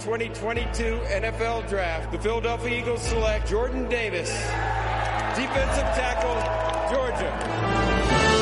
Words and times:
2022 0.00 1.00
NFL 1.08 1.68
Draft, 1.68 2.12
the 2.12 2.18
Philadelphia 2.18 2.78
Eagles 2.78 3.02
select 3.02 3.48
Jordan 3.48 3.88
Davis, 3.88 4.30
defensive 5.34 5.88
tackle, 5.94 6.94
Georgia. 6.94 8.37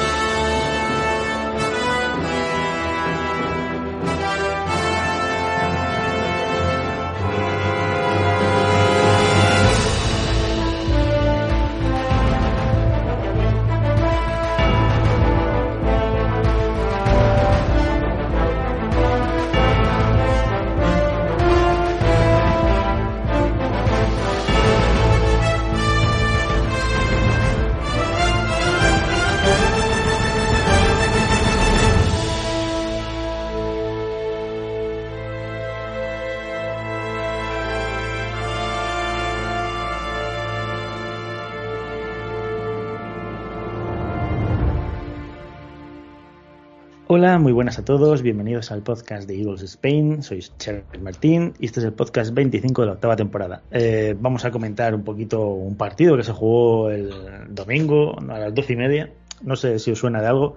Hola, 47.19 47.39
muy 47.39 47.53
buenas 47.53 47.79
a 47.79 47.83
todos, 47.83 48.21
bienvenidos 48.21 48.71
al 48.71 48.83
podcast 48.83 49.27
de 49.27 49.41
Eagles 49.41 49.63
Spain, 49.63 50.23
soy 50.23 50.45
Charles 50.59 50.85
Martín 51.01 51.55
y 51.59 51.65
este 51.65 51.81
es 51.81 51.87
el 51.87 51.95
podcast 51.95 52.35
25 52.35 52.83
de 52.83 52.87
la 52.87 52.93
octava 52.93 53.17
temporada. 53.17 53.63
Eh, 53.71 54.15
vamos 54.21 54.45
a 54.45 54.51
comentar 54.51 54.95
un 54.95 55.03
poquito 55.03 55.41
un 55.47 55.79
partido 55.79 56.15
que 56.19 56.25
se 56.25 56.33
jugó 56.33 56.91
el 56.91 57.11
domingo 57.49 58.19
a 58.21 58.39
las 58.39 58.55
doce 58.55 58.75
y 58.75 58.77
media, 58.77 59.15
no 59.41 59.57
sé 59.57 59.79
si 59.79 59.93
os 59.93 59.99
suena 59.99 60.21
de 60.21 60.27
algo, 60.27 60.57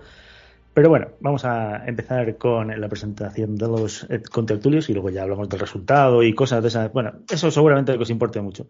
pero 0.73 0.89
bueno, 0.89 1.07
vamos 1.21 1.45
a 1.45 1.87
empezar 1.87 2.37
con 2.37 2.77
la 2.77 2.89
presentación 2.89 3.55
de 3.55 3.65
los 3.65 4.05
eh, 4.09 4.21
contertulios 4.29 4.89
y 4.89 4.93
luego 4.93 5.11
ya 5.11 5.21
hablamos 5.21 5.47
del 5.47 5.61
resultado 5.61 6.23
y 6.23 6.35
cosas 6.35 6.61
de 6.61 6.67
esas, 6.67 6.91
bueno, 6.91 7.21
eso 7.31 7.49
seguramente 7.51 7.95
que 7.95 8.03
os 8.03 8.09
importe 8.09 8.41
mucho. 8.41 8.67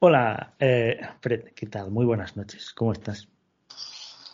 Hola, 0.00 0.56
eh, 0.58 1.00
Fred, 1.22 1.54
¿qué 1.56 1.68
tal? 1.68 1.90
Muy 1.90 2.04
buenas 2.04 2.36
noches, 2.36 2.70
¿cómo 2.74 2.92
estás? 2.92 3.28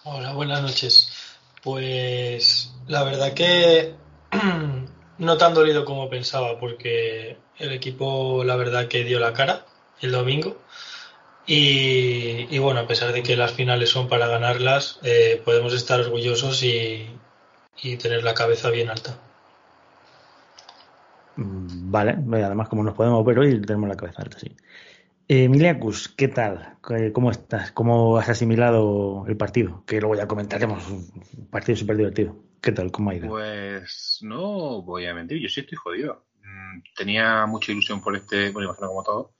Hola, 0.02 0.32
buenas 0.32 0.60
noches. 0.60 1.23
Pues 1.64 2.72
la 2.86 3.02
verdad 3.02 3.32
que 3.32 3.94
no 5.18 5.36
tan 5.38 5.54
dolido 5.54 5.84
como 5.84 6.10
pensaba, 6.10 6.60
porque 6.60 7.38
el 7.58 7.72
equipo 7.72 8.44
la 8.44 8.56
verdad 8.56 8.86
que 8.86 9.02
dio 9.02 9.18
la 9.18 9.32
cara 9.32 9.64
el 10.02 10.12
domingo. 10.12 10.56
Y, 11.46 12.58
bueno, 12.58 12.80
a 12.80 12.86
pesar 12.86 13.12
de 13.12 13.22
que 13.22 13.36
las 13.36 13.52
finales 13.52 13.90
son 13.90 14.08
para 14.08 14.26
ganarlas, 14.26 14.98
eh, 15.02 15.42
podemos 15.44 15.74
estar 15.74 16.00
orgullosos 16.00 16.62
y, 16.62 17.06
y 17.82 17.96
tener 17.96 18.24
la 18.24 18.32
cabeza 18.32 18.70
bien 18.70 18.88
alta. 18.88 19.18
Vale, 21.36 22.16
además 22.44 22.68
como 22.68 22.82
nos 22.82 22.94
podemos 22.94 23.24
ver 23.24 23.38
hoy 23.38 23.60
tenemos 23.60 23.88
la 23.88 23.96
cabeza 23.96 24.22
alta, 24.22 24.38
sí. 24.38 24.50
Eh, 25.26 25.48
Miliacus, 25.48 26.08
¿qué 26.08 26.28
tal? 26.28 26.78
¿Cómo 27.12 27.30
estás? 27.30 27.72
¿Cómo 27.72 28.18
has 28.18 28.28
asimilado 28.28 29.24
el 29.26 29.36
partido? 29.36 29.82
Que 29.86 29.98
luego 30.00 30.16
ya 30.16 30.28
comentaremos. 30.28 30.86
Un 30.90 31.48
partido 31.50 31.76
súper 31.76 31.96
divertido. 31.96 32.36
¿Qué 32.60 32.72
tal? 32.72 32.90
¿Cómo 32.92 33.10
ha 33.10 33.14
ido? 33.14 33.28
Pues 33.28 34.18
no 34.22 34.82
voy 34.82 35.06
a 35.06 35.14
mentir, 35.14 35.40
yo 35.40 35.48
sí 35.48 35.60
estoy 35.60 35.76
jodido. 35.76 36.26
Mm, 36.40 36.82
Tenía 36.94 37.46
mucha 37.46 37.72
ilusión 37.72 38.02
por 38.02 38.16
este, 38.16 38.50
bueno, 38.50 38.68
imagino 38.68 38.88
como 38.88 39.02
todo, 39.02 39.34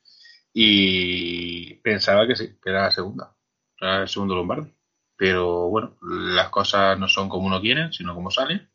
y 0.53 1.75
pensaba 1.77 2.27
que 2.27 2.37
sí, 2.37 2.56
que 2.62 2.71
era 2.71 2.84
la 2.84 2.91
segunda, 2.91 3.37
era 3.78 4.03
el 4.03 4.09
segundo 4.09 4.37
Lombardi. 4.37 4.73
Pero 5.17 5.69
bueno, 5.69 5.97
las 6.03 6.49
cosas 6.49 6.99
no 6.99 7.09
son 7.09 7.28
como 7.28 7.47
uno 7.47 7.61
quiere, 7.61 7.93
sino 7.93 8.15
como 8.15 8.31
salen. 8.31 8.71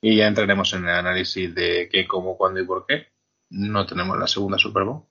Y 0.00 0.16
ya 0.16 0.26
entraremos 0.26 0.72
en 0.74 0.84
el 0.84 0.90
análisis 0.90 1.54
de 1.54 1.88
qué, 1.90 2.06
cómo, 2.06 2.36
cuándo 2.36 2.60
y 2.60 2.66
por 2.66 2.84
qué. 2.86 3.08
No 3.50 3.86
tenemos 3.86 4.18
la 4.18 4.26
segunda 4.26 4.58
Super 4.58 4.84
Bowl. 4.84 5.04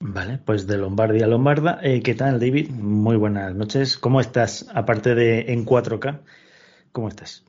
Vale, 0.00 0.38
pues 0.38 0.68
de 0.68 0.78
Lombardi 0.78 1.22
a 1.22 1.26
Lombarda. 1.26 1.80
Eh, 1.82 2.02
¿Qué 2.02 2.14
tal, 2.14 2.38
David? 2.38 2.70
Muy 2.70 3.16
buenas 3.16 3.52
noches. 3.54 3.98
¿Cómo 3.98 4.20
estás? 4.20 4.66
Aparte 4.72 5.16
de 5.16 5.52
en 5.52 5.64
4K, 5.64 6.20
¿cómo 6.92 7.08
estás? 7.08 7.44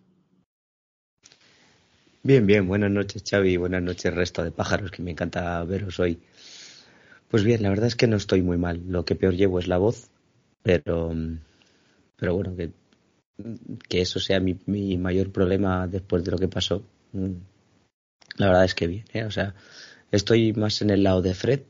Bien, 2.24 2.48
bien, 2.48 2.68
buenas 2.68 2.90
noches 2.90 3.24
Xavi, 3.24 3.58
buenas 3.58 3.84
noches 3.84 4.14
resto 4.14 4.44
de 4.44 4.52
pájaros, 4.52 4.90
que 4.90 5.04
me 5.04 5.12
encanta 5.12 5.64
veros 5.64 6.00
hoy. 6.00 6.20
Pues 7.30 7.44
bien, 7.44 7.62
la 7.62 7.70
verdad 7.70 7.86
es 7.86 7.96
que 7.96 8.08
no 8.08 8.18
estoy 8.18 8.42
muy 8.42 8.58
mal, 8.58 8.82
lo 8.88 9.06
que 9.06 9.16
peor 9.16 9.36
llevo 9.36 9.60
es 9.60 9.68
la 9.68 9.78
voz, 9.78 10.10
pero, 10.64 11.14
pero 12.16 12.34
bueno, 12.34 12.56
que, 12.56 12.72
que 13.88 14.02
eso 14.02 14.20
sea 14.20 14.40
mi, 14.40 14.58
mi 14.66 14.98
mayor 14.98 15.32
problema 15.32 15.88
después 15.88 16.24
de 16.24 16.32
lo 16.32 16.40
que 16.40 16.48
pasó, 16.48 16.84
mm, 17.14 17.32
la 18.38 18.48
verdad 18.48 18.66
es 18.66 18.74
que 18.74 18.88
bien, 18.88 19.06
¿eh? 19.14 19.26
o 19.26 19.32
sea, 19.32 19.54
estoy 20.12 20.54
más 20.54 20.82
en 20.82 20.90
el 20.90 21.04
lado 21.04 21.22
de 21.22 21.36
Fred 21.36 21.62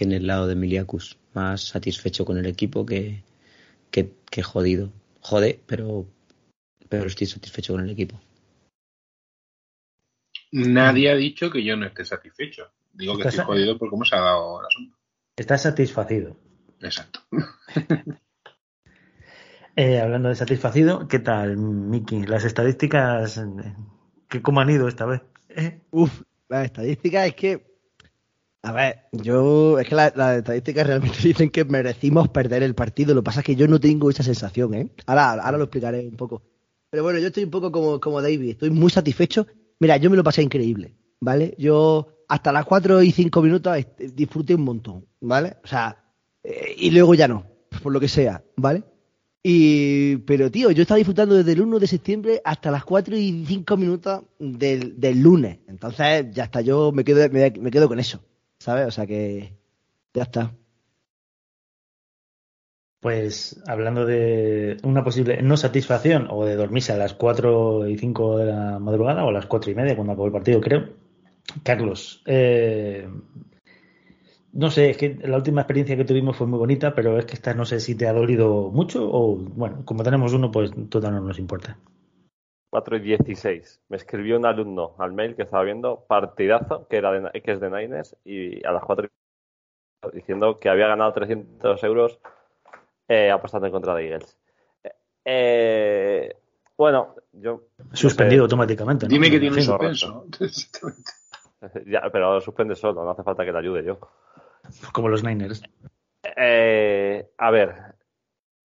que 0.00 0.04
en 0.04 0.12
el 0.12 0.26
lado 0.26 0.46
de 0.46 0.54
Miliacus, 0.54 1.18
más 1.34 1.60
satisfecho 1.60 2.24
con 2.24 2.38
el 2.38 2.46
equipo 2.46 2.86
que, 2.86 3.22
que, 3.90 4.14
que 4.30 4.42
jodido. 4.42 4.90
Jode, 5.20 5.60
pero, 5.66 6.06
pero 6.88 7.04
estoy 7.04 7.26
satisfecho 7.26 7.74
con 7.74 7.84
el 7.84 7.90
equipo. 7.90 8.18
Nadie 10.52 11.10
ha 11.10 11.14
dicho 11.14 11.50
que 11.50 11.62
yo 11.62 11.76
no 11.76 11.84
esté 11.84 12.06
satisfecho. 12.06 12.72
Digo 12.94 13.18
que 13.18 13.28
estoy 13.28 13.44
jodido 13.44 13.76
por 13.76 13.90
cómo 13.90 14.06
se 14.06 14.16
ha 14.16 14.20
dado 14.20 14.60
el 14.60 14.66
asunto. 14.68 14.96
¿Estás 15.36 15.62
satisfacido? 15.62 16.34
Exacto. 16.80 17.20
Eh, 19.76 20.00
hablando 20.00 20.28
de 20.28 20.34
satisfacido, 20.34 21.06
¿qué 21.06 21.20
tal, 21.20 21.56
Miki? 21.56 22.26
Las 22.26 22.44
estadísticas, 22.44 23.40
¿qué, 24.28 24.42
¿cómo 24.42 24.60
han 24.60 24.68
ido 24.68 24.88
esta 24.88 25.06
vez? 25.06 25.22
¿Eh? 25.48 25.80
Uf, 25.92 26.22
las 26.48 26.66
estadísticas 26.66 27.28
es 27.28 27.34
que. 27.34 27.69
A 28.62 28.72
ver, 28.72 29.06
yo. 29.12 29.78
Es 29.78 29.88
que 29.88 29.94
la- 29.94 30.12
las 30.14 30.38
estadísticas 30.38 30.86
realmente 30.86 31.16
dicen 31.22 31.50
que 31.50 31.64
merecimos 31.64 32.28
perder 32.28 32.62
el 32.62 32.74
partido. 32.74 33.14
Lo 33.14 33.22
que 33.22 33.26
pasa 33.26 33.40
es 33.40 33.46
que 33.46 33.56
yo 33.56 33.66
no 33.68 33.80
tengo 33.80 34.10
esa 34.10 34.22
sensación, 34.22 34.74
¿eh? 34.74 34.90
Ahora, 35.06 35.32
ahora 35.32 35.58
lo 35.58 35.64
explicaré 35.64 36.06
un 36.06 36.16
poco. 36.16 36.42
Pero 36.90 37.02
bueno, 37.04 37.18
yo 37.18 37.28
estoy 37.28 37.44
un 37.44 37.50
poco 37.50 37.72
como, 37.72 38.00
como 38.00 38.20
David. 38.20 38.50
Estoy 38.50 38.70
muy 38.70 38.90
satisfecho. 38.90 39.46
Mira, 39.78 39.96
yo 39.96 40.10
me 40.10 40.16
lo 40.16 40.24
pasé 40.24 40.42
increíble, 40.42 40.94
¿vale? 41.20 41.54
Yo 41.58 42.08
hasta 42.28 42.52
las 42.52 42.66
4 42.66 43.02
y 43.02 43.12
5 43.12 43.40
minutos 43.42 43.76
disfruté 44.14 44.54
un 44.54 44.62
montón, 44.62 45.06
¿vale? 45.20 45.56
O 45.64 45.66
sea, 45.66 46.04
eh, 46.44 46.74
y 46.76 46.90
luego 46.90 47.14
ya 47.14 47.26
no, 47.28 47.46
por 47.82 47.92
lo 47.92 47.98
que 47.98 48.08
sea, 48.08 48.44
¿vale? 48.56 48.84
Y, 49.42 50.16
pero 50.18 50.50
tío, 50.50 50.70
yo 50.70 50.82
estaba 50.82 50.98
disfrutando 50.98 51.34
desde 51.34 51.52
el 51.52 51.62
1 51.62 51.78
de 51.78 51.86
septiembre 51.86 52.42
hasta 52.44 52.70
las 52.70 52.84
4 52.84 53.16
y 53.16 53.44
5 53.46 53.76
minutos 53.78 54.22
del, 54.38 55.00
del 55.00 55.20
lunes. 55.22 55.60
Entonces, 55.66 56.26
ya 56.32 56.44
está, 56.44 56.60
yo 56.60 56.92
me 56.92 57.04
quedo, 57.04 57.26
me, 57.30 57.50
me 57.58 57.70
quedo 57.70 57.88
con 57.88 57.98
eso, 57.98 58.20
¿sabes? 58.60 58.86
O 58.86 58.90
sea 58.92 59.06
que 59.06 59.56
ya 60.14 60.22
está. 60.22 60.54
Pues 63.00 63.62
hablando 63.66 64.04
de 64.04 64.76
una 64.82 65.02
posible 65.02 65.40
no 65.42 65.56
satisfacción 65.56 66.28
o 66.30 66.44
de 66.44 66.54
dormirse 66.54 66.92
a 66.92 66.98
las 66.98 67.14
4 67.14 67.88
y 67.88 67.96
5 67.96 68.36
de 68.36 68.46
la 68.46 68.78
madrugada 68.78 69.24
o 69.24 69.30
a 69.30 69.32
las 69.32 69.46
4 69.46 69.70
y 69.70 69.74
media 69.74 69.96
cuando 69.96 70.12
acabó 70.12 70.26
el 70.26 70.32
partido, 70.32 70.60
creo. 70.60 70.90
Carlos, 71.64 72.22
eh, 72.26 73.08
no 74.52 74.70
sé, 74.70 74.90
es 74.90 74.96
que 74.98 75.18
la 75.22 75.36
última 75.36 75.62
experiencia 75.62 75.96
que 75.96 76.04
tuvimos 76.04 76.36
fue 76.36 76.46
muy 76.46 76.58
bonita, 76.58 76.94
pero 76.94 77.18
es 77.18 77.24
que 77.24 77.34
esta 77.34 77.54
no 77.54 77.64
sé 77.64 77.80
si 77.80 77.94
te 77.94 78.06
ha 78.06 78.12
dolido 78.12 78.70
mucho 78.70 79.08
o, 79.10 79.36
bueno, 79.36 79.82
como 79.84 80.02
tenemos 80.02 80.34
uno, 80.34 80.50
pues 80.50 80.70
total 80.90 81.14
no 81.14 81.20
nos 81.20 81.38
importa. 81.38 81.78
4 82.70 82.96
y 82.96 83.00
16. 83.00 83.82
Me 83.88 83.96
escribió 83.96 84.36
un 84.38 84.46
alumno 84.46 84.94
al 84.98 85.12
mail 85.12 85.34
que 85.36 85.42
estaba 85.42 85.64
viendo 85.64 86.04
partidazo, 86.06 86.86
que, 86.88 86.96
era 86.96 87.10
de, 87.12 87.40
que 87.42 87.52
es 87.52 87.60
de 87.60 87.70
Niners, 87.70 88.16
y 88.24 88.64
a 88.64 88.72
las 88.72 88.84
4 88.84 89.06
y- 89.06 90.16
diciendo 90.16 90.56
que 90.58 90.68
había 90.70 90.86
ganado 90.86 91.12
300 91.12 91.82
euros 91.84 92.18
eh, 93.08 93.30
apostando 93.30 93.66
en 93.66 93.72
contra 93.72 93.94
de 93.94 94.04
Eagles. 94.08 94.38
Eh, 95.24 96.34
bueno, 96.76 97.14
yo... 97.32 97.64
no 97.78 97.96
Suspendido 97.96 98.40
sé, 98.42 98.44
automáticamente. 98.44 99.06
¿no? 99.06 99.10
Dime 99.10 99.30
que 99.30 99.40
tiene 99.40 99.60
suspenso. 99.60 100.26
Ya, 101.84 102.08
pero 102.10 102.32
lo 102.32 102.40
suspende 102.40 102.74
solo, 102.74 103.04
no 103.04 103.10
hace 103.10 103.22
falta 103.22 103.44
que 103.44 103.52
le 103.52 103.58
ayude 103.58 103.84
yo. 103.84 103.98
Como 104.94 105.10
los 105.10 105.22
Niners. 105.22 105.62
Eh, 106.36 107.28
a 107.36 107.50
ver, 107.50 107.74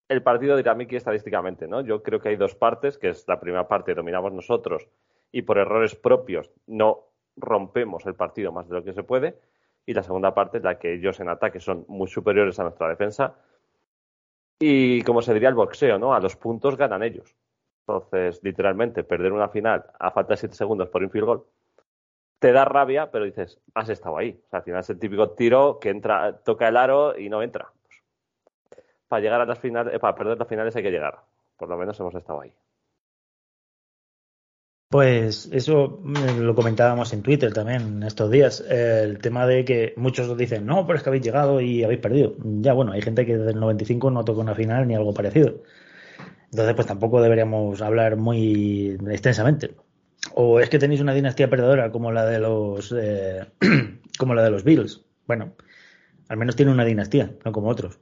el 0.07 0.21
partido 0.23 0.55
dirá 0.55 0.75
Miki 0.75 0.95
estadísticamente, 0.95 1.67
¿no? 1.67 1.81
Yo 1.81 2.03
creo 2.03 2.19
que 2.19 2.29
hay 2.29 2.35
dos 2.35 2.55
partes, 2.55 2.97
que 2.97 3.09
es 3.09 3.27
la 3.27 3.39
primera 3.39 3.67
parte 3.67 3.93
dominamos 3.93 4.33
nosotros 4.33 4.87
y 5.31 5.41
por 5.41 5.57
errores 5.57 5.95
propios 5.95 6.51
no 6.67 7.05
rompemos 7.35 8.05
el 8.05 8.15
partido 8.15 8.51
más 8.51 8.67
de 8.69 8.75
lo 8.75 8.83
que 8.83 8.93
se 8.93 9.03
puede. 9.03 9.39
Y 9.85 9.93
la 9.93 10.03
segunda 10.03 10.33
parte 10.33 10.57
es 10.57 10.63
la 10.63 10.79
que 10.79 10.93
ellos 10.93 11.19
en 11.19 11.29
ataque 11.29 11.59
son 11.59 11.85
muy 11.87 12.07
superiores 12.07 12.59
a 12.59 12.63
nuestra 12.63 12.89
defensa. 12.89 13.35
Y 14.59 15.01
como 15.03 15.21
se 15.21 15.33
diría 15.33 15.49
el 15.49 15.55
boxeo, 15.55 15.99
¿no? 15.99 16.13
A 16.13 16.19
los 16.19 16.35
puntos 16.35 16.77
ganan 16.77 17.03
ellos. 17.03 17.35
Entonces, 17.87 18.39
literalmente, 18.43 19.03
perder 19.03 19.31
una 19.31 19.49
final 19.49 19.85
a 19.99 20.11
falta 20.11 20.33
de 20.33 20.37
7 20.37 20.55
segundos 20.55 20.89
por 20.89 21.03
un 21.03 21.11
field 21.11 21.25
goal 21.25 21.45
te 22.39 22.51
da 22.51 22.65
rabia, 22.65 23.11
pero 23.11 23.25
dices, 23.25 23.59
has 23.73 23.89
estado 23.89 24.17
ahí. 24.17 24.39
O 24.45 24.49
sea, 24.49 24.59
al 24.59 24.65
final 24.65 24.79
es 24.81 24.89
el 24.89 24.99
típico 24.99 25.31
tiro 25.31 25.79
que 25.79 25.89
entra, 25.89 26.37
toca 26.43 26.67
el 26.67 26.77
aro 26.77 27.17
y 27.17 27.29
no 27.29 27.41
entra. 27.41 27.71
Para 29.07 29.21
llegar 29.21 29.41
a 29.41 29.45
las 29.45 29.59
finales, 29.59 29.93
eh, 29.93 29.99
para 29.99 30.15
perder 30.15 30.37
las 30.37 30.47
finales 30.47 30.75
hay 30.75 30.83
que 30.83 30.91
llegar. 30.91 31.19
Por 31.57 31.69
lo 31.69 31.77
menos 31.77 31.99
hemos 31.99 32.15
estado 32.15 32.41
ahí. 32.41 32.53
Pues 34.89 35.49
eso 35.51 35.99
mm, 36.03 36.39
lo 36.39 36.55
comentábamos 36.55 37.11
en 37.13 37.21
Twitter 37.21 37.51
también 37.53 38.03
estos 38.03 38.29
días. 38.31 38.61
El 38.61 39.19
tema 39.19 39.45
de 39.47 39.65
que 39.65 39.93
muchos 39.97 40.37
dicen, 40.37 40.65
no, 40.65 40.85
pero 40.85 40.97
es 40.97 41.03
que 41.03 41.09
habéis 41.09 41.23
llegado 41.23 41.59
y 41.59 41.83
habéis 41.83 41.99
perdido. 41.99 42.35
Ya, 42.61 42.73
bueno, 42.73 42.91
hay 42.93 43.01
gente 43.01 43.25
que 43.25 43.37
desde 43.37 43.51
el 43.51 43.59
95 43.59 44.11
no 44.11 44.23
toca 44.23 44.41
una 44.41 44.55
final 44.55 44.87
ni 44.87 44.95
algo 44.95 45.13
parecido. 45.13 45.63
Entonces, 46.51 46.75
pues 46.75 46.87
tampoco 46.87 47.21
deberíamos 47.21 47.81
hablar 47.81 48.15
muy 48.15 48.97
extensamente. 49.09 49.75
O 50.33 50.59
es 50.59 50.69
que 50.69 50.79
tenéis 50.79 51.01
una 51.01 51.13
dinastía 51.13 51.49
perdedora 51.49 51.91
como 51.91 52.11
la 52.11 52.25
de 52.25 52.39
los 52.39 52.93
eh, 52.97 53.45
como 54.17 54.33
la 54.35 54.43
de 54.43 54.51
los 54.51 54.63
Bills. 54.63 55.03
Bueno, 55.27 55.53
al 56.29 56.37
menos 56.37 56.55
tiene 56.55 56.71
una 56.71 56.85
dinastía, 56.85 57.31
no 57.43 57.51
como 57.51 57.69
otros. 57.69 57.99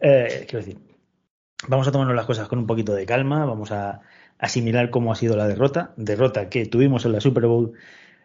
Eh, 0.00 0.46
quiero 0.48 0.64
decir, 0.64 0.78
vamos 1.68 1.88
a 1.88 1.92
tomarnos 1.92 2.16
las 2.16 2.26
cosas 2.26 2.48
con 2.48 2.58
un 2.58 2.66
poquito 2.66 2.94
de 2.94 3.06
calma, 3.06 3.44
vamos 3.44 3.72
a 3.72 4.02
asimilar 4.38 4.90
cómo 4.90 5.12
ha 5.12 5.16
sido 5.16 5.36
la 5.36 5.48
derrota, 5.48 5.94
derrota 5.96 6.48
que 6.48 6.66
tuvimos 6.66 7.04
en 7.06 7.12
la 7.12 7.20
Super 7.20 7.46
Bowl 7.46 7.72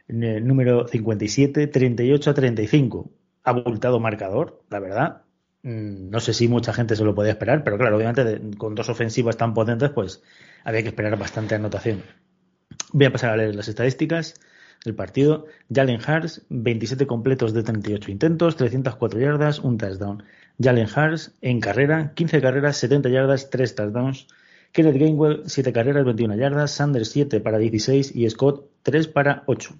número 0.07 0.87
57, 0.87 1.67
38 1.67 2.29
a 2.29 2.33
35. 2.33 3.11
Abultado 3.43 3.99
marcador, 3.99 4.61
la 4.69 4.79
verdad. 4.79 5.21
Mm, 5.63 6.09
no 6.09 6.19
sé 6.19 6.33
si 6.33 6.47
mucha 6.47 6.73
gente 6.73 6.95
se 6.95 7.03
lo 7.03 7.15
podía 7.15 7.31
esperar, 7.31 7.63
pero 7.63 7.77
claro, 7.77 7.97
obviamente 7.97 8.41
con 8.57 8.75
dos 8.75 8.89
ofensivas 8.89 9.37
tan 9.37 9.53
potentes, 9.53 9.89
pues 9.91 10.21
había 10.63 10.81
que 10.81 10.89
esperar 10.89 11.17
bastante 11.17 11.55
anotación. 11.55 12.03
Voy 12.91 13.05
a 13.05 13.11
pasar 13.11 13.31
a 13.31 13.37
leer 13.37 13.55
las 13.55 13.67
estadísticas 13.67 14.35
del 14.83 14.95
partido. 14.95 15.45
Jalen 15.73 16.01
Hars, 16.05 16.45
27 16.49 17.07
completos 17.07 17.53
de 17.53 17.63
38 17.63 18.11
intentos, 18.11 18.55
304 18.55 19.19
yardas, 19.19 19.59
un 19.59 19.77
touchdown. 19.77 20.23
Jalen 20.61 20.87
Hars 20.93 21.35
en 21.41 21.59
carrera, 21.59 22.13
15 22.15 22.41
carreras, 22.41 22.77
70 22.77 23.09
yardas, 23.09 23.49
3 23.49 23.75
touchdowns. 23.75 24.27
Kenneth 24.71 24.97
Gainwell, 24.97 25.43
7 25.45 25.73
carreras, 25.73 26.05
21 26.05 26.35
yardas. 26.35 26.71
Sanders, 26.71 27.09
7 27.09 27.39
para 27.41 27.57
16 27.57 28.15
y 28.15 28.29
Scott, 28.29 28.69
3 28.83 29.07
para 29.07 29.43
8. 29.47 29.75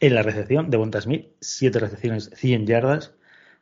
En 0.00 0.14
la 0.14 0.22
recepción, 0.22 0.70
Devonta 0.70 1.00
Smith, 1.00 1.28
7 1.40 1.78
recepciones, 1.78 2.30
100 2.34 2.66
yardas. 2.66 3.14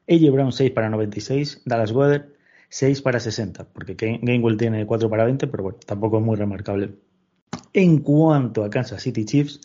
AJ 0.08 0.31
Brown, 0.31 0.52
6 0.52 0.70
para 0.73 0.90
96. 0.90 1.62
Dallas 1.64 1.93
Weather, 1.93 2.35
6 2.69 3.02
para 3.02 3.20
60. 3.20 3.69
Porque 3.73 3.94
Gainwell 3.94 4.56
tiene 4.56 4.87
4 4.87 5.11
para 5.11 5.25
20, 5.25 5.46
pero 5.46 5.62
bueno, 5.62 5.78
tampoco 5.85 6.19
es 6.19 6.25
muy 6.25 6.37
remarcable. 6.37 6.94
En 7.73 7.99
cuanto 7.99 8.64
a 8.64 8.70
Kansas 8.70 9.02
City 9.02 9.25
Chiefs, 9.25 9.61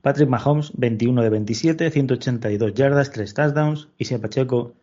Patrick 0.00 0.28
Mahomes, 0.28 0.72
21 0.74 1.22
de 1.22 1.30
27, 1.30 1.90
182 1.90 2.74
yardas, 2.74 3.10
3 3.10 3.34
touchdowns. 3.34 3.88
Isia 3.98 4.20
Pacheco, 4.20 4.74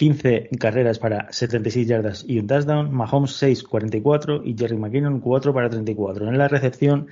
15 0.00 0.48
carreras 0.58 0.98
para 0.98 1.30
76 1.30 1.86
yardas 1.86 2.24
y 2.26 2.38
un 2.38 2.46
touchdown. 2.46 2.90
Mahomes 2.90 3.32
6, 3.32 3.64
44 3.64 4.42
y 4.46 4.56
Jerry 4.56 4.78
McKinnon 4.78 5.20
4 5.20 5.52
para 5.52 5.68
34. 5.68 6.26
En 6.26 6.38
la 6.38 6.48
recepción, 6.48 7.08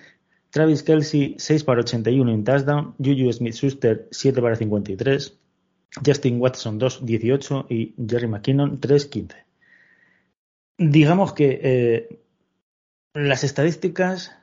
Travis 0.48 0.82
Kelsey 0.82 1.34
6 1.36 1.64
para 1.64 1.80
81 1.80 2.30
y 2.30 2.34
un 2.34 2.44
touchdown. 2.44 2.94
Juju 2.96 3.30
Smith-Schuster 3.30 4.08
7 4.10 4.40
para 4.40 4.56
53. 4.56 5.38
Justin 6.02 6.40
Watson 6.40 6.78
2, 6.78 7.04
18 7.04 7.66
y 7.68 7.94
Jerry 8.08 8.26
McKinnon 8.26 8.80
3, 8.80 9.04
15. 9.04 9.36
Digamos 10.78 11.34
que 11.34 11.60
eh, 11.62 12.18
las 13.12 13.44
estadísticas 13.44 14.34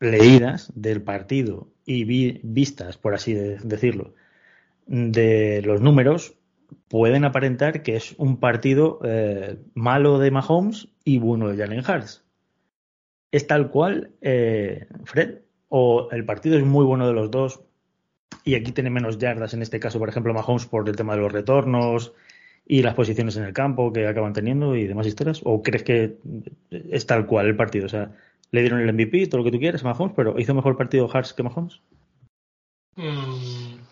leídas 0.00 0.72
del 0.74 1.02
partido 1.02 1.68
y 1.84 2.04
vistas, 2.42 2.96
por 2.96 3.12
así 3.12 3.34
decirlo, 3.34 4.14
de 4.86 5.60
los 5.60 5.82
números, 5.82 6.34
pueden 6.88 7.24
aparentar 7.24 7.82
que 7.82 7.96
es 7.96 8.14
un 8.18 8.38
partido 8.38 9.00
eh, 9.04 9.58
malo 9.74 10.18
de 10.18 10.30
Mahomes 10.30 10.88
y 11.04 11.18
bueno 11.18 11.48
de 11.48 11.56
Jalen 11.56 11.80
Hurts. 11.80 12.24
¿Es 13.30 13.46
tal 13.46 13.70
cual, 13.70 14.12
eh, 14.20 14.86
Fred? 15.04 15.38
¿O 15.68 16.08
el 16.12 16.24
partido 16.24 16.56
es 16.56 16.64
muy 16.64 16.84
bueno 16.84 17.06
de 17.06 17.14
los 17.14 17.30
dos 17.30 17.62
y 18.44 18.54
aquí 18.54 18.72
tiene 18.72 18.90
menos 18.90 19.18
yardas, 19.18 19.54
en 19.54 19.62
este 19.62 19.80
caso, 19.80 19.98
por 19.98 20.08
ejemplo, 20.08 20.34
Mahomes 20.34 20.66
por 20.66 20.88
el 20.88 20.96
tema 20.96 21.14
de 21.14 21.22
los 21.22 21.32
retornos 21.32 22.12
y 22.66 22.82
las 22.82 22.94
posiciones 22.94 23.36
en 23.36 23.44
el 23.44 23.52
campo 23.52 23.92
que 23.92 24.06
acaban 24.06 24.32
teniendo 24.32 24.76
y 24.76 24.86
demás 24.86 25.06
historias? 25.06 25.40
¿O 25.44 25.62
crees 25.62 25.82
que 25.82 26.18
es 26.70 27.06
tal 27.06 27.26
cual 27.26 27.46
el 27.46 27.56
partido? 27.56 27.86
O 27.86 27.88
sea, 27.88 28.12
le 28.50 28.60
dieron 28.60 28.80
el 28.80 28.92
MVP, 28.92 29.26
todo 29.26 29.38
lo 29.38 29.44
que 29.44 29.50
tú 29.50 29.58
quieras 29.58 29.82
Mahomes, 29.82 30.14
pero 30.14 30.38
¿hizo 30.38 30.54
mejor 30.54 30.76
partido 30.76 31.06
Hurts 31.12 31.32
que 31.32 31.42
Mahomes? 31.42 31.80
Mm, 32.96 33.83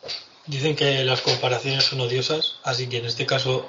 dicen 0.47 0.77
que 0.77 1.05
las 1.05 1.21
comparaciones 1.21 1.85
son 1.85 2.01
odiosas, 2.01 2.57
así 2.65 2.89
que 2.89 2.99
en 2.99 3.07
este 3.07 3.27
caso 3.27 3.69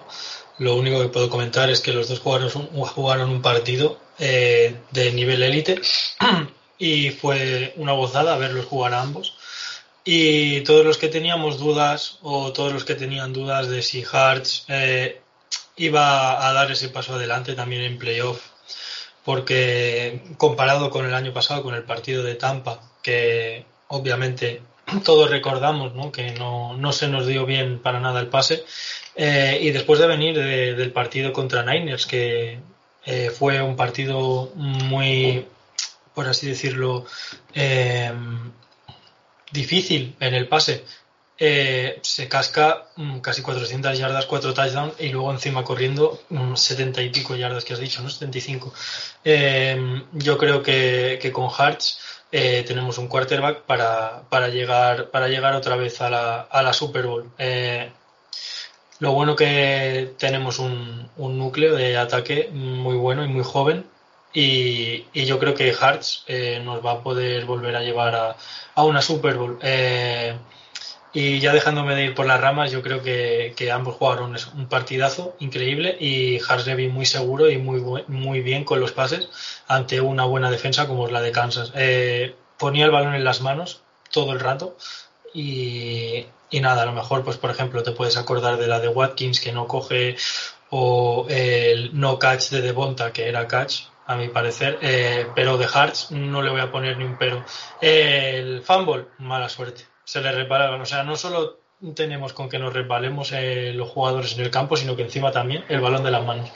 lo 0.59 0.75
único 0.75 1.01
que 1.01 1.09
puedo 1.09 1.29
comentar 1.29 1.69
es 1.69 1.81
que 1.81 1.93
los 1.93 2.07
dos 2.07 2.19
jugaron 2.19 2.51
un, 2.55 2.85
jugaron 2.85 3.29
un 3.29 3.41
partido 3.41 3.99
eh, 4.19 4.75
de 4.91 5.11
nivel 5.11 5.43
élite 5.43 5.81
y 6.77 7.09
fue 7.09 7.73
una 7.77 7.93
gozada 7.93 8.37
verlos 8.37 8.65
jugar 8.65 8.93
a 8.93 9.01
ambos. 9.01 9.37
Y 10.05 10.61
todos 10.61 10.85
los 10.85 10.97
que 10.97 11.07
teníamos 11.07 11.57
dudas 11.57 12.19
o 12.21 12.51
todos 12.51 12.73
los 12.73 12.83
que 12.83 12.95
tenían 12.95 13.31
dudas 13.31 13.69
de 13.69 13.81
si 13.81 14.03
Hearts 14.03 14.65
eh, 14.67 15.21
iba 15.77 16.45
a 16.45 16.53
dar 16.53 16.71
ese 16.71 16.89
paso 16.89 17.15
adelante 17.15 17.53
también 17.53 17.83
en 17.83 17.97
playoff 17.97 18.41
porque 19.23 20.21
comparado 20.37 20.89
con 20.89 21.05
el 21.05 21.13
año 21.13 21.33
pasado, 21.33 21.63
con 21.63 21.75
el 21.75 21.83
partido 21.83 22.23
de 22.23 22.35
Tampa, 22.35 22.81
que 23.01 23.65
obviamente 23.87 24.61
todos 25.03 25.29
recordamos 25.29 25.93
¿no? 25.93 26.11
que 26.11 26.31
no, 26.31 26.75
no, 26.77 26.91
se 26.91 27.07
nos 27.07 27.27
dio 27.27 27.45
bien 27.45 27.79
para 27.79 27.99
nada 27.99 28.19
el 28.19 28.27
pase, 28.27 28.63
eh, 29.15 29.59
y 29.61 29.71
después 29.71 29.99
de 29.99 30.07
venir 30.07 30.37
del 30.37 30.91
partido 30.91 31.33
contra 31.33 31.63
Niners, 31.63 32.05
que 32.05 32.59
eh, 33.05 33.29
fue 33.29 33.61
un 33.61 33.75
partido 33.75 34.51
muy, 34.55 35.45
por 36.13 36.27
así 36.27 36.47
decirlo, 36.47 37.05
eh, 37.53 38.11
difícil 39.51 40.15
en 40.19 40.33
el 40.33 40.47
pase, 40.47 40.83
eh, 41.37 41.99
se 42.03 42.29
casca 42.29 42.85
mm, 42.95 43.19
casi 43.19 43.41
400 43.41 43.97
yardas, 43.97 44.25
4 44.27 44.53
touchdowns 44.53 44.93
y 44.99 45.09
luego 45.09 45.31
encima 45.31 45.63
corriendo 45.63 46.21
70 46.55 47.01
mm, 47.01 47.03
y 47.03 47.09
pico 47.09 47.35
yardas 47.35 47.65
que 47.65 47.73
has 47.73 47.79
dicho, 47.79 48.01
¿no? 48.03 48.09
75. 48.09 48.73
Eh, 49.25 50.03
yo 50.13 50.37
creo 50.37 50.61
que, 50.61 51.31
con 51.33 51.49
Hearts 51.49 51.99
eh, 52.33 52.63
tenemos 52.67 52.97
un 52.97 53.07
quarterback 53.07 53.61
para, 53.61 54.23
para, 54.29 54.49
llegar, 54.49 55.09
para 55.11 55.27
llegar 55.29 55.55
otra 55.55 55.75
vez 55.75 56.01
a 56.01 56.09
la, 56.09 56.41
a 56.41 56.63
la 56.63 56.73
Super 56.73 57.05
Bowl. 57.07 57.31
lo 58.99 59.11
bueno 59.13 59.35
que 59.35 60.13
tenemos 60.17 60.59
un, 60.59 61.09
un, 61.17 61.37
núcleo 61.37 61.75
de 61.75 61.97
ataque 61.97 62.49
muy 62.51 62.95
bueno 62.95 63.23
y 63.23 63.27
muy 63.27 63.43
joven. 63.43 63.85
Y, 64.33 65.05
yo 65.13 65.37
creo 65.39 65.53
que 65.53 65.73
Hearts 65.73 66.25
nos 66.63 66.83
va 66.85 66.93
a 66.93 67.03
poder 67.03 67.45
volver 67.45 67.75
a 67.75 67.83
llevar 67.83 68.15
a, 68.15 68.35
a 68.75 68.83
una 68.83 69.01
Super 69.01 69.35
Bowl. 69.35 69.59
Y 71.15 71.39
ya 71.39 71.53
dejándome 71.53 71.93
de 71.93 72.05
ir 72.05 72.15
por 72.15 72.25
las 72.25 72.41
ramas, 72.41 72.71
yo 72.71 72.81
creo 72.81 73.03
que, 73.03 73.71
ambos 73.71 73.95
jugaron 73.95 74.35
un 74.55 74.67
partidazo 74.67 75.35
increíble 75.39 75.95
y 75.99 76.39
Harsley 76.39 76.87
muy 76.89 77.05
seguro 77.05 77.51
y 77.51 77.59
muy, 77.59 78.03
muy 78.07 78.41
bien 78.41 78.63
con 78.63 78.79
los 78.79 78.93
pases 78.93 79.29
ante 79.67 80.01
una 80.01 80.25
buena 80.25 80.49
defensa 80.49 80.87
como 80.87 81.05
es 81.05 81.11
la 81.11 81.21
de 81.21 81.31
Kansas. 81.31 81.71
Eh, 81.75 82.35
ponía 82.57 82.85
el 82.85 82.91
balón 82.91 83.13
en 83.13 83.23
las 83.23 83.41
manos 83.41 83.83
todo 84.11 84.33
el 84.33 84.39
rato 84.39 84.75
y, 85.35 86.25
nada, 86.51 86.81
a 86.81 86.85
lo 86.85 86.93
mejor, 86.93 87.23
pues 87.23 87.37
por 87.37 87.51
ejemplo, 87.51 87.83
te 87.83 87.91
puedes 87.91 88.17
acordar 88.17 88.57
de 88.57 88.67
la 88.67 88.79
de 88.79 88.87
Watkins 88.87 89.39
que 89.39 89.51
no 89.51 89.67
coge 89.67 90.15
o 90.71 91.27
el 91.29 91.91
no 91.99 92.17
catch 92.17 92.49
de 92.49 92.61
Devonta 92.61 93.13
que 93.13 93.27
era 93.27 93.47
catch, 93.47 93.83
a 94.07 94.15
mi 94.15 94.29
parecer, 94.29 94.79
eh, 94.81 95.27
pero 95.35 95.57
de 95.57 95.67
Hearts 95.67 96.11
no 96.11 96.41
le 96.41 96.49
voy 96.49 96.61
a 96.61 96.71
poner 96.71 96.97
ni 96.97 97.03
un 97.03 97.17
pero. 97.17 97.45
El 97.81 98.63
fumble, 98.63 99.05
mala 99.19 99.47
suerte 99.47 99.92
se 100.05 100.21
le 100.21 100.31
reparaban. 100.31 100.81
O 100.81 100.85
sea, 100.85 101.03
no 101.03 101.15
solo 101.15 101.59
tenemos 101.95 102.33
con 102.33 102.49
que 102.49 102.59
nos 102.59 102.73
resbalemos 102.73 103.31
eh, 103.33 103.73
los 103.73 103.89
jugadores 103.89 104.37
en 104.37 104.43
el 104.43 104.51
campo, 104.51 104.77
sino 104.77 104.95
que 104.95 105.03
encima 105.03 105.31
también 105.31 105.63
el 105.69 105.81
balón 105.81 106.03
de 106.03 106.11
las 106.11 106.25
manos. 106.25 106.51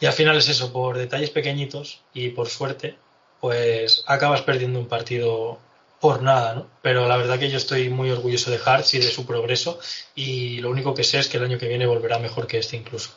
Y 0.00 0.06
al 0.06 0.12
final 0.12 0.36
es 0.36 0.48
eso, 0.48 0.72
por 0.72 0.96
detalles 0.96 1.30
pequeñitos 1.30 2.02
y 2.12 2.30
por 2.30 2.48
suerte, 2.48 2.96
pues 3.40 4.04
acabas 4.06 4.42
perdiendo 4.42 4.78
un 4.78 4.88
partido 4.88 5.58
por 6.00 6.22
nada, 6.22 6.54
¿no? 6.54 6.66
Pero 6.82 7.08
la 7.08 7.16
verdad 7.16 7.38
que 7.38 7.50
yo 7.50 7.56
estoy 7.56 7.88
muy 7.88 8.10
orgulloso 8.10 8.50
de 8.50 8.60
Hartz 8.64 8.94
y 8.94 8.98
de 8.98 9.08
su 9.08 9.26
progreso 9.26 9.80
y 10.14 10.60
lo 10.60 10.70
único 10.70 10.94
que 10.94 11.02
sé 11.02 11.18
es 11.18 11.28
que 11.28 11.38
el 11.38 11.44
año 11.44 11.58
que 11.58 11.68
viene 11.68 11.86
volverá 11.86 12.18
mejor 12.18 12.46
que 12.46 12.58
este 12.58 12.76
incluso. 12.76 13.10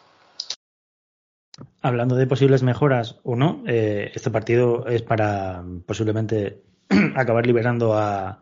Hablando 1.83 2.15
de 2.15 2.25
posibles 2.25 2.63
mejoras 2.63 3.17
o 3.23 3.35
no, 3.35 3.63
eh, 3.67 4.11
este 4.15 4.31
partido 4.31 4.87
es 4.87 5.03
para 5.03 5.63
posiblemente 5.85 6.61
acabar 7.15 7.45
liberando 7.45 7.93
a, 7.93 8.41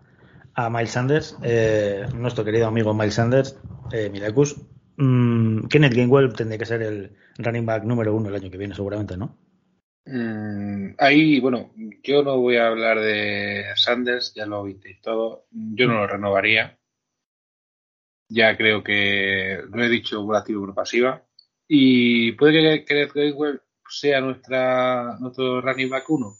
a 0.55 0.69
Miles 0.69 0.91
Sanders, 0.91 1.37
eh, 1.43 2.05
nuestro 2.13 2.43
querido 2.43 2.67
amigo 2.67 2.93
Miles 2.93 3.13
Sanders, 3.13 3.57
eh, 3.91 4.09
Miraculous. 4.09 4.55
Mm, 4.97 5.67
Kenneth 5.67 5.93
Gainwell 5.93 6.33
tendría 6.33 6.57
que 6.57 6.65
ser 6.65 6.81
el 6.81 7.15
running 7.37 7.65
back 7.65 7.83
número 7.83 8.13
uno 8.13 8.29
el 8.29 8.35
año 8.35 8.51
que 8.51 8.57
viene, 8.57 8.75
seguramente, 8.75 9.15
¿no? 9.15 9.37
Mm, 10.05 10.95
ahí, 10.97 11.39
bueno, 11.39 11.71
yo 12.03 12.23
no 12.23 12.39
voy 12.39 12.57
a 12.57 12.67
hablar 12.67 12.99
de 12.99 13.65
Sanders, 13.75 14.33
ya 14.33 14.45
lo 14.45 14.63
visteis 14.63 14.99
todo. 15.01 15.45
Yo 15.51 15.87
no 15.87 15.93
lo 15.93 16.07
renovaría. 16.07 16.77
Ya 18.27 18.55
creo 18.57 18.83
que 18.83 19.61
lo 19.71 19.83
he 19.83 19.89
dicho 19.89 20.25
por 20.25 20.35
activo 20.35 20.65
por 20.65 20.75
pasiva. 20.75 21.23
Y 21.67 22.31
puede 22.33 22.53
que 22.53 22.85
Kenneth 22.85 23.13
Gainwell 23.13 23.61
sea 23.87 24.21
nuestra, 24.21 25.17
nuestro 25.19 25.61
running 25.61 25.89
back 25.89 26.09
uno. 26.09 26.35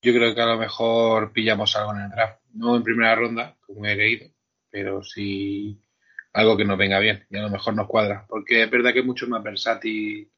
Yo 0.00 0.12
creo 0.12 0.34
que 0.34 0.40
a 0.40 0.46
lo 0.46 0.58
mejor 0.58 1.32
pillamos 1.32 1.74
algo 1.76 1.92
en 1.94 2.02
el 2.02 2.10
draft. 2.10 2.40
No 2.54 2.76
en 2.76 2.82
primera 2.82 3.14
ronda, 3.14 3.56
como 3.60 3.84
he 3.84 3.96
leído, 3.96 4.28
pero 4.70 5.02
sí 5.02 5.82
algo 6.32 6.56
que 6.56 6.64
nos 6.64 6.78
venga 6.78 7.00
bien 7.00 7.26
y 7.30 7.36
a 7.36 7.42
lo 7.42 7.50
mejor 7.50 7.74
nos 7.74 7.88
cuadra. 7.88 8.26
Porque 8.28 8.62
es 8.62 8.70
verdad 8.70 8.92
que 8.92 9.00
es 9.00 9.04
mucho 9.04 9.26
más 9.28 9.42
versátil. 9.42 10.30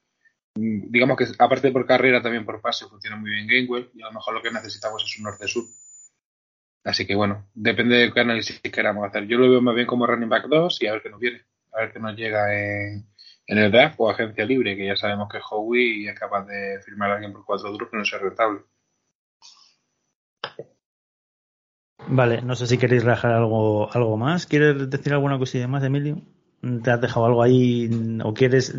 Mm, 0.54 0.90
digamos 0.90 1.16
que 1.16 1.26
aparte 1.38 1.70
por 1.72 1.86
carrera, 1.86 2.22
también 2.22 2.44
por 2.44 2.60
pase 2.60 2.86
funciona 2.86 3.16
muy 3.16 3.30
bien 3.30 3.46
Gainwell 3.46 3.90
y 3.94 4.02
a 4.02 4.06
lo 4.06 4.12
mejor 4.12 4.34
lo 4.34 4.42
que 4.42 4.50
necesitamos 4.50 5.04
es 5.04 5.18
un 5.18 5.24
norte-sur. 5.24 5.64
Así 6.84 7.06
que 7.06 7.14
bueno, 7.14 7.50
depende 7.54 7.96
de 7.96 8.12
qué 8.12 8.20
análisis 8.20 8.60
queramos 8.60 9.06
hacer. 9.06 9.26
Yo 9.26 9.38
lo 9.38 9.50
veo 9.50 9.60
más 9.60 9.74
bien 9.74 9.86
como 9.86 10.06
running 10.06 10.28
back 10.28 10.46
2 10.46 10.82
y 10.82 10.86
a 10.86 10.92
ver 10.92 11.02
qué 11.02 11.10
nos 11.10 11.20
viene. 11.20 11.42
A 11.72 11.80
ver 11.82 11.92
qué 11.92 12.00
nos 12.00 12.16
llega 12.16 12.54
en, 12.58 13.06
en 13.46 13.58
el 13.58 13.70
draft 13.70 13.96
o 13.98 14.10
agencia 14.10 14.44
libre, 14.44 14.76
que 14.76 14.86
ya 14.86 14.96
sabemos 14.96 15.28
que 15.28 15.38
Howie 15.38 16.08
es 16.08 16.18
capaz 16.18 16.46
de 16.46 16.80
firmar 16.82 17.10
a 17.10 17.14
alguien 17.14 17.32
por 17.32 17.44
cuatro 17.44 17.70
duros 17.70 17.90
que 17.90 17.96
no 17.96 18.04
sea 18.04 18.18
rentable. 18.18 18.60
Vale, 22.08 22.42
no 22.42 22.56
sé 22.56 22.66
si 22.66 22.78
queréis 22.78 23.04
rajar 23.04 23.32
algo, 23.32 23.92
algo 23.92 24.16
más. 24.16 24.46
¿Quieres 24.46 24.88
decir 24.90 25.12
alguna 25.12 25.38
cosilla 25.38 25.68
más, 25.68 25.84
Emilio? 25.84 26.22
¿Te 26.82 26.90
has 26.90 27.00
dejado 27.00 27.26
algo 27.26 27.42
ahí 27.42 27.88
o 28.22 28.34
quieres 28.34 28.74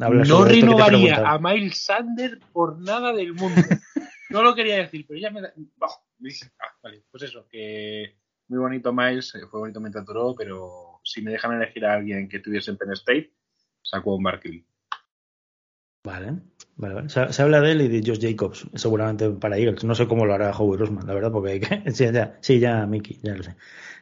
hablar 0.00 0.26
No 0.26 0.36
sobre 0.38 0.54
esto 0.54 0.66
que 0.66 0.74
te 0.74 0.90
renovaría 0.90 1.16
a 1.28 1.38
Miles 1.38 1.84
Sanders 1.84 2.38
por 2.52 2.78
nada 2.80 3.12
del 3.12 3.32
mundo. 3.34 3.62
No 4.28 4.42
lo 4.42 4.56
quería 4.56 4.78
decir, 4.78 5.04
pero 5.06 5.20
ya 5.20 5.30
me 5.30 5.40
da. 5.40 5.52
Bah, 5.76 5.86
me 6.18 6.30
dice- 6.30 6.50
ah, 6.60 6.74
vale, 6.82 7.04
pues 7.12 7.22
eso, 7.22 7.46
que 7.48 8.16
muy 8.48 8.58
bonito 8.58 8.92
Miles, 8.92 9.32
eh, 9.36 9.46
fue 9.48 9.60
bonito 9.60 9.78
mientras 9.80 10.04
duró, 10.04 10.34
pero 10.36 10.98
si 11.04 11.22
me 11.22 11.30
dejan 11.30 11.52
elegir 11.54 11.86
a 11.86 11.94
alguien 11.94 12.28
que 12.28 12.40
tuviese 12.40 12.72
en 12.72 12.76
Penn 12.76 12.90
State, 12.92 13.32
saco 13.82 14.10
a 14.10 14.16
un 14.16 14.24
Barkley. 14.24 14.66
Vale, 16.06 16.36
vale, 16.76 16.94
vale. 16.94 17.08
Se, 17.08 17.42
habla 17.42 17.60
de 17.60 17.72
él 17.72 17.80
y 17.80 17.88
de 17.88 18.00
Josh 18.06 18.20
Jacobs, 18.20 18.68
seguramente 18.74 19.28
para 19.30 19.58
Eagles. 19.58 19.82
No 19.82 19.96
sé 19.96 20.06
cómo 20.06 20.24
lo 20.24 20.34
hará 20.34 20.52
Howie 20.52 20.78
Roseman, 20.78 21.04
la 21.04 21.14
verdad, 21.14 21.32
porque 21.32 21.50
hay 21.52 21.60
que... 21.60 21.90
Sí, 21.92 22.08
ya, 22.12 22.38
sí, 22.40 22.60
ya, 22.60 22.86
Mickey, 22.86 23.18
ya 23.24 23.34
lo 23.34 23.42
sé. 23.42 23.56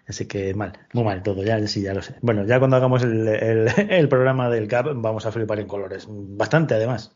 Así 0.06 0.26
que 0.26 0.52
mal, 0.52 0.74
muy 0.92 1.02
mal 1.02 1.22
todo, 1.22 1.42
ya, 1.42 1.66
sí, 1.66 1.80
ya 1.80 1.94
lo 1.94 2.02
sé. 2.02 2.16
Bueno, 2.20 2.44
ya 2.44 2.58
cuando 2.58 2.76
hagamos 2.76 3.02
el, 3.04 3.26
el, 3.26 4.08
programa 4.10 4.50
del 4.50 4.68
CAP 4.68 4.88
vamos 4.96 5.24
a 5.24 5.32
flipar 5.32 5.60
en 5.60 5.66
colores. 5.66 6.06
Bastante, 6.10 6.74
además. 6.74 7.14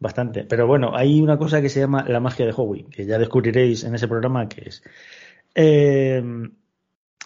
Bastante. 0.00 0.44
Pero 0.44 0.66
bueno, 0.66 0.96
hay 0.96 1.20
una 1.20 1.36
cosa 1.36 1.60
que 1.60 1.68
se 1.68 1.80
llama 1.80 2.06
la 2.08 2.20
magia 2.20 2.46
de 2.46 2.54
Howie, 2.56 2.86
que 2.90 3.04
ya 3.04 3.18
descubriréis 3.18 3.84
en 3.84 3.94
ese 3.94 4.08
programa 4.08 4.48
que 4.48 4.70
es. 4.70 4.82
Eh, 5.54 6.22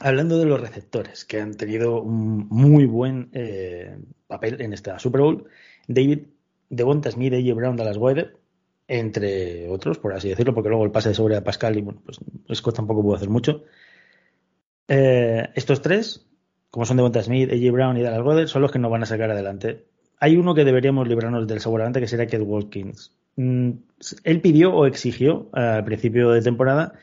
hablando 0.00 0.37
de 0.37 0.47
los 0.47 0.61
receptores, 0.61 1.25
que 1.25 1.40
han 1.40 1.55
tenido 1.55 2.02
un 2.02 2.49
muy 2.49 2.87
buen 2.87 3.31
eh, 3.35 3.99
papel 4.26 4.61
en 4.61 4.73
esta 4.73 4.99
Super 4.99 5.21
Bowl, 5.21 5.49
David 5.87 6.26
Devonta 6.71 7.11
Smith, 7.11 7.33
AJ 7.33 7.55
Brown, 7.55 7.77
Dallas 7.77 7.99
Goedert, 7.99 8.37
entre 8.87 9.69
otros, 9.69 9.99
por 9.99 10.15
así 10.15 10.29
decirlo, 10.29 10.55
porque 10.55 10.69
luego 10.69 10.85
el 10.85 10.91
pase 10.91 11.15
sobre 11.15 11.37
a 11.37 11.45
Pascal 11.45 11.77
y 11.77 11.83
bueno, 11.83 12.03
pues 12.05 12.21
Scott 12.59 12.77
tampoco 12.77 13.03
pudo 13.03 13.17
hacer 13.17 13.29
mucho. 13.29 13.65
Eh, 14.89 15.49
estos 15.55 15.83
tres, 15.83 16.27
como 16.71 16.87
son 16.87 16.97
Devonta 16.97 17.23
Smith, 17.23 17.51
AJ 17.51 17.73
Brown 17.73 17.97
y 17.97 18.03
Dallas 18.03 18.23
Goedert, 18.23 18.49
son 18.49 18.63
los 18.63 18.73
que 18.73 18.79
nos 18.79 18.91
van 18.91 19.03
a 19.03 19.07
sacar 19.07 19.31
adelante. 19.31 19.87
Hay 20.21 20.37
uno 20.37 20.55
que 20.55 20.65
deberíamos 20.65 21.07
librarnos 21.07 21.47
del 21.47 21.61
seguramente, 21.61 22.01
que 22.01 22.09
será 22.09 22.27
Ked 22.27 22.43
Watkins. 22.43 23.13
Mm, 23.37 23.71
él 24.25 24.41
pidió 24.41 24.75
o 24.75 24.87
exigió 24.87 25.51
eh, 25.55 25.61
al 25.61 25.85
principio 25.85 26.31
de 26.31 26.43
temporada 26.43 26.95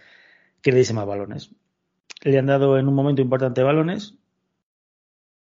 que 0.61 0.71
le 0.71 0.79
diese 0.79 0.93
más 0.93 1.05
balones. 1.05 1.51
Le 2.23 2.37
han 2.37 2.47
dado 2.47 2.77
en 2.77 2.87
un 2.87 2.95
momento 2.95 3.21
importante 3.21 3.63
balones 3.63 4.17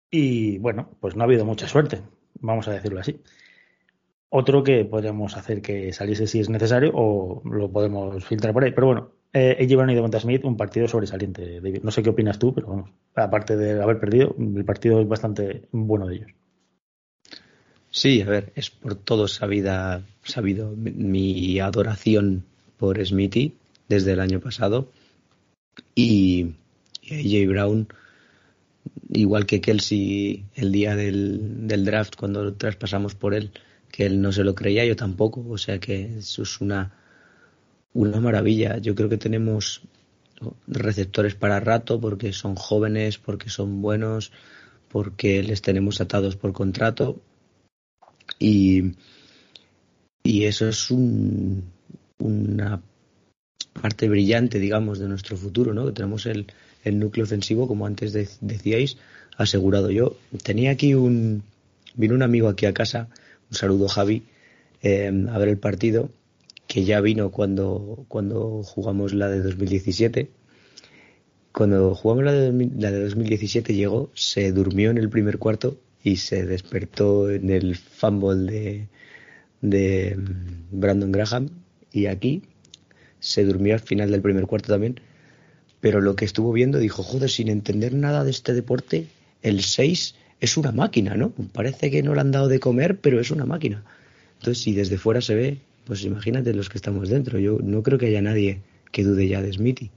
y 0.10 0.58
bueno, 0.58 0.90
pues 1.00 1.16
no 1.16 1.24
ha 1.24 1.26
habido 1.26 1.46
mucha 1.46 1.68
suerte, 1.68 2.02
vamos 2.40 2.68
a 2.68 2.74
decirlo 2.74 3.00
así. 3.00 3.22
Otro 4.34 4.64
que 4.64 4.86
podríamos 4.86 5.36
hacer 5.36 5.62
que 5.62 5.92
saliese 5.92 6.26
si 6.26 6.40
es 6.40 6.50
necesario 6.50 6.92
o 6.94 7.42
lo 7.44 7.70
podemos 7.70 8.24
filtrar 8.24 8.54
por 8.54 8.64
ahí. 8.64 8.72
Pero 8.72 8.88
bueno, 8.88 9.10
eh, 9.34 9.58
y 9.60 9.66
Devonta 9.66 10.22
Smith, 10.22 10.46
un 10.46 10.56
partido 10.56 10.88
sobresaliente. 10.88 11.60
No 11.84 11.92
sé 11.92 12.02
qué 12.02 12.12
opinas 12.12 12.40
tú, 12.40 12.54
pero 12.54 12.68
vamos, 12.68 12.90
aparte 13.14 13.58
de 13.58 13.82
haber 13.84 14.00
perdido, 14.00 14.34
el 14.40 14.64
partido 14.64 15.02
es 15.02 15.08
bastante 15.10 15.64
bueno 15.74 16.08
de 16.08 16.16
ellos. 16.16 16.32
Sí, 17.90 18.22
a 18.22 18.26
ver, 18.26 18.54
es 18.56 18.70
por 18.70 18.96
todo 18.96 19.28
sabida, 19.28 20.02
sabido 20.24 20.74
mi 20.78 21.60
adoración 21.60 22.46
por 22.78 23.06
Smithy 23.06 23.54
desde 23.90 24.14
el 24.14 24.22
año 24.22 24.40
pasado. 24.40 24.88
Y, 25.94 26.56
y 27.02 27.44
AJ 27.44 27.50
Brown, 27.50 27.88
igual 29.10 29.46
que 29.46 29.60
Kelsey 29.60 30.46
el 30.56 30.72
día 30.72 30.96
del, 30.96 31.68
del 31.68 31.84
draft, 31.84 32.16
cuando 32.16 32.54
traspasamos 32.54 33.14
por 33.14 33.34
él, 33.34 33.52
que 33.92 34.06
él 34.06 34.22
no 34.22 34.32
se 34.32 34.44
lo 34.44 34.56
creía, 34.56 34.86
yo 34.86 34.96
tampoco. 34.96 35.46
O 35.50 35.58
sea 35.58 35.80
que 35.80 36.18
eso 36.20 36.44
es 36.44 36.62
una, 36.62 36.94
una 37.94 38.20
maravilla. 38.20 38.78
Yo 38.78 38.96
creo 38.96 39.10
que 39.10 39.18
tenemos 39.18 39.82
receptores 40.68 41.36
para 41.36 41.60
rato 41.60 42.00
porque 42.00 42.34
son 42.34 42.56
jóvenes, 42.56 43.18
porque 43.18 43.50
son 43.50 43.82
buenos, 43.82 44.32
porque 44.90 45.44
les 45.44 45.62
tenemos 45.62 46.02
atados 46.02 46.36
por 46.36 46.54
contrato. 46.54 47.20
Y, 48.40 48.94
y 50.24 50.46
eso 50.46 50.68
es 50.68 50.90
un, 50.90 51.64
una 52.18 52.82
parte 53.82 54.10
brillante, 54.10 54.60
digamos, 54.60 55.00
de 55.00 55.08
nuestro 55.08 55.38
futuro, 55.38 55.74
¿no? 55.74 55.86
Que 55.86 55.92
tenemos 55.92 56.26
el, 56.26 56.48
el 56.84 56.98
núcleo 57.00 57.26
ofensivo, 57.26 57.68
como 57.68 57.86
antes 57.86 58.14
de- 58.14 58.30
decíais, 58.42 58.98
asegurado. 59.38 59.92
Yo 59.92 60.18
tenía 60.44 60.72
aquí 60.72 60.96
un... 60.96 61.44
Vino 61.94 62.16
un 62.16 62.24
amigo 62.24 62.48
aquí 62.48 62.66
a 62.66 62.74
casa, 62.74 63.10
un 63.52 63.58
saludo 63.58 63.88
Javi, 63.90 64.24
eh, 64.82 65.12
a 65.30 65.38
ver 65.38 65.50
el 65.50 65.58
partido, 65.58 66.10
que 66.68 66.86
ya 66.86 67.02
vino 67.02 67.32
cuando, 67.32 68.06
cuando 68.08 68.64
jugamos 68.64 69.14
la 69.14 69.28
de 69.28 69.42
2017. 69.42 70.32
Cuando 71.52 71.94
jugamos 71.94 72.24
la 72.24 72.32
de, 72.32 72.46
2000 72.46 72.72
la 72.80 72.92
de 72.92 73.04
2017 73.04 73.74
llegó, 73.74 74.10
se 74.14 74.54
durmió 74.54 74.90
en 74.90 74.98
el 74.98 75.10
primer 75.10 75.38
cuarto 75.38 75.78
y 76.02 76.16
se 76.16 76.46
despertó 76.46 77.30
en 77.30 77.50
el 77.50 77.76
fumble 77.76 78.52
de, 78.52 78.88
de 79.62 80.16
mm, 80.16 80.80
Brandon 80.80 81.12
Graham 81.12 81.50
y 81.92 82.06
aquí 82.06 82.44
se 83.20 83.44
durmió 83.44 83.74
al 83.74 83.82
final 83.82 84.10
del 84.12 84.22
primer 84.22 84.48
cuarto 84.48 84.70
también. 84.70 85.02
Pero 85.82 86.00
lo 86.00 86.16
que 86.16 86.24
estuvo 86.24 86.54
viendo 86.54 86.80
dijo, 86.80 87.04
joder, 87.04 87.30
sin 87.30 87.50
entender 87.50 87.94
nada 87.94 88.24
de 88.24 88.32
este 88.32 88.54
deporte, 88.54 89.08
el 89.42 89.62
6 89.62 90.16
es 90.42 90.58
una 90.58 90.72
máquina, 90.72 91.16
¿no? 91.16 91.32
Parece 91.54 91.92
que 91.92 92.04
no 92.04 92.16
le 92.16 92.22
han 92.22 92.32
dado 92.32 92.48
de 92.48 92.60
comer, 92.60 93.00
pero 93.00 93.20
es 93.22 93.32
una 93.32 93.46
máquina. 93.46 93.84
Entonces, 94.40 94.62
si 94.62 94.74
desde 94.74 94.98
fuera 94.98 95.22
se 95.22 95.36
ve, 95.36 95.60
pues 95.86 96.04
imagínate 96.04 96.54
los 96.54 96.68
que 96.68 96.78
estamos 96.78 97.10
dentro. 97.10 97.38
Yo 97.40 97.60
no 97.64 97.84
creo 97.84 98.00
que 98.00 98.08
haya 98.08 98.22
nadie 98.22 98.62
que 98.92 99.04
dude 99.04 99.28
ya 99.28 99.42
de 99.42 99.54
Smithy. 99.54 99.92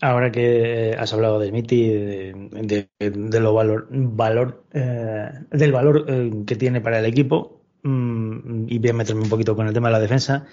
Ahora 0.00 0.32
que 0.32 0.96
has 0.98 1.12
hablado 1.12 1.38
de 1.38 1.50
Smithy, 1.50 1.88
de 1.88 3.40
lo 3.40 3.54
valor, 3.54 3.86
valor 3.90 4.64
eh, 4.72 5.30
del 5.50 5.70
valor 5.70 6.06
eh, 6.08 6.30
que 6.44 6.56
tiene 6.56 6.80
para 6.80 6.98
el 6.98 7.04
equipo, 7.04 7.60
mm, 7.82 8.66
y 8.68 8.78
voy 8.78 8.90
a 8.90 8.94
meterme 8.94 9.22
un 9.22 9.28
poquito 9.28 9.54
con 9.54 9.68
el 9.68 9.74
tema 9.74 9.88
de 9.88 9.92
la 9.92 10.00
defensa. 10.00 10.46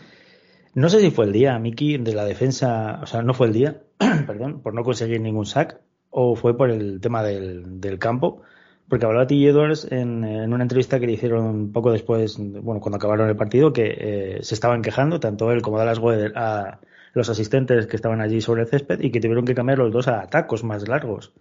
No 0.76 0.90
sé 0.90 1.00
si 1.00 1.10
fue 1.10 1.26
el 1.26 1.32
día, 1.32 1.58
Miki, 1.58 1.98
de 1.98 2.14
la 2.14 2.26
defensa, 2.26 3.00
o 3.02 3.08
sea, 3.08 3.24
no 3.24 3.34
fue 3.34 3.48
el 3.48 3.54
día, 3.54 3.82
perdón, 4.28 4.62
por 4.62 4.76
no 4.76 4.84
conseguir 4.84 5.20
ningún 5.20 5.48
sack, 5.48 5.80
o 6.10 6.36
fue 6.36 6.58
por 6.58 6.70
el 6.72 7.00
tema 7.02 7.24
del, 7.24 7.80
del 7.80 8.00
campo, 8.00 8.42
porque 8.88 9.06
hablaba 9.06 9.28
T. 9.28 9.36
Edwards 9.36 9.88
en, 9.92 10.24
en, 10.24 10.54
una 10.54 10.64
entrevista 10.64 11.00
que 11.00 11.06
le 11.06 11.14
hicieron 11.14 11.72
poco 11.72 11.92
después, 11.92 12.38
bueno, 12.38 12.82
cuando 12.82 12.98
acabaron 12.98 13.30
el 13.30 13.36
partido, 13.36 13.72
que 13.72 13.96
eh, 13.98 14.40
se 14.42 14.56
estaban 14.56 14.82
quejando, 14.82 15.20
tanto 15.20 15.52
él 15.52 15.62
como 15.62 15.78
Dallas 15.78 16.00
Goedert, 16.00 16.36
a 16.36 16.80
los 17.14 17.30
asistentes 17.30 17.88
que 17.88 17.96
estaban 17.96 18.22
allí 18.22 18.42
sobre 18.42 18.64
el 18.64 18.68
césped 18.68 19.00
y 19.02 19.12
que 19.12 19.20
tuvieron 19.20 19.46
que 19.46 19.56
cambiar 19.56 19.80
los 19.80 19.92
dos 19.92 20.08
a 20.08 20.28
tacos 20.28 20.64
más 20.64 20.88
largos. 20.88 21.34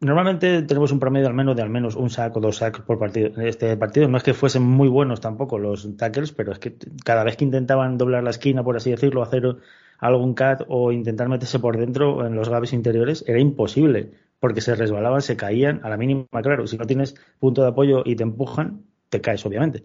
Normalmente 0.00 0.62
tenemos 0.62 0.90
un 0.90 0.98
promedio 0.98 1.28
al 1.28 1.34
menos 1.34 1.54
de 1.54 1.62
al 1.62 1.70
menos 1.70 1.94
un 1.94 2.10
sack 2.10 2.36
o 2.36 2.40
dos 2.40 2.56
sacks 2.56 2.80
por 2.80 2.98
partido. 2.98 3.40
Este 3.40 3.76
partido 3.76 4.08
no 4.08 4.16
es 4.16 4.24
que 4.24 4.34
fuesen 4.34 4.62
muy 4.62 4.88
buenos 4.88 5.20
tampoco 5.20 5.58
los 5.58 5.96
tackles, 5.96 6.32
pero 6.32 6.50
es 6.50 6.58
que 6.58 6.74
cada 7.04 7.22
vez 7.22 7.36
que 7.36 7.44
intentaban 7.44 7.98
doblar 7.98 8.24
la 8.24 8.30
esquina, 8.30 8.64
por 8.64 8.76
así 8.76 8.90
decirlo, 8.90 9.22
hacer 9.22 9.58
algún 10.02 10.34
cat 10.34 10.62
o 10.66 10.90
intentar 10.90 11.28
meterse 11.28 11.60
por 11.60 11.78
dentro 11.78 12.26
en 12.26 12.34
los 12.34 12.48
gaps 12.48 12.72
interiores, 12.72 13.24
era 13.28 13.38
imposible, 13.38 14.10
porque 14.40 14.60
se 14.60 14.74
resbalaban, 14.74 15.22
se 15.22 15.36
caían 15.36 15.80
a 15.84 15.88
la 15.88 15.96
mínima, 15.96 16.26
claro. 16.42 16.66
Si 16.66 16.76
no 16.76 16.86
tienes 16.86 17.14
punto 17.38 17.62
de 17.62 17.68
apoyo 17.68 18.02
y 18.04 18.16
te 18.16 18.24
empujan, 18.24 18.84
te 19.08 19.20
caes, 19.20 19.46
obviamente. 19.46 19.84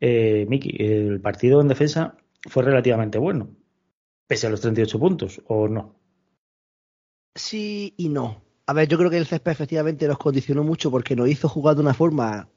Eh, 0.00 0.46
Miki, 0.48 0.74
el 0.82 1.20
partido 1.20 1.60
en 1.60 1.68
defensa 1.68 2.16
fue 2.42 2.64
relativamente 2.64 3.18
bueno, 3.18 3.48
pese 4.26 4.48
a 4.48 4.50
los 4.50 4.60
38 4.60 4.98
puntos, 4.98 5.40
¿o 5.46 5.68
no? 5.68 5.94
Sí 7.36 7.94
y 7.96 8.08
no. 8.08 8.42
A 8.66 8.72
ver, 8.72 8.88
yo 8.88 8.98
creo 8.98 9.10
que 9.10 9.18
el 9.18 9.26
césped 9.26 9.52
efectivamente 9.52 10.08
nos 10.08 10.18
condicionó 10.18 10.64
mucho 10.64 10.90
porque 10.90 11.14
nos 11.14 11.28
hizo 11.28 11.48
jugar 11.48 11.76
de 11.76 11.82
una 11.82 11.94
forma 11.94 12.48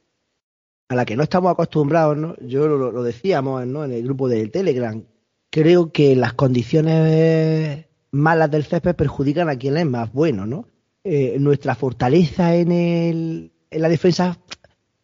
a 0.87 0.95
la 0.95 1.05
que 1.05 1.15
no 1.15 1.21
estamos 1.21 1.51
acostumbrados, 1.51 2.17
¿no? 2.17 2.35
Yo 2.37 2.67
lo, 2.67 2.91
lo 2.91 3.03
decíamos 3.03 3.67
¿no? 3.67 3.85
en 3.85 3.91
el 3.91 4.03
grupo 4.03 4.27
del 4.27 4.49
Telegram. 4.49 5.05
Creo 5.49 5.91
que 5.91 6.15
las 6.15 6.33
condiciones 6.33 7.85
malas 8.11 8.51
del 8.51 8.65
césped 8.65 8.95
perjudican 8.95 9.49
a 9.49 9.55
quien 9.55 9.77
es 9.77 9.85
más 9.85 10.11
bueno, 10.13 10.45
¿no? 10.45 10.67
Eh, 11.03 11.37
nuestra 11.39 11.75
fortaleza 11.75 12.55
en, 12.55 12.71
el, 12.71 13.51
en 13.71 13.81
la 13.81 13.89
defensa 13.89 14.37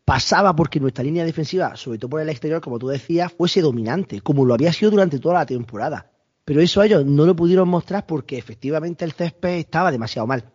pasaba 0.03 0.55
porque 0.55 0.79
nuestra 0.79 1.03
línea 1.03 1.25
defensiva, 1.25 1.75
sobre 1.75 1.97
todo 1.97 2.09
por 2.11 2.21
el 2.21 2.29
exterior, 2.29 2.61
como 2.61 2.77
tú 2.77 2.87
decías, 2.87 3.33
fuese 3.33 3.61
dominante, 3.61 4.21
como 4.21 4.45
lo 4.45 4.53
había 4.53 4.71
sido 4.71 4.91
durante 4.91 5.19
toda 5.19 5.35
la 5.35 5.45
temporada. 5.45 6.11
Pero 6.45 6.61
eso 6.61 6.83
ellos 6.83 7.03
no 7.05 7.25
lo 7.25 7.35
pudieron 7.35 7.67
mostrar 7.67 8.05
porque 8.05 8.37
efectivamente 8.37 9.03
el 9.03 9.13
césped 9.13 9.57
estaba 9.57 9.91
demasiado 9.91 10.27
mal. 10.27 10.51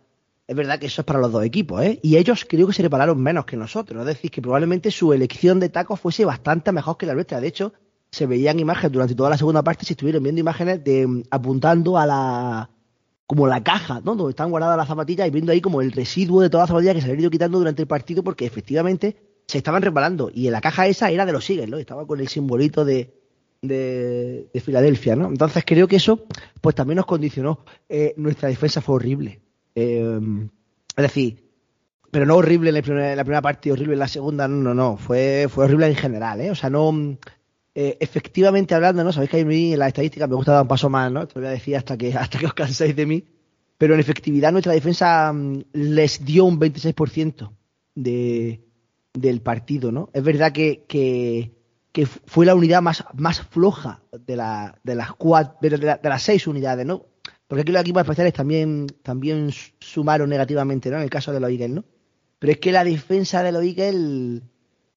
Es 0.47 0.55
verdad 0.55 0.79
que 0.79 0.85
eso 0.85 1.01
es 1.01 1.05
para 1.05 1.19
los 1.19 1.31
dos 1.31 1.43
equipos, 1.43 1.81
¿eh? 1.83 1.99
Y 2.01 2.15
ellos 2.15 2.45
creo 2.47 2.67
que 2.67 2.73
se 2.73 2.81
repararon 2.81 3.21
menos 3.21 3.45
que 3.45 3.57
nosotros. 3.57 4.01
Es 4.01 4.07
decir, 4.07 4.31
que 4.31 4.41
probablemente 4.41 4.89
su 4.89 5.11
elección 5.11 5.59
de 5.59 5.69
tacos 5.69 5.99
fuese 5.99 6.23
bastante 6.23 6.71
mejor 6.71 6.97
que 6.97 7.05
la 7.05 7.13
nuestra. 7.13 7.41
De 7.41 7.47
hecho, 7.47 7.73
se 8.11 8.25
veían 8.25 8.59
imágenes 8.59 8.91
durante 8.91 9.15
toda 9.15 9.29
la 9.29 9.37
segunda 9.37 9.63
parte, 9.63 9.85
se 9.85 9.93
estuvieron 9.93 10.21
viendo 10.21 10.41
imágenes 10.41 10.83
de 10.83 11.07
mm, 11.07 11.23
apuntando 11.31 11.97
a 11.97 12.05
la 12.05 12.69
como 13.25 13.47
la 13.47 13.63
caja, 13.63 14.01
¿no? 14.03 14.15
Donde 14.15 14.31
están 14.31 14.49
guardadas 14.49 14.75
las 14.75 14.89
zapatillas 14.89 15.25
y 15.25 15.31
viendo 15.31 15.53
ahí 15.53 15.61
como 15.61 15.81
el 15.81 15.93
residuo 15.93 16.41
de 16.41 16.49
todas 16.49 16.63
las 16.63 16.69
zapatillas 16.69 16.95
que 16.95 17.01
se 17.01 17.07
habían 17.07 17.21
ido 17.21 17.31
quitando 17.31 17.59
durante 17.59 17.81
el 17.81 17.87
partido 17.87 18.23
porque 18.23 18.45
efectivamente 18.45 19.15
se 19.47 19.57
estaban 19.57 19.81
reparando. 19.81 20.29
Y 20.33 20.47
en 20.47 20.51
la 20.51 20.59
caja 20.59 20.87
esa 20.87 21.09
era 21.09 21.25
de 21.25 21.31
los 21.31 21.49
Eagles, 21.49 21.69
¿no? 21.69 21.77
Estaba 21.77 22.05
con 22.05 22.19
el 22.19 22.27
simbolito 22.27 22.83
de, 22.83 23.13
de, 23.61 24.61
Filadelfia, 24.61 25.15
¿no? 25.15 25.27
Entonces 25.29 25.63
creo 25.65 25.87
que 25.87 25.95
eso 25.95 26.25
pues 26.59 26.75
también 26.75 26.97
nos 26.97 27.05
condicionó. 27.05 27.63
Eh, 27.87 28.13
nuestra 28.17 28.49
defensa 28.49 28.81
fue 28.81 28.95
horrible. 28.95 29.39
Eh, 29.75 30.19
es 30.97 31.01
decir, 31.01 31.49
pero 32.11 32.25
no 32.25 32.35
horrible 32.35 32.69
en 32.69 32.75
la, 32.75 32.81
primera, 32.81 33.11
en 33.13 33.17
la 33.17 33.41
parte 33.41 33.71
horrible 33.71 33.93
en 33.93 33.99
la 33.99 34.09
segunda, 34.09 34.49
no, 34.49 34.57
no, 34.57 34.73
no. 34.73 34.97
Fue, 34.97 35.47
fue 35.49 35.63
horrible 35.63 35.87
en 35.87 35.95
general, 35.95 36.41
¿eh? 36.41 36.51
O 36.51 36.55
sea, 36.55 36.69
no 36.69 37.17
eh, 37.73 37.97
efectivamente 38.01 38.75
hablando, 38.75 39.03
¿no? 39.03 39.13
Sabéis 39.13 39.31
que 39.31 39.41
a 39.41 39.45
mí 39.45 39.73
en 39.73 39.79
la 39.79 39.87
estadística 39.87 40.27
me 40.27 40.35
gusta 40.35 40.51
dar 40.53 40.63
un 40.63 40.67
paso 40.67 40.89
más, 40.89 41.11
¿no? 41.11 41.25
Te 41.25 41.35
lo 41.35 41.41
voy 41.41 41.49
a 41.49 41.53
decir 41.53 41.77
hasta 41.77 41.97
que, 41.97 42.13
hasta 42.17 42.37
que 42.37 42.45
os 42.45 42.53
canséis 42.53 42.95
de 42.95 43.05
mí. 43.05 43.23
Pero 43.77 43.93
en 43.93 43.99
efectividad 43.99 44.51
nuestra 44.51 44.73
defensa 44.73 45.31
mm, 45.31 45.63
les 45.73 46.23
dio 46.23 46.45
un 46.45 46.59
26% 46.59 47.51
de, 47.95 48.61
del 49.13 49.41
partido, 49.41 49.91
¿no? 49.91 50.09
Es 50.13 50.23
verdad 50.23 50.51
que, 50.51 50.83
que, 50.87 51.51
fue 52.25 52.45
la 52.45 52.55
unidad 52.55 52.81
más, 52.81 53.03
más 53.13 53.41
floja 53.41 54.01
de, 54.11 54.35
la, 54.35 54.79
de 54.83 54.95
las 54.95 55.13
cuatro, 55.13 55.57
de, 55.61 55.99
las 56.03 56.21
seis 56.21 56.47
unidades, 56.47 56.85
¿no? 56.85 57.05
Porque 57.47 57.61
aquí 57.61 57.71
los 57.71 57.81
equipos 57.81 58.01
especiales 58.01 58.33
también, 58.33 58.87
también 59.03 59.49
sumaron 59.79 60.29
negativamente, 60.29 60.89
¿no? 60.89 60.97
En 60.97 61.03
el 61.03 61.09
caso 61.09 61.33
de 61.33 61.39
los 61.39 61.49
Eagles, 61.49 61.69
¿no? 61.69 61.85
Pero 62.39 62.53
es 62.53 62.59
que 62.59 62.71
la 62.71 62.83
defensa 62.83 63.43
de 63.43 63.51
los 63.51 63.63
Eagles 63.63 64.41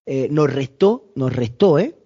eh, 0.06 0.28
nos 0.30 0.52
restó, 0.52 1.12
nos 1.16 1.34
restó, 1.34 1.78
¿eh? 1.78 1.96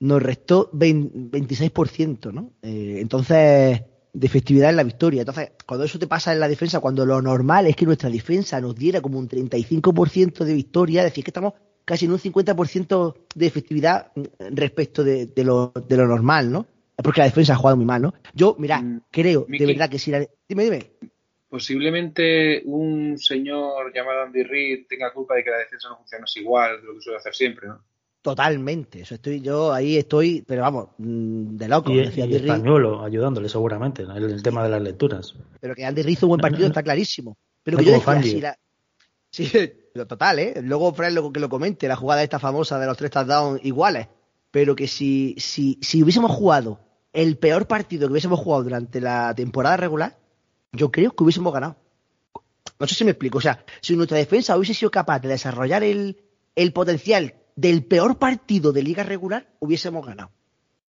Nos 0.00 0.22
restó 0.22 0.70
26%, 0.72 2.32
¿no? 2.32 2.52
Eh, 2.62 2.98
entonces, 3.00 3.82
de 4.12 4.26
efectividad 4.26 4.70
en 4.70 4.76
la 4.76 4.84
victoria. 4.84 5.22
Entonces, 5.22 5.52
cuando 5.66 5.84
eso 5.84 5.98
te 5.98 6.06
pasa 6.06 6.32
en 6.32 6.40
la 6.40 6.48
defensa, 6.48 6.80
cuando 6.80 7.04
lo 7.04 7.20
normal 7.20 7.66
es 7.66 7.76
que 7.76 7.86
nuestra 7.86 8.10
defensa 8.10 8.60
nos 8.60 8.74
diera 8.74 9.00
como 9.00 9.18
un 9.18 9.28
35% 9.28 10.44
de 10.44 10.54
victoria, 10.54 11.02
es 11.02 11.10
decir, 11.10 11.24
que 11.24 11.30
estamos 11.30 11.54
casi 11.84 12.04
en 12.04 12.12
un 12.12 12.18
50% 12.18 13.14
de 13.34 13.46
efectividad 13.46 14.12
respecto 14.50 15.02
de, 15.02 15.30
lo, 15.36 15.72
de 15.88 15.96
lo 15.96 16.06
normal, 16.06 16.52
¿no? 16.52 16.66
Es 16.96 17.02
porque 17.02 17.20
la 17.20 17.26
defensa 17.26 17.54
ha 17.54 17.56
jugado 17.56 17.76
muy 17.76 17.86
mal, 17.86 18.02
¿no? 18.02 18.14
Yo, 18.34 18.56
mira, 18.58 18.82
mm, 18.82 19.02
creo 19.10 19.46
de 19.48 19.66
verdad 19.66 19.88
que 19.88 19.98
si 19.98 20.10
la... 20.10 20.26
Dime, 20.48 20.64
dime. 20.64 20.90
Posiblemente 21.48 22.62
un 22.66 23.16
señor 23.16 23.94
llamado 23.94 24.22
Andy 24.22 24.42
Reid 24.42 24.86
tenga 24.86 25.12
culpa 25.12 25.36
de 25.36 25.44
que 25.44 25.50
la 25.50 25.58
defensa 25.58 25.88
no 25.88 25.96
funcione 25.96 26.24
igual 26.36 26.80
de 26.80 26.86
lo 26.86 26.94
que 26.94 27.00
suele 27.00 27.18
hacer 27.18 27.34
siempre, 27.34 27.68
¿no? 27.68 27.82
Totalmente, 28.20 29.02
eso 29.02 29.14
estoy 29.14 29.40
yo 29.40 29.72
ahí 29.72 29.96
estoy, 29.96 30.42
pero 30.46 30.62
vamos, 30.62 30.88
mm, 30.98 31.56
de 31.56 31.68
loco. 31.68 31.92
Y, 31.92 31.98
decía 31.98 32.26
y 32.26 32.34
español 32.34 33.00
ayudándole 33.04 33.48
seguramente 33.48 34.02
en 34.02 34.10
el, 34.10 34.42
tema 34.42 34.64
de 34.64 34.70
las 34.70 34.82
lecturas. 34.82 35.34
Pero 35.60 35.74
que 35.74 35.84
Andy 35.84 36.02
hizo 36.02 36.26
un 36.26 36.30
buen 36.30 36.40
partido 36.40 36.66
está 36.66 36.82
clarísimo. 36.82 37.36
Pero 37.62 37.78
que 37.78 37.84
yo 37.84 37.92
decía, 37.92 38.22
si 38.22 38.40
la... 38.40 38.58
sí, 39.30 39.50
lo 39.94 40.06
total, 40.06 40.40
¿eh? 40.40 40.54
Luego 40.62 40.92
Fred 40.92 41.12
luego 41.12 41.32
que 41.32 41.38
lo 41.38 41.48
comente, 41.48 41.86
la 41.86 41.94
jugada 41.94 42.24
esta 42.24 42.40
famosa 42.40 42.78
de 42.80 42.86
los 42.86 42.96
tres 42.96 43.12
touchdowns 43.12 43.64
iguales. 43.64 44.08
Pero 44.50 44.74
que 44.74 44.88
si, 44.88 45.36
si, 45.38 45.78
si 45.80 46.02
hubiésemos 46.02 46.32
jugado 46.32 46.80
el 47.12 47.38
peor 47.38 47.66
partido 47.68 48.08
que 48.08 48.12
hubiésemos 48.12 48.40
jugado 48.40 48.64
durante 48.64 49.00
la 49.00 49.32
temporada 49.34 49.76
regular, 49.76 50.18
yo 50.72 50.90
creo 50.90 51.12
que 51.12 51.22
hubiésemos 51.22 51.52
ganado. 51.52 51.76
No 52.80 52.86
sé 52.86 52.94
si 52.94 53.04
me 53.04 53.12
explico. 53.12 53.38
O 53.38 53.40
sea, 53.40 53.64
si 53.80 53.94
nuestra 53.94 54.18
defensa 54.18 54.56
hubiese 54.56 54.74
sido 54.74 54.90
capaz 54.90 55.20
de 55.20 55.28
desarrollar 55.28 55.84
el, 55.84 56.20
el 56.56 56.72
potencial 56.72 57.34
del 57.58 57.84
peor 57.84 58.18
partido 58.18 58.72
de 58.72 58.84
liga 58.84 59.02
regular 59.02 59.48
hubiésemos 59.58 60.06
ganado. 60.06 60.30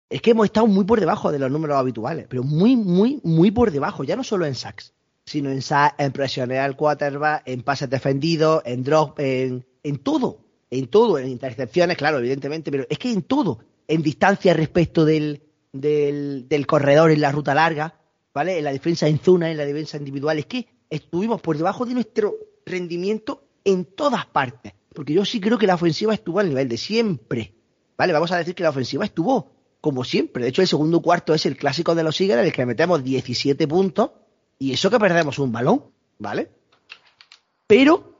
Es 0.08 0.22
que 0.22 0.30
hemos 0.30 0.46
estado 0.46 0.66
muy 0.66 0.86
por 0.86 0.98
debajo 0.98 1.30
de 1.30 1.38
los 1.38 1.50
números 1.50 1.76
habituales, 1.76 2.24
pero 2.26 2.42
muy, 2.42 2.74
muy, 2.74 3.20
muy 3.22 3.50
por 3.50 3.70
debajo, 3.70 4.02
ya 4.02 4.16
no 4.16 4.24
solo 4.24 4.46
en 4.46 4.54
sacks, 4.54 4.94
sino 5.26 5.50
en 5.50 5.60
sacks, 5.60 5.96
en 5.98 6.12
presiones 6.12 6.60
al 6.60 6.74
quarterback, 6.74 7.42
en 7.44 7.62
pases 7.62 7.90
defendidos, 7.90 8.62
en 8.64 8.82
drop, 8.82 9.20
en, 9.20 9.66
en 9.82 9.98
todo, 9.98 10.38
en 10.70 10.86
todo, 10.86 11.18
en 11.18 11.28
intercepciones, 11.28 11.98
claro, 11.98 12.18
evidentemente, 12.18 12.70
pero 12.70 12.86
es 12.88 12.98
que 12.98 13.12
en 13.12 13.24
todo, 13.24 13.58
en 13.86 14.00
distancia 14.00 14.54
respecto 14.54 15.04
del, 15.04 15.42
del, 15.70 16.48
del 16.48 16.66
corredor 16.66 17.10
en 17.10 17.20
la 17.20 17.30
ruta 17.30 17.54
larga, 17.54 18.00
¿vale? 18.32 18.56
En 18.56 18.64
la 18.64 18.72
defensa 18.72 19.06
en 19.06 19.18
zona, 19.18 19.50
en 19.50 19.58
la 19.58 19.66
defensa 19.66 19.98
individual, 19.98 20.38
es 20.38 20.46
que 20.46 20.66
estuvimos 20.88 21.42
por 21.42 21.58
debajo 21.58 21.84
de 21.84 21.92
nuestro 21.92 22.36
rendimiento 22.64 23.44
en 23.64 23.84
todas 23.84 24.24
partes. 24.24 24.72
Porque 24.94 25.12
yo 25.12 25.24
sí 25.24 25.40
creo 25.40 25.58
que 25.58 25.66
la 25.66 25.74
ofensiva 25.74 26.14
estuvo 26.14 26.38
al 26.40 26.48
nivel 26.48 26.68
de 26.68 26.76
siempre. 26.76 27.54
¿Vale? 27.96 28.12
Vamos 28.12 28.32
a 28.32 28.38
decir 28.38 28.54
que 28.54 28.62
la 28.62 28.70
ofensiva 28.70 29.04
estuvo 29.04 29.52
como 29.80 30.04
siempre. 30.04 30.44
De 30.44 30.48
hecho, 30.48 30.62
el 30.62 30.68
segundo 30.68 31.00
cuarto 31.02 31.34
es 31.34 31.46
el 31.46 31.56
clásico 31.56 31.94
de 31.94 32.02
los 32.02 32.20
Eagles 32.20 32.38
en 32.38 32.46
el 32.46 32.52
que 32.52 32.66
metemos 32.66 33.04
17 33.04 33.68
puntos 33.68 34.10
y 34.58 34.72
eso 34.72 34.90
que 34.90 34.98
perdemos 34.98 35.38
un 35.38 35.52
balón, 35.52 35.84
¿vale? 36.18 36.50
Pero 37.66 38.18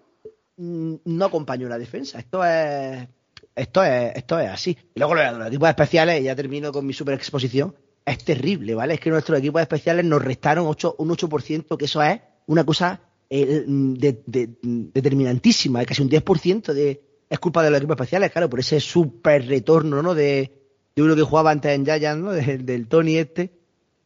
mm, 0.56 0.94
no 1.04 1.24
acompañó 1.24 1.68
la 1.68 1.78
defensa. 1.78 2.18
Esto 2.18 2.44
es 2.44 3.08
esto 3.56 3.84
es, 3.84 4.16
esto 4.16 4.38
es 4.38 4.50
así. 4.50 4.76
Y 4.94 4.98
luego 4.98 5.14
los 5.14 5.46
equipos 5.46 5.68
especiales, 5.68 6.22
ya 6.22 6.34
termino 6.34 6.72
con 6.72 6.86
mi 6.86 6.92
super 6.92 7.14
exposición, 7.14 7.74
es 8.04 8.24
terrible, 8.24 8.74
¿vale? 8.74 8.94
Es 8.94 9.00
que 9.00 9.10
nuestros 9.10 9.38
equipos 9.38 9.62
especiales 9.62 10.04
nos 10.04 10.22
restaron 10.22 10.66
un 10.66 10.74
8%, 10.74 11.76
que 11.76 11.84
eso 11.84 12.02
es 12.02 12.20
una 12.46 12.64
cosa 12.64 13.00
de, 13.40 14.50
determinantísima, 14.62 15.84
casi 15.84 16.02
un 16.02 16.10
10% 16.10 16.72
de, 16.72 17.02
es 17.28 17.38
culpa 17.38 17.62
de 17.62 17.70
los 17.70 17.78
equipos 17.78 17.96
especiales, 17.96 18.30
claro, 18.30 18.48
por 18.48 18.60
ese 18.60 18.80
super 18.80 19.46
retorno, 19.46 20.02
¿no? 20.02 20.14
De, 20.14 20.52
uno 20.96 21.16
que 21.16 21.22
jugaba 21.22 21.50
antes 21.50 21.72
en 21.72 21.84
Giants, 21.84 22.22
¿no? 22.22 22.30
del 22.64 22.86
Tony 22.86 23.16
este, 23.16 23.50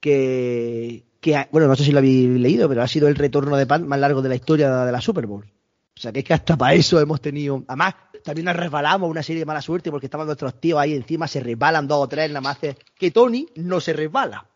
que, 0.00 1.04
bueno, 1.52 1.68
no 1.68 1.76
sé 1.76 1.84
si 1.84 1.92
lo 1.92 1.98
habéis 1.98 2.28
leído, 2.28 2.68
pero 2.68 2.82
ha 2.82 2.88
sido 2.88 3.08
el 3.08 3.16
retorno 3.16 3.56
de 3.56 3.66
pan 3.66 3.86
más 3.86 4.00
largo 4.00 4.22
de 4.22 4.30
la 4.30 4.34
historia 4.36 4.84
de 4.84 4.92
la 4.92 5.00
Super 5.00 5.26
Bowl. 5.26 5.44
O 5.44 6.00
sea, 6.00 6.12
que 6.12 6.20
es 6.20 6.24
que 6.24 6.32
hasta 6.32 6.56
para 6.56 6.74
eso 6.74 7.00
hemos 7.00 7.20
tenido. 7.20 7.64
Además, 7.66 7.96
también 8.22 8.44
nos 8.44 8.56
resbalamos 8.56 9.10
una 9.10 9.22
serie 9.22 9.40
de 9.40 9.46
mala 9.46 9.60
suerte 9.60 9.90
porque 9.90 10.06
estaban 10.06 10.26
nuestros 10.26 10.60
tíos 10.60 10.78
ahí 10.78 10.94
encima, 10.94 11.26
se 11.26 11.40
resbalan 11.40 11.88
dos 11.88 12.04
o 12.04 12.08
tres, 12.08 12.28
nada 12.28 12.40
más 12.40 12.58
que 12.58 13.10
Tony 13.10 13.48
no 13.56 13.80
se 13.80 13.92
resbala. 13.92 14.46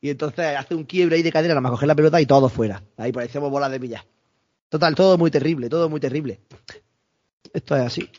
Y 0.00 0.10
entonces 0.10 0.56
hace 0.56 0.74
un 0.74 0.84
quiebre 0.84 1.16
ahí 1.16 1.22
de 1.22 1.32
cadera, 1.32 1.54
nada 1.54 1.60
más 1.60 1.72
coger 1.72 1.88
la 1.88 1.94
pelota 1.94 2.20
y 2.20 2.26
todo 2.26 2.48
fuera. 2.48 2.82
Ahí 2.96 3.12
parecemos 3.12 3.50
bolas 3.50 3.70
de 3.70 3.78
millas. 3.78 4.04
Total, 4.68 4.94
todo 4.94 5.16
muy 5.16 5.30
terrible, 5.30 5.68
todo 5.68 5.88
muy 5.88 6.00
terrible. 6.00 6.40
Esto 7.52 7.76
es 7.76 7.82
así. 7.82 8.10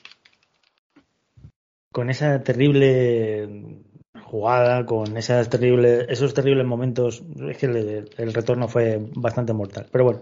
Con 1.91 2.09
esa 2.09 2.43
terrible 2.43 3.83
jugada, 4.23 4.85
con 4.85 5.15
esas 5.17 5.49
terribles, 5.49 6.07
esos 6.09 6.33
terribles 6.33 6.65
momentos, 6.65 7.23
es 7.49 7.57
que 7.57 7.65
el, 7.67 8.33
retorno 8.33 8.67
fue 8.67 8.99
bastante 9.15 9.53
mortal. 9.53 9.87
Pero 9.91 10.03
bueno, 10.03 10.21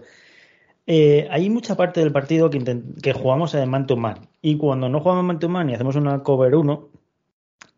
eh, 0.86 1.26
hay 1.30 1.48
mucha 1.50 1.76
parte 1.76 2.00
del 2.00 2.12
partido 2.12 2.50
que, 2.50 2.82
que 3.02 3.12
jugamos 3.12 3.54
en 3.54 3.70
man 3.70 3.86
to 3.86 3.96
man. 3.96 4.28
Y 4.42 4.56
cuando 4.56 4.88
no 4.88 5.00
jugamos 5.00 5.24
man 5.24 5.38
to 5.38 5.48
man 5.48 5.70
y 5.70 5.74
hacemos 5.74 5.96
una 5.96 6.22
cover 6.22 6.54
1, 6.54 6.90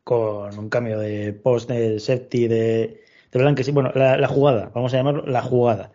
con 0.05 0.59
un 0.59 0.69
cambio 0.69 0.99
de 0.99 1.33
post 1.33 1.71
de 1.71 2.01
safety 2.01 2.49
de, 2.49 3.01
de 3.31 3.65
sí, 3.65 3.71
bueno, 3.71 3.93
la, 3.95 4.27
jugada, 4.27 4.71
vamos 4.75 4.93
a 4.93 4.97
llamarlo 4.97 5.25
la 5.27 5.43
jugada 5.43 5.93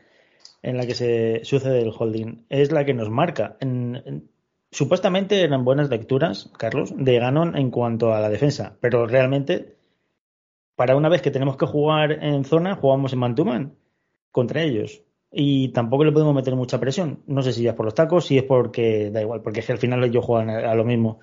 en 0.65 0.77
la 0.77 0.87
que 0.87 0.95
se 0.95 1.41
sucede 1.43 1.81
el 1.81 1.93
holding, 1.95 2.45
es 2.49 2.71
la 2.71 2.85
que 2.85 2.95
nos 2.95 3.09
marca. 3.11 3.55
supuestamente 4.71 5.43
eran 5.43 5.63
buenas 5.63 5.89
lecturas, 5.89 6.51
Carlos, 6.57 6.91
de 6.97 7.19
Ganon 7.19 7.55
en 7.55 7.69
cuanto 7.69 8.13
a 8.13 8.19
la 8.19 8.29
defensa, 8.29 8.75
pero 8.81 9.05
realmente, 9.05 9.75
para 10.75 10.97
una 10.97 11.07
vez 11.07 11.21
que 11.21 11.29
tenemos 11.29 11.55
que 11.55 11.67
jugar 11.67 12.11
en 12.23 12.43
zona, 12.45 12.75
jugamos 12.75 13.13
en 13.13 13.19
man-to-man 13.19 13.75
contra 14.31 14.63
ellos. 14.63 15.03
Y 15.31 15.69
tampoco 15.69 16.03
le 16.03 16.11
podemos 16.11 16.33
meter 16.33 16.55
mucha 16.55 16.79
presión. 16.79 17.21
No 17.27 17.43
sé 17.43 17.53
si 17.53 17.67
es 17.67 17.73
por 17.75 17.85
los 17.85 17.93
tacos, 17.93 18.25
si 18.25 18.37
es 18.37 18.43
porque 18.43 19.11
da 19.11 19.21
igual, 19.21 19.41
porque 19.41 19.59
es 19.59 19.65
que 19.67 19.73
al 19.73 19.77
final 19.77 20.03
ellos 20.03 20.25
juegan 20.25 20.49
a 20.49 20.73
lo 20.73 20.83
mismo. 20.83 21.19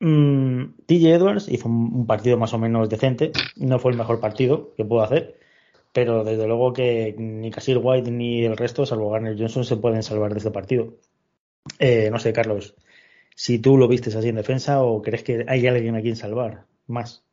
Mm, 0.00 0.76
TJ 0.86 1.14
Edwards 1.14 1.48
hizo 1.48 1.68
un, 1.68 2.06
partido 2.06 2.36
más 2.36 2.54
o 2.54 2.58
menos 2.58 2.88
decente. 2.88 3.32
No 3.56 3.78
fue 3.80 3.90
el 3.92 3.98
mejor 3.98 4.20
partido 4.20 4.74
que 4.76 4.84
pudo 4.84 5.02
hacer. 5.02 5.37
Pero 5.92 6.24
desde 6.24 6.46
luego 6.46 6.72
que 6.72 7.14
ni 7.18 7.50
Casir 7.50 7.78
White 7.82 8.10
ni 8.10 8.44
el 8.44 8.56
resto, 8.56 8.86
salvo 8.86 9.10
Garner 9.10 9.36
Johnson, 9.38 9.64
se 9.64 9.76
pueden 9.76 10.02
salvar 10.02 10.32
de 10.32 10.38
este 10.38 10.50
partido. 10.50 10.94
Eh, 11.78 12.10
no 12.10 12.18
sé, 12.18 12.32
Carlos, 12.32 12.76
si 13.34 13.58
tú 13.58 13.76
lo 13.78 13.88
vistes 13.88 14.16
así 14.16 14.28
en 14.28 14.36
defensa 14.36 14.82
o 14.82 15.02
crees 15.02 15.22
que 15.22 15.44
hay 15.48 15.66
alguien 15.66 15.96
a 15.96 16.02
quien 16.02 16.16
salvar 16.16 16.64
más. 16.86 17.24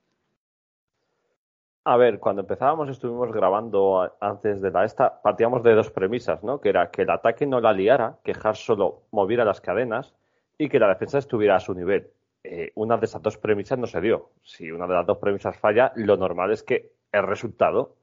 A 1.87 1.97
ver, 1.97 2.19
cuando 2.19 2.41
empezábamos 2.41 2.89
estuvimos 2.89 3.31
grabando 3.31 4.11
antes 4.19 4.59
de 4.59 4.71
la 4.71 4.85
esta, 4.85 5.21
partíamos 5.21 5.61
de 5.61 5.75
dos 5.75 5.91
premisas, 5.91 6.43
¿no? 6.43 6.59
Que 6.59 6.69
era 6.69 6.89
que 6.89 7.03
el 7.03 7.11
ataque 7.11 7.45
no 7.45 7.61
la 7.61 7.73
liara, 7.73 8.17
que 8.23 8.33
Hart 8.33 8.55
solo 8.55 9.03
moviera 9.11 9.45
las 9.45 9.61
cadenas 9.61 10.15
y 10.57 10.67
que 10.67 10.79
la 10.79 10.87
defensa 10.87 11.19
estuviera 11.19 11.57
a 11.57 11.59
su 11.59 11.75
nivel. 11.75 12.09
Eh, 12.43 12.71
una 12.73 12.97
de 12.97 13.05
esas 13.05 13.21
dos 13.21 13.37
premisas 13.37 13.77
no 13.77 13.85
se 13.85 14.01
dio. 14.01 14.29
Si 14.41 14.71
una 14.71 14.87
de 14.87 14.95
las 14.95 15.05
dos 15.05 15.19
premisas 15.19 15.57
falla, 15.57 15.91
lo 15.95 16.17
normal 16.17 16.51
es 16.51 16.63
que 16.63 16.91
el 17.11 17.21
resultado 17.21 17.95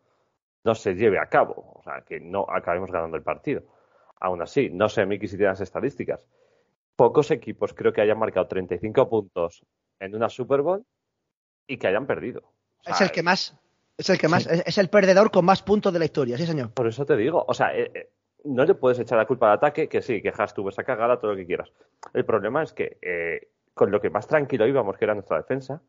no 0.64 0.74
se 0.74 0.94
lleve 0.94 1.18
a 1.18 1.26
cabo, 1.26 1.72
o 1.74 1.82
sea, 1.82 2.02
que 2.02 2.20
no 2.20 2.46
acabemos 2.48 2.90
ganando 2.90 3.16
el 3.16 3.22
partido. 3.22 3.62
Aún 4.20 4.42
así, 4.42 4.70
no 4.70 4.88
sé, 4.88 5.04
Miki, 5.06 5.26
si 5.26 5.36
tienes 5.36 5.60
estadísticas. 5.60 6.26
Pocos 6.94 7.30
equipos 7.30 7.74
creo 7.74 7.92
que 7.92 8.00
hayan 8.00 8.18
marcado 8.18 8.46
35 8.46 9.08
puntos 9.08 9.64
en 9.98 10.14
una 10.14 10.28
Super 10.28 10.62
Bowl 10.62 10.84
y 11.66 11.78
que 11.78 11.88
hayan 11.88 12.06
perdido. 12.06 12.42
O 12.42 12.84
sea, 12.84 12.94
es 12.94 13.00
el 13.00 13.10
que 13.10 13.22
más. 13.22 13.56
Es 13.96 14.10
el 14.10 14.18
que 14.18 14.28
más. 14.28 14.46
Es, 14.46 14.62
es 14.66 14.78
el 14.78 14.88
perdedor 14.88 15.30
con 15.30 15.44
más 15.44 15.62
puntos 15.62 15.92
de 15.92 15.98
la 15.98 16.04
historia, 16.04 16.36
sí, 16.36 16.46
señor. 16.46 16.72
Por 16.72 16.86
eso 16.86 17.04
te 17.04 17.16
digo, 17.16 17.44
o 17.46 17.54
sea, 17.54 17.76
eh, 17.76 17.90
eh, 17.94 18.10
no 18.44 18.64
le 18.64 18.74
puedes 18.74 18.98
echar 18.98 19.18
la 19.18 19.26
culpa 19.26 19.46
al 19.48 19.56
ataque, 19.58 19.88
que 19.88 20.02
sí, 20.02 20.20
que 20.22 20.32
Haas 20.36 20.54
tuvo 20.54 20.68
esa 20.68 20.84
cagada, 20.84 21.18
todo 21.18 21.32
lo 21.32 21.36
que 21.36 21.46
quieras. 21.46 21.72
El 22.12 22.24
problema 22.24 22.62
es 22.62 22.72
que 22.72 22.98
eh, 23.02 23.48
con 23.74 23.90
lo 23.90 24.00
que 24.00 24.10
más 24.10 24.26
tranquilo 24.26 24.66
íbamos, 24.66 24.96
que 24.96 25.04
era 25.04 25.14
nuestra 25.14 25.38
defensa, 25.38 25.80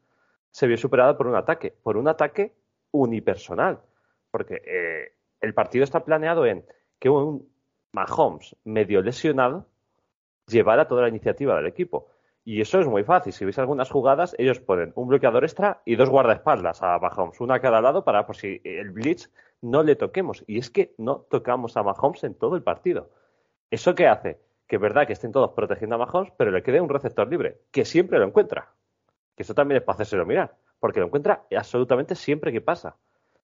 se 0.52 0.68
vio 0.68 0.78
superada 0.78 1.18
por 1.18 1.28
un 1.28 1.36
ataque, 1.36 1.74
por 1.84 1.98
un 1.98 2.08
ataque 2.08 2.54
unipersonal. 2.92 3.80
Porque 4.34 4.64
eh, 4.66 5.14
el 5.42 5.54
partido 5.54 5.84
está 5.84 6.04
planeado 6.04 6.48
en 6.48 6.66
que 6.98 7.08
un 7.08 7.48
Mahomes 7.92 8.56
medio 8.64 9.04
lesionado 9.04 9.68
llevara 10.48 10.88
toda 10.88 11.04
la 11.04 11.10
iniciativa 11.10 11.56
del 11.56 11.68
equipo. 11.68 12.08
Y 12.44 12.60
eso 12.60 12.80
es 12.80 12.88
muy 12.88 13.04
fácil. 13.04 13.32
Si 13.32 13.46
veis 13.46 13.60
algunas 13.60 13.92
jugadas, 13.92 14.36
ellos 14.40 14.60
ponen 14.60 14.92
un 14.96 15.08
bloqueador 15.08 15.44
extra 15.44 15.84
y 15.86 15.96
dos 15.96 16.10
guardaespaldas 16.10 16.82
a 16.82 16.98
Mahomes, 16.98 17.40
una 17.42 17.56
a 17.56 17.60
cada 17.60 17.80
lado 17.80 18.04
para 18.04 18.26
por 18.26 18.36
si 18.36 18.60
el 18.64 18.90
blitz 18.90 19.30
no 19.62 19.84
le 19.84 19.96
toquemos. 19.96 20.44
Y 20.48 20.58
es 20.58 20.72
que 20.72 20.96
no 20.98 21.28
tocamos 21.30 21.78
a 21.78 21.84
Mahomes 21.84 22.24
en 22.24 22.34
todo 22.34 22.56
el 22.56 22.64
partido. 22.64 23.12
¿Eso 23.70 23.94
qué 23.94 24.08
hace? 24.08 24.40
Que 24.68 24.78
es 24.78 24.82
verdad 24.82 25.06
que 25.06 25.14
estén 25.14 25.32
todos 25.32 25.52
protegiendo 25.52 25.96
a 25.96 26.00
Mahomes, 26.00 26.34
pero 26.36 26.50
le 26.50 26.64
quede 26.64 26.82
un 26.82 26.90
receptor 26.90 27.28
libre, 27.30 27.60
que 27.72 27.86
siempre 27.86 28.18
lo 28.18 28.26
encuentra. 28.26 28.72
Que 29.36 29.44
eso 29.44 29.54
también 29.54 29.78
es 29.78 29.84
para 29.84 29.98
hacérselo 29.98 30.26
mirar, 30.26 30.56
porque 30.80 31.00
lo 31.00 31.06
encuentra 31.06 31.44
absolutamente 31.56 32.16
siempre 32.16 32.52
que 32.52 32.62
pasa. 32.62 32.98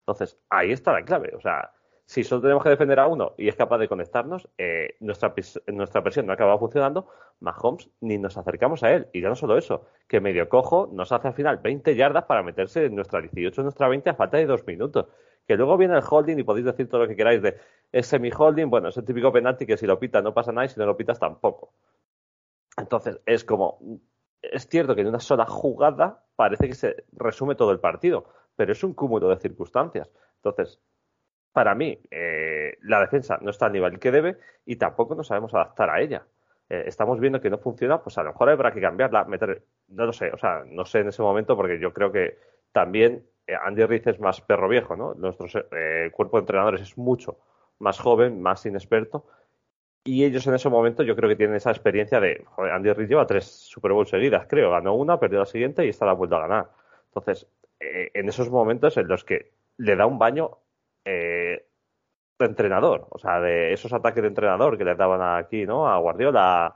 Entonces, 0.10 0.38
ahí 0.50 0.72
está 0.72 0.92
la 0.92 1.04
clave. 1.04 1.34
O 1.36 1.42
sea, 1.42 1.72
si 2.06 2.24
solo 2.24 2.42
tenemos 2.42 2.64
que 2.64 2.70
defender 2.70 3.00
a 3.00 3.08
uno 3.08 3.34
y 3.38 3.48
es 3.48 3.56
capaz 3.56 3.78
de 3.78 3.88
conectarnos, 3.88 4.50
eh, 4.58 4.96
nuestra, 5.00 5.34
nuestra 5.68 6.02
presión 6.02 6.26
no 6.26 6.34
acaba 6.34 6.58
funcionando, 6.58 7.08
Mahomes 7.40 7.88
ni 8.02 8.18
nos 8.18 8.36
acercamos 8.36 8.82
a 8.84 8.92
él. 8.92 9.08
Y 9.14 9.22
ya 9.22 9.30
no 9.30 9.36
solo 9.36 9.58
eso, 9.58 9.86
que 10.08 10.20
medio 10.20 10.50
cojo 10.50 10.90
nos 10.92 11.12
hace 11.12 11.28
al 11.28 11.36
final 11.36 11.58
20 11.58 11.96
yardas 11.96 12.24
para 12.26 12.42
meterse 12.42 12.86
en 12.86 12.96
nuestra 12.96 13.22
18, 13.22 13.62
en 13.62 13.66
nuestra 13.66 13.88
20 13.88 14.10
a 14.10 14.16
falta 14.16 14.38
de 14.38 14.48
dos 14.48 14.66
minutos. 14.66 15.06
Que 15.48 15.56
luego 15.56 15.78
viene 15.78 15.96
el 15.96 16.04
holding 16.08 16.40
y 16.40 16.44
podéis 16.44 16.66
decir 16.66 16.90
todo 16.90 17.02
lo 17.02 17.08
que 17.08 17.16
queráis 17.16 17.44
de 17.44 17.58
es 17.92 18.08
semi-holding, 18.08 18.70
bueno, 18.72 18.90
es 18.90 18.98
el 18.98 19.06
típico 19.06 19.32
penalti 19.32 19.66
que 19.66 19.78
si 19.78 19.86
lo 19.86 20.00
pitas 20.00 20.24
no 20.24 20.34
pasa 20.34 20.52
nada 20.52 20.66
y 20.66 20.70
si 20.70 20.80
no 20.80 20.88
lo 20.88 20.98
pitas 20.98 21.20
tampoco. 21.20 21.74
Entonces, 22.78 23.20
es 23.26 23.44
como, 23.44 23.80
es 24.42 24.68
cierto 24.68 24.96
que 24.96 25.02
en 25.02 25.08
una 25.08 25.20
sola 25.20 25.46
jugada 25.46 26.24
parece 26.36 26.68
que 26.68 26.76
se 26.76 27.06
resume 27.12 27.56
todo 27.56 27.72
el 27.72 27.80
partido, 27.80 28.26
pero 28.60 28.74
es 28.74 28.84
un 28.84 28.94
cúmulo 28.94 29.30
de 29.30 29.38
circunstancias. 29.38 30.12
Entonces, 30.36 30.82
para 31.54 31.74
mí, 31.76 31.98
eh, 32.12 32.78
la 32.82 33.00
defensa 33.00 33.40
no 33.42 33.52
está 33.52 33.68
al 33.68 33.72
nivel 33.72 34.00
que 34.00 34.12
debe 34.12 34.36
y 34.66 34.76
tampoco 34.76 35.16
nos 35.16 35.28
sabemos 35.28 35.54
adaptar 35.54 35.90
a 35.90 36.02
ella. 36.02 36.26
Eh, 36.68 36.84
estamos 36.86 37.22
viendo 37.22 37.40
que 37.40 37.50
no 37.50 37.58
funciona, 37.58 38.04
pues 38.04 38.18
a 38.18 38.24
lo 38.24 38.34
mejor 38.34 38.50
habrá 38.50 38.74
que 38.74 38.82
cambiarla, 38.82 39.24
meter, 39.24 39.64
no 39.88 40.06
lo 40.08 40.12
sé, 40.12 40.30
o 40.34 40.38
sea, 40.38 40.66
no 40.66 40.84
sé 40.84 41.00
en 41.00 41.08
ese 41.08 41.22
momento 41.22 41.56
porque 41.56 41.80
yo 41.80 41.94
creo 41.94 42.12
que 42.12 42.38
también 42.74 43.24
eh, 43.48 43.56
Andy 43.56 43.86
Reid 43.86 44.10
es 44.10 44.20
más 44.20 44.42
perro 44.42 44.68
viejo, 44.68 44.98
¿no? 44.98 45.14
Nuestro 45.14 45.48
eh, 45.72 46.12
cuerpo 46.12 46.36
de 46.36 46.42
entrenadores 46.42 46.82
es 46.82 46.98
mucho 46.98 47.40
más 47.78 47.98
joven, 47.98 48.42
más 48.42 48.66
inexperto 48.66 49.26
y 50.04 50.26
ellos 50.26 50.46
en 50.48 50.56
ese 50.56 50.68
momento 50.68 51.04
yo 51.04 51.16
creo 51.16 51.30
que 51.30 51.38
tienen 51.38 51.56
esa 51.56 51.72
experiencia 51.72 52.20
de, 52.20 52.44
joder, 52.46 52.74
Andy 52.74 52.92
Reid 52.92 53.08
lleva 53.08 53.26
tres 53.26 53.46
Super 53.46 53.94
Bowl 53.94 54.06
seguidas, 54.06 54.48
creo, 54.50 54.72
ganó 54.72 54.96
una, 54.96 55.18
perdió 55.18 55.40
la 55.40 55.46
siguiente 55.46 55.86
y 55.86 55.90
está 55.90 56.06
la 56.06 56.12
vuelta 56.12 56.36
a 56.36 56.42
ganar. 56.42 56.70
Entonces, 57.06 57.48
eh, 57.80 58.12
en 58.14 58.30
esos 58.30 58.50
momentos 58.50 58.98
en 58.98 59.08
los 59.08 59.24
que 59.24 59.52
le 59.78 59.96
da 59.96 60.06
un 60.06 60.20
baño 60.20 60.58
eh, 61.06 61.66
de 62.40 62.46
entrenador, 62.46 63.08
o 63.12 63.20
sea, 63.20 63.40
de 63.42 63.74
esos 63.74 63.94
ataques 63.94 64.22
de 64.24 64.30
entrenador 64.30 64.78
que 64.78 64.86
le 64.86 64.96
daban 64.96 65.22
aquí, 65.44 65.66
¿no? 65.66 65.88
A 65.90 65.98
Guardiola, 66.00 66.76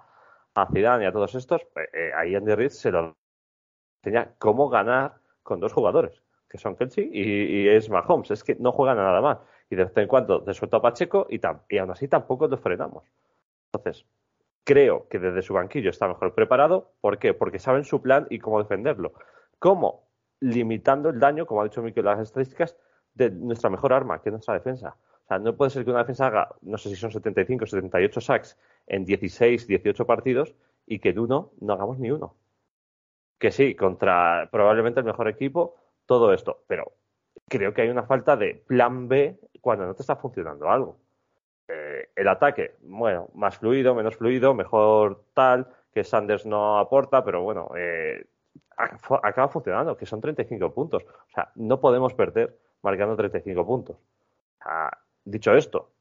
a 0.56 0.68
Zidane 0.74 1.06
y 1.06 1.08
a 1.08 1.12
todos 1.14 1.36
estos, 1.36 1.62
eh, 1.64 1.90
eh, 1.94 2.12
ahí 2.18 2.36
Andy 2.36 2.56
Reid 2.56 2.70
se 2.70 2.92
lo 2.92 3.18
tenía 4.02 4.34
cómo 4.40 4.70
ganar 4.70 5.16
con 5.44 5.60
dos 5.60 5.74
jugadores, 5.74 6.22
que 6.50 6.58
son 6.58 6.76
Kelsey 6.76 7.10
y, 7.14 7.64
y 7.64 7.70
es 7.70 7.90
Mahomes, 7.90 8.32
es 8.32 8.44
que 8.44 8.56
no 8.56 8.72
juegan 8.72 9.00
a 9.00 9.04
nada 9.04 9.22
más. 9.22 9.40
Y 9.70 9.76
de 9.76 9.86
vez 9.86 9.98
en 9.98 10.08
cuando 10.08 10.44
te 10.44 10.54
suelta 10.54 10.78
a 10.78 10.82
Pacheco 10.82 11.26
y, 11.30 11.40
tam- 11.40 11.62
y 11.70 11.78
aún 11.78 11.92
así 11.92 12.08
tampoco 12.08 12.48
lo 12.48 12.58
frenamos. 12.58 13.06
Entonces, 13.74 14.06
creo 14.66 15.08
que 15.10 15.20
desde 15.20 15.42
su 15.44 15.54
banquillo 15.56 15.90
está 15.92 16.08
mejor 16.08 16.36
preparado. 16.36 16.94
¿Por 17.02 17.20
qué? 17.20 17.34
Porque 17.34 17.60
saben 17.60 17.86
su 17.86 18.02
plan 18.02 18.28
y 18.30 18.40
cómo 18.40 18.60
defenderlo. 18.62 19.14
¿Cómo? 19.60 20.08
Limitando 20.44 21.10
el 21.10 21.20
daño, 21.20 21.46
como 21.46 21.62
ha 21.62 21.64
dicho 21.64 21.82
Mikel, 21.82 22.04
las 22.04 22.20
estadísticas, 22.20 22.76
de 23.14 23.30
nuestra 23.32 23.70
mejor 23.70 23.94
arma, 23.94 24.22
que 24.22 24.30
es 24.30 24.34
nuestra 24.34 24.56
defensa. 24.56 24.98
O 25.24 25.28
sea, 25.28 25.40
no 25.40 25.56
puede 25.56 25.72
ser 25.72 25.86
que 25.86 25.92
una 25.92 26.00
defensa 26.00 26.28
haga, 26.28 26.50
no 26.62 26.78
sé 26.78 26.90
si 26.90 26.96
son 26.96 27.12
75 27.12 27.64
o 27.64 27.68
78 27.68 28.22
sacks 28.22 28.58
en 28.88 29.06
16, 29.06 29.68
18 29.68 30.06
partidos 30.06 30.54
y 30.86 31.00
que 31.00 31.10
en 31.10 31.20
uno 31.20 31.52
no 31.62 31.74
hagamos 31.74 31.98
ni 32.00 32.12
uno. 32.12 32.36
Que 33.38 33.52
sí, 33.52 33.76
contra 33.76 34.50
probablemente 34.52 35.00
el 35.00 35.06
mejor 35.06 35.30
equipo, 35.30 35.76
todo 36.06 36.34
esto. 36.34 36.64
Pero 36.68 36.92
creo 37.48 37.74
que 37.74 37.84
hay 37.84 37.90
una 37.90 38.04
falta 38.04 38.36
de 38.36 38.56
plan 38.56 39.08
B 39.08 39.40
cuando 39.62 39.86
no 39.86 39.94
te 39.94 40.02
está 40.02 40.18
funcionando 40.18 40.70
algo. 40.70 40.98
Eh, 41.70 42.10
el 42.16 42.28
ataque, 42.28 42.76
bueno, 42.82 43.30
más 43.34 43.58
fluido, 43.58 43.96
menos 43.96 44.18
fluido, 44.18 44.54
mejor 44.54 45.24
tal, 45.34 45.68
que 45.94 46.04
Sanders 46.04 46.46
no 46.46 46.80
aporta, 46.80 47.24
pero 47.24 47.42
bueno, 47.42 47.72
eh, 47.78 48.26
acaba 48.78 49.48
funcionando, 49.50 49.98
que 49.98 50.06
son 50.06 50.22
35 50.22 50.74
puntos. 50.74 51.04
O 51.04 51.32
sea, 51.34 51.52
no 51.56 51.80
podemos 51.80 52.14
perder 52.14 52.58
marcando 52.82 53.16
35 53.16 53.66
puntos. 53.66 53.98
Sea, 54.62 54.92
dicho 55.24 55.54
esto, 55.54 55.92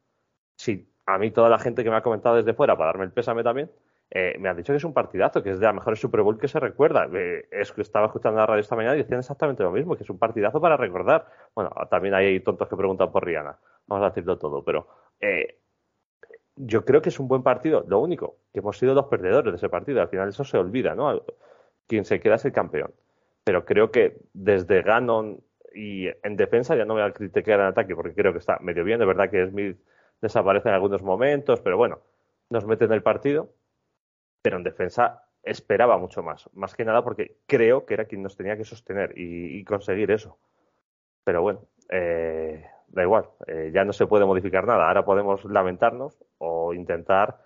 si 0.56 0.88
a 1.06 1.18
mí 1.18 1.30
toda 1.30 1.48
la 1.48 1.58
gente 1.58 1.82
que 1.82 1.90
me 1.90 1.96
ha 1.96 2.02
comentado 2.02 2.36
desde 2.36 2.54
fuera 2.54 2.76
para 2.76 2.88
darme 2.88 3.04
el 3.04 3.12
pésame 3.12 3.42
también, 3.42 3.70
eh, 4.14 4.36
me 4.38 4.50
han 4.50 4.56
dicho 4.56 4.74
que 4.74 4.76
es 4.76 4.84
un 4.84 4.92
partidazo, 4.92 5.42
que 5.42 5.52
es 5.52 5.58
de 5.58 5.64
la 5.64 5.72
mejor 5.72 5.96
Super 5.96 6.20
Bowl 6.20 6.38
que 6.38 6.46
se 6.46 6.60
recuerda. 6.60 7.08
Eh, 7.14 7.48
es 7.50 7.72
que 7.72 7.80
estaba 7.80 8.06
escuchando 8.06 8.38
la 8.38 8.46
radio 8.46 8.60
esta 8.60 8.76
mañana 8.76 8.94
y 8.94 8.98
decían 8.98 9.20
exactamente 9.20 9.62
lo 9.62 9.70
mismo, 9.70 9.96
que 9.96 10.02
es 10.02 10.10
un 10.10 10.18
partidazo 10.18 10.60
para 10.60 10.76
recordar. 10.76 11.26
Bueno, 11.54 11.70
también 11.90 12.14
hay 12.14 12.38
tontos 12.40 12.68
que 12.68 12.76
preguntan 12.76 13.10
por 13.10 13.24
Rihanna, 13.24 13.58
vamos 13.86 14.04
a 14.04 14.08
decirlo 14.10 14.36
todo, 14.38 14.62
pero 14.62 14.86
eh, 15.18 15.58
yo 16.56 16.84
creo 16.84 17.00
que 17.00 17.08
es 17.08 17.18
un 17.18 17.28
buen 17.28 17.42
partido. 17.42 17.84
Lo 17.88 18.00
único, 18.00 18.36
que 18.52 18.60
hemos 18.60 18.76
sido 18.76 18.94
los 18.94 19.06
perdedores 19.06 19.52
de 19.52 19.56
ese 19.56 19.70
partido. 19.70 20.02
Al 20.02 20.08
final 20.08 20.28
eso 20.28 20.44
se 20.44 20.58
olvida, 20.58 20.94
¿no? 20.94 21.22
Quien 21.86 22.04
se 22.04 22.20
queda 22.20 22.36
es 22.36 22.44
el 22.44 22.52
campeón. 22.52 22.92
Pero 23.44 23.64
creo 23.64 23.90
que 23.90 24.18
desde 24.32 24.82
Gannon 24.82 25.42
y 25.74 26.06
en 26.06 26.36
defensa 26.36 26.76
ya 26.76 26.84
no 26.84 26.94
voy 26.94 27.02
a 27.02 27.12
criticar 27.12 27.60
en 27.60 27.66
ataque 27.66 27.94
porque 27.96 28.14
creo 28.14 28.32
que 28.32 28.38
está 28.38 28.58
medio 28.60 28.84
bien. 28.84 28.98
De 28.98 29.06
verdad 29.06 29.30
que 29.30 29.46
Smith 29.46 29.78
desaparece 30.20 30.68
en 30.68 30.74
algunos 30.74 31.02
momentos, 31.02 31.60
pero 31.60 31.76
bueno, 31.76 32.00
nos 32.50 32.66
mete 32.66 32.84
en 32.84 32.92
el 32.92 33.02
partido. 33.02 33.52
Pero 34.42 34.56
en 34.56 34.64
defensa 34.64 35.24
esperaba 35.42 35.98
mucho 35.98 36.22
más. 36.22 36.48
Más 36.54 36.74
que 36.74 36.84
nada 36.84 37.02
porque 37.02 37.38
creo 37.46 37.86
que 37.86 37.94
era 37.94 38.04
quien 38.04 38.22
nos 38.22 38.36
tenía 38.36 38.56
que 38.56 38.64
sostener 38.64 39.16
y, 39.16 39.58
y 39.58 39.64
conseguir 39.64 40.10
eso. 40.10 40.38
Pero 41.24 41.42
bueno, 41.42 41.66
eh, 41.88 42.64
da 42.88 43.02
igual, 43.02 43.28
eh, 43.46 43.70
ya 43.72 43.84
no 43.84 43.92
se 43.92 44.06
puede 44.06 44.24
modificar 44.24 44.66
nada. 44.66 44.88
Ahora 44.88 45.04
podemos 45.04 45.44
lamentarnos 45.44 46.24
o 46.38 46.74
intentar 46.74 47.38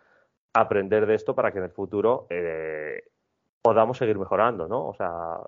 aprender 0.53 1.07
de 1.07 1.15
esto 1.15 1.35
para 1.35 1.53
que 1.53 1.59
en 1.59 1.65
el 1.65 1.71
futuro 1.71 2.27
eh, 2.31 3.05
podamos 3.67 3.99
seguir 3.99 4.19
mejorando, 4.19 4.69
¿no? 4.69 4.89
O 4.89 4.95
sea, 4.95 5.39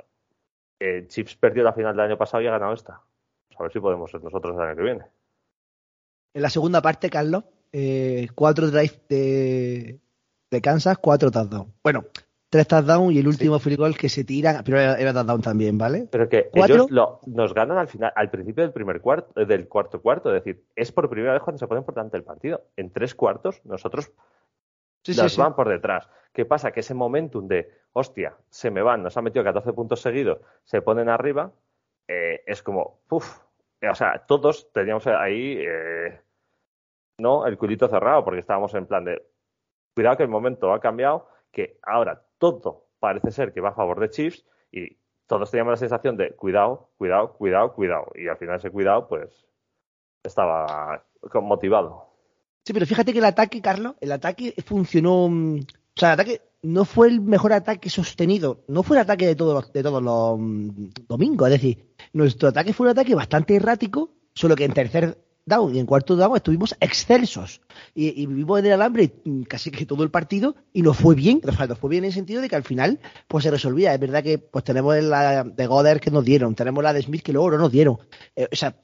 eh, 0.81 1.07
Chips 1.09 1.37
perdió 1.37 1.63
la 1.63 1.73
final 1.73 1.95
del 1.97 2.07
año 2.07 2.19
pasado 2.19 2.43
y 2.43 2.47
ha 2.47 2.51
ganado 2.53 2.73
esta. 2.75 3.01
Pues 3.49 3.59
a 3.61 3.63
ver 3.65 3.73
si 3.73 3.81
podemos 3.81 4.11
ser 4.11 4.23
nosotros 4.23 4.55
el 4.57 4.63
año 4.63 4.77
que 4.77 4.83
viene. 4.83 5.05
En 6.35 6.43
la 6.43 6.51
segunda 6.51 6.81
parte, 6.83 7.11
Carlos, 7.11 7.45
eh, 7.73 8.29
cuatro 8.35 8.69
drives 8.71 9.01
de, 9.09 9.99
de 10.51 10.61
Kansas, 10.61 10.99
cuatro 10.99 11.31
touchdowns. 11.31 11.73
Bueno, 11.83 12.05
tres 12.51 12.67
touchdowns 12.69 13.15
y 13.15 13.19
el 13.19 13.29
último 13.29 13.59
field 13.59 13.79
goal 13.79 13.97
que 13.97 14.09
se 14.09 14.25
tiran, 14.25 14.63
pero 14.65 14.79
era, 14.81 14.97
era 14.99 15.13
touchdown 15.13 15.41
también, 15.43 15.79
¿vale? 15.79 16.07
Pero 16.11 16.29
que 16.29 16.49
¿Cuatro? 16.53 16.75
ellos 16.77 16.91
lo- 16.91 17.21
nos 17.27 17.55
ganan 17.55 17.79
al 17.79 17.89
final, 17.89 18.13
al 18.15 18.31
principio 18.31 18.63
del 18.65 18.73
primer 18.73 19.01
cuarto, 19.01 19.45
del 19.45 19.69
cuarto 19.69 20.01
cuarto. 20.01 20.35
Es 20.35 20.45
decir, 20.45 20.65
es 20.77 20.93
por 20.93 21.09
primera 21.09 21.33
vez 21.33 21.43
cuando 21.43 21.59
se 21.59 21.67
pone 21.67 21.81
importante 21.81 22.17
el 22.17 22.25
partido. 22.25 22.63
En 22.77 22.91
tres 22.91 23.15
cuartos, 23.15 23.61
nosotros 23.65 24.11
Sí, 25.05 25.15
sí, 25.15 25.23
nos 25.23 25.33
sí. 25.35 25.41
van 25.41 25.55
por 25.55 25.69
detrás. 25.69 26.09
¿Qué 26.33 26.45
pasa? 26.45 26.71
Que 26.73 26.81
ese 26.81 26.93
momentum 26.93 27.49
de, 27.49 27.71
hostia, 27.99 28.37
se 28.51 28.71
me 28.71 28.83
van, 28.83 29.03
nos 29.03 29.17
han 29.17 29.25
metido 29.25 29.45
14 29.45 29.73
puntos 29.73 30.01
seguidos, 30.01 30.39
se 30.65 30.83
ponen 30.83 31.09
arriba, 31.09 31.53
eh, 32.07 32.43
es 32.47 32.63
como, 32.63 33.01
uff, 33.11 33.41
o 33.83 33.95
sea, 33.95 34.25
todos 34.27 34.73
teníamos 34.73 35.07
ahí, 35.07 35.59
eh, 35.59 36.21
¿no? 37.19 37.47
El 37.47 37.59
culito 37.59 37.89
cerrado, 37.89 38.25
porque 38.25 38.41
estábamos 38.41 38.75
en 38.75 38.87
plan 38.87 39.05
de, 39.05 39.23
cuidado 39.95 40.17
que 40.17 40.23
el 40.23 40.29
momento 40.29 40.73
ha 40.73 40.81
cambiado, 40.81 41.29
que 41.53 41.79
ahora 41.83 42.23
todo 42.39 42.87
parece 42.99 43.31
ser 43.31 43.53
que 43.53 43.61
va 43.61 43.71
a 43.71 43.75
favor 43.75 44.01
de 44.01 44.11
Chiefs 44.11 44.45
y 44.73 44.97
todos 45.27 45.51
teníamos 45.51 45.73
la 45.73 45.77
sensación 45.77 46.17
de 46.17 46.35
cuidado, 46.35 46.91
cuidado, 46.97 47.35
cuidado, 47.35 47.75
cuidado. 47.75 48.07
Y 48.15 48.29
al 48.29 48.39
final 48.39 48.57
ese 48.57 48.71
cuidado, 48.71 49.09
pues, 49.09 49.31
estaba 50.25 51.05
motivado. 51.35 52.09
Sí, 52.65 52.73
pero 52.73 52.87
fíjate 52.87 53.13
que 53.13 53.19
el 53.19 53.25
ataque, 53.25 53.61
Carlos, 53.61 53.95
el 54.01 54.13
ataque 54.13 54.55
funcionó. 54.65 55.29
O 55.99 56.01
sea, 56.01 56.11
el 56.11 56.21
ataque 56.21 56.43
no 56.63 56.85
fue 56.85 57.09
el 57.09 57.21
mejor 57.21 57.53
ataque 57.53 57.91
sostenido. 57.91 58.63
No 58.69 58.85
fue 58.85 58.97
el 58.97 59.01
ataque 59.01 59.27
de 59.27 59.35
todos 59.35 59.53
los, 59.53 59.73
de 59.73 59.83
todos 59.83 60.01
los 60.01 60.39
mm, 60.39 60.91
domingos. 61.09 61.49
Es 61.49 61.55
decir, 61.55 61.89
nuestro 62.13 62.51
ataque 62.51 62.73
fue 62.73 62.87
un 62.87 62.93
ataque 62.93 63.17
bastante 63.17 63.57
errático, 63.57 64.13
solo 64.33 64.55
que 64.55 64.65
en 64.65 64.73
tercer 64.75 65.19
down 65.45 65.75
y 65.75 65.81
en 65.81 65.87
cuarto 65.87 66.15
down 66.15 66.37
estuvimos 66.37 66.77
excelsos. 66.79 67.63
Y, 67.97 68.27
vivimos 68.27 68.61
en 68.61 68.67
el 68.67 68.73
alambre 68.75 69.13
casi 69.49 69.73
que 69.73 69.87
todo 69.87 70.05
el 70.05 70.13
partido 70.13 70.55
y 70.73 70.83
nos 70.83 70.97
fue 70.97 71.17
bien. 71.17 71.41
Nos 71.43 71.57
fue 71.81 71.91
bien 71.91 72.05
en 72.05 72.11
el 72.11 72.15
sentido 72.15 72.43
de 72.43 72.49
que 72.49 72.55
al 72.55 72.63
final 72.63 73.01
pues 73.27 73.43
se 73.43 73.51
resolvía. 73.51 73.93
Es 73.93 73.99
verdad 73.99 74.23
que 74.23 74.39
pues 74.39 74.63
tenemos 74.63 75.03
la 75.03 75.43
de 75.43 75.67
Goddard 75.67 75.99
que 75.99 76.13
nos 76.13 76.25
dieron, 76.25 76.55
tenemos 76.55 76.85
la 76.85 76.93
de 76.93 77.03
Smith 77.03 77.25
que 77.25 77.33
luego 77.33 77.51
no 77.51 77.59
nos 77.59 77.73
dieron. 77.73 77.99
Eh, 78.37 78.47
o 78.53 78.55
sea, 78.55 78.77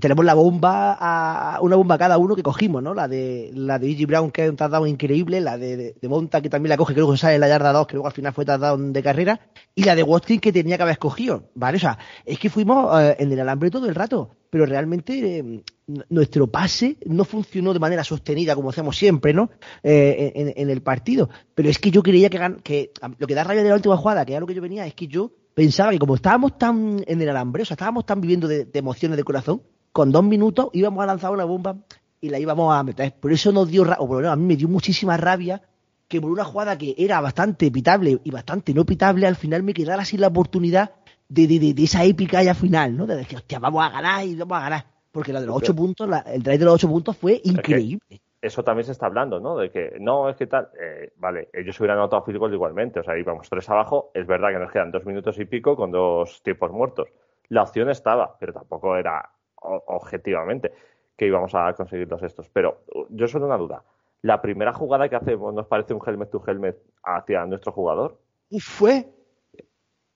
tenemos 0.00 0.24
la 0.24 0.32
bomba 0.32 0.96
a 0.98 1.60
una 1.60 1.76
bomba 1.76 1.98
cada 1.98 2.16
uno 2.16 2.34
que 2.34 2.42
cogimos, 2.42 2.82
¿no? 2.82 2.94
La 2.94 3.08
de 3.08 3.50
la 3.54 3.78
de 3.78 3.90
E.G. 3.90 4.06
Brown, 4.06 4.30
que 4.30 4.44
es 4.44 4.50
un 4.50 4.56
touchdown 4.56 4.88
increíble, 4.88 5.38
la 5.42 5.58
de, 5.58 5.94
de, 6.00 6.08
Monta, 6.08 6.40
que 6.40 6.48
también 6.48 6.70
la 6.70 6.78
coge, 6.78 6.94
que 6.94 7.00
luego 7.00 7.14
sale 7.18 7.34
en 7.34 7.42
la 7.42 7.48
yarda 7.48 7.72
2, 7.72 7.86
que 7.86 7.94
luego 7.96 8.06
al 8.06 8.14
final 8.14 8.32
fue 8.32 8.46
touchdown 8.46 8.94
de 8.94 9.02
carrera, 9.02 9.40
y 9.74 9.84
la 9.84 9.94
de 9.94 10.02
Watkins 10.02 10.40
que 10.40 10.50
tenía 10.50 10.78
que 10.78 10.84
haber 10.84 10.94
escogido, 10.94 11.50
¿vale? 11.54 11.76
O 11.76 11.80
sea, 11.80 11.98
es 12.24 12.38
que 12.38 12.48
fuimos 12.48 12.98
eh, 13.02 13.16
en 13.18 13.32
el 13.32 13.40
alambre 13.40 13.70
todo 13.70 13.86
el 13.86 13.94
rato, 13.94 14.30
pero 14.48 14.64
realmente 14.64 15.38
eh, 15.38 15.62
nuestro 16.08 16.46
pase 16.46 16.96
no 17.04 17.26
funcionó 17.26 17.74
de 17.74 17.78
manera 17.78 18.02
sostenida 18.02 18.54
como 18.54 18.70
hacemos 18.70 18.96
siempre, 18.96 19.34
¿no? 19.34 19.50
Eh, 19.82 20.32
en, 20.34 20.54
en, 20.56 20.70
el 20.70 20.80
partido. 20.80 21.28
Pero 21.54 21.68
es 21.68 21.78
que 21.78 21.90
yo 21.90 22.02
creía 22.02 22.30
que, 22.30 22.56
que 22.62 22.92
lo 23.18 23.26
que 23.26 23.34
da 23.34 23.44
rabia 23.44 23.62
de 23.62 23.68
la 23.68 23.74
última 23.74 23.98
jugada, 23.98 24.24
que 24.24 24.32
era 24.32 24.40
lo 24.40 24.46
que 24.46 24.54
yo 24.54 24.62
venía, 24.62 24.86
es 24.86 24.94
que 24.94 25.06
yo 25.06 25.32
pensaba 25.52 25.90
que 25.90 25.98
como 25.98 26.14
estábamos 26.14 26.56
tan 26.56 27.04
en 27.06 27.20
el 27.20 27.28
alambre, 27.28 27.62
o 27.62 27.66
sea, 27.66 27.74
estábamos 27.74 28.06
tan 28.06 28.22
viviendo 28.22 28.48
de 28.48 28.66
emociones 28.72 29.18
de 29.18 29.24
corazón, 29.24 29.60
con 29.92 30.10
dos 30.12 30.24
minutos 30.24 30.68
íbamos 30.72 31.02
a 31.02 31.06
lanzar 31.06 31.30
una 31.32 31.44
bomba 31.44 31.76
y 32.20 32.28
la 32.30 32.38
íbamos 32.38 32.74
a 32.74 32.82
meter. 32.82 33.14
Por 33.20 33.32
eso 33.32 33.52
nos 33.52 33.68
dio, 33.68 33.82
o 33.82 34.06
por 34.06 34.10
lo 34.10 34.16
menos 34.16 34.32
a 34.32 34.36
mí 34.36 34.44
me 34.44 34.56
dio 34.56 34.68
muchísima 34.68 35.16
rabia 35.16 35.62
que 36.08 36.20
por 36.20 36.30
una 36.30 36.44
jugada 36.44 36.76
que 36.78 36.94
era 36.98 37.20
bastante 37.20 37.70
pitable 37.70 38.18
y 38.22 38.30
bastante 38.30 38.74
no 38.74 38.84
pitable, 38.84 39.26
al 39.26 39.36
final 39.36 39.62
me 39.62 39.72
quedara 39.74 40.04
sin 40.04 40.20
la 40.20 40.28
oportunidad 40.28 40.92
de, 41.28 41.46
de, 41.46 41.58
de- 41.58 41.74
de 41.74 41.84
esa 41.84 42.04
épica 42.04 42.42
ya 42.42 42.54
final, 42.54 42.94
¿no? 42.96 43.06
De 43.06 43.16
decir, 43.16 43.38
hostia, 43.38 43.58
vamos 43.58 43.82
a 43.84 43.88
ganar 43.88 44.24
y 44.26 44.34
vamos 44.36 44.58
a 44.58 44.60
ganar. 44.60 44.86
Porque 45.10 45.32
la 45.32 45.40
de 45.40 45.46
los 45.46 45.56
ocho 45.56 45.74
puntos, 45.74 46.08
la- 46.08 46.20
el 46.20 46.42
drive 46.42 46.58
de 46.58 46.64
los 46.66 46.74
ocho 46.74 46.88
puntos 46.88 47.16
fue 47.16 47.40
increíble. 47.44 48.20
Eso 48.42 48.62
también 48.64 48.84
se 48.84 48.92
está 48.92 49.06
hablando, 49.06 49.40
¿no? 49.40 49.56
De 49.56 49.70
que 49.70 49.96
no, 50.00 50.28
es 50.28 50.36
que 50.36 50.46
tal. 50.46 50.68
eh, 50.80 51.12
vale, 51.16 51.48
ellos 51.52 51.78
hubieran 51.80 51.98
anotado 51.98 52.22
field 52.24 52.38
goal 52.40 52.52
igualmente. 52.52 53.00
O 53.00 53.04
sea, 53.04 53.16
íbamos 53.16 53.48
tres 53.48 53.68
abajo. 53.70 54.10
Es 54.14 54.26
verdad 54.26 54.48
que 54.50 54.58
nos 54.58 54.72
quedan 54.72 54.90
dos 54.90 55.04
minutos 55.06 55.38
y 55.38 55.44
pico 55.44 55.76
con 55.76 55.90
dos 55.92 56.42
tiempos 56.42 56.70
muertos. 56.72 57.08
La 57.48 57.62
opción 57.62 57.88
estaba, 57.88 58.36
pero 58.38 58.52
tampoco 58.52 58.96
era 58.96 59.30
objetivamente 59.62 60.72
que 61.16 61.26
íbamos 61.26 61.54
a 61.54 61.72
conseguir 61.74 62.08
los 62.08 62.22
estos. 62.22 62.48
Pero 62.48 62.82
uh, 62.94 63.06
yo 63.10 63.26
solo 63.28 63.46
una 63.46 63.56
duda. 63.56 63.82
La 64.22 64.40
primera 64.40 64.72
jugada 64.72 65.08
que 65.08 65.16
hacemos 65.16 65.52
nos 65.52 65.66
parece 65.66 65.94
un 65.94 66.00
helmet 66.06 66.30
to 66.30 66.42
helmet 66.46 66.78
hacia 67.04 67.44
nuestro 67.46 67.72
jugador. 67.72 68.18
Uf, 68.50 68.62
fue 68.62 69.06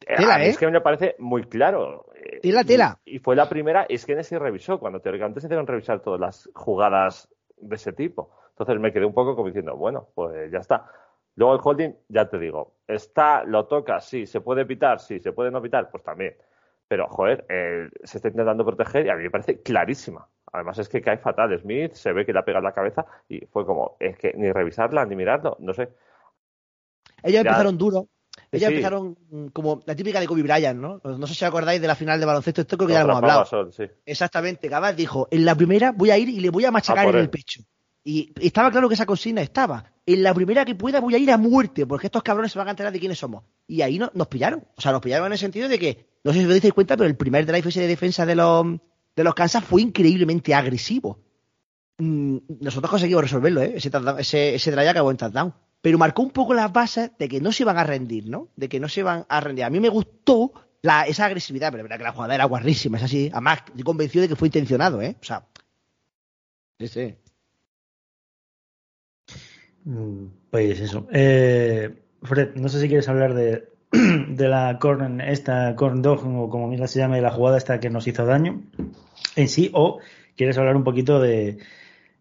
Eh, 0.07 0.15
Tela, 0.17 0.35
a 0.37 0.39
mí 0.39 0.45
¿eh? 0.45 0.49
Es 0.51 0.59
que 0.59 0.71
me 0.71 0.81
parece 0.81 1.17
muy 1.19 1.45
claro. 1.45 2.07
Eh, 2.15 2.39
Tela, 2.41 2.63
y- 2.63 2.67
tela. 2.67 2.99
Y, 3.05 3.19
fue 3.19 3.35
la 3.35 3.49
primera, 3.49 3.87
es 3.89 4.07
que 4.07 4.13
en 4.13 4.21
ese 4.21 4.39
revisó, 4.39 4.79
cuando 4.79 5.01
teóricamente 5.01 5.41
se 5.41 5.49
deben 5.49 5.67
revisar 5.67 6.01
todas 6.01 6.21
las 6.21 6.51
jugadas 6.55 7.29
de 7.57 7.75
ese 7.75 7.93
tipo. 7.93 8.31
Entonces 8.51 8.79
me 8.79 8.93
quedé 8.93 9.05
un 9.05 9.15
poco 9.15 9.35
como 9.35 9.49
diciendo, 9.49 9.77
bueno, 9.77 10.09
pues 10.15 10.51
ya 10.53 10.59
está. 10.59 10.87
Luego 11.35 11.55
el 11.55 11.61
holding, 11.63 11.93
ya 12.09 12.29
te 12.29 12.39
digo, 12.39 12.73
está, 12.87 13.45
lo 13.45 13.67
toca, 13.67 14.01
sí, 14.01 14.27
se 14.27 14.41
puede 14.41 14.65
pitar, 14.65 15.01
sí, 15.01 15.19
se 15.21 15.33
puede 15.33 15.51
no 15.51 15.61
pitar, 15.61 15.91
pues 15.91 16.03
también. 16.03 16.35
Pero, 16.89 17.09
joder, 17.09 17.45
eh, 17.49 17.89
se 18.05 18.19
está 18.19 18.29
intentando 18.29 18.65
proteger 18.65 19.07
y 19.07 19.09
a 19.11 19.17
mí 19.17 19.25
me 19.25 19.31
parece 19.31 19.61
clarísima. 19.61 20.29
Además 20.53 20.79
es 20.79 20.89
que 20.89 21.03
cae 21.03 21.19
fatal 21.19 21.59
Smith, 21.61 21.93
se 21.95 22.13
ve 22.13 22.25
que 22.25 22.33
le 22.33 22.39
ha 22.39 22.45
pegado 22.45 22.63
la 22.65 22.73
cabeza 22.73 23.05
y 23.29 23.45
fue 23.47 23.67
como, 23.67 23.97
es 23.99 24.17
que 24.17 24.33
ni 24.37 24.51
revisarla 24.53 25.05
ni 25.05 25.17
mirarlo, 25.17 25.57
no 25.61 25.75
sé. 25.75 25.89
Ellos 27.23 27.35
Ya. 27.43 27.51
empezaron 27.51 27.77
duro. 27.79 28.09
Ellos 28.53 28.69
Sí. 28.69 28.75
empezaron 28.75 29.51
como 29.53 29.81
la 29.87 29.97
típica 29.97 30.21
de 30.21 30.27
Kobe 30.27 30.43
Bryant, 30.43 30.79
¿no? 30.79 31.01
No 31.03 31.27
sé 31.27 31.35
si 31.35 31.45
os 31.45 31.49
acordáis 31.49 31.81
de 31.81 31.87
la 31.89 31.95
final 31.97 32.21
de 32.21 32.27
baloncesto, 32.27 32.61
esto 32.61 32.77
creo 32.77 32.87
que 32.89 32.95
ya 32.95 33.01
lo 33.05 33.19
hemos 33.19 33.23
hablado. 33.23 33.73
Sí. 33.73 33.85
Exactamente, 34.05 34.69
Gabal 34.69 34.95
dijo, 34.95 35.27
en 35.31 35.45
la 35.45 35.55
primera 35.55 35.93
voy 35.93 36.11
a 36.11 36.19
ir 36.19 36.29
y 36.29 36.41
le 36.41 36.51
voy 36.51 36.65
a 36.65 36.71
machacar 36.71 37.05
A 37.05 37.09
por 37.09 37.17
en 37.17 37.23
el 37.23 37.31
pecho. 37.31 37.63
Y 38.05 38.33
estaba 38.41 38.71
claro 38.71 38.87
que 38.89 38.95
esa 38.95 39.05
consigna 39.07 39.41
estaba. 39.43 39.93
En 40.07 40.23
la 40.23 40.33
primera 40.33 40.65
que 40.65 40.77
pueda 40.77 41.01
voy 41.01 41.17
a 41.17 41.19
ir 41.19 41.33
a 41.33 41.39
muerte, 41.39 41.87
porque 41.87 42.07
estos 42.07 42.23
cabrones 42.23 42.53
se 42.53 42.59
van 42.59 42.69
a 42.69 42.71
enterar 42.71 42.93
de 42.93 43.01
quiénes 43.01 43.19
somos. 43.19 43.43
Y 43.67 43.83
ahí 43.83 43.99
no- 43.99 44.13
nos 44.15 44.29
pillaron. 44.29 44.63
O 44.77 44.81
sea, 44.81 44.93
nos 44.93 45.01
pillaron 45.01 45.27
en 45.27 45.33
el 45.33 45.39
sentido 45.39 45.69
de 45.69 45.79
que, 45.79 46.07
no 46.27 46.33
sé 46.33 46.41
si 46.41 46.45
os 46.47 46.61
dais 46.61 46.73
cuenta, 46.73 46.97
pero 46.97 47.09
el 47.09 47.17
primer 47.17 47.47
drive 47.47 47.69
ese 47.69 47.81
de 47.81 47.87
defensa 47.87 48.27
de 48.27 48.35
los, 48.35 48.67
de 49.15 49.25
los 49.25 49.35
Kansas 49.35 49.65
fue 49.65 49.83
increíblemente 49.83 50.55
agresivo. 50.55 51.21
Mm, 51.99 52.39
Nosotros 52.61 52.91
conseguimos 52.91 53.23
resolverlo, 53.23 53.63
¿eh? 53.63 53.75
Ese, 53.77 53.91
ese, 54.19 54.55
ese 54.57 54.71
drive 54.73 54.89
acabó 54.89 55.11
en 55.13 55.17
touchdown. 55.17 55.55
Pero 55.81 55.99
marcó 55.99 56.23
un 56.23 56.31
poco 56.33 56.53
las 56.53 56.73
bases 56.73 57.13
de 57.19 57.29
que 57.29 57.41
no 57.41 57.53
se 57.53 57.63
iban 57.63 57.79
a 57.79 57.85
rendir, 57.85 58.29
¿no? 58.29 58.49
De 58.57 58.69
que 58.69 58.81
no 58.81 58.89
se 58.89 59.01
iban 59.01 59.25
a 59.29 59.41
rendir. 59.41 59.65
A 59.65 59.71
mí 59.71 59.79
me 59.79 59.89
gustó 59.89 60.53
esa 61.07 61.27
agresividad, 61.27 61.71
pero 61.71 61.85
verdad 61.85 61.99
que 61.99 62.05
la 62.05 62.13
jugada 62.13 62.35
era 62.35 62.45
guarrísima, 62.45 62.99
es 62.99 63.05
así. 63.05 63.31
Además, 63.33 63.61
estoy 63.67 63.83
convencido 63.85 64.23
de 64.23 64.29
que 64.29 64.37
fue 64.37 64.49
intencionado, 64.49 65.01
¿eh? 65.03 65.17
O 65.21 65.25
sea. 65.25 65.47
Sí, 66.81 66.89
sí. 66.89 67.15
Mm, 69.85 70.27
Pues 70.51 70.81
eso. 70.81 71.07
Eh, 71.13 72.03
Fred, 72.23 72.55
no 72.57 72.69
sé 72.69 72.81
si 72.81 72.89
quieres 72.89 73.09
hablar 73.09 73.35
de, 73.35 73.69
de 73.93 74.49
la 74.49 74.79
corn, 74.79 75.21
esta 75.21 75.75
corn 75.77 76.03
dog, 76.03 76.27
o 76.27 76.49
como 76.51 76.69
misma 76.69 76.87
se 76.87 76.99
llama, 76.99 77.17
de 77.17 77.23
la 77.23 77.31
jugada 77.31 77.59
esta 77.59 77.81
que 77.81 77.91
nos 77.91 78.07
hizo 78.07 78.27
daño 78.27 78.63
en 79.37 79.49
sí, 79.49 79.71
o 79.73 80.01
quieres 80.37 80.59
hablar 80.59 80.77
un 80.77 80.85
poquito 80.85 81.21
de 81.21 81.59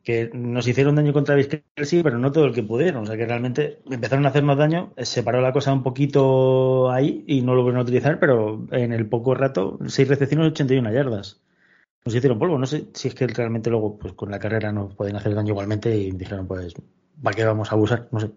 que 0.06 0.30
nos 0.34 0.68
hicieron 0.68 0.96
daño 0.96 1.14
contra 1.14 1.34
Vizquel, 1.34 1.64
pero 2.04 2.20
no 2.20 2.32
todo 2.32 2.46
el 2.46 2.54
que 2.54 2.62
pudieron. 2.62 3.04
O 3.04 3.06
sea, 3.08 3.18
que 3.18 3.26
realmente 3.26 3.80
empezaron 3.90 4.26
a 4.26 4.30
hacernos 4.30 4.56
daño, 4.56 4.94
eh, 4.96 5.04
se 5.04 5.24
paró 5.24 5.42
la 5.42 5.52
cosa 5.52 5.74
un 5.74 5.82
poquito 5.82 6.92
ahí 6.92 7.24
y 7.28 7.42
no 7.42 7.56
lo 7.56 7.64
volvieron 7.64 7.80
a 7.80 7.84
utilizar, 7.84 8.20
pero 8.20 8.68
en 8.72 8.94
el 8.94 9.08
poco 9.10 9.34
rato, 9.34 9.80
seis 9.88 10.08
recepciones, 10.08 10.52
81 10.52 10.94
yardas. 10.94 11.42
Nos 12.06 12.14
hicieron 12.14 12.38
polvo. 12.38 12.60
No 12.60 12.68
sé 12.68 12.86
si 12.94 13.08
es 13.08 13.16
que 13.16 13.26
realmente 13.26 13.72
luego, 13.72 13.98
pues 13.98 14.14
con 14.14 14.30
la 14.30 14.38
carrera 14.38 14.72
nos 14.72 14.94
pueden 14.94 15.16
hacer 15.16 15.34
daño 15.34 15.54
igualmente 15.54 15.98
y 15.98 16.12
dijeron, 16.12 16.48
pues, 16.48 16.76
¿para 17.24 17.36
qué 17.36 17.44
vamos 17.44 17.72
a 17.72 17.76
abusar? 17.76 18.08
No 18.12 18.20
sé. 18.20 18.30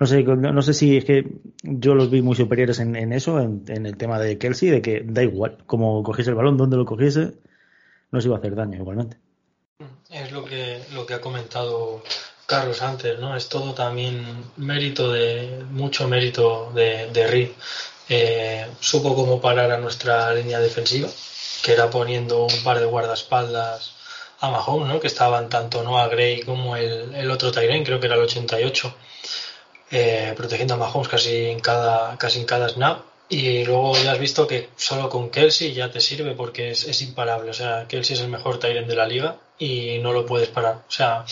No 0.00 0.06
sé, 0.06 0.22
no 0.24 0.62
sé 0.62 0.74
si 0.74 0.96
es 0.96 1.04
que 1.04 1.24
yo 1.62 1.94
los 1.94 2.10
vi 2.10 2.20
muy 2.20 2.34
superiores 2.34 2.80
en, 2.80 2.96
en 2.96 3.12
eso, 3.12 3.40
en, 3.40 3.64
en 3.68 3.86
el 3.86 3.96
tema 3.96 4.18
de 4.18 4.38
Kelsey, 4.38 4.70
de 4.70 4.82
que 4.82 5.02
da 5.04 5.22
igual, 5.22 5.58
como 5.66 6.02
cogiese 6.02 6.30
el 6.30 6.36
balón, 6.36 6.56
donde 6.56 6.76
lo 6.76 6.84
cogiese, 6.84 7.34
nos 8.10 8.24
iba 8.24 8.36
a 8.36 8.38
hacer 8.38 8.54
daño 8.56 8.78
igualmente. 8.78 9.18
Es 10.10 10.32
lo 10.32 10.44
que, 10.44 10.80
lo 10.92 11.06
que 11.06 11.14
ha 11.14 11.20
comentado 11.20 12.02
Carlos 12.46 12.82
antes, 12.82 13.18
¿no? 13.18 13.36
Es 13.36 13.48
todo 13.48 13.74
también 13.74 14.24
mérito 14.56 15.10
de, 15.10 15.64
mucho 15.70 16.08
mérito 16.08 16.70
de, 16.74 17.10
de 17.12 17.26
Reed. 17.26 17.50
Eh, 18.08 18.66
supo 18.80 19.14
cómo 19.14 19.40
parar 19.40 19.70
a 19.72 19.78
nuestra 19.78 20.32
línea 20.34 20.60
defensiva, 20.60 21.08
que 21.62 21.72
era 21.72 21.88
poniendo 21.88 22.44
un 22.44 22.62
par 22.62 22.78
de 22.78 22.86
guardaespaldas 22.86 23.94
a 24.40 24.50
Mahomes, 24.50 24.88
¿no? 24.88 25.00
Que 25.00 25.06
estaban 25.06 25.48
tanto 25.48 25.82
Noah 25.82 26.08
Gray 26.08 26.42
como 26.42 26.76
el, 26.76 27.14
el 27.14 27.30
otro 27.30 27.50
Tyren, 27.50 27.84
creo 27.84 27.98
que 27.98 28.06
era 28.06 28.16
el 28.16 28.22
88, 28.22 28.94
eh, 29.96 30.34
protegiendo 30.36 30.74
a 30.74 30.76
Mahomes 30.76 31.06
casi 31.06 31.46
en 31.46 31.60
cada, 31.60 32.18
casi 32.18 32.40
en 32.40 32.46
cada 32.46 32.68
snap. 32.68 33.02
Y 33.28 33.64
luego 33.64 33.94
ya 34.02 34.10
has 34.10 34.18
visto 34.18 34.46
que 34.48 34.68
solo 34.74 35.08
con 35.08 35.30
Kelsey 35.30 35.72
ya 35.72 35.92
te 35.92 36.00
sirve 36.00 36.32
porque 36.32 36.72
es, 36.72 37.02
imparable. 37.02 37.50
O 37.50 37.54
sea, 37.54 37.86
Kelsey 37.86 38.16
es 38.16 38.22
el 38.22 38.28
mejor 38.28 38.58
Tyrant 38.58 38.88
de 38.88 38.96
la 38.96 39.06
liga 39.06 39.36
y 39.56 39.98
no 40.00 40.12
lo 40.12 40.26
puedes 40.26 40.48
parar. 40.48 40.82
O 40.88 40.90
sea, 40.90 41.24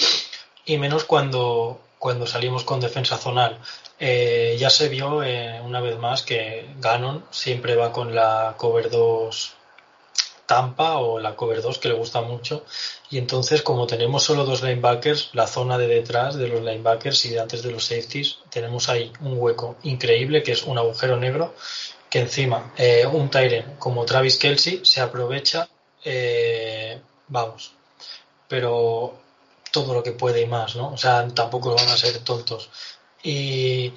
y 0.65 0.79
menos 0.79 1.03
cuando, 1.03 1.81
cuando 1.99 2.25
salimos 2.27 2.63
con 2.63 2.79
defensa 2.79 3.19
zonal. 3.19 3.59
Eh, 3.99 4.57
ya 4.59 4.71
se 4.71 4.89
vio 4.89 5.25
eh, 5.25 5.61
una 5.61 5.81
vez 5.81 5.99
más 5.99 6.23
que 6.23 6.67
Ganon 6.79 7.25
siempre 7.31 7.75
va 7.75 7.93
con 7.93 8.15
la 8.15 8.55
cover 8.57 8.91
2 8.91 9.55
Tampa 10.47 10.99
o 10.99 11.19
la 11.19 11.35
cover 11.35 11.63
2 11.63 11.79
que 11.79 11.89
le 11.89 11.95
gusta 11.95 12.21
mucho. 12.21 12.65
Y 13.11 13.19
entonces 13.19 13.63
como 13.63 13.87
tenemos 13.87 14.23
solo 14.23 14.45
dos 14.45 14.63
linebackers 14.63 15.31
la 15.33 15.47
zona 15.47 15.79
de 15.79 15.87
detrás 15.87 16.37
de 16.37 16.49
los 16.49 16.63
linebackers 16.63 17.25
y 17.27 17.31
de 17.31 17.41
antes 17.41 17.63
de 17.63 17.71
los 17.71 17.85
safeties 17.85 18.39
tenemos 18.51 18.89
ahí 18.89 19.13
un 19.21 19.39
hueco 19.39 19.77
increíble 19.83 20.43
que 20.43 20.53
es 20.53 20.63
un 20.65 20.79
agujero 20.79 21.17
negro 21.17 21.55
que 22.11 22.21
encima 22.21 22.73
eh, 22.77 23.07
un 23.07 23.31
Tyren 23.31 23.77
como 23.79 24.05
Travis 24.05 24.37
Kelsey 24.37 24.81
se 24.85 25.01
aprovecha 25.01 25.69
eh, 26.05 27.01
vamos 27.29 27.73
pero 28.49 29.15
todo 29.71 29.95
lo 29.95 30.03
que 30.03 30.13
puede 30.13 30.43
y 30.43 30.47
más 30.47 30.77
no 30.77 30.93
o 30.93 30.97
sea 30.97 31.27
tampoco 31.29 31.75
van 31.75 31.89
a 31.89 31.97
ser 31.97 32.19
tontos. 32.19 32.71
Y 33.23 33.93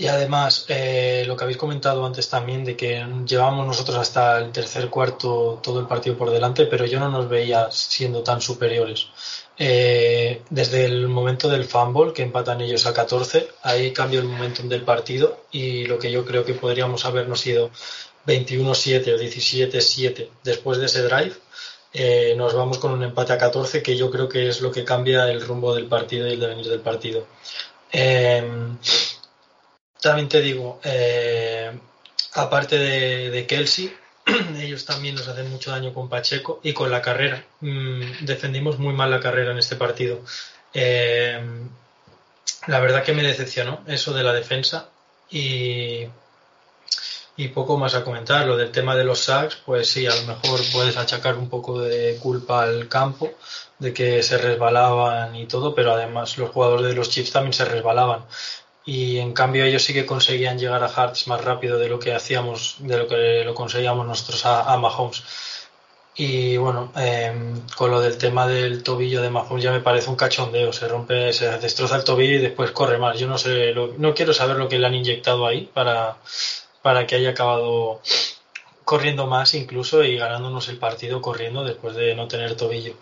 Y 0.00 0.06
además, 0.06 0.64
eh, 0.68 1.24
lo 1.26 1.36
que 1.36 1.42
habéis 1.42 1.58
comentado 1.58 2.06
antes 2.06 2.28
también, 2.28 2.64
de 2.64 2.76
que 2.76 3.04
llevamos 3.26 3.66
nosotros 3.66 3.96
hasta 3.98 4.38
el 4.38 4.52
tercer 4.52 4.88
cuarto 4.90 5.58
todo 5.60 5.80
el 5.80 5.88
partido 5.88 6.16
por 6.16 6.30
delante, 6.30 6.66
pero 6.66 6.86
yo 6.86 7.00
no 7.00 7.10
nos 7.10 7.28
veía 7.28 7.68
siendo 7.72 8.22
tan 8.22 8.40
superiores. 8.40 9.08
Eh, 9.58 10.42
desde 10.50 10.84
el 10.84 11.08
momento 11.08 11.48
del 11.48 11.64
fumble, 11.64 12.12
que 12.12 12.22
empatan 12.22 12.60
ellos 12.60 12.86
a 12.86 12.94
14, 12.94 13.48
ahí 13.64 13.92
cambia 13.92 14.20
el 14.20 14.26
momentum 14.26 14.68
del 14.68 14.82
partido 14.82 15.44
y 15.50 15.86
lo 15.86 15.98
que 15.98 16.12
yo 16.12 16.24
creo 16.24 16.44
que 16.44 16.54
podríamos 16.54 17.04
habernos 17.04 17.44
ido 17.44 17.70
21-7 18.24 19.14
o 19.14 19.18
17-7 19.18 20.28
después 20.44 20.78
de 20.78 20.86
ese 20.86 21.02
drive, 21.02 21.34
eh, 21.92 22.34
nos 22.36 22.54
vamos 22.54 22.78
con 22.78 22.92
un 22.92 23.02
empate 23.02 23.32
a 23.32 23.38
14 23.38 23.82
que 23.82 23.96
yo 23.96 24.12
creo 24.12 24.28
que 24.28 24.48
es 24.48 24.60
lo 24.60 24.70
que 24.70 24.84
cambia 24.84 25.28
el 25.28 25.40
rumbo 25.40 25.74
del 25.74 25.86
partido 25.86 26.28
y 26.28 26.34
el 26.34 26.40
devenir 26.40 26.68
del 26.68 26.80
partido. 26.80 27.26
También 30.00 30.28
te 30.28 30.40
digo, 30.40 30.80
eh, 30.84 31.72
aparte 32.34 32.78
de, 32.78 33.46
Kelsey, 33.46 33.94
ellos 34.60 34.84
también 34.84 35.16
nos 35.16 35.26
hacen 35.26 35.50
mucho 35.50 35.70
daño 35.70 35.92
con 35.92 36.08
Pacheco 36.08 36.60
y 36.62 36.72
con 36.72 36.90
la 36.90 37.02
carrera. 37.02 37.44
Mm, 37.60 38.24
defendimos 38.24 38.78
muy 38.78 38.94
mal 38.94 39.10
la 39.10 39.20
carrera 39.20 39.52
en 39.52 39.58
este 39.58 39.76
partido. 39.76 40.20
Eh, 40.72 41.40
la 42.66 42.80
verdad 42.80 43.02
que 43.02 43.12
me 43.12 43.22
decepcionó 43.22 43.80
eso 43.86 44.12
de 44.12 44.22
la 44.22 44.32
defensa 44.32 44.88
y, 45.30 46.06
y 47.36 47.48
poco 47.48 47.76
más 47.76 47.94
a 47.94 48.04
comentar. 48.04 48.46
Lo 48.46 48.56
del 48.56 48.70
tema 48.70 48.94
de 48.94 49.04
los 49.04 49.20
sacks, 49.20 49.56
pues 49.64 49.90
sí, 49.90 50.06
a 50.06 50.14
lo 50.14 50.22
mejor 50.22 50.60
puedes 50.72 50.96
achacar 50.96 51.36
un 51.36 51.48
poco 51.48 51.80
de 51.80 52.18
culpa 52.20 52.62
al 52.62 52.88
campo, 52.88 53.32
de 53.78 53.92
que 53.92 54.22
se 54.22 54.38
resbalaban 54.38 55.34
y 55.34 55.46
todo, 55.46 55.74
pero 55.74 55.92
además 55.92 56.38
los 56.38 56.50
jugadores 56.50 56.86
de 56.86 56.94
los 56.94 57.10
Chiefs 57.10 57.32
también 57.32 57.52
se 57.52 57.64
resbalaban 57.64 58.24
y 58.88 59.18
en 59.18 59.34
cambio 59.34 59.66
ellos 59.66 59.82
sí 59.84 59.92
que 59.92 60.06
conseguían 60.06 60.58
llegar 60.58 60.82
a 60.82 60.88
Hearts 60.88 61.26
más 61.26 61.44
rápido 61.44 61.78
de 61.78 61.90
lo 61.90 61.98
que 61.98 62.14
hacíamos, 62.14 62.76
de 62.78 62.96
lo 62.96 63.06
que 63.06 63.44
lo 63.44 63.54
conseguíamos 63.54 64.06
nosotros 64.06 64.46
a, 64.46 64.74
Mahomes. 64.78 65.22
Y 66.14 66.56
bueno, 66.56 66.90
em, 66.96 67.60
con 67.76 67.90
lo 67.90 68.00
del 68.00 68.16
tema 68.16 68.46
del 68.46 68.82
tobillo 68.82 69.20
de 69.20 69.28
Mahomes 69.28 69.62
ya 69.62 69.72
me 69.72 69.80
parece 69.80 70.08
un 70.08 70.16
cachondeo, 70.16 70.72
se 70.72 70.88
rompe, 70.88 71.34
se 71.34 71.58
destroza 71.58 71.96
el 71.96 72.04
tobillo 72.04 72.36
y 72.36 72.38
después 72.38 72.70
corre 72.70 72.96
más. 72.96 73.18
Yo 73.18 73.26
no 73.28 73.36
sé, 73.36 73.74
no 73.74 74.14
quiero 74.14 74.32
saber 74.32 74.56
lo 74.56 74.70
que 74.70 74.78
le 74.78 74.86
han 74.86 74.94
inyectado 74.94 75.46
ahí 75.46 75.68
para, 75.74 76.16
para 76.80 77.06
que 77.06 77.16
haya 77.16 77.30
acabado 77.30 78.00
corriendo 78.86 79.26
más 79.26 79.52
incluso 79.52 80.02
y 80.02 80.16
ganándonos 80.16 80.66
el 80.70 80.78
partido 80.78 81.20
corriendo 81.20 81.62
después 81.62 81.94
de 81.94 82.14
no 82.14 82.26
tener 82.26 82.56
tobillo. 82.56 82.94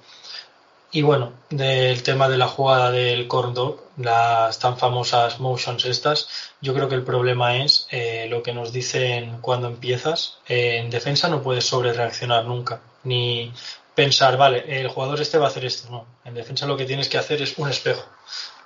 Y 0.92 1.02
bueno, 1.02 1.32
del 1.50 2.02
tema 2.02 2.28
de 2.28 2.38
la 2.38 2.48
jugada 2.48 2.90
del 2.90 3.26
corn 3.26 3.54
dog, 3.54 3.82
las 3.98 4.58
tan 4.58 4.78
famosas 4.78 5.40
motions 5.40 5.84
estas, 5.84 6.28
yo 6.60 6.72
creo 6.74 6.88
que 6.88 6.94
el 6.94 7.02
problema 7.02 7.56
es 7.56 7.86
eh, 7.90 8.26
lo 8.30 8.42
que 8.42 8.54
nos 8.54 8.72
dicen 8.72 9.38
cuando 9.40 9.66
empiezas. 9.68 10.38
en 10.46 10.88
defensa 10.90 11.28
no 11.28 11.42
puedes 11.42 11.64
sobre 11.66 11.92
reaccionar 11.92 12.44
nunca, 12.44 12.80
ni 13.04 13.52
pensar, 13.96 14.36
vale, 14.36 14.80
el 14.80 14.88
jugador 14.88 15.20
este 15.20 15.38
va 15.38 15.46
a 15.46 15.48
hacer 15.48 15.64
esto. 15.64 15.90
No, 15.90 16.06
en 16.24 16.34
defensa 16.34 16.66
lo 16.66 16.76
que 16.76 16.84
tienes 16.84 17.08
que 17.08 17.18
hacer 17.18 17.42
es 17.42 17.58
un 17.58 17.68
espejo. 17.68 18.06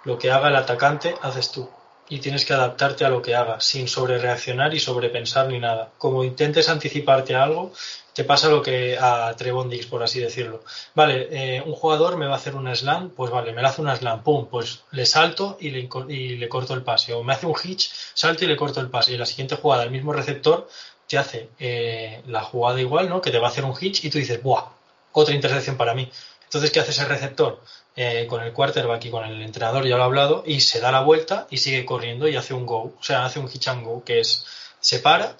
Lo 0.04 0.18
que 0.18 0.30
haga 0.30 0.48
el 0.48 0.56
atacante, 0.56 1.14
haces 1.22 1.52
tú. 1.52 1.70
Y 2.08 2.18
tienes 2.18 2.44
que 2.44 2.52
adaptarte 2.52 3.04
a 3.04 3.08
lo 3.08 3.22
que 3.22 3.36
haga, 3.36 3.60
sin 3.60 3.86
sobre 3.86 4.18
reaccionar 4.18 4.74
y 4.74 4.80
sobrepensar 4.80 5.46
ni 5.46 5.60
nada. 5.60 5.92
Como 5.96 6.24
intentes 6.24 6.68
anticiparte 6.68 7.36
a 7.36 7.44
algo, 7.44 7.72
te 8.20 8.24
pasa 8.24 8.50
lo 8.50 8.60
que 8.60 8.98
a 9.00 9.34
Trevon 9.34 9.70
por 9.88 10.02
así 10.02 10.20
decirlo. 10.20 10.62
Vale, 10.94 11.28
eh, 11.30 11.62
un 11.64 11.72
jugador 11.72 12.18
me 12.18 12.26
va 12.26 12.34
a 12.34 12.36
hacer 12.36 12.54
un 12.54 12.68
slam, 12.76 13.08
pues 13.08 13.30
vale, 13.30 13.54
me 13.54 13.62
lo 13.62 13.68
hace 13.68 13.80
un 13.80 13.96
slam, 13.96 14.22
pum, 14.22 14.46
pues 14.50 14.82
le 14.90 15.06
salto 15.06 15.56
y 15.58 15.70
le, 15.70 15.88
y 16.10 16.36
le 16.36 16.46
corto 16.46 16.74
el 16.74 16.82
pase. 16.82 17.14
O 17.14 17.22
me 17.22 17.32
hace 17.32 17.46
un 17.46 17.54
hitch, 17.64 17.90
salto 18.12 18.44
y 18.44 18.48
le 18.48 18.56
corto 18.56 18.78
el 18.78 18.90
pase. 18.90 19.14
Y 19.14 19.16
la 19.16 19.24
siguiente 19.24 19.56
jugada, 19.56 19.84
el 19.84 19.90
mismo 19.90 20.12
receptor 20.12 20.68
te 21.06 21.16
hace 21.16 21.48
eh, 21.58 22.20
la 22.26 22.42
jugada 22.42 22.78
igual, 22.78 23.08
¿no? 23.08 23.22
Que 23.22 23.30
te 23.30 23.38
va 23.38 23.46
a 23.48 23.50
hacer 23.52 23.64
un 23.64 23.74
hitch 23.80 24.04
y 24.04 24.10
tú 24.10 24.18
dices, 24.18 24.42
¡buah! 24.42 24.64
Otra 25.12 25.34
intercepción 25.34 25.78
para 25.78 25.94
mí. 25.94 26.06
Entonces, 26.44 26.70
¿qué 26.70 26.80
hace 26.80 26.90
ese 26.90 27.06
receptor? 27.06 27.62
Eh, 27.96 28.26
con 28.28 28.42
el 28.42 28.52
quarterback 28.52 29.02
y 29.06 29.10
con 29.10 29.24
el 29.24 29.40
entrenador, 29.40 29.86
ya 29.86 29.96
lo 29.96 30.02
he 30.02 30.04
hablado, 30.04 30.42
y 30.44 30.60
se 30.60 30.78
da 30.80 30.92
la 30.92 31.00
vuelta 31.00 31.46
y 31.48 31.56
sigue 31.56 31.86
corriendo 31.86 32.28
y 32.28 32.36
hace 32.36 32.52
un 32.52 32.66
go. 32.66 32.92
O 33.00 33.02
sea, 33.02 33.24
hace 33.24 33.38
un 33.38 33.48
hitch 33.50 33.68
and 33.68 33.82
go, 33.82 34.04
que 34.04 34.20
es 34.20 34.44
se 34.78 34.98
para, 34.98 35.36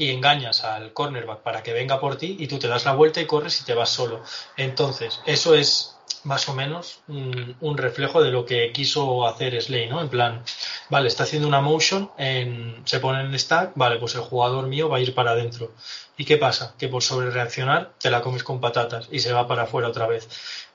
y 0.00 0.10
engañas 0.12 0.64
al 0.64 0.94
cornerback 0.94 1.40
para 1.40 1.62
que 1.62 1.74
venga 1.74 2.00
por 2.00 2.16
ti 2.16 2.34
y 2.40 2.46
tú 2.46 2.58
te 2.58 2.68
das 2.68 2.86
la 2.86 2.92
vuelta 2.92 3.20
y 3.20 3.26
corres 3.26 3.60
y 3.60 3.64
te 3.64 3.74
vas 3.74 3.90
solo. 3.90 4.22
Entonces, 4.56 5.20
eso 5.26 5.54
es 5.54 5.94
más 6.24 6.48
o 6.48 6.54
menos 6.54 7.00
un, 7.06 7.76
reflejo 7.76 8.22
de 8.22 8.30
lo 8.30 8.46
que 8.46 8.72
quiso 8.72 9.26
hacer 9.26 9.60
Slay, 9.60 9.90
¿no? 9.90 10.00
En 10.00 10.08
plan, 10.08 10.42
vale, 10.88 11.08
está 11.08 11.24
haciendo 11.24 11.46
una 11.46 11.60
motion, 11.60 12.10
en, 12.16 12.80
se 12.84 12.98
pone 12.98 13.20
en 13.20 13.38
stack, 13.38 13.72
vale, 13.74 13.98
pues 13.98 14.14
el 14.14 14.22
jugador 14.22 14.68
mío 14.68 14.88
va 14.88 14.96
a 14.96 15.00
ir 15.00 15.14
para 15.14 15.32
adentro. 15.32 15.72
¿Y 16.16 16.24
qué 16.24 16.38
pasa? 16.38 16.74
Que 16.78 16.88
por 16.88 17.02
sobre 17.02 17.30
reaccionar 17.30 17.92
te 18.00 18.10
la 18.10 18.22
comes 18.22 18.42
con 18.42 18.58
patatas 18.58 19.06
y 19.12 19.18
se 19.18 19.34
va 19.34 19.46
para 19.46 19.64
afuera 19.64 19.88
otra 19.88 20.06
vez. 20.06 20.26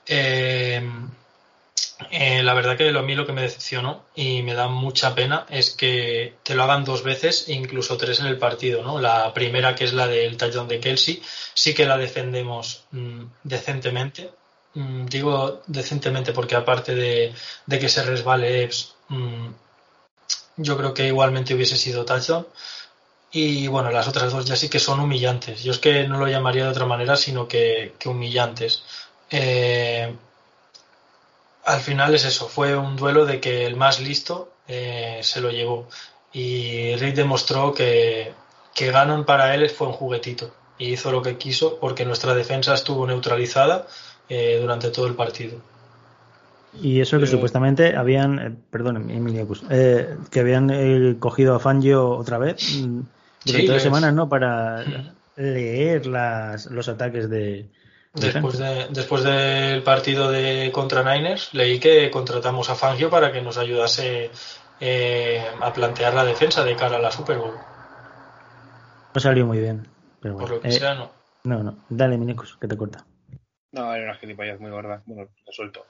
Eh, 0.06 0.88
eh, 2.10 2.42
la 2.42 2.52
verdad 2.52 2.76
que 2.76 2.90
a 2.90 3.02
mí 3.02 3.14
lo 3.14 3.26
que 3.26 3.32
me 3.32 3.42
decepcionó 3.42 4.04
y 4.14 4.42
me 4.42 4.54
da 4.54 4.68
mucha 4.68 5.14
pena 5.14 5.46
es 5.48 5.70
que 5.70 6.34
te 6.42 6.54
lo 6.54 6.64
hagan 6.64 6.84
dos 6.84 7.02
veces, 7.02 7.48
incluso 7.48 7.96
tres 7.96 8.20
en 8.20 8.26
el 8.26 8.38
partido. 8.38 8.82
¿no? 8.82 9.00
La 9.00 9.32
primera, 9.32 9.74
que 9.74 9.84
es 9.84 9.94
la 9.94 10.06
del 10.06 10.36
touchdown 10.36 10.68
de 10.68 10.80
Kelsey, 10.80 11.22
sí 11.54 11.74
que 11.74 11.86
la 11.86 11.96
defendemos 11.96 12.84
mm, 12.90 13.22
decentemente. 13.44 14.30
Mm, 14.74 15.06
digo 15.06 15.62
decentemente 15.66 16.32
porque 16.32 16.54
aparte 16.54 16.94
de, 16.94 17.34
que 17.68 17.88
se 17.88 18.02
resbale 18.04 18.64
Epps, 18.64 18.94
mm, 19.08 19.48
yo 20.58 20.76
creo 20.76 20.92
que 20.94 21.06
igualmente 21.06 21.54
hubiese 21.54 21.76
sido 21.76 22.04
touchdown. 22.04 22.46
Y 23.32 23.66
bueno, 23.68 23.90
las 23.90 24.08
otras 24.08 24.32
dos 24.32 24.44
ya 24.46 24.56
sí 24.56 24.68
que 24.68 24.78
son 24.78 25.00
humillantes. 25.00 25.62
Yo 25.62 25.72
es 25.72 25.78
que 25.78 26.06
no 26.08 26.18
lo 26.18 26.28
llamaría 26.28 26.64
de 26.64 26.70
otra 26.70 26.86
manera, 26.86 27.16
sino 27.16 27.48
que, 27.48 27.94
que 27.98 28.08
humillantes. 28.08 28.82
Eh, 29.30 30.14
al 31.66 31.80
final 31.80 32.14
es 32.14 32.24
eso, 32.24 32.48
fue 32.48 32.76
un 32.76 32.96
duelo 32.96 33.26
de 33.26 33.40
que 33.40 33.66
el 33.66 33.74
más 33.76 34.00
listo 34.00 34.52
eh, 34.68 35.18
se 35.22 35.40
lo 35.40 35.50
llevó. 35.50 35.88
Y 36.32 36.94
Rick 36.96 37.16
demostró 37.16 37.74
que, 37.74 38.32
que 38.72 38.92
Ganon 38.92 39.24
para 39.24 39.54
él 39.54 39.68
fue 39.68 39.88
un 39.88 39.92
juguetito 39.92 40.54
y 40.78 40.92
hizo 40.92 41.10
lo 41.10 41.22
que 41.22 41.36
quiso 41.36 41.78
porque 41.80 42.04
nuestra 42.04 42.34
defensa 42.34 42.74
estuvo 42.74 43.04
neutralizada 43.06 43.86
eh, 44.28 44.58
durante 44.60 44.90
todo 44.90 45.08
el 45.08 45.14
partido. 45.14 45.58
Y 46.80 47.00
eso 47.00 47.18
que 47.18 47.24
eh, 47.24 47.28
supuestamente 47.28 47.96
habían, 47.96 48.58
perdón, 48.70 49.08
que 50.30 50.40
habían 50.40 51.14
cogido 51.16 51.56
a 51.56 51.58
Fangio 51.58 52.10
otra 52.10 52.38
vez 52.38 52.80
mm, 52.80 53.00
durante 53.44 53.72
dos 53.72 53.82
semanas, 53.82 54.14
¿no? 54.14 54.28
Para 54.28 54.84
leer 55.36 56.06
las, 56.06 56.66
los 56.66 56.88
ataques 56.88 57.28
de, 57.28 57.66
Después, 58.16 58.58
de, 58.58 58.86
después 58.90 59.24
del 59.24 59.82
partido 59.82 60.30
de 60.30 60.70
contra 60.72 61.02
Niners, 61.02 61.52
leí 61.52 61.78
que 61.78 62.10
contratamos 62.10 62.70
a 62.70 62.74
Fangio 62.74 63.10
para 63.10 63.30
que 63.30 63.42
nos 63.42 63.58
ayudase 63.58 64.30
eh, 64.80 65.44
a 65.60 65.72
plantear 65.72 66.14
la 66.14 66.24
defensa 66.24 66.64
de 66.64 66.76
cara 66.76 66.96
a 66.96 67.00
la 67.00 67.10
Super 67.10 67.36
Bowl. 67.36 67.54
No 69.14 69.20
salió 69.20 69.46
muy 69.46 69.58
bien. 69.58 69.86
Pero 70.20 70.38
Por 70.38 70.50
lo 70.50 70.60
que 70.60 70.72
sea, 70.72 70.94
no. 70.94 71.10
No, 71.44 71.62
no. 71.62 71.84
Dale, 71.88 72.16
Minicus, 72.16 72.56
que 72.56 72.66
te 72.66 72.76
corta. 72.76 73.04
No, 73.72 73.94
era 73.94 74.04
una 74.04 74.14
gilipollas 74.14 74.58
muy 74.60 74.70
gorda. 74.70 75.02
Bueno, 75.04 75.28
lo 75.46 75.52
suelto. 75.52 75.84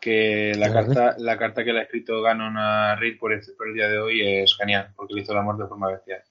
Que 0.00 0.52
la 0.56 0.72
carta, 0.72 1.16
la 1.18 1.36
carta 1.36 1.64
que 1.64 1.72
le 1.72 1.80
ha 1.80 1.82
escrito 1.82 2.22
Ganon 2.22 2.56
a 2.56 2.96
Reed 2.96 3.18
por 3.18 3.32
el, 3.32 3.42
por 3.56 3.68
el 3.68 3.74
día 3.74 3.88
de 3.88 3.98
hoy 3.98 4.22
es 4.42 4.56
genial, 4.56 4.92
porque 4.96 5.14
le 5.14 5.22
hizo 5.22 5.32
el 5.32 5.38
amor 5.38 5.58
de 5.58 5.66
forma 5.66 5.90
bestial. 5.90 6.22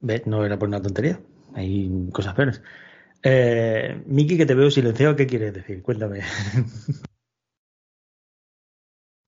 Ve, 0.00 0.22
no 0.24 0.44
era 0.46 0.58
por 0.58 0.68
una 0.68 0.80
tontería. 0.80 1.20
Hay 1.54 2.08
cosas 2.12 2.34
peores. 2.34 2.62
Eh, 3.22 4.02
Miki, 4.06 4.36
que 4.36 4.46
te 4.46 4.54
veo 4.54 4.70
silenciado, 4.70 5.16
¿qué 5.16 5.26
quieres 5.26 5.52
decir? 5.52 5.82
Cuéntame. 5.82 6.20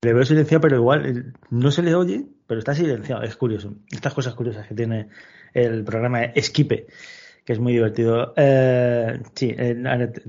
le 0.02 0.12
veo 0.12 0.24
silenciado, 0.24 0.61
pero 0.61 0.76
igual 0.76 1.07
eh, 1.07 1.33
no 1.50 1.70
se 1.70 1.83
le 1.83 1.94
oye, 1.94 2.26
pero 2.46 2.59
está 2.59 2.74
silenciado. 2.74 3.22
Es 3.22 3.37
curioso. 3.37 3.76
Estas 3.90 4.14
cosas 4.14 4.35
curiosas 4.35 4.66
que 4.66 4.74
tiene 4.74 5.09
el 5.55 5.85
programa 5.85 6.24
Esquipe, 6.24 6.87
que 7.44 7.52
es 7.52 7.60
muy 7.60 7.73
divertido. 7.73 8.35
Eh, 8.37 9.23
sí, 9.35 9.54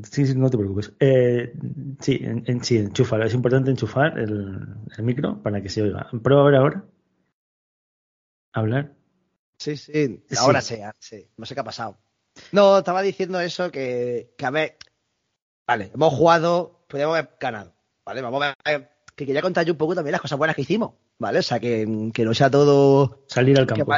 sí, 0.03 0.35
no 0.35 0.49
te 0.49 0.57
preocupes. 0.57 0.93
Eh, 0.99 1.53
sí, 1.99 2.19
en, 2.21 2.63
sí, 2.63 2.77
enchúfalo. 2.77 3.25
Es 3.25 3.33
importante 3.33 3.71
enchufar 3.71 4.19
el, 4.19 4.67
el, 4.95 5.03
micro 5.03 5.41
para 5.41 5.61
que 5.61 5.69
se 5.69 5.81
oiga. 5.81 6.07
Prueba 6.21 6.43
a 6.43 6.45
ver 6.45 6.55
ahora. 6.55 6.85
Hablar. 8.53 8.93
Sí, 9.57 9.77
sí, 9.77 10.23
ahora 10.37 10.61
sí, 10.61 10.75
sí. 10.99 11.29
No 11.37 11.45
sé 11.45 11.55
qué 11.55 11.61
ha 11.61 11.63
pasado. 11.63 11.97
No, 12.51 12.79
estaba 12.79 13.01
diciendo 13.01 13.39
eso 13.39 13.71
que, 13.71 14.33
que 14.37 14.45
a 14.45 14.51
ver, 14.51 14.77
vale, 15.67 15.91
hemos 15.93 16.13
jugado, 16.13 16.85
podríamos 16.87 17.17
haber 17.17 17.31
ganado, 17.39 17.73
¿vale? 18.05 18.21
Vamos 18.21 18.43
a 18.43 18.55
ver, 18.69 18.89
que 19.15 19.25
quería 19.25 19.41
contar 19.41 19.65
yo 19.65 19.73
un 19.73 19.77
poco 19.77 19.95
también 19.95 20.13
las 20.13 20.21
cosas 20.21 20.37
buenas 20.37 20.55
que 20.55 20.63
hicimos, 20.63 20.93
¿vale? 21.19 21.39
O 21.39 21.43
sea, 21.43 21.59
que, 21.59 22.11
que 22.13 22.25
no 22.25 22.33
sea 22.33 22.49
todo... 22.49 23.23
Salir 23.27 23.57
al 23.59 23.67
campo. 23.67 23.93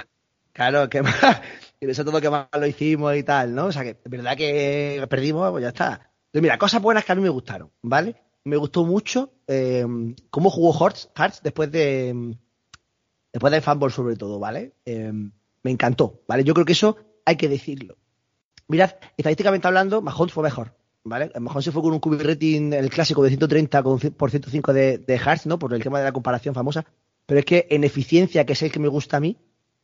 claro, 0.51 0.89
que, 0.89 1.01
que 1.79 1.87
no 1.87 1.93
sea 1.93 2.05
todo 2.05 2.21
que 2.21 2.29
mal 2.29 2.47
lo 2.53 2.67
hicimos 2.67 3.15
y 3.15 3.23
tal, 3.23 3.55
¿no? 3.55 3.67
O 3.67 3.71
sea, 3.71 3.83
que 3.83 3.91
es 3.91 4.11
verdad 4.11 4.35
que 4.35 5.05
perdimos, 5.09 5.51
pues 5.51 5.63
ya 5.63 5.69
está. 5.69 6.11
Pero 6.31 6.41
mira, 6.41 6.57
cosas 6.57 6.81
buenas 6.81 7.05
que 7.05 7.11
a 7.11 7.15
mí 7.15 7.21
me 7.21 7.29
gustaron, 7.29 7.71
¿vale? 7.81 8.15
Me 8.43 8.57
gustó 8.57 8.83
mucho 8.85 9.31
eh, 9.47 9.85
cómo 10.29 10.49
jugó 10.49 10.73
Hearts, 10.73 11.41
después 11.41 11.71
de, 11.71 12.35
después 13.31 13.51
del 13.51 13.61
fútbol 13.61 13.91
sobre 13.91 14.15
todo, 14.15 14.39
¿vale? 14.39 14.73
Eh, 14.85 15.11
me 15.11 15.71
encantó, 15.71 16.21
¿vale? 16.27 16.43
Yo 16.43 16.53
creo 16.53 16.65
que 16.65 16.73
eso 16.73 16.97
hay 17.25 17.37
que 17.37 17.49
decirlo. 17.49 17.97
Mirad, 18.67 18.91
estadísticamente 19.17 19.67
hablando, 19.67 20.01
Mahomes 20.01 20.33
fue 20.33 20.43
mejor, 20.43 20.73
¿vale? 21.03 21.31
Mahomes 21.39 21.65
se 21.65 21.71
fue 21.71 21.81
con 21.81 21.93
un 21.93 21.99
QB 21.99 22.21
rating, 22.21 22.73
el 22.73 22.89
clásico 22.89 23.23
de 23.23 23.29
130 23.29 23.83
con, 23.83 23.99
por 23.99 24.31
105 24.31 24.73
de, 24.73 24.97
de 24.97 25.19
Hearts, 25.19 25.45
¿no? 25.45 25.59
Por 25.59 25.73
el 25.73 25.83
tema 25.83 25.99
de 25.99 26.05
la 26.05 26.11
comparación 26.11 26.55
famosa. 26.55 26.85
Pero 27.25 27.39
es 27.39 27.45
que 27.45 27.67
en 27.69 27.83
eficiencia, 27.83 28.45
que 28.45 28.53
es 28.53 28.61
el 28.61 28.71
que 28.71 28.79
me 28.79 28.87
gusta 28.87 29.17
a 29.17 29.19
mí, 29.19 29.37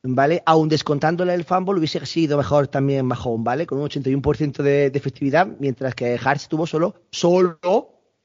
¿vale? 0.04 0.42
Aún 0.46 0.70
descontándole 0.70 1.34
el 1.34 1.44
fumble, 1.44 1.80
hubiese 1.80 2.06
sido 2.06 2.38
mejor 2.38 2.68
también 2.68 3.06
Mahomes, 3.06 3.44
¿vale? 3.44 3.68
Con 3.68 3.80
un 3.80 3.88
81% 3.88 4.64
de, 4.64 4.88
efectividad, 4.88 5.48
mientras 5.60 5.96
que 5.96 6.18
Hearts 6.18 6.48
tuvo 6.48 6.66
solo, 6.66 6.96
solo 7.12 7.60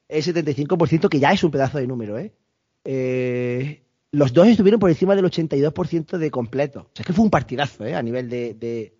el 0.07 0.23
75%, 0.23 1.09
que 1.09 1.19
ya 1.19 1.31
es 1.31 1.43
un 1.43 1.51
pedazo 1.51 1.77
de 1.77 1.87
número, 1.87 2.17
¿eh? 2.17 2.33
eh 2.83 3.83
los 4.11 4.31
dos 4.31 4.47
estuvieron 4.47 4.79
por 4.79 4.89
encima 4.89 5.15
del 5.15 5.25
82% 5.25 6.17
de 6.17 6.31
completo. 6.31 6.79
O 6.79 6.91
sea, 6.93 7.03
es 7.03 7.05
que 7.05 7.13
fue 7.13 7.25
un 7.25 7.29
partidazo, 7.29 7.85
¿eh? 7.85 7.93
A 7.93 8.01
nivel 8.01 8.29
de, 8.29 8.93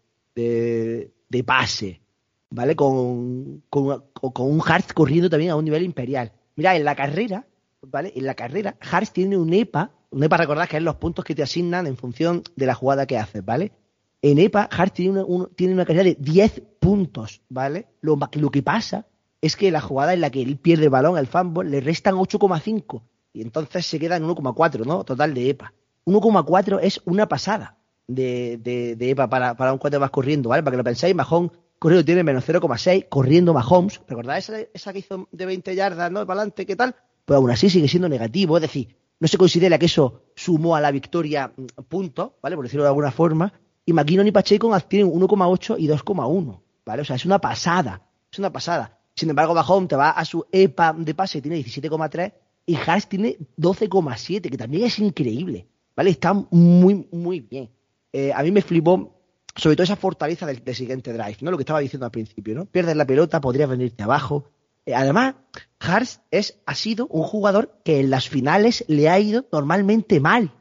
de 1.29 1.43
pase, 1.43 2.01
¿vale? 2.49 2.75
Con, 2.75 3.63
con, 3.69 4.03
con 4.13 4.51
un 4.51 4.61
Hearts 4.61 4.93
corriendo 4.93 5.29
también 5.29 5.51
a 5.51 5.55
un 5.55 5.65
nivel 5.65 5.83
imperial. 5.83 6.31
Mira, 6.55 6.75
en 6.75 6.83
la 6.83 6.95
carrera, 6.95 7.47
¿vale? 7.81 8.13
En 8.15 8.25
la 8.25 8.35
carrera, 8.35 8.77
Hearts 8.81 9.13
tiene 9.13 9.37
un 9.37 9.53
EPA 9.53 9.91
un 10.09 10.23
EPA, 10.23 10.37
recordad 10.37 10.67
que 10.67 10.77
es 10.77 10.83
los 10.83 10.95
puntos 10.95 11.25
que 11.25 11.35
te 11.35 11.43
asignan 11.43 11.85
en 11.85 11.97
función 11.97 12.43
de 12.55 12.65
la 12.65 12.73
jugada 12.73 13.05
que 13.05 13.17
haces, 13.17 13.43
¿vale? 13.43 13.73
En 14.21 14.39
EPA, 14.39 14.69
Hart 14.71 14.93
tiene 14.93 15.11
una, 15.11 15.25
un, 15.25 15.53
tiene 15.55 15.73
una 15.73 15.85
cantidad 15.85 16.05
de 16.05 16.17
10 16.19 16.63
puntos, 16.79 17.41
¿vale? 17.49 17.87
Lo, 18.01 18.17
lo, 18.33 18.51
que 18.51 18.63
pasa 18.63 19.05
es 19.41 19.55
que 19.55 19.69
la 19.69 19.81
jugada 19.81 20.13
en 20.13 20.21
la 20.21 20.29
que 20.29 20.41
él 20.41 20.57
pierde 20.57 20.85
el 20.85 20.89
balón, 20.89 21.17
el 21.17 21.27
fútbol, 21.27 21.69
le 21.69 21.81
restan 21.81 22.15
8,5 22.15 23.03
y 23.33 23.41
entonces 23.41 23.85
se 23.85 23.99
queda 23.99 24.15
en 24.15 24.23
1,4, 24.23 24.85
¿no? 24.85 25.03
Total 25.03 25.33
de 25.33 25.49
EPA. 25.49 25.73
1,4 26.05 26.79
es 26.81 27.01
una 27.05 27.27
pasada 27.27 27.77
de, 28.07 28.57
de, 28.57 28.95
de 28.95 29.09
EPA 29.11 29.29
para, 29.29 29.55
para 29.55 29.73
un 29.73 29.79
más 29.99 30.09
corriendo, 30.11 30.49
¿vale? 30.49 30.63
Para 30.63 30.73
que 30.73 30.77
lo 30.77 30.83
penséis, 30.83 31.15
Mahomes 31.15 31.51
corriendo 31.79 32.05
tiene 32.05 32.23
menos 32.23 32.47
0,6, 32.47 33.07
corriendo 33.09 33.53
Mahomes, 33.53 34.01
¿recordad 34.07 34.37
esa, 34.37 34.93
que 34.93 34.99
hizo 34.99 35.27
de 35.31 35.45
20 35.45 35.75
yardas, 35.75 36.11
¿no? 36.11 36.25
Para 36.25 36.39
adelante, 36.39 36.65
¿qué 36.65 36.75
tal? 36.75 36.95
Pues 37.25 37.37
aún 37.37 37.51
así 37.51 37.69
sigue 37.69 37.87
siendo 37.87 38.09
negativo, 38.09 38.57
es 38.57 38.61
decir, 38.61 38.95
no 39.19 39.27
se 39.27 39.37
considera 39.37 39.77
que 39.77 39.85
eso 39.85 40.23
sumó 40.35 40.75
a 40.75 40.81
la 40.81 40.91
victoria 40.91 41.51
mm, 41.55 41.83
punto, 41.87 42.37
¿vale? 42.41 42.55
Por 42.55 42.65
decirlo 42.65 42.83
de 42.83 42.89
alguna 42.89 43.11
forma. 43.11 43.53
Y 43.85 43.93
McKinnon 43.93 44.27
y 44.27 44.31
Pacheco 44.31 44.77
tienen 44.81 45.11
1,8 45.11 45.75
y 45.79 45.87
2,1, 45.87 46.61
¿vale? 46.85 47.01
O 47.01 47.05
sea, 47.05 47.15
es 47.15 47.25
una 47.25 47.39
pasada, 47.39 48.01
es 48.31 48.39
una 48.39 48.51
pasada. 48.51 48.99
Sin 49.15 49.29
embargo, 49.29 49.53
Bajón 49.53 49.87
te 49.87 49.95
va 49.95 50.11
a 50.11 50.25
su 50.25 50.45
EPA 50.51 50.93
de 50.93 51.15
pase 51.15 51.41
tiene 51.41 51.57
17,3 51.57 52.33
y 52.65 52.75
Haas 52.75 53.07
tiene 53.07 53.37
12,7, 53.57 54.49
que 54.49 54.57
también 54.57 54.83
es 54.83 54.99
increíble, 54.99 55.67
¿vale? 55.95 56.09
Está 56.09 56.33
muy, 56.33 57.07
muy 57.11 57.39
bien. 57.39 57.69
Eh, 58.13 58.31
a 58.33 58.43
mí 58.43 58.51
me 58.51 58.61
flipó 58.61 59.13
sobre 59.55 59.75
todo 59.75 59.83
esa 59.83 59.95
fortaleza 59.95 60.45
del, 60.45 60.63
del, 60.63 60.75
siguiente 60.75 61.13
drive, 61.13 61.37
¿no? 61.41 61.51
Lo 61.51 61.57
que 61.57 61.63
estaba 61.63 61.79
diciendo 61.79 62.05
al 62.05 62.11
principio, 62.11 62.55
¿no? 62.55 62.65
Pierdes 62.65 62.95
la 62.95 63.05
pelota, 63.05 63.41
podrías 63.41 63.69
venirte 63.69 64.03
abajo, 64.03 64.51
eh, 64.87 64.95
además, 64.95 65.35
Hars 65.81 66.21
es, 66.31 66.61
ha 66.65 66.73
sido 66.73 67.07
un 67.07 67.23
jugador 67.23 67.77
que 67.83 67.99
en 67.99 68.09
las 68.09 68.29
finales 68.29 68.85
le 68.87 69.09
ha 69.09 69.19
ido 69.19 69.45
normalmente 69.51 70.21
mal, 70.21 70.53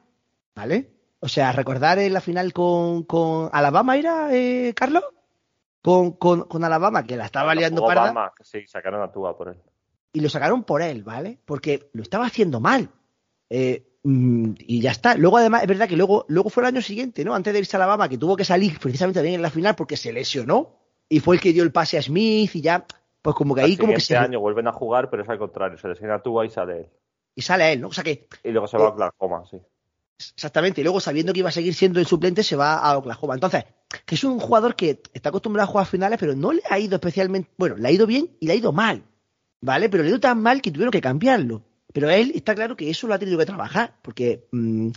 ¿vale? 0.52 0.90
O 1.20 1.28
sea, 1.28 1.52
recordar 1.52 2.00
en 2.00 2.12
la 2.12 2.20
final 2.20 2.52
con, 2.52 3.04
con 3.04 3.48
Alabama, 3.52 3.96
¿era, 3.96 4.34
eh, 4.34 4.74
Carlos? 4.74 5.04
Con, 5.80 6.10
con, 6.10 6.42
con, 6.42 6.64
Alabama, 6.64 7.06
que 7.06 7.16
la 7.16 7.26
estaba 7.26 7.54
liando 7.54 7.86
para. 7.86 8.02
Alabama, 8.02 8.32
sí, 8.42 8.66
sacaron 8.66 9.00
a 9.00 9.12
Tua 9.12 9.38
por 9.38 9.50
él. 9.50 9.62
Y 10.12 10.18
lo 10.18 10.28
sacaron 10.28 10.64
por 10.64 10.82
él, 10.82 11.04
¿vale? 11.04 11.38
Porque 11.44 11.88
lo 11.92 12.02
estaba 12.02 12.26
haciendo 12.26 12.58
mal. 12.58 12.90
Eh, 13.48 13.95
y 14.08 14.80
ya 14.80 14.92
está. 14.92 15.16
Luego, 15.16 15.38
además, 15.38 15.62
es 15.62 15.68
verdad 15.68 15.88
que 15.88 15.96
luego, 15.96 16.24
luego 16.28 16.48
fue 16.48 16.62
el 16.62 16.68
año 16.68 16.82
siguiente, 16.82 17.24
¿no? 17.24 17.34
Antes 17.34 17.52
de 17.52 17.58
irse 17.58 17.76
a 17.76 17.78
Alabama, 17.78 18.08
que 18.08 18.18
tuvo 18.18 18.36
que 18.36 18.44
salir 18.44 18.78
precisamente 18.78 19.18
también 19.18 19.36
en 19.36 19.42
la 19.42 19.50
final 19.50 19.74
porque 19.74 19.96
se 19.96 20.12
lesionó. 20.12 20.76
Y 21.08 21.20
fue 21.20 21.36
el 21.36 21.40
que 21.40 21.52
dio 21.52 21.62
el 21.62 21.72
pase 21.72 21.98
a 21.98 22.02
Smith 22.02 22.54
y 22.54 22.60
ya 22.60 22.84
pues 23.26 23.34
como 23.34 23.56
que 23.56 23.60
ahí 23.60 23.76
como 23.76 23.92
que 23.92 23.98
este 23.98 24.16
año 24.16 24.38
vuelven 24.38 24.68
a 24.68 24.72
jugar, 24.72 25.10
pero 25.10 25.24
es 25.24 25.28
al 25.28 25.38
contrario, 25.38 25.76
se 25.78 25.88
lesiona 25.88 26.22
tú 26.22 26.40
y 26.44 26.50
sale 26.50 26.78
él. 26.78 26.86
Y 27.34 27.42
sale 27.42 27.72
él, 27.72 27.80
¿no? 27.80 27.88
O 27.88 27.92
sea 27.92 28.04
que... 28.04 28.28
Y 28.44 28.52
luego 28.52 28.68
se 28.68 28.78
va 28.78 28.86
a 28.86 28.88
Oklahoma, 28.90 29.42
sí. 29.50 29.56
Exactamente, 30.36 30.80
y 30.80 30.84
luego 30.84 31.00
sabiendo 31.00 31.32
que 31.32 31.40
iba 31.40 31.48
a 31.48 31.52
seguir 31.52 31.74
siendo 31.74 31.98
el 31.98 32.06
suplente, 32.06 32.44
se 32.44 32.54
va 32.54 32.76
a 32.76 32.96
Oklahoma. 32.96 33.34
Entonces, 33.34 33.64
que 34.04 34.14
es 34.14 34.22
un 34.22 34.38
jugador 34.38 34.76
que 34.76 35.02
está 35.12 35.30
acostumbrado 35.30 35.68
a 35.68 35.72
jugar 35.72 35.86
finales, 35.86 36.20
pero 36.20 36.36
no 36.36 36.52
le 36.52 36.62
ha 36.70 36.78
ido 36.78 36.94
especialmente... 36.94 37.50
Bueno, 37.56 37.76
le 37.76 37.88
ha 37.88 37.90
ido 37.90 38.06
bien 38.06 38.30
y 38.38 38.46
le 38.46 38.52
ha 38.52 38.56
ido 38.56 38.70
mal, 38.70 39.02
¿vale? 39.60 39.88
Pero 39.88 40.04
le 40.04 40.08
ha 40.08 40.10
ido 40.10 40.20
tan 40.20 40.40
mal 40.40 40.62
que 40.62 40.70
tuvieron 40.70 40.92
que 40.92 41.00
cambiarlo. 41.00 41.62
Pero 41.96 42.10
él 42.10 42.32
está 42.34 42.54
claro 42.54 42.76
que 42.76 42.90
eso 42.90 43.06
lo 43.06 43.14
ha 43.14 43.18
tenido 43.18 43.38
que 43.38 43.46
trabajar, 43.46 43.94
porque 44.02 44.44
mmm, 44.52 44.90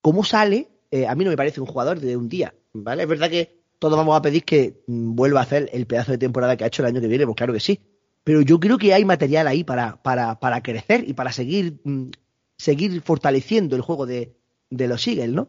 cómo 0.00 0.22
sale, 0.22 0.68
eh, 0.88 1.04
a 1.04 1.16
mí 1.16 1.24
no 1.24 1.30
me 1.30 1.36
parece 1.36 1.60
un 1.60 1.66
jugador 1.66 1.98
de 1.98 2.16
un 2.16 2.28
día, 2.28 2.54
¿vale? 2.72 3.02
Es 3.02 3.08
verdad 3.08 3.28
que 3.28 3.58
todos 3.80 3.96
vamos 3.98 4.16
a 4.16 4.22
pedir 4.22 4.44
que 4.44 4.84
mm, 4.86 5.16
vuelva 5.16 5.40
a 5.40 5.42
hacer 5.42 5.68
el 5.72 5.88
pedazo 5.88 6.12
de 6.12 6.18
temporada 6.18 6.56
que 6.56 6.62
ha 6.62 6.68
hecho 6.68 6.82
el 6.82 6.90
año 6.90 7.00
que 7.00 7.08
viene, 7.08 7.26
pues 7.26 7.34
claro 7.34 7.52
que 7.52 7.58
sí. 7.58 7.80
Pero 8.22 8.40
yo 8.42 8.60
creo 8.60 8.78
que 8.78 8.94
hay 8.94 9.04
material 9.04 9.48
ahí 9.48 9.64
para, 9.64 10.00
para, 10.00 10.38
para 10.38 10.62
crecer 10.62 11.02
y 11.08 11.12
para 11.12 11.32
seguir, 11.32 11.80
mm, 11.82 12.10
seguir 12.56 13.02
fortaleciendo 13.02 13.74
el 13.74 13.82
juego 13.82 14.06
de, 14.06 14.36
de 14.70 14.86
los 14.86 15.04
Eagles, 15.08 15.30
¿no? 15.30 15.48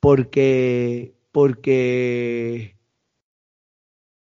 Porque. 0.00 1.14
Porque. 1.32 2.76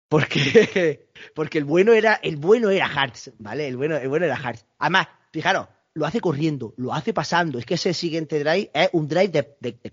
Porque. 0.09 1.09
Porque 1.33 1.57
el 1.57 1.65
bueno 1.65 1.91
era. 1.93 2.19
El 2.21 2.37
bueno 2.37 2.69
era 2.69 2.85
Hartz, 2.85 3.31
¿vale? 3.39 3.67
El 3.67 3.77
bueno, 3.77 3.97
el 3.97 4.09
bueno 4.09 4.27
era 4.27 4.35
Hartz. 4.35 4.63
Además, 4.77 5.07
fijaros, 5.31 5.69
lo 5.93 6.05
hace 6.05 6.19
corriendo, 6.19 6.73
lo 6.77 6.93
hace 6.93 7.13
pasando. 7.13 7.59
Es 7.59 7.65
que 7.65 7.75
ese 7.75 7.93
siguiente 7.93 8.39
drive 8.39 8.71
es 8.73 8.89
un 8.93 9.07
drive 9.07 9.29
de, 9.29 9.57
de, 9.59 9.91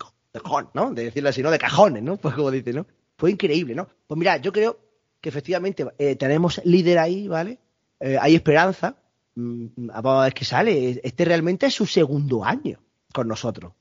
¿no? 0.75 0.93
De 0.93 1.05
decirlo 1.05 1.29
así, 1.29 1.43
¿no? 1.43 1.51
De 1.51 1.59
cajones, 1.59 2.03
¿no? 2.03 2.17
Pues 2.21 2.35
como 2.35 2.51
dice, 2.51 2.73
¿no? 2.73 2.87
Fue 3.17 3.31
increíble, 3.31 3.75
¿no? 3.75 3.89
Pues 4.07 4.19
mira, 4.19 4.39
yo 4.39 4.53
creo 4.53 4.79
que 5.21 5.29
efectivamente 5.29 5.87
eh, 5.99 6.17
tenemos 6.17 6.61
líder 6.65 6.99
ahí, 6.99 7.29
¿vale? 7.29 7.59
Eh, 8.01 8.17
hay 8.21 8.35
esperanza. 8.35 8.97
Mm, 9.35 9.67
vamos 9.77 10.21
a 10.21 10.25
ver 10.25 10.35
qué 10.35 10.45
sale. 10.45 11.01
Este 11.03 11.25
realmente 11.25 11.67
es 11.67 11.75
su 11.75 11.87
segundo 11.87 12.45
año 12.45 12.81
con 13.13 13.29
nosotros. 13.29 13.73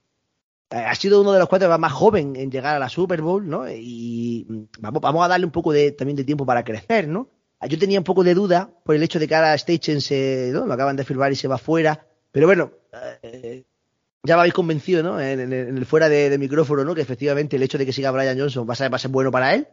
Eh, 0.71 0.75
ha 0.75 0.93
sido 0.95 1.21
uno 1.21 1.31
de 1.31 1.39
los 1.39 1.47
cuatro 1.47 1.75
más 1.79 1.93
joven 1.93 2.35
en 2.35 2.51
llegar 2.51 2.75
a 2.75 2.79
la 2.79 2.89
Super 2.89 3.21
Bowl, 3.21 3.47
¿no? 3.47 3.69
Y 3.69 4.45
mm, 4.49 4.63
vamos, 4.79 5.01
vamos 5.01 5.23
a 5.23 5.29
darle 5.29 5.45
un 5.45 5.51
poco 5.53 5.71
de, 5.71 5.93
también 5.93 6.17
de 6.17 6.25
tiempo 6.25 6.45
para 6.45 6.63
crecer, 6.63 7.07
¿no? 7.07 7.29
Yo 7.67 7.77
tenía 7.77 7.99
un 7.99 8.05
poco 8.05 8.23
de 8.23 8.33
duda 8.33 8.69
por 8.85 8.95
el 8.95 9.03
hecho 9.03 9.19
de 9.19 9.27
que 9.27 9.35
ahora 9.35 9.57
Stachen 9.57 9.99
se. 9.99 10.51
Lo 10.53 10.71
acaban 10.71 10.95
de 10.95 11.03
firmar 11.03 11.31
y 11.33 11.35
se 11.35 11.49
va 11.49 11.57
fuera. 11.57 12.07
Pero 12.31 12.47
bueno, 12.47 12.71
eh, 13.23 13.63
ya 14.23 14.35
me 14.35 14.41
habéis 14.41 14.53
convencido, 14.53 15.01
¿no? 15.01 15.19
En, 15.19 15.39
en, 15.39 15.53
el 15.53 15.85
fuera 15.85 16.09
de, 16.09 16.37
micrófono, 16.37 16.83
¿no? 16.83 16.93
Que 16.93 17.01
efectivamente 17.01 17.55
el 17.55 17.63
hecho 17.63 17.77
de 17.77 17.85
que 17.85 17.93
siga 17.93 18.11
Brian 18.11 18.37
Johnson 18.37 18.67
va 18.67 18.73
a 18.73 18.75
ser, 18.75 18.91
va 18.91 18.97
a 18.97 18.99
ser 18.99 19.11
bueno 19.11 19.31
para 19.31 19.55
él. 19.55 19.67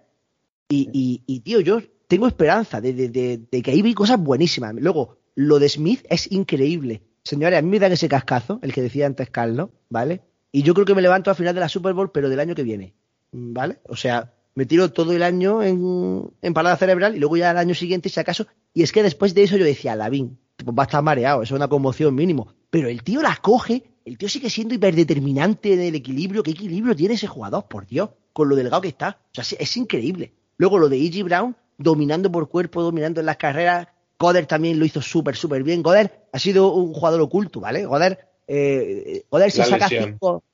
Y, 0.69 0.89
y, 0.93 1.23
y, 1.27 1.41
tío, 1.41 1.61
yo 1.61 1.81
tengo 2.09 2.27
esperanza 2.27 2.81
de, 2.81 2.93
de, 2.93 3.63
que 3.63 3.71
ahí 3.71 3.83
vi 3.83 3.95
cosas 3.95 4.19
buenísimas. 4.19 4.75
Luego, 4.75 5.19
lo 5.35 5.59
de 5.59 5.69
Smith 5.69 6.05
es 6.09 6.31
increíble. 6.31 7.03
Señores, 7.23 7.59
a 7.59 7.63
mí 7.63 7.69
me 7.69 7.79
dan 7.79 7.93
ese 7.93 8.09
cascazo, 8.09 8.61
el 8.63 8.73
que 8.73 8.83
decía 8.83 9.07
antes 9.07 9.31
Carlos, 9.31 9.71
¿vale? 9.89 10.23
Y 10.53 10.63
yo 10.63 10.75
creo 10.75 10.87
que 10.87 10.95
me 10.95 11.03
levanto 11.03 11.31
al 11.31 11.37
final 11.37 11.55
de 11.55 11.61
la 11.61 11.69
Super 11.69 11.93
Bowl, 11.93 12.13
pero 12.13 12.29
del 12.29 12.41
año 12.41 12.55
que 12.55 12.63
viene, 12.63 12.95
¿vale? 13.33 13.79
O 13.85 13.97
sea, 13.97 14.33
me 14.55 14.65
tiro 14.65 14.93
todo 14.93 15.13
el 15.13 15.23
año 15.23 15.63
en, 15.63 16.31
en 16.41 16.55
parada 16.55 16.77
cerebral 16.77 17.17
y 17.17 17.19
luego 17.19 17.37
ya 17.37 17.51
el 17.51 17.59
año 17.59 17.75
siguiente, 17.75 18.09
si 18.09 18.21
acaso. 18.21 18.47
Y 18.73 18.83
es 18.83 18.93
que 18.93 19.03
después 19.03 19.35
de 19.35 19.43
eso 19.43 19.57
yo 19.57 19.65
decía, 19.65 19.97
Lavín, 19.97 20.39
va 20.65 20.83
a 20.83 20.87
estar 20.87 21.03
mareado, 21.03 21.43
eso 21.43 21.55
es 21.55 21.59
una 21.59 21.69
conmoción 21.69 22.15
mínimo. 22.15 22.49
Pero 22.71 22.89
el 22.89 23.03
tío 23.03 23.23
la 23.23 23.37
coge 23.37 23.85
el 24.07 24.17
tío 24.17 24.29
sigue 24.29 24.49
siendo 24.49 24.73
hiperdeterminante 24.73 25.75
en 25.75 25.81
el 25.81 25.97
equilibrio. 25.97 26.45
¿Qué 26.45 26.53
equilibrio 26.53 26.95
tiene 26.95 27.15
ese 27.15 27.27
jugador? 27.27 27.67
Por 27.67 27.87
Dios, 27.87 28.11
con 28.33 28.49
lo 28.49 28.55
delgado 28.55 28.81
que 28.81 28.89
está. 28.89 29.19
O 29.37 29.43
sea, 29.43 29.59
es 29.59 29.77
increíble. 29.77 30.33
Luego 30.59 30.79
lo 30.79 30.89
de 30.89 30.97
E.G. 30.97 31.25
Brown, 31.25 31.57
dominando 31.77 32.31
por 32.31 32.49
cuerpo, 32.49 32.83
dominando 32.83 33.19
en 33.19 33.27
las 33.27 33.37
carreras. 33.37 33.89
Goder 34.17 34.47
también 34.47 34.79
lo 34.79 34.85
hizo 34.85 35.03
súper, 35.03 35.35
súper 35.35 35.65
bien. 35.65 35.83
Goder 35.83 36.29
ha 36.33 36.39
sido 36.39 36.73
un 36.73 36.95
jugador 36.95 37.21
oculto, 37.21 37.59
¿vale? 37.59 37.85
Goder, 37.85 38.29
eh, 38.47 39.25
Goder 39.29 39.51
se 39.51 39.65
saca 39.65 39.89
cinco. 39.89 40.45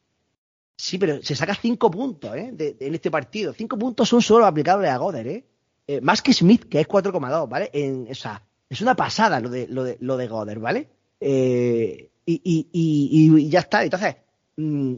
Sí, 0.74 0.96
pero 0.96 1.22
se 1.22 1.36
saca 1.36 1.54
cinco 1.54 1.90
puntos, 1.90 2.34
¿eh? 2.34 2.52
De, 2.54 2.72
de, 2.72 2.86
en 2.86 2.94
este 2.94 3.10
partido. 3.10 3.52
Cinco 3.52 3.78
puntos 3.78 4.08
son 4.08 4.22
solo 4.22 4.46
aplicables 4.46 4.90
a 4.90 4.96
Goder, 4.96 5.26
¿eh? 5.26 5.44
eh 5.86 6.00
más 6.00 6.22
que 6.22 6.32
Smith, 6.32 6.70
que 6.70 6.80
es 6.80 6.88
4,2, 6.88 7.50
¿vale? 7.50 7.68
En, 7.74 8.08
o 8.10 8.14
sea, 8.14 8.42
es 8.72 8.80
una 8.80 8.96
pasada 8.96 9.38
lo 9.40 9.50
de, 9.50 9.68
lo 9.68 9.84
de, 9.84 9.98
lo 10.00 10.16
de 10.16 10.28
Goder, 10.28 10.58
¿vale? 10.58 10.88
Eh, 11.20 12.10
y, 12.24 12.40
y, 12.42 12.68
y, 12.72 13.40
y, 13.40 13.48
ya 13.50 13.60
está. 13.60 13.84
Entonces, 13.84 14.16
mmm, 14.56 14.94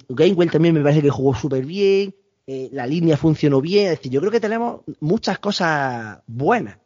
también 0.50 0.74
me 0.74 0.82
parece 0.82 1.02
que 1.02 1.10
jugó 1.10 1.34
súper 1.34 1.64
bien, 1.66 2.14
eh, 2.46 2.68
la 2.72 2.86
línea 2.86 3.16
funcionó 3.16 3.60
bien, 3.60 3.86
es 3.86 3.98
decir, 3.98 4.12
yo 4.12 4.20
creo 4.20 4.30
que 4.30 4.40
tenemos 4.40 4.82
muchas 5.00 5.40
cosas 5.40 6.18
buenas. 6.26 6.78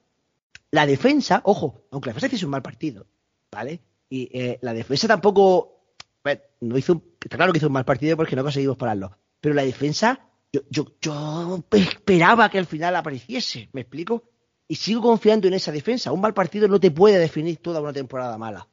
La 0.71 0.87
defensa, 0.87 1.43
ojo, 1.45 1.83
aunque 1.91 2.09
la 2.09 2.15
defensa 2.15 2.37
hizo 2.37 2.47
un 2.47 2.53
mal 2.53 2.63
partido, 2.63 3.07
¿vale? 3.53 3.81
Y 4.09 4.31
eh, 4.33 4.59
la 4.63 4.73
defensa 4.73 5.07
tampoco, 5.07 5.83
bueno, 6.25 6.41
no 6.61 6.79
hizo, 6.79 7.03
está 7.23 7.37
claro 7.37 7.53
que 7.53 7.59
hizo 7.59 7.67
un 7.67 7.75
mal 7.75 7.85
partido 7.85 8.17
porque 8.17 8.37
no 8.37 8.43
conseguimos 8.43 8.79
pararlo, 8.79 9.17
pero 9.41 9.55
la 9.55 9.63
defensa, 9.63 10.21
yo, 10.53 10.63
yo, 10.71 10.87
yo 11.03 11.63
esperaba 11.73 12.49
que 12.51 12.59
al 12.59 12.67
final 12.67 12.97
apareciese, 12.97 13.69
¿me 13.73 13.83
explico? 13.83 14.25
Y 14.69 14.77
sigo 14.77 15.01
confiando 15.01 15.49
en 15.49 15.55
esa 15.55 15.73
defensa. 15.73 16.13
Un 16.13 16.21
mal 16.21 16.35
partido 16.35 16.69
no 16.69 16.79
te 16.79 16.91
puede 16.91 17.19
definir 17.19 17.57
toda 17.57 17.81
una 17.81 17.93
temporada 17.93 18.37
mala. 18.39 18.69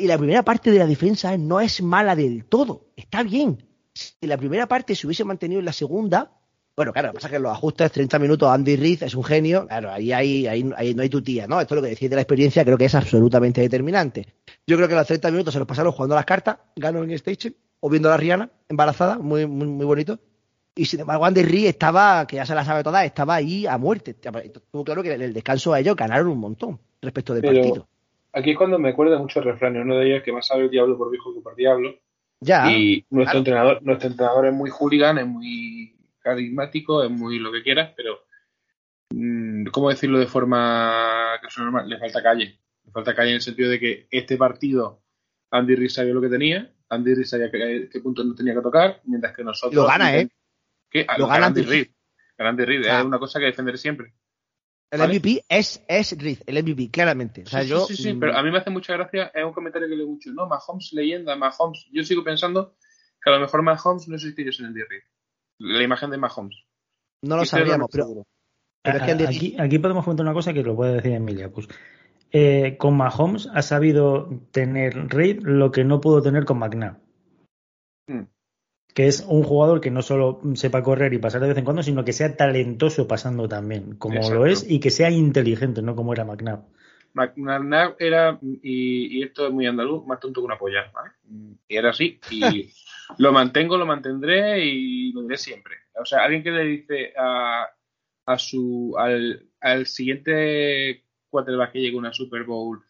Y 0.00 0.06
la 0.06 0.18
primera 0.18 0.42
parte 0.42 0.70
de 0.70 0.78
la 0.78 0.86
defensa 0.86 1.36
no 1.38 1.60
es 1.60 1.80
mala 1.82 2.16
del 2.16 2.44
todo, 2.44 2.88
está 2.96 3.22
bien. 3.22 3.64
si 3.92 4.26
la 4.26 4.36
primera 4.36 4.66
parte 4.66 4.94
se 4.94 5.06
hubiese 5.06 5.24
mantenido 5.24 5.60
en 5.60 5.64
la 5.64 5.72
segunda, 5.72 6.38
bueno, 6.78 6.92
claro, 6.92 7.12
pasa 7.12 7.28
que 7.28 7.40
los 7.40 7.50
ajustes, 7.50 7.90
30 7.90 8.20
minutos, 8.20 8.48
Andy 8.48 8.76
Reid 8.76 9.02
es 9.02 9.16
un 9.16 9.24
genio, 9.24 9.66
claro, 9.66 9.90
ahí, 9.90 10.12
ahí, 10.12 10.46
ahí, 10.46 10.70
ahí 10.76 10.94
no 10.94 11.02
hay 11.02 11.08
tutía, 11.08 11.48
¿no? 11.48 11.60
Esto 11.60 11.74
es 11.74 11.76
lo 11.76 11.82
que 11.82 11.88
decís 11.88 12.08
de 12.08 12.14
la 12.14 12.22
experiencia, 12.22 12.64
creo 12.64 12.78
que 12.78 12.84
es 12.84 12.94
absolutamente 12.94 13.60
determinante. 13.60 14.28
Yo 14.64 14.76
creo 14.76 14.86
que 14.86 14.94
los 14.94 15.04
30 15.04 15.30
minutos 15.32 15.54
se 15.54 15.58
los 15.58 15.66
pasaron 15.66 15.90
jugando 15.90 16.14
las 16.14 16.24
cartas, 16.24 16.58
ganó 16.76 17.02
en 17.02 17.10
Station, 17.10 17.56
o 17.80 17.90
viendo 17.90 18.08
a 18.08 18.12
la 18.12 18.16
Rihanna 18.18 18.52
embarazada, 18.68 19.18
muy, 19.18 19.44
muy, 19.46 19.66
muy 19.66 19.86
bonito. 19.86 20.20
Y 20.78 20.84
sin 20.84 21.00
embargo, 21.00 21.24
Andy 21.24 21.42
Reid 21.42 21.66
estaba, 21.66 22.24
que 22.24 22.36
ya 22.36 22.46
se 22.46 22.54
la 22.54 22.64
sabe 22.64 22.84
toda, 22.84 23.04
estaba 23.04 23.34
ahí 23.34 23.66
a 23.66 23.76
muerte. 23.78 24.14
Tuvo 24.14 24.84
claro 24.84 25.02
que 25.02 25.12
en 25.12 25.22
el 25.22 25.34
descanso 25.34 25.72
a 25.72 25.80
ellos 25.80 25.96
ganaron 25.96 26.28
un 26.28 26.38
montón 26.38 26.78
respecto 27.02 27.34
del 27.34 27.42
Pero 27.42 27.54
partido. 27.54 27.88
Aquí 28.32 28.52
es 28.52 28.56
cuando 28.56 28.78
me 28.78 28.90
acuerda 28.90 29.18
mucho 29.18 29.40
el 29.40 29.46
refrán, 29.46 29.76
uno 29.76 29.96
de 29.96 30.06
ellos 30.06 30.22
que 30.22 30.32
más 30.32 30.46
sabe 30.46 30.62
el 30.62 30.70
diablo 30.70 30.96
por 30.96 31.10
viejo 31.10 31.34
que 31.34 31.40
por 31.40 31.56
diablo. 31.56 31.96
Ya. 32.40 32.70
y 32.70 33.04
nuestro 33.10 33.24
claro. 33.24 33.38
entrenador, 33.38 33.82
nuestro 33.82 34.10
entrenador 34.10 34.46
es 34.46 34.54
muy 34.54 34.70
hooligan, 34.70 35.18
es 35.18 35.26
muy 35.26 35.96
carismático, 36.20 37.02
es 37.02 37.10
muy 37.10 37.40
lo 37.40 37.50
que 37.50 37.64
quieras, 37.64 37.92
pero 37.96 38.20
mm, 39.10 39.66
¿cómo 39.72 39.88
decirlo 39.88 40.20
de 40.20 40.28
forma 40.28 41.40
que 41.42 41.60
normal? 41.60 41.88
Le 41.88 41.98
falta 41.98 42.22
calle. 42.22 42.60
Le 42.84 42.92
falta 42.92 43.16
calle 43.16 43.30
en 43.30 43.36
el 43.36 43.42
sentido 43.42 43.68
de 43.68 43.80
que 43.80 44.06
este 44.12 44.36
partido 44.36 45.00
Andy 45.50 45.74
Reid 45.74 45.88
sabía 45.88 46.14
lo 46.14 46.20
que 46.20 46.28
tenía, 46.28 46.72
Andy 46.88 47.14
Reid 47.14 47.26
sabía 47.26 47.50
qué, 47.50 47.88
qué 47.90 48.00
puntos 48.00 48.24
no 48.24 48.36
tenía 48.36 48.54
que 48.54 48.60
tocar, 48.60 49.00
mientras 49.06 49.34
que 49.34 49.42
nosotros... 49.42 49.74
Lo 49.74 49.88
gana, 49.88 50.16
¿eh? 50.16 50.28
¿Qué? 50.90 51.06
Ah, 51.08 51.16
Lo 51.18 51.26
gana 51.26 51.36
gana 51.36 51.46
Andy 51.48 51.60
Andy 51.60 51.70
Reid. 51.70 51.88
Gana 52.36 52.50
Andy 52.50 52.64
Reid, 52.64 52.80
O 52.80 52.84
sea, 52.84 53.00
es 53.00 53.04
una 53.06 53.18
cosa 53.18 53.38
que 53.38 53.46
defender 53.46 53.78
siempre. 53.78 54.14
El 54.90 55.00
¿vale? 55.00 55.18
MVP 55.18 55.44
es, 55.48 55.84
es 55.86 56.16
Reid, 56.18 56.38
el 56.46 56.62
MVP, 56.62 56.90
claramente. 56.90 57.42
O 57.42 57.46
sea, 57.46 57.62
sí, 57.62 57.68
yo, 57.68 57.80
sí, 57.84 57.96
sí, 57.96 58.14
mm, 58.14 58.20
pero 58.20 58.36
a 58.36 58.42
mí 58.42 58.50
me 58.50 58.58
hace 58.58 58.70
mucha 58.70 58.94
gracia, 58.94 59.30
es 59.34 59.44
un 59.44 59.52
comentario 59.52 59.86
que 59.86 59.96
leo 59.96 60.06
mucho, 60.06 60.30
no, 60.32 60.46
Mahomes 60.46 60.92
leyenda, 60.92 61.36
Mahomes. 61.36 61.86
Yo 61.92 62.02
sigo 62.04 62.24
pensando 62.24 62.76
que 63.22 63.30
a 63.30 63.34
lo 63.34 63.40
mejor 63.40 63.62
Mahomes 63.62 64.08
no 64.08 64.14
existiría 64.14 64.52
sin 64.52 64.66
Andy 64.66 64.80
Reid. 64.80 65.02
La 65.58 65.82
imagen 65.82 66.10
de 66.10 66.16
Mahomes. 66.16 66.64
no 67.22 67.36
lo 67.36 67.44
sabríamos, 67.44 67.88
pero, 67.92 68.04
seguro. 68.04 68.26
pero 68.82 68.98
es 68.98 69.04
que 69.04 69.26
aquí, 69.26 69.56
aquí 69.58 69.78
podemos 69.78 70.04
comentar 70.04 70.24
una 70.24 70.34
cosa 70.34 70.54
que 70.54 70.62
lo 70.62 70.74
puede 70.74 70.94
decir 70.94 71.12
Emilia. 71.12 71.50
Pues, 71.50 71.68
eh, 72.30 72.76
con 72.78 72.96
Mahomes 72.96 73.48
ha 73.52 73.60
sabido 73.60 74.28
tener 74.52 75.08
Reid 75.08 75.42
lo 75.42 75.70
que 75.70 75.84
no 75.84 76.00
pudo 76.00 76.22
tener 76.22 76.46
con 76.46 76.58
McNabb. 76.58 76.96
Que 78.98 79.06
es 79.06 79.24
un 79.28 79.44
jugador 79.44 79.80
que 79.80 79.92
no 79.92 80.02
solo 80.02 80.40
sepa 80.54 80.82
correr 80.82 81.14
y 81.14 81.18
pasar 81.18 81.40
de 81.40 81.46
vez 81.46 81.56
en 81.56 81.62
cuando, 81.62 81.84
sino 81.84 82.04
que 82.04 82.12
sea 82.12 82.36
talentoso 82.36 83.06
pasando 83.06 83.48
también, 83.48 83.94
como 83.94 84.16
Exacto. 84.16 84.34
lo 84.34 84.46
es, 84.46 84.68
y 84.68 84.80
que 84.80 84.90
sea 84.90 85.08
inteligente, 85.08 85.82
no 85.82 85.94
como 85.94 86.12
era 86.12 86.24
McNabb. 86.24 86.64
McNabb 87.14 87.94
era, 88.00 88.40
y, 88.42 89.16
y 89.16 89.22
esto 89.22 89.46
es 89.46 89.52
muy 89.52 89.68
andaluz, 89.68 90.04
más 90.04 90.18
tonto 90.18 90.40
que 90.40 90.46
una 90.46 90.58
polla. 90.58 90.90
¿vale? 90.92 91.12
Y 91.68 91.76
era 91.76 91.90
así, 91.90 92.18
y 92.28 92.72
lo 93.18 93.32
mantengo, 93.32 93.76
lo 93.76 93.86
mantendré 93.86 94.64
y 94.64 95.12
lo 95.12 95.22
diré 95.22 95.36
siempre. 95.36 95.76
O 95.94 96.04
sea, 96.04 96.24
alguien 96.24 96.42
que 96.42 96.50
le 96.50 96.64
dice 96.64 97.12
a, 97.16 97.68
a 98.26 98.36
su, 98.36 98.96
al, 98.98 99.46
al 99.60 99.86
siguiente 99.86 101.04
quarterback 101.30 101.70
que 101.70 101.82
llegue 101.82 101.94
a 101.94 102.00
una 102.00 102.12
Super 102.12 102.42
Bowl 102.42 102.82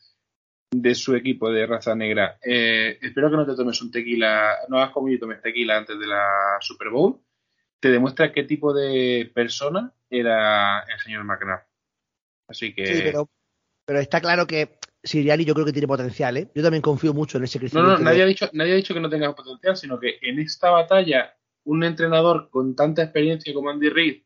de 0.70 0.94
su 0.94 1.14
equipo 1.14 1.50
de 1.50 1.66
raza 1.66 1.94
negra, 1.94 2.38
eh, 2.44 2.98
espero 3.00 3.30
que 3.30 3.36
no 3.36 3.46
te 3.46 3.54
tomes 3.54 3.80
un 3.80 3.90
tequila, 3.90 4.54
no 4.68 4.78
hagas 4.78 4.90
como 4.90 5.08
yo 5.08 5.18
tomes 5.18 5.40
tequila 5.40 5.78
antes 5.78 5.98
de 5.98 6.06
la 6.06 6.58
Super 6.60 6.90
Bowl, 6.90 7.20
te 7.80 7.90
demuestra 7.90 8.32
qué 8.32 8.44
tipo 8.44 8.74
de 8.74 9.30
persona 9.34 9.92
era 10.10 10.80
el 10.80 10.98
señor 11.00 11.24
McNabb. 11.24 11.62
Así 12.48 12.74
que... 12.74 12.86
Sí, 12.86 13.00
pero, 13.02 13.30
pero 13.84 14.00
está 14.00 14.20
claro 14.20 14.46
que 14.46 14.78
Siriani 15.02 15.44
yo 15.44 15.54
creo 15.54 15.64
que 15.64 15.72
tiene 15.72 15.86
potencial, 15.88 16.36
¿eh? 16.36 16.50
Yo 16.54 16.62
también 16.62 16.82
confío 16.82 17.14
mucho 17.14 17.38
en 17.38 17.44
ese 17.44 17.58
No, 17.58 17.60
crecimiento. 17.60 17.92
no, 17.98 18.04
nadie 18.04 18.18
de- 18.18 18.22
ha, 18.24 18.26
dicho, 18.26 18.50
nadie 18.52 18.72
ha 18.72 18.76
dicho 18.76 18.94
que 18.94 19.00
no 19.00 19.08
tenga 19.08 19.34
potencial, 19.34 19.76
sino 19.76 19.98
que 19.98 20.18
en 20.22 20.38
esta 20.38 20.70
batalla, 20.70 21.34
un 21.64 21.84
entrenador 21.84 22.50
con 22.50 22.74
tanta 22.76 23.02
experiencia 23.02 23.54
como 23.54 23.70
Andy 23.70 23.88
Reid 23.88 24.22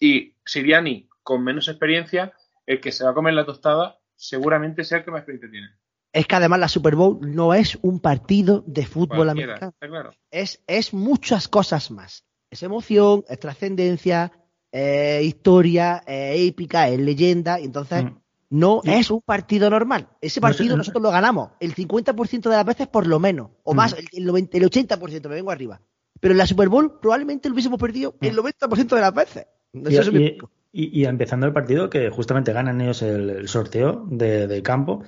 y 0.00 0.34
Siriani 0.44 1.08
con 1.22 1.44
menos 1.44 1.68
experiencia, 1.68 2.32
el 2.66 2.80
que 2.80 2.90
se 2.90 3.04
va 3.04 3.10
a 3.10 3.14
comer 3.14 3.34
la 3.34 3.44
tostada 3.44 3.98
seguramente 4.16 4.84
sea 4.84 4.98
el 4.98 5.04
que 5.04 5.10
más 5.10 5.20
experiencia 5.20 5.50
tiene. 5.50 5.68
Es 6.12 6.26
que 6.26 6.36
además 6.36 6.60
la 6.60 6.68
Super 6.68 6.94
Bowl 6.94 7.18
no 7.22 7.54
es 7.54 7.78
un 7.82 7.98
partido 8.00 8.62
de 8.66 8.84
fútbol 8.84 9.24
Cualquiera, 9.24 9.52
americano. 9.54 9.70
está 9.72 9.88
claro. 9.88 10.10
Es, 10.30 10.62
es 10.66 10.92
muchas 10.92 11.48
cosas 11.48 11.90
más. 11.90 12.24
Es 12.50 12.62
emoción, 12.62 13.24
es 13.28 13.38
trascendencia, 13.40 14.30
es 14.70 15.24
historia, 15.24 16.02
es 16.06 16.38
épica, 16.40 16.88
es 16.88 17.00
leyenda. 17.00 17.58
Y 17.60 17.64
entonces 17.64 18.04
Mm. 18.04 18.16
no 18.50 18.82
es 18.84 19.10
un 19.10 19.22
partido 19.22 19.70
normal. 19.70 20.08
Ese 20.20 20.38
No 20.40 20.48
sé, 20.48 20.52
partido 20.52 20.70
no- 20.72 20.78
nosotros 20.78 21.02
lo 21.02 21.10
ganamos 21.10 21.52
el 21.60 21.74
50% 21.74 22.50
de 22.50 22.56
las 22.56 22.66
veces 22.66 22.88
por 22.88 23.06
lo 23.06 23.18
menos. 23.18 23.48
O 23.64 23.72
Mm. 23.72 23.76
más, 23.76 23.94
el, 23.94 24.06
el 24.12 24.24
90 24.26 24.58
el 24.58 24.64
80%, 24.64 25.28
me 25.30 25.36
vengo 25.36 25.50
arriba. 25.50 25.80
Pero 26.20 26.32
en 26.32 26.38
la 26.38 26.46
Super 26.46 26.68
Bowl 26.68 27.00
probablemente 27.00 27.48
lo 27.48 27.54
hubiésemos 27.54 27.80
perdido 27.80 28.16
el 28.20 28.32
Mm. 28.34 28.36
90% 28.36 28.96
de 28.96 29.00
las 29.00 29.14
veces. 29.14 29.46
Y, 29.72 29.88
Eso 29.88 30.02
es 30.02 30.12
mi 30.12 30.24
y- 30.26 30.30
punto. 30.32 30.50
Y- 30.72 31.00
y 31.00 31.04
empezando 31.06 31.46
el 31.46 31.52
partido, 31.52 31.90
que 31.90 32.10
justamente 32.10 32.52
ganan 32.52 32.80
ellos 32.80 33.02
el, 33.02 33.48
sorteo 33.48 34.06
de, 34.10 34.46
de 34.46 34.62
campo 34.62 35.02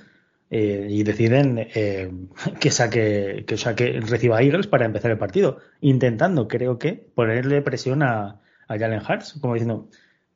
eh, 0.49 0.87
y 0.89 1.03
deciden 1.03 1.57
eh, 1.73 2.11
que 2.59 2.71
saque, 2.71 3.45
que 3.47 3.57
saque, 3.57 3.99
reciba 4.01 4.37
a 4.37 4.41
Eagles 4.43 4.67
para 4.67 4.85
empezar 4.85 5.11
el 5.11 5.17
partido, 5.17 5.57
intentando, 5.81 6.47
creo 6.47 6.77
que, 6.79 6.93
ponerle 7.15 7.61
presión 7.61 8.03
a, 8.03 8.41
a 8.67 8.77
Jalen 8.77 9.01
Hurts, 9.07 9.39
como 9.41 9.53
diciendo, 9.55 9.89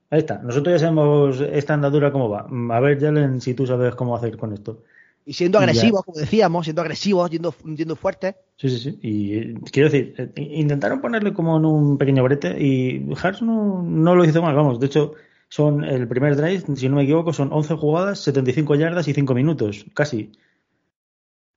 ahí 0.10 0.20
está, 0.20 0.40
nosotros 0.40 0.74
ya 0.76 0.80
sabemos 0.88 1.42
esta 1.42 1.74
andadura 1.76 2.12
cómo 2.12 2.30
va, 2.30 2.48
a 2.76 2.80
ver 2.80 3.00
Jalen 3.00 3.42
si 3.42 3.54
tú 3.54 3.68
sabes 3.68 3.96
cómo 3.96 4.16
hacer 4.16 4.38
con 4.38 4.54
esto. 4.54 4.84
Y 5.26 5.34
siendo 5.34 5.60
Ya. 5.60 5.64
agresivos, 5.66 6.04
como 6.04 6.18
decíamos, 6.18 6.66
siendo 6.66 6.82
agresivos, 6.82 7.30
yendo, 7.30 7.54
yendo 7.76 7.96
fuertes. 7.96 8.36
Sí, 8.58 8.70
sí, 8.70 8.80
sí. 8.80 9.00
Y 9.02 9.36
eh, 9.38 9.54
quiero 9.72 9.90
decir, 9.90 10.16
eh, 10.18 10.42
intentaron 10.54 11.02
ponerle 11.02 11.34
como 11.34 11.58
en 11.58 11.66
un 11.66 11.98
pequeño 11.98 12.24
brete 12.24 12.58
y 12.60 13.08
Hars 13.22 13.42
no, 13.42 13.84
no 13.84 14.16
lo 14.16 14.26
hizo 14.26 14.42
mal, 14.42 14.56
vamos. 14.56 14.80
De 14.80 14.88
hecho, 14.88 15.14
son 15.48 15.84
el 15.84 16.08
primer 16.08 16.36
drive, 16.36 16.64
si 16.76 16.90
no 16.90 16.96
me 16.96 17.04
equivoco, 17.04 17.34
son 17.34 17.52
11 17.52 17.76
jugadas, 17.76 18.20
75 18.20 18.76
yardas 18.76 19.08
y 19.08 19.14
5 19.14 19.34
minutos, 19.36 19.86
casi. 19.94 20.32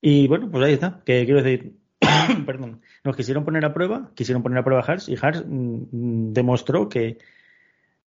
Y 0.00 0.26
bueno, 0.28 0.50
pues 0.50 0.64
ahí 0.64 0.74
está. 0.74 1.02
Que 1.04 1.24
quiero 1.24 1.42
decir, 1.42 1.76
perdón, 2.46 2.82
nos 3.04 3.16
quisieron 3.16 3.44
poner 3.44 3.64
a 3.64 3.72
prueba, 3.72 4.10
quisieron 4.14 4.42
poner 4.42 4.58
a 4.58 4.64
prueba 4.64 4.84
a 4.86 4.96
y 5.06 5.16
Hars 5.20 5.44
mm, 5.46 6.32
demostró 6.32 6.88
que 6.88 7.18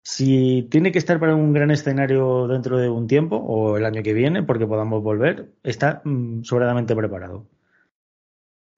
si 0.08 0.62
tiene 0.70 0.92
que 0.92 0.98
estar 0.98 1.18
para 1.18 1.34
un 1.34 1.52
gran 1.52 1.72
escenario 1.72 2.46
dentro 2.46 2.78
de 2.78 2.88
un 2.88 3.08
tiempo 3.08 3.34
o 3.38 3.76
el 3.76 3.84
año 3.84 4.04
que 4.04 4.12
viene, 4.14 4.44
porque 4.44 4.64
podamos 4.64 5.02
volver, 5.02 5.50
está 5.64 6.00
mm, 6.04 6.44
sobradamente 6.44 6.94
preparado. 6.94 7.48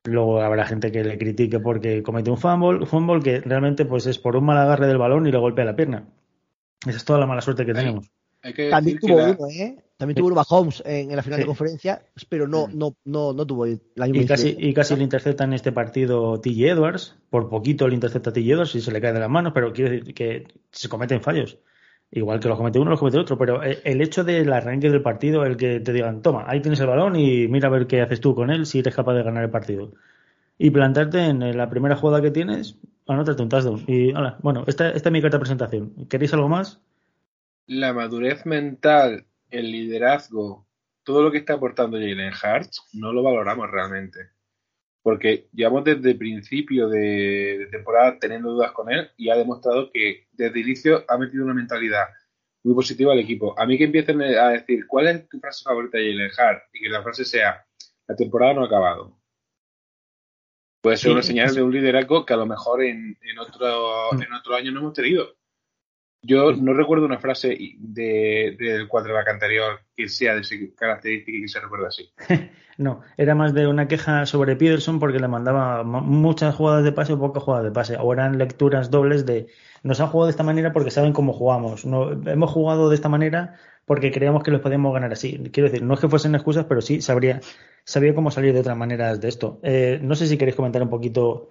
Luego 0.05 0.41
habrá 0.41 0.64
gente 0.64 0.91
que 0.91 1.05
le 1.05 1.18
critique 1.18 1.61
porque 1.61 2.03
comete 2.03 2.31
un 2.31 2.39
fumble, 2.39 2.87
fumble 2.87 3.20
que 3.20 3.41
realmente 3.41 3.85
pues 3.85 4.07
es 4.07 4.18
por 4.18 4.37
un 4.37 4.47
mal 4.47 4.57
agarre 4.57 4.87
del 4.87 4.97
balón 4.97 5.26
y 5.26 5.31
le 5.31 5.37
golpea 5.37 5.66
la 5.66 5.76
pierna. 5.76 6.09
Esa 6.87 6.97
es 6.97 7.05
toda 7.05 7.18
la 7.18 7.26
mala 7.26 7.43
suerte 7.43 7.66
que 7.66 7.74
tenemos. 7.74 8.11
Hay 8.43 8.55
que 8.55 8.70
También 8.70 8.99
tuvo 8.99 9.18
la- 9.18 9.37
uno, 9.39 9.49
¿eh? 9.51 9.76
También 9.99 10.16
tuvo 10.16 10.30
Mahomes 10.30 10.82
en, 10.86 11.11
en 11.11 11.16
la 11.16 11.22
final 11.22 11.38
Sí. 11.38 11.42
de 11.42 11.46
conferencia, 11.46 12.03
pero 12.28 12.46
no, 12.49 12.68
no, 12.72 12.96
no, 13.05 13.32
no 13.32 13.46
tuvo 13.46 13.66
el 13.66 13.80
año 13.99 14.20
Y 14.20 14.26
casi, 14.26 14.57
y 14.57 14.72
casi 14.72 14.94
le 14.96 15.03
intercepta 15.03 15.44
en 15.44 15.53
este 15.53 15.72
partido 15.72 16.40
TJ 16.40 16.68
Edwards. 16.70 17.16
Por 17.28 17.51
poquito 17.51 17.86
le 17.88 17.94
intercepta 17.94 18.30
a 18.30 18.32
TJ 18.32 18.53
Edwards 18.53 18.74
y 18.76 18.80
se 18.80 18.92
le 18.92 19.01
cae 19.01 19.12
de 19.12 19.18
las 19.20 19.28
manos, 19.28 19.53
pero 19.53 19.72
quiero 19.72 19.90
decir 19.90 20.14
que 20.14 20.46
se 20.70 20.88
cometen 20.88 21.20
fallos. 21.20 21.59
Igual 22.11 22.40
que 22.40 22.49
los 22.49 22.57
comete 22.57 22.78
uno, 22.78 22.90
los 22.90 22.99
comete 23.01 23.18
otro. 23.18 23.36
Pero 23.36 23.62
eh, 23.62 23.80
el 23.84 24.01
hecho 24.01 24.22
del 24.24 24.51
arranque 24.53 24.88
del 24.88 25.03
partido, 25.03 25.44
el 25.44 25.57
que 25.57 25.80
te 25.80 25.92
digan, 25.92 26.22
toma, 26.22 26.44
ahí 26.46 26.61
tienes 26.62 26.80
el 26.80 26.86
balón 26.86 27.16
y 27.16 27.49
mira 27.49 27.68
a 27.68 27.70
ver 27.72 27.86
qué 27.86 28.01
haces 28.01 28.20
tú 28.20 28.34
con 28.34 28.51
él 28.51 28.64
si 28.66 28.78
eres 28.78 28.94
capaz 28.94 29.14
de 29.14 29.24
ganar 29.24 29.42
el 29.44 29.51
partido. 29.51 29.92
Y 30.57 30.70
plantarte 30.70 31.24
en 31.24 31.57
la 31.57 31.68
primera 31.68 31.96
jugada 31.96 32.22
que 32.22 32.30
tienes, 32.30 32.78
anótate 33.07 33.42
un 33.42 33.49
touchdown. 33.49 33.84
Y 33.88 34.12
hola, 34.14 34.38
bueno, 34.42 34.64
esta, 34.68 34.90
esta 34.90 35.09
es 35.09 35.12
mi 35.12 35.20
carta 35.20 35.36
de 35.38 35.40
presentación. 35.40 36.07
¿Queréis 36.09 36.32
algo 36.34 36.49
más? 36.49 36.80
la 37.66 37.92
madurez 37.92 38.46
mental, 38.46 39.26
el 39.51 39.70
liderazgo, 39.70 40.66
todo 41.03 41.22
lo 41.22 41.30
que 41.30 41.38
está 41.38 41.55
aportando 41.55 41.96
Jalen 41.99 42.32
Hurts, 42.32 42.88
no 42.92 43.12
lo 43.12 43.22
valoramos 43.22 43.70
realmente. 43.70 44.30
Porque 45.03 45.49
llevamos 45.53 45.84
desde 45.84 46.11
el 46.11 46.18
principio 46.18 46.88
de, 46.88 47.59
de 47.59 47.66
temporada 47.66 48.18
teniendo 48.18 48.51
dudas 48.51 48.72
con 48.72 48.92
él 48.92 49.11
y 49.16 49.30
ha 49.30 49.36
demostrado 49.36 49.90
que 49.90 50.26
desde 50.32 50.61
el 50.61 50.66
inicio 50.66 51.05
ha 51.09 51.16
metido 51.16 51.44
una 51.44 51.55
mentalidad 51.55 52.09
muy 52.64 52.74
positiva 52.74 53.12
al 53.12 53.20
equipo. 53.20 53.59
A 53.59 53.64
mí 53.64 53.78
que 53.78 53.84
empiecen 53.84 54.20
a 54.20 54.51
decir, 54.51 54.86
¿cuál 54.86 55.09
es 55.09 55.28
tu 55.28 55.38
frase 55.40 55.64
favorita 55.64 55.99
de 55.99 56.12
Jalen 56.12 56.30
Hurts? 56.30 56.68
Y 56.74 56.80
que 56.80 56.88
la 56.88 57.03
frase 57.03 57.24
sea, 57.24 57.64
la 58.07 58.16
temporada 58.16 58.55
no 58.55 58.62
ha 58.62 58.66
acabado. 58.66 59.18
Puede 60.80 60.96
ser 60.96 61.09
Sí, 61.09 61.12
una 61.12 61.22
señal 61.22 61.55
de 61.55 61.62
un 61.62 61.72
liderazgo 61.72 62.24
que 62.24 62.34
a 62.34 62.36
lo 62.36 62.46
mejor 62.46 62.82
en, 62.82 63.18
en, 63.22 63.38
otro, 63.38 64.12
en 64.12 64.32
otro 64.32 64.55
año 64.55 64.72
no 64.72 64.80
hemos 64.80 64.92
tenido. 64.92 65.38
Yo 66.23 66.53
no 66.53 66.73
recuerdo 66.75 67.07
una 67.07 67.19
frase 67.21 67.57
de, 67.79 68.57
del 68.59 68.89
quarterback 68.89 69.29
anterior 69.29 69.81
que 69.97 70.09
sea 70.09 70.35
de 70.35 70.41
esa 70.41 70.55
característica 70.77 71.39
y 71.39 71.43
que 71.43 71.49
se 71.49 71.61
recuerda 71.61 71.89
así. 71.89 72.11
No, 72.79 73.01
era 73.16 73.35
más 73.35 73.55
de 73.55 73.66
una 73.66 73.89
queja 73.89 74.25
sobre 74.25 74.55
Peterson 74.55 75.01
porque 75.01 75.19
le 75.19 75.27
mandaba 75.27 75.83
mu- 75.83 76.01
muchas 76.01 76.55
jugadas 76.55 76.85
de 76.85 76.93
pase 76.93 77.12
o 77.12 77.19
pocas 77.19 77.43
jugadas 77.43 77.64
de 77.64 77.73
pase. 77.73 77.97
O 77.99 78.12
eran 78.12 78.39
lecturas 78.39 78.89
dobles 78.89 79.27
de 79.27 79.49
nos 79.83 80.01
han 80.01 80.07
jugado 80.07 80.27
de 80.27 80.31
esta 80.31 80.45
manera 80.45 80.73
porque 80.73 80.93
saben 80.93 81.12
cómo 81.12 81.33
jugamos. 81.33 81.85
No, 81.85 82.12
hemos 82.31 82.53
jugado 82.53 82.89
de 82.89 82.95
esta 82.95 83.09
manera 83.09 83.57
porque 83.85 84.12
creíamos 84.12 84.45
que 84.45 84.53
los 84.53 84.61
podíamos 84.61 84.95
ganar 84.95 85.11
así. 85.11 85.43
Quiero 85.53 85.69
decir, 85.69 85.85
no 85.85 85.95
es 85.95 85.99
que 85.99 86.09
fuesen 86.09 86.37
excusas, 86.37 86.66
pero 86.66 86.81
sí 86.81 87.01
sabría, 87.01 87.41
sabía 87.83 88.14
cómo 88.14 88.31
salir 88.31 88.55
de 88.55 88.61
otras 88.61 88.77
maneras 88.77 89.21
de 89.21 89.27
esto. 89.27 89.59
Eh, 89.64 89.99
no 90.01 90.14
sé 90.14 90.29
si 90.29 90.39
queréis 90.39 90.55
comentar 90.55 90.81
un 90.81 90.89
poquito 90.91 91.49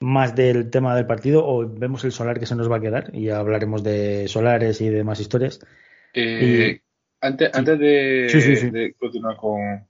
más 0.00 0.34
del 0.34 0.70
tema 0.70 0.94
del 0.94 1.06
partido 1.06 1.46
o 1.46 1.66
vemos 1.66 2.04
el 2.04 2.12
solar 2.12 2.38
que 2.38 2.46
se 2.46 2.54
nos 2.54 2.70
va 2.70 2.76
a 2.76 2.80
quedar 2.80 3.10
y 3.14 3.30
hablaremos 3.30 3.82
de 3.82 4.28
solares 4.28 4.80
y 4.80 4.88
demás 4.88 5.20
historias. 5.20 5.60
Eh, 6.12 6.80
antes, 7.20 7.50
antes 7.52 7.78
de, 7.78 8.70
de 8.72 8.94
continuar 8.98 9.36
con, 9.36 9.86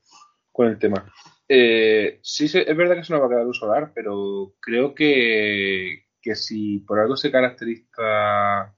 con, 0.53 0.69
el 0.69 0.79
tema, 0.79 1.13
eh, 1.49 2.19
sí 2.23 2.45
es 2.45 2.77
verdad 2.77 2.97
que 2.97 3.05
se 3.05 3.13
nos 3.13 3.23
va 3.23 3.27
a 3.27 3.31
quedar 3.31 3.47
un 3.47 3.55
solar, 3.55 3.93
pero 3.95 4.55
creo 4.61 4.95
que, 4.95 6.07
que 6.21 6.35
si 6.35 6.79
por 6.81 7.01
algo 7.01 7.17
se 7.17 7.31
caracteriza 7.31 8.75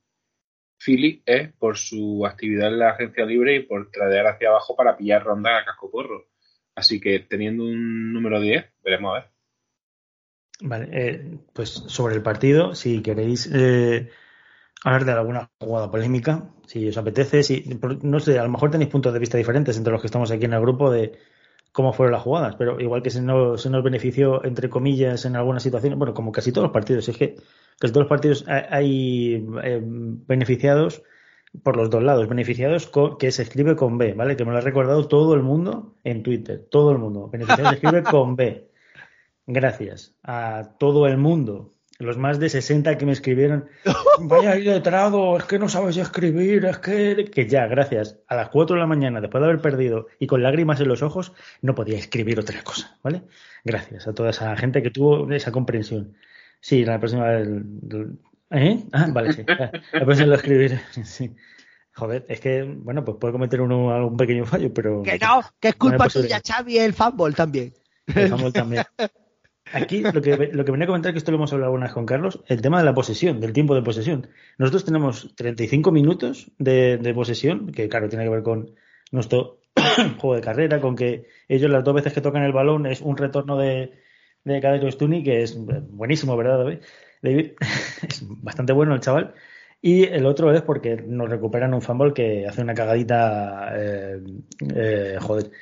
Philly 0.78 1.22
es 1.26 1.52
por 1.54 1.76
su 1.76 2.24
actividad 2.26 2.68
en 2.68 2.78
la 2.78 2.90
agencia 2.90 3.24
libre 3.26 3.56
y 3.56 3.60
por 3.60 3.90
tradear 3.90 4.26
hacia 4.26 4.48
abajo 4.48 4.76
para 4.76 4.96
pillar 4.96 5.24
ronda 5.24 5.58
a 5.58 5.64
casco 5.64 5.90
porro. 5.90 6.28
Así 6.74 7.00
que 7.00 7.20
teniendo 7.20 7.64
un 7.64 8.12
número 8.12 8.40
10, 8.40 8.64
veremos 8.82 9.10
a 9.10 9.20
ver. 9.20 9.37
Vale, 10.60 10.88
eh, 10.92 11.38
pues 11.52 11.70
sobre 11.70 12.16
el 12.16 12.22
partido, 12.22 12.74
si 12.74 13.00
queréis 13.00 13.48
eh, 13.52 14.10
hablar 14.82 15.04
de 15.04 15.12
alguna 15.12 15.50
jugada 15.60 15.90
polémica, 15.90 16.50
si 16.66 16.88
os 16.88 16.98
apetece, 16.98 17.44
si, 17.44 17.64
no 18.02 18.18
sé, 18.18 18.38
a 18.38 18.42
lo 18.42 18.50
mejor 18.50 18.70
tenéis 18.70 18.90
puntos 18.90 19.12
de 19.12 19.20
vista 19.20 19.38
diferentes 19.38 19.76
entre 19.76 19.92
los 19.92 20.00
que 20.00 20.08
estamos 20.08 20.30
aquí 20.30 20.46
en 20.46 20.54
el 20.54 20.60
grupo 20.60 20.90
de 20.90 21.16
cómo 21.70 21.92
fueron 21.92 22.12
las 22.12 22.22
jugadas, 22.22 22.56
pero 22.56 22.80
igual 22.80 23.02
que 23.02 23.10
se 23.10 23.22
nos, 23.22 23.62
se 23.62 23.70
nos 23.70 23.84
benefició, 23.84 24.44
entre 24.44 24.68
comillas, 24.68 25.24
en 25.26 25.36
algunas 25.36 25.62
situaciones, 25.62 25.96
bueno, 25.96 26.12
como 26.12 26.32
casi 26.32 26.50
todos 26.50 26.64
los 26.64 26.72
partidos, 26.72 27.08
es 27.08 27.16
que 27.16 27.36
casi 27.78 27.92
todos 27.92 28.04
los 28.04 28.08
partidos 28.08 28.44
hay, 28.48 29.46
eh, 29.62 29.80
beneficiados 29.82 31.02
por 31.62 31.76
los 31.76 31.88
dos 31.88 32.02
lados, 32.02 32.28
beneficiados 32.28 32.90
que 33.18 33.30
se 33.30 33.42
escribe 33.42 33.76
con 33.76 33.96
B, 33.96 34.14
¿vale? 34.14 34.36
Que 34.36 34.44
me 34.44 34.50
lo 34.50 34.58
ha 34.58 34.60
recordado 34.60 35.06
todo 35.06 35.34
el 35.34 35.42
mundo 35.42 35.94
en 36.02 36.22
Twitter, 36.24 36.66
todo 36.70 36.90
el 36.90 36.98
mundo. 36.98 37.28
Beneficiados 37.28 37.70
se 37.70 37.74
escribe 37.76 38.02
con 38.02 38.34
B 38.34 38.68
gracias 39.48 40.14
a 40.22 40.74
todo 40.78 41.06
el 41.08 41.16
mundo, 41.16 41.74
los 41.98 42.16
más 42.16 42.38
de 42.38 42.48
60 42.48 42.96
que 42.96 43.06
me 43.06 43.12
escribieron, 43.12 43.68
vaya 44.20 44.54
letrado, 44.54 45.36
es 45.36 45.44
que 45.44 45.58
no 45.58 45.68
sabes 45.68 45.96
escribir, 45.96 46.66
es 46.66 46.78
que... 46.78 47.30
Que 47.32 47.48
ya, 47.48 47.66
gracias, 47.66 48.18
a 48.28 48.36
las 48.36 48.50
4 48.50 48.74
de 48.76 48.80
la 48.80 48.86
mañana, 48.86 49.20
después 49.20 49.40
de 49.40 49.48
haber 49.48 49.60
perdido 49.60 50.06
y 50.20 50.28
con 50.28 50.42
lágrimas 50.42 50.80
en 50.80 50.88
los 50.88 51.02
ojos, 51.02 51.32
no 51.62 51.74
podía 51.74 51.98
escribir 51.98 52.38
otra 52.38 52.62
cosa, 52.62 52.98
¿vale? 53.02 53.22
Gracias 53.64 54.06
a 54.06 54.12
toda 54.12 54.30
esa 54.30 54.54
gente 54.56 54.82
que 54.82 54.90
tuvo 54.90 55.30
esa 55.32 55.50
comprensión. 55.50 56.14
Sí, 56.60 56.84
la 56.84 57.00
próxima 57.00 57.24
vez... 57.24 57.48
¿Eh? 58.50 58.84
Ah, 58.92 59.08
vale, 59.10 59.32
sí. 59.32 59.44
La 59.92 60.04
próxima 60.04 60.28
lo 60.28 60.34
escribir, 60.36 60.80
sí. 61.04 61.34
Joder, 61.94 62.24
es 62.28 62.40
que, 62.40 62.62
bueno, 62.62 63.04
pues 63.04 63.16
puede 63.18 63.32
cometer 63.32 63.60
uno 63.60 63.92
algún 63.92 64.16
pequeño 64.16 64.44
fallo, 64.44 64.72
pero... 64.72 65.02
Que 65.02 65.18
no, 65.18 65.42
que 65.58 65.68
es 65.68 65.74
culpa 65.74 66.06
tuya, 66.08 66.40
Xavi, 66.46 66.78
el 66.78 66.94
fútbol 66.94 67.34
también. 67.34 67.74
El 68.06 68.28
fútbol 68.28 68.52
también. 68.52 68.84
Aquí 69.72 70.02
lo 70.02 70.22
que, 70.22 70.50
lo 70.52 70.64
que 70.64 70.72
venía 70.72 70.84
a 70.84 70.88
comentar, 70.88 71.12
que 71.12 71.18
esto 71.18 71.30
lo 71.30 71.36
hemos 71.36 71.52
hablado 71.52 71.68
alguna 71.68 71.86
vez 71.86 71.94
con 71.94 72.06
Carlos, 72.06 72.40
el 72.46 72.60
tema 72.60 72.78
de 72.78 72.84
la 72.84 72.94
posesión, 72.94 73.40
del 73.40 73.52
tiempo 73.52 73.74
de 73.74 73.82
posesión. 73.82 74.28
Nosotros 74.56 74.84
tenemos 74.84 75.34
35 75.36 75.90
minutos 75.92 76.50
de, 76.58 76.96
de 76.98 77.14
posesión, 77.14 77.72
que 77.72 77.88
claro, 77.88 78.08
tiene 78.08 78.24
que 78.24 78.30
ver 78.30 78.42
con 78.42 78.74
nuestro 79.10 79.60
juego 80.18 80.36
de 80.36 80.40
carrera, 80.40 80.80
con 80.80 80.96
que 80.96 81.26
ellos 81.48 81.70
las 81.70 81.84
dos 81.84 81.94
veces 81.94 82.12
que 82.12 82.20
tocan 82.20 82.42
el 82.42 82.52
balón 82.52 82.86
es 82.86 83.00
un 83.00 83.16
retorno 83.16 83.58
de, 83.58 83.92
de 84.44 84.60
Cadero 84.60 84.90
Stuni, 84.90 85.22
que 85.22 85.42
es 85.42 85.56
buenísimo, 85.56 86.36
¿verdad, 86.36 86.58
David? 86.58 86.78
David 87.22 87.52
es 88.08 88.24
bastante 88.26 88.72
bueno 88.72 88.94
el 88.94 89.00
chaval. 89.00 89.34
Y 89.80 90.04
el 90.04 90.26
otro 90.26 90.52
es 90.52 90.62
porque 90.62 90.96
nos 90.96 91.28
recuperan 91.28 91.72
un 91.72 91.82
fumble 91.82 92.12
que 92.12 92.46
hace 92.46 92.62
una 92.62 92.74
cagadita, 92.74 93.70
eh, 93.76 94.20
eh, 94.74 95.18
joder, 95.20 95.52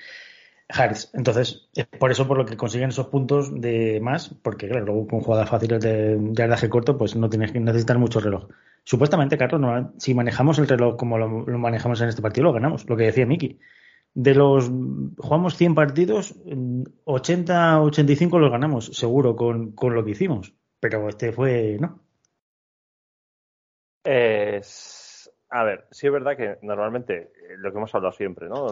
Harris. 0.68 1.10
Entonces, 1.14 1.68
es 1.74 1.86
por 1.86 2.10
eso 2.10 2.26
por 2.26 2.38
lo 2.38 2.44
que 2.44 2.56
consiguen 2.56 2.88
esos 2.88 3.06
puntos 3.06 3.60
de 3.60 4.00
más, 4.00 4.34
porque 4.42 4.68
claro, 4.68 4.86
luego 4.86 5.06
con 5.06 5.20
jugadas 5.20 5.48
fáciles 5.48 5.80
de 5.80 6.18
yardaje 6.32 6.68
corto, 6.68 6.98
pues 6.98 7.14
no 7.16 7.28
tienes 7.28 7.52
que 7.52 7.60
necesitar 7.60 7.98
mucho 7.98 8.20
reloj. 8.20 8.48
Supuestamente, 8.82 9.38
Carlos, 9.38 9.86
si 9.98 10.14
manejamos 10.14 10.58
el 10.58 10.68
reloj 10.68 10.96
como 10.96 11.18
lo, 11.18 11.28
manejamos 11.58 12.00
en 12.00 12.08
este 12.08 12.22
partido, 12.22 12.44
lo 12.44 12.52
ganamos, 12.52 12.88
lo 12.88 12.96
que 12.96 13.04
decía 13.04 13.26
Miki. 13.26 13.58
De 14.14 14.34
los 14.34 14.70
jugamos 15.18 15.56
100 15.56 15.74
partidos, 15.74 16.34
80, 17.04 17.82
85 17.82 18.38
los 18.38 18.50
ganamos, 18.50 18.86
seguro, 18.86 19.36
con, 19.36 19.72
con 19.72 19.94
lo 19.94 20.04
que 20.04 20.12
hicimos. 20.12 20.54
Pero 20.80 21.08
este 21.08 21.32
fue, 21.32 21.76
¿no? 21.80 22.00
Es, 24.04 25.30
a 25.50 25.64
ver, 25.64 25.86
sí 25.90 26.06
es 26.06 26.12
verdad 26.12 26.36
que 26.36 26.58
normalmente 26.62 27.32
lo 27.58 27.72
que 27.72 27.78
hemos 27.78 27.94
hablado 27.94 28.12
siempre, 28.12 28.48
¿no? 28.48 28.68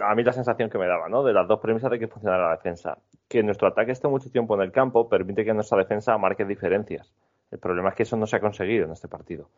A 0.00 0.14
mí 0.14 0.22
la 0.22 0.32
sensación 0.32 0.70
que 0.70 0.78
me 0.78 0.86
daba, 0.86 1.08
¿no? 1.08 1.22
De 1.22 1.32
las 1.32 1.46
dos 1.46 1.60
premisas 1.60 1.90
de 1.90 1.98
que 1.98 2.08
funcionara 2.08 2.48
la 2.48 2.56
defensa. 2.56 2.98
Que 3.28 3.42
nuestro 3.42 3.68
ataque 3.68 3.92
esté 3.92 4.08
mucho 4.08 4.30
tiempo 4.30 4.54
en 4.54 4.62
el 4.62 4.72
campo 4.72 5.08
permite 5.08 5.44
que 5.44 5.54
nuestra 5.54 5.78
defensa 5.78 6.16
marque 6.18 6.44
diferencias. 6.44 7.12
El 7.50 7.58
problema 7.58 7.90
es 7.90 7.94
que 7.94 8.02
eso 8.02 8.16
no 8.16 8.26
se 8.26 8.36
ha 8.36 8.40
conseguido 8.40 8.84
en 8.84 8.92
este 8.92 9.08
partido. 9.08 9.48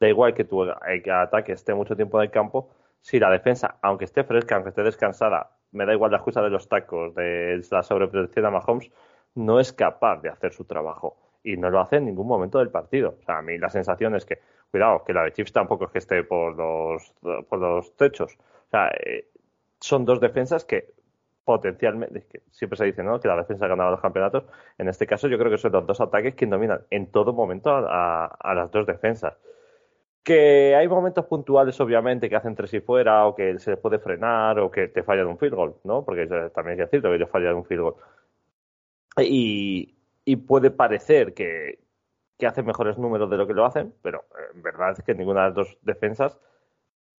Da 0.00 0.08
igual 0.08 0.34
que 0.34 0.44
tu 0.44 0.62
ataque 0.62 1.52
esté 1.52 1.74
mucho 1.74 1.96
tiempo 1.96 2.18
en 2.18 2.24
el 2.24 2.30
campo, 2.30 2.70
si 3.00 3.18
la 3.18 3.30
defensa, 3.30 3.76
aunque 3.82 4.04
esté 4.04 4.24
fresca, 4.24 4.56
aunque 4.56 4.70
esté 4.70 4.82
descansada, 4.82 5.50
me 5.72 5.86
da 5.86 5.92
igual 5.92 6.10
la 6.10 6.18
excusa 6.18 6.42
de 6.42 6.50
los 6.50 6.68
tacos, 6.68 7.14
de 7.14 7.62
la 7.70 7.82
sobreprotección 7.82 8.46
a 8.46 8.50
Mahomes, 8.50 8.90
no 9.36 9.60
es 9.60 9.72
capaz 9.72 10.20
de 10.22 10.28
hacer 10.28 10.52
su 10.52 10.64
trabajo. 10.64 11.16
Y 11.44 11.56
no 11.56 11.70
lo 11.70 11.80
hace 11.80 11.96
en 11.96 12.06
ningún 12.06 12.26
momento 12.26 12.58
del 12.58 12.70
partido. 12.70 13.16
O 13.20 13.22
sea, 13.22 13.38
a 13.38 13.42
mí 13.42 13.58
la 13.58 13.68
sensación 13.68 14.16
es 14.16 14.24
que, 14.24 14.40
cuidado, 14.70 15.04
que 15.04 15.12
la 15.12 15.22
de 15.22 15.32
Chiefs 15.32 15.52
tampoco 15.52 15.84
es 15.84 15.90
que 15.92 15.98
esté 15.98 16.24
por 16.24 16.56
los, 16.56 17.14
por 17.48 17.58
los 17.60 17.96
techos. 17.96 18.36
O 18.36 18.70
sea, 18.70 18.88
eh, 18.88 19.28
son 19.86 20.04
dos 20.04 20.20
defensas 20.20 20.64
que 20.64 20.94
potencialmente, 21.44 22.26
que 22.28 22.42
siempre 22.50 22.76
se 22.76 22.86
dice 22.86 23.04
¿no? 23.04 23.20
que 23.20 23.28
la 23.28 23.36
defensa 23.36 23.68
ganaba 23.68 23.92
los 23.92 24.00
campeonatos, 24.00 24.44
en 24.78 24.88
este 24.88 25.06
caso 25.06 25.28
yo 25.28 25.38
creo 25.38 25.50
que 25.50 25.58
son 25.58 25.70
los 25.72 25.86
dos 25.86 26.00
ataques 26.00 26.34
que 26.34 26.46
dominan 26.46 26.80
en 26.90 27.06
todo 27.12 27.32
momento 27.32 27.70
a, 27.72 28.54
las 28.54 28.70
dos 28.72 28.84
defensas. 28.84 29.34
Que 30.24 30.74
hay 30.74 30.88
momentos 30.88 31.24
puntuales, 31.26 31.80
obviamente, 31.80 32.28
que 32.28 32.34
hacen 32.34 32.56
tres 32.56 32.74
y 32.74 32.80
fuera, 32.80 33.26
o 33.26 33.36
que 33.36 33.60
se 33.60 33.70
les 33.70 33.78
puede 33.78 34.00
frenar, 34.00 34.58
o 34.58 34.72
que 34.72 34.88
te 34.88 35.04
fallan 35.04 35.28
un 35.28 35.38
field 35.38 35.54
goal, 35.54 35.76
¿no? 35.84 36.04
Porque 36.04 36.26
también 36.52 36.80
es 36.80 36.90
cierto 36.90 37.10
que 37.10 37.14
ellos 37.14 37.30
fallan 37.30 37.54
un 37.54 37.64
field 37.64 37.82
goal. 37.82 37.94
Y, 39.18 39.94
puede 40.48 40.72
parecer 40.72 41.32
que, 41.32 41.78
que 42.36 42.46
hacen 42.48 42.66
mejores 42.66 42.98
números 42.98 43.30
de 43.30 43.36
lo 43.36 43.46
que 43.46 43.54
lo 43.54 43.64
hacen, 43.64 43.94
pero 44.02 44.24
en 44.52 44.62
verdad 44.62 44.94
es 44.98 45.04
que 45.04 45.14
ninguna 45.14 45.42
de 45.42 45.46
las 45.46 45.54
dos 45.54 45.78
defensas 45.82 46.36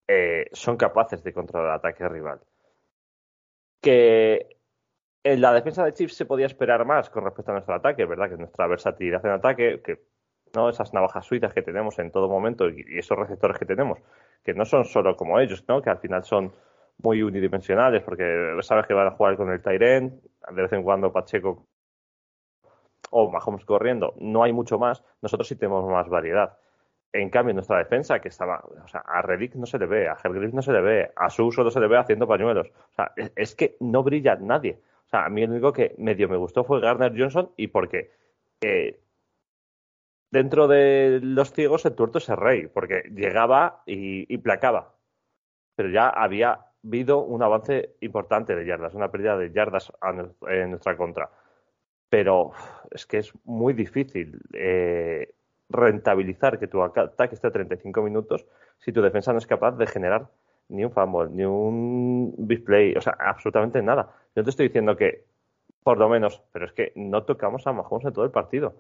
eh, 0.10 0.50
son 0.54 0.76
capaces 0.76 1.24
de 1.24 1.34
controlar 1.34 1.70
el 1.70 1.76
ataque 1.76 2.08
rival. 2.08 2.42
Que 3.82 4.58
en 5.24 5.42
la 5.42 5.54
defensa 5.54 5.84
de 5.84 5.94
Chiefs 5.94 6.16
se 6.16 6.26
podía 6.26 6.46
esperar 6.46 6.86
más 6.86 7.10
con 7.10 7.24
respecto 7.24 7.52
a 7.52 7.56
nuestro 7.56 7.76
ataque, 7.76 8.06
¿verdad? 8.06 8.30
Que 8.30 8.38
nuestra 8.38 8.68
versatilidad 8.68 9.26
en 9.26 9.32
ataque, 9.32 9.82
que 9.84 10.02
no 10.56 10.70
esas 10.70 10.94
navajas 10.94 11.26
suizas 11.26 11.54
que 11.54 11.62
tenemos 11.62 12.00
en 12.00 12.12
todo 12.12 12.30
momento 12.30 12.70
y, 12.70 12.86
esos 12.98 13.18
receptores 13.18 13.58
que 13.58 13.66
tenemos, 13.66 14.00
que 14.44 14.54
no 14.54 14.66
son 14.66 14.86
solo 14.86 15.16
como 15.16 15.40
ellos, 15.40 15.64
¿no? 15.68 15.82
Que 15.82 15.90
al 15.90 16.00
final 16.00 16.24
son 16.24 16.54
muy 17.00 17.22
unidimensionales, 17.22 18.04
porque 18.04 18.58
sabes 18.62 18.88
que 18.88 18.94
van 18.94 19.08
a 19.08 19.12
jugar 19.12 19.38
con 19.38 19.52
el 19.52 19.62
Tyren, 19.62 20.22
de 20.50 20.62
vez 20.62 20.74
en 20.74 20.84
cuando 20.84 21.12
Pacheco 21.12 21.68
o 23.12 23.30
Mahomes 23.30 23.66
corriendo, 23.66 24.16
no 24.20 24.44
hay 24.44 24.52
mucho 24.52 24.80
más, 24.80 25.04
nosotros 25.22 25.48
sí 25.48 25.56
tenemos 25.56 25.90
más 25.90 26.10
variedad. 26.10 26.58
En 27.14 27.30
cambio, 27.30 27.54
nuestra 27.54 27.78
defensa, 27.78 28.20
que 28.20 28.28
estaba, 28.28 28.60
o 28.84 28.88
sea, 28.88 29.02
a 29.02 29.22
Relic 29.22 29.56
no 29.56 29.66
se 29.66 29.80
le 29.80 29.86
ve, 29.86 30.08
a 30.08 30.18
Hergriff 30.22 30.54
no 30.54 30.62
se 30.62 30.74
le 30.74 30.82
ve, 30.82 31.12
a 31.16 31.30
Su 31.30 31.52
solo 31.52 31.72
se 31.72 31.80
le 31.80 31.88
ve 31.88 31.98
haciendo 31.98 32.28
pañuelos. 32.28 32.68
O 32.70 32.94
sea, 32.96 33.12
es, 33.36 33.56
que 33.56 33.78
no 33.80 34.04
brilla 34.04 34.36
nadie. 34.36 34.80
O 35.06 35.10
sea, 35.10 35.26
a 35.26 35.30
mí 35.30 35.42
el 35.42 35.52
único 35.52 35.72
que 35.72 35.96
medio 35.98 36.28
me 36.28 36.38
gustó 36.38 36.64
fue 36.64 36.82
Garner 36.82 37.14
Johnson 37.18 37.52
y 37.56 37.68
porque 37.68 38.12
eh, 38.62 39.00
dentro 40.32 40.68
de 40.68 41.20
los 41.24 41.54
ciegos 41.54 41.86
el 41.86 41.96
tuerto 41.96 42.18
es 42.18 42.30
el 42.30 42.38
rey, 42.38 42.68
porque 42.68 43.04
llegaba 43.14 43.84
y, 43.86 44.38
placaba. 44.40 44.94
Pero 45.76 45.90
ya 45.90 46.10
había 46.10 46.66
habido 46.84 47.20
un 47.24 47.42
avance 47.42 47.96
importante 48.02 48.56
de 48.56 48.66
yardas, 48.66 48.94
una 48.94 49.12
pérdida 49.12 49.38
de 49.38 49.52
yardas 49.52 49.92
en 50.48 50.72
nuestra 50.72 50.98
contra. 50.98 51.30
Pero 52.10 52.52
es 52.92 53.06
que 53.06 53.20
es 53.20 53.34
muy 53.46 53.74
difícil. 53.74 54.40
Eh, 54.54 55.34
rentabilizar 55.70 56.60
que 56.60 56.68
tu 56.68 56.82
ataque 56.82 57.36
esté 57.36 57.48
a 57.48 57.52
35 57.52 58.02
minutos 58.02 58.46
si 58.80 58.92
tu 58.92 59.02
defensa 59.02 59.34
no 59.34 59.40
es 59.40 59.48
capaz 59.48 59.72
de 59.72 59.88
generar 59.88 60.28
ni 60.70 60.84
un 60.84 60.92
fumble, 60.92 61.30
ni 61.30 61.46
un 61.46 62.34
big 62.38 62.66
o 62.98 63.02
sea, 63.02 63.16
absolutamente 63.20 63.82
nada. 63.82 64.12
Yo 64.36 64.44
te 64.44 64.50
estoy 64.50 64.68
diciendo 64.68 64.96
que, 64.96 65.26
por 65.84 65.98
lo 65.98 66.10
menos, 66.10 66.42
pero 66.52 66.66
es 66.66 66.74
que 66.74 66.92
no 66.96 67.24
tocamos 67.24 67.66
a 67.68 67.74
Mahomes 67.74 68.06
en 68.06 68.14
todo 68.14 68.26
el 68.26 68.32
partido. 68.32 68.76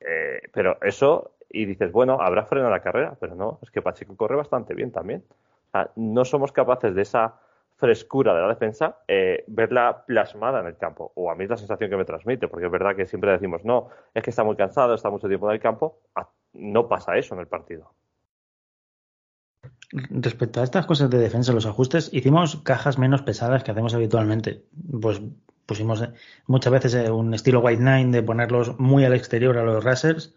Eh, 0.00 0.42
pero 0.52 0.78
eso, 0.82 1.32
y 1.48 1.64
dices, 1.64 1.90
bueno, 1.92 2.20
habrá 2.20 2.44
freno 2.44 2.66
a 2.66 2.70
la 2.70 2.80
carrera, 2.80 3.16
pero 3.18 3.34
no, 3.34 3.58
es 3.62 3.70
que 3.70 3.80
Pacheco 3.80 4.16
corre 4.16 4.36
bastante 4.36 4.74
bien 4.74 4.90
también. 4.90 5.24
O 5.68 5.70
sea, 5.70 5.90
no 5.96 6.24
somos 6.24 6.52
capaces 6.52 6.94
de 6.94 7.02
esa 7.02 7.40
frescura 7.82 8.32
de 8.32 8.40
la 8.40 8.46
defensa, 8.46 8.98
eh, 9.08 9.42
verla 9.48 10.04
plasmada 10.06 10.60
en 10.60 10.66
el 10.66 10.76
campo. 10.76 11.10
O 11.16 11.32
a 11.32 11.34
mí 11.34 11.42
es 11.42 11.50
la 11.50 11.56
sensación 11.56 11.90
que 11.90 11.96
me 11.96 12.04
transmite, 12.04 12.46
porque 12.46 12.66
es 12.66 12.70
verdad 12.70 12.94
que 12.94 13.06
siempre 13.06 13.32
decimos, 13.32 13.64
no, 13.64 13.88
es 14.14 14.22
que 14.22 14.30
está 14.30 14.44
muy 14.44 14.54
cansado, 14.54 14.94
está 14.94 15.10
mucho 15.10 15.26
tiempo 15.26 15.48
en 15.48 15.56
el 15.56 15.60
campo. 15.60 15.98
No 16.52 16.86
pasa 16.86 17.16
eso 17.16 17.34
en 17.34 17.40
el 17.40 17.48
partido. 17.48 17.92
Respecto 19.90 20.60
a 20.60 20.62
estas 20.62 20.86
cosas 20.86 21.10
de 21.10 21.18
defensa, 21.18 21.52
los 21.52 21.66
ajustes, 21.66 22.08
hicimos 22.12 22.62
cajas 22.62 22.98
menos 22.98 23.22
pesadas 23.22 23.64
que 23.64 23.72
hacemos 23.72 23.94
habitualmente. 23.94 24.62
Pues 25.00 25.20
pusimos 25.66 26.08
muchas 26.46 26.72
veces 26.72 26.94
eh, 26.94 27.10
un 27.10 27.34
estilo 27.34 27.58
White 27.62 27.82
Nine 27.82 28.12
de 28.12 28.22
ponerlos 28.22 28.78
muy 28.78 29.04
al 29.04 29.14
exterior 29.14 29.58
a 29.58 29.64
los 29.64 29.82
Racers, 29.82 30.36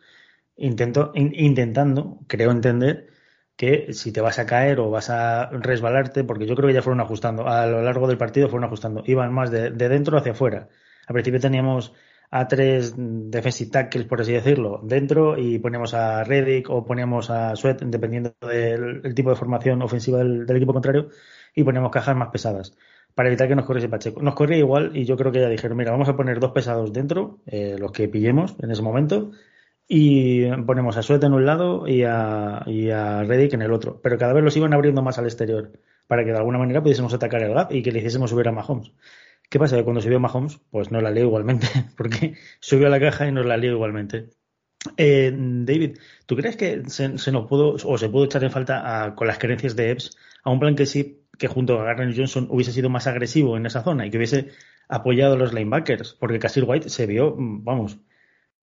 intento, 0.57 1.11
intentando, 1.13 2.17
creo 2.25 2.49
entender, 2.49 3.11
que 3.55 3.93
si 3.93 4.11
te 4.11 4.21
vas 4.21 4.39
a 4.39 4.45
caer 4.45 4.79
o 4.79 4.89
vas 4.89 5.09
a 5.09 5.49
resbalarte, 5.51 6.23
porque 6.23 6.45
yo 6.45 6.55
creo 6.55 6.67
que 6.67 6.73
ya 6.73 6.81
fueron 6.81 7.01
ajustando, 7.01 7.47
a 7.47 7.65
lo 7.67 7.81
largo 7.81 8.07
del 8.07 8.17
partido 8.17 8.49
fueron 8.49 8.65
ajustando, 8.65 9.03
iban 9.05 9.33
más 9.33 9.51
de, 9.51 9.71
de 9.71 9.89
dentro 9.89 10.17
hacia 10.17 10.33
afuera. 10.33 10.69
Al 11.07 11.13
principio 11.13 11.39
teníamos 11.39 11.93
a 12.31 12.47
tres 12.47 12.93
defensive 12.97 13.71
tackles, 13.71 14.07
por 14.07 14.21
así 14.21 14.33
decirlo, 14.33 14.81
dentro 14.83 15.37
y 15.37 15.59
poníamos 15.59 15.93
a 15.93 16.23
Reddick 16.23 16.69
o 16.69 16.85
poníamos 16.85 17.29
a 17.29 17.55
Sweat, 17.55 17.81
dependiendo 17.83 18.33
del 18.41 19.13
tipo 19.15 19.29
de 19.29 19.35
formación 19.35 19.81
ofensiva 19.81 20.19
del, 20.19 20.49
equipo 20.49 20.73
contrario, 20.73 21.09
y 21.53 21.63
poníamos 21.63 21.91
cajas 21.91 22.15
más 22.15 22.29
pesadas 22.29 22.75
para 23.13 23.29
evitar 23.29 23.47
que 23.47 23.55
nos 23.55 23.65
corriese 23.65 23.87
Pacheco. 23.87 24.21
Nos 24.21 24.35
corría 24.35 24.57
igual 24.57 24.91
y 24.97 25.05
yo 25.05 25.15
creo 25.15 25.31
que 25.31 25.39
ya 25.39 25.47
dijeron, 25.47 25.77
mira, 25.77 25.91
vamos 25.91 26.09
a 26.09 26.17
poner 26.17 26.39
dos 26.41 26.51
pesados 26.51 26.91
dentro, 26.91 27.39
eh, 27.45 27.77
los 27.79 27.93
que 27.93 28.09
pillemos 28.09 28.55
en 28.59 28.71
ese 28.71 28.81
momento, 28.81 29.31
y 29.87 30.49
ponemos 30.63 30.97
a 30.97 31.03
Sweat 31.03 31.23
en 31.23 31.33
un 31.33 31.45
lado 31.45 31.87
y 31.87 32.03
a, 32.03 32.63
y 32.65 32.89
a 32.89 33.23
Reddick 33.23 33.53
en 33.53 33.61
el 33.61 33.71
otro. 33.71 33.99
Pero 34.01 34.17
cada 34.17 34.33
vez 34.33 34.43
los 34.43 34.57
iban 34.57 34.73
abriendo 34.73 35.01
más 35.01 35.17
al 35.19 35.25
exterior 35.25 35.71
para 36.07 36.23
que 36.23 36.31
de 36.31 36.37
alguna 36.37 36.57
manera 36.57 36.81
pudiésemos 36.81 37.13
atacar 37.13 37.43
el 37.43 37.53
gap 37.53 37.71
y 37.71 37.81
que 37.83 37.91
le 37.91 37.99
hiciésemos 37.99 38.29
subir 38.29 38.47
a 38.47 38.51
Mahomes. 38.51 38.91
¿Qué 39.49 39.59
pasa? 39.59 39.77
Que 39.77 39.83
cuando 39.83 40.01
subió 40.01 40.19
Mahomes, 40.19 40.59
pues 40.71 40.91
no 40.91 41.01
la 41.01 41.11
leo 41.11 41.25
igualmente, 41.25 41.67
porque 41.97 42.35
subió 42.59 42.87
a 42.87 42.89
la 42.89 42.99
caja 42.99 43.27
y 43.27 43.31
nos 43.31 43.45
la 43.45 43.57
leo 43.57 43.73
igualmente. 43.73 44.29
Eh, 44.97 45.31
David, 45.35 45.97
¿tú 46.25 46.35
crees 46.35 46.57
que 46.57 46.83
se, 46.89 47.09
nos 47.09 47.47
pudo 47.47 47.75
o 47.83 47.97
se 47.97 48.09
pudo 48.09 48.25
echar 48.25 48.43
en 48.43 48.51
falta 48.51 49.13
con 49.15 49.27
las 49.27 49.39
creencias 49.39 49.75
de 49.75 49.91
Epps 49.91 50.17
a 50.43 50.51
un 50.51 50.59
plan 50.59 50.75
que 50.75 50.85
sí, 50.85 51.23
que 51.39 51.47
junto 51.47 51.79
a 51.79 51.85
Garner 51.85 52.15
Johnson 52.15 52.47
hubiese 52.51 52.71
sido 52.71 52.89
más 52.89 53.07
agresivo 53.07 53.57
en 53.57 53.65
esa 53.65 53.83
zona 53.83 54.05
y 54.05 54.11
que 54.11 54.17
hubiese 54.17 54.49
apoyado 54.87 55.33
a 55.33 55.37
los 55.37 55.53
linebackers? 55.53 56.13
Porque 56.19 56.39
Casir 56.39 56.65
White 56.65 56.89
se 56.89 57.07
vio, 57.07 57.35
vamos, 57.37 57.97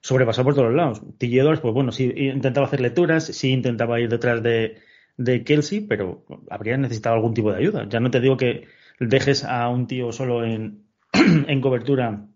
sobrepasado 0.03 0.45
por 0.45 0.55
todos 0.55 0.75
lados. 0.75 1.03
TJ 1.19 1.61
pues 1.61 1.75
bueno, 1.75 1.93
sí 1.93 2.13
intentaba 2.17 2.67
hacer 2.67 2.81
lecturas, 2.81 3.25
sí 3.25 3.51
intentaba 3.53 4.01
ir 4.01 4.09
detrás 4.09 4.43
de, 4.43 4.79
de 5.17 5.45
Kelsey, 5.45 5.83
pero 5.83 6.27
habría 6.51 6.77
necesitado 6.77 7.17
algún 7.17 7.35
tipo 7.35 7.53
de 7.53 7.59
ayuda. 7.59 7.89
Ya 7.89 8.01
no 8.01 8.11
te 8.11 8.21
digo 8.21 8.37
que 8.37 8.67
dejes 8.99 9.45
a 9.45 9.69
un 9.69 9.87
tío 9.87 10.13
solo 10.13 10.45
en, 10.45 10.87
en 11.13 11.61
cobertura 11.61 12.29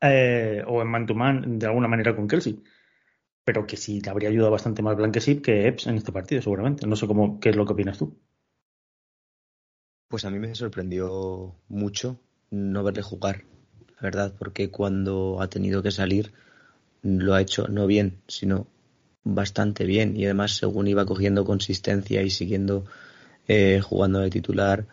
eh, 0.00 0.62
o 0.66 0.82
en 0.82 0.88
man 0.88 1.06
to 1.06 1.14
man 1.14 1.58
de 1.58 1.66
alguna 1.66 1.88
manera 1.88 2.16
con 2.16 2.26
Kelsey. 2.26 2.62
Pero 3.44 3.66
que 3.66 3.76
sí 3.76 4.00
te 4.00 4.08
habría 4.08 4.30
ayudado 4.30 4.50
bastante 4.50 4.82
más 4.82 4.96
Blanquesip 4.96 5.44
que 5.44 5.68
Epps 5.68 5.86
en 5.86 5.96
este 5.96 6.12
partido, 6.12 6.40
seguramente. 6.40 6.86
No 6.86 6.96
sé 6.96 7.06
cómo, 7.06 7.38
qué 7.40 7.50
es 7.50 7.56
lo 7.56 7.66
que 7.66 7.74
opinas 7.74 7.98
tú. 7.98 8.18
Pues 10.08 10.24
a 10.24 10.30
mí 10.30 10.38
me 10.38 10.54
sorprendió 10.54 11.56
mucho 11.68 12.20
no 12.50 12.82
verle 12.84 13.02
jugar, 13.02 13.44
la 13.96 14.02
verdad, 14.02 14.34
porque 14.38 14.70
cuando 14.70 15.42
ha 15.42 15.48
tenido 15.48 15.82
que 15.82 15.90
salir 15.90 16.32
lo 17.04 17.34
ha 17.34 17.40
hecho 17.40 17.68
no 17.68 17.86
bien, 17.86 18.16
sino 18.26 18.66
bastante 19.22 19.84
bien. 19.84 20.16
Y 20.16 20.24
además, 20.24 20.56
según 20.56 20.88
iba 20.88 21.06
cogiendo 21.06 21.44
consistencia 21.44 22.22
y 22.22 22.30
siguiendo 22.30 22.84
eh, 23.46 23.80
jugando 23.80 24.18
de 24.18 24.30
titular, 24.30 24.86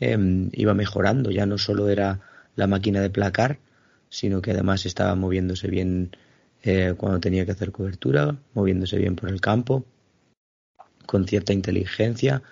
Em, 0.00 0.50
iba 0.52 0.74
mejorando. 0.74 1.30
Ya 1.30 1.46
no 1.46 1.58
solo 1.58 1.88
era 1.88 2.20
la 2.56 2.66
máquina 2.66 3.00
de 3.00 3.10
placar, 3.10 3.58
sino 4.08 4.42
que 4.42 4.50
además 4.52 4.86
estaba 4.86 5.14
moviéndose 5.14 5.68
bien 5.68 6.16
eh, 6.62 6.94
cuando 6.96 7.20
tenía 7.20 7.44
que 7.44 7.52
hacer 7.52 7.72
cobertura, 7.72 8.36
moviéndose 8.54 8.98
bien 8.98 9.16
por 9.16 9.30
el 9.30 9.40
campo, 9.40 9.84
con 11.06 11.26
cierta 11.26 11.52
inteligencia 11.52 12.42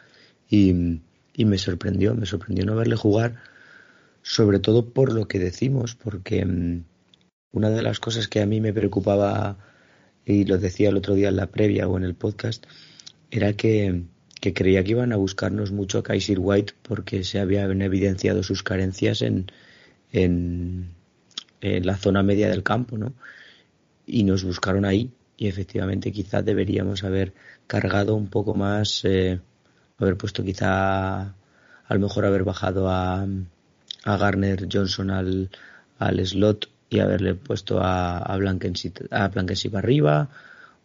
y, 0.49 1.01
y 1.35 1.45
me 1.45 1.59
sorprendió, 1.59 2.15
me 2.15 2.27
sorprendió 2.27 2.65
no 2.65 2.77
verle 2.77 2.97
jugar, 2.97 3.37
sobre 4.23 4.59
todo 4.59 4.91
por 4.91 5.13
lo 5.13 5.27
que 5.27 5.39
decimos, 5.39 5.95
porque 5.95 6.41
em, 6.41 6.85
una 7.53 7.71
de 7.71 7.83
las 7.83 8.01
cosas 8.01 8.29
que 8.29 8.41
a 8.41 8.47
mí 8.47 8.61
me 8.61 8.73
preocupaba, 8.73 9.59
y 10.25 10.45
lo 10.45 10.59
decía 10.59 10.91
el 10.91 10.97
otro 10.97 11.15
día 11.15 11.29
en 11.29 11.37
la 11.37 11.47
previa 11.47 11.89
o 11.89 11.97
en 11.97 12.05
el 12.05 12.15
podcast, 12.15 12.67
era 13.31 13.53
que 13.55 14.05
que 14.43 14.53
creía 14.55 14.83
que 14.83 14.91
iban 14.91 15.13
a 15.13 15.17
buscarnos 15.17 15.71
mucho 15.71 15.99
a 15.99 16.03
Kaiser 16.03 16.41
White 16.41 16.75
porque 16.83 17.23
se 17.23 17.39
habían 17.39 17.81
evidenciado 17.81 18.43
sus 18.43 18.65
carencias 18.65 19.23
en, 19.23 19.47
en, 20.11 20.97
la 21.61 21.97
zona 21.97 22.25
media 22.25 22.49
del 22.49 22.65
campo, 22.65 22.99
¿no? 22.99 23.15
Y 24.05 24.25
nos 24.25 24.43
buscaron 24.43 24.85
ahí 24.85 25.13
y 25.37 25.47
efectivamente 25.47 26.11
quizás 26.11 26.45
deberíamos 26.45 27.05
haber 27.05 27.35
cargado 27.69 28.17
un 28.17 28.27
poco 28.27 28.57
más, 28.57 29.05
eh, 29.05 29.39
haber 29.99 30.17
puesto 30.17 30.43
quizá 30.43 31.21
a 31.21 31.95
lo 31.95 32.01
mejor 32.01 32.25
haber 32.25 32.43
bajado 32.43 32.91
a, 32.91 33.25
a 34.05 34.17
Garner 34.17 34.67
Johnson 34.69 35.13
al, 35.13 35.51
al 36.01 36.27
slot 36.27 36.69
y 36.93 37.01
haberle 37.01 37.35
puesto 37.35 37.81
a, 37.81 38.19
a 38.19 38.37
Blankenship, 38.37 39.09
a 39.11 39.31
arriba 39.79 40.29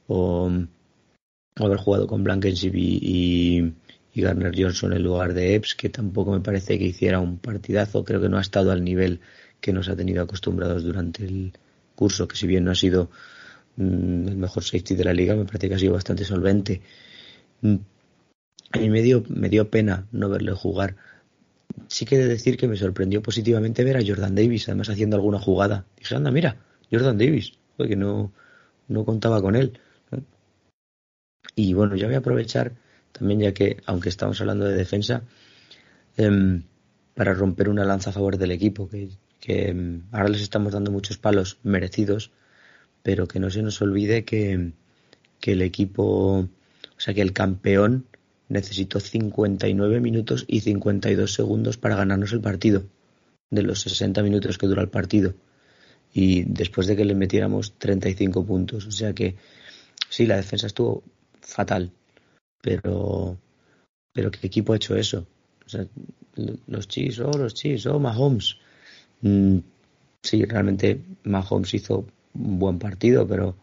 o 0.08 0.50
haber 1.56 1.78
jugado 1.78 2.08
con 2.08 2.24
Blankenship 2.24 2.72
y, 2.76 3.74
y, 4.14 4.22
Garner 4.22 4.54
Johnson 4.58 4.94
en 4.94 5.04
lugar 5.04 5.34
de 5.34 5.54
Epps, 5.54 5.76
que 5.76 5.90
tampoco 5.90 6.32
me 6.32 6.40
parece 6.40 6.80
que 6.80 6.86
hiciera 6.86 7.20
un 7.20 7.38
partidazo. 7.38 8.04
Creo 8.04 8.20
que 8.20 8.30
no 8.30 8.38
ha 8.38 8.42
estado 8.42 8.72
al 8.72 8.84
nivel 8.84 9.20
que 9.62 9.74
nos 9.74 9.90
ha 9.90 9.96
tenido 9.96 10.24
acostumbrados 10.24 10.84
durante 10.84 11.24
el 11.24 11.54
curso, 11.94 12.28
que 12.28 12.36
si 12.36 12.48
bien 12.48 12.64
no 12.64 12.72
ha 12.72 12.76
sido 12.76 13.12
mm, 13.76 14.28
el 14.28 14.38
mejor 14.38 14.64
safety 14.64 14.96
de 14.96 15.04
la 15.04 15.14
liga, 15.14 15.36
me 15.36 15.46
parece 15.46 15.70
que 15.70 15.76
ha 15.76 15.80
sido 15.80 15.94
bastante 15.94 16.24
solvente. 16.24 16.82
Mm, 17.62 17.76
a 18.72 18.78
mí 18.80 18.90
me 18.90 19.02
dio, 19.02 19.24
me 19.30 19.50
dio 19.50 19.70
pena 19.70 20.08
no 20.12 20.30
verle 20.30 20.54
jugar. 20.54 20.96
Sí 21.88 22.06
que 22.06 22.18
de 22.18 22.28
decir 22.28 22.58
que 22.58 22.68
me 22.68 22.76
sorprendió 22.76 23.22
positivamente 23.22 23.84
ver 23.84 23.98
a 23.98 24.06
Jordan 24.06 24.36
Davis, 24.36 24.68
además 24.68 24.90
haciendo 24.90 25.16
alguna 25.16 25.40
jugada. 25.40 25.86
Dije, 25.98 26.16
anda, 26.16 26.32
mira, 26.32 26.58
Jordan 26.92 27.18
Davis, 27.18 27.54
porque 27.78 27.96
no, 27.96 28.34
no 28.88 29.06
contaba 29.06 29.42
con 29.42 29.56
él. 29.56 29.80
Y 31.56 31.74
bueno, 31.74 31.96
yo 31.96 32.08
voy 32.08 32.16
a 32.16 32.20
aprovechar 32.20 32.74
también, 33.12 33.40
ya 33.40 33.54
que, 33.54 33.78
aunque 33.86 34.10
estamos 34.10 34.40
hablando 34.42 34.66
de 34.66 34.76
defensa, 34.76 35.24
em, 36.18 36.64
para 37.16 37.34
romper 37.34 37.70
una 37.70 37.86
lanza 37.86 38.12
a 38.12 38.14
favor 38.14 38.38
del 38.38 38.52
equipo, 38.52 38.90
que, 38.90 39.10
em, 39.70 40.04
ahora 40.12 40.30
les 40.30 40.42
estamos 40.42 40.74
dando 40.74 40.92
muchos 40.92 41.18
palos 41.18 41.58
merecidos, 41.64 42.32
pero 43.02 43.28
que 43.28 43.40
no 43.40 43.50
se 43.50 43.64
nos 43.64 43.82
olvide 43.82 44.26
que, 44.26 44.74
que 45.40 45.54
el 45.54 45.62
equipo, 45.62 46.40
o 46.42 47.00
sea, 47.00 47.14
que 47.14 47.22
el 47.22 47.34
campeón 47.34 48.06
necesitó 48.50 49.00
59 49.00 50.00
minutos 50.00 50.46
y 50.48 50.62
52 50.62 51.34
segundos 51.34 51.78
para 51.78 51.96
ganarnos 51.96 52.32
el 52.34 52.42
partido, 52.42 52.84
de 53.50 53.64
los 53.64 53.82
60 53.82 54.24
minutos 54.24 54.58
que 54.58 54.68
dura 54.68 54.82
el 54.82 54.90
partido. 54.90 55.34
Y 56.14 56.44
después 56.44 56.88
de 56.88 56.96
que 56.96 57.06
le 57.06 57.16
metiéramos 57.16 57.74
35 57.78 58.46
puntos. 58.46 58.88
O 58.88 58.92
sea 58.92 59.14
que 59.14 59.36
sí, 60.10 60.26
la 60.26 60.38
defensa 60.38 60.68
estuvo 60.68 61.04
fatal. 61.42 61.92
Pero, 62.62 63.38
pero 64.14 64.32
¿qué 64.32 64.48
equipo 64.48 64.74
ha 64.74 64.78
hecho 64.78 64.96
eso? 64.96 65.26
los 66.68 66.88
Chiefs, 66.88 67.20
oh, 67.20 67.38
los 67.38 67.54
Chiefs, 67.54 67.88
oh, 67.88 68.00
Mahomes. 68.00 68.58
Mm, 69.22 69.58
sí, 70.22 70.46
realmente 70.46 71.02
Mahomes 71.24 71.74
hizo 71.74 72.08
un 72.34 72.60
buen 72.60 72.80
partido, 72.80 73.28
pero 73.28 73.58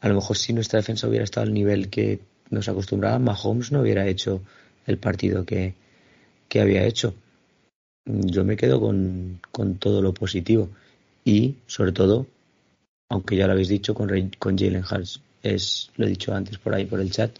a 0.00 0.08
lo 0.08 0.14
mejor 0.14 0.36
si 0.36 0.52
nuestra 0.52 0.78
defensa 0.78 1.08
hubiera 1.08 1.24
estado 1.24 1.46
al 1.46 1.54
nivel 1.54 1.90
que 1.90 2.20
nos 2.54 2.68
acostumbraba, 2.68 3.18
Mahomes 3.18 3.72
no 3.72 3.80
hubiera 3.80 4.06
hecho 4.06 4.40
el 4.86 4.98
partido 4.98 5.44
que, 5.44 5.74
que 6.48 6.60
había 6.60 6.84
hecho. 6.84 7.14
Yo 8.06 8.44
me 8.44 8.56
quedo 8.56 8.80
con, 8.80 9.40
con, 9.50 9.76
todo 9.76 10.02
lo 10.02 10.12
positivo 10.12 10.68
y, 11.24 11.56
sobre 11.66 11.92
todo, 11.92 12.26
aunque 13.08 13.36
ya 13.36 13.46
lo 13.46 13.52
habéis 13.52 13.68
dicho, 13.68 13.94
con, 13.94 14.08
con 14.38 14.58
Jalen 14.58 14.84
Hurts. 14.84 15.20
Es, 15.42 15.90
lo 15.96 16.06
he 16.06 16.08
dicho 16.08 16.34
antes 16.34 16.58
por 16.58 16.74
ahí 16.74 16.86
por 16.86 17.00
el 17.00 17.10
chat, 17.10 17.30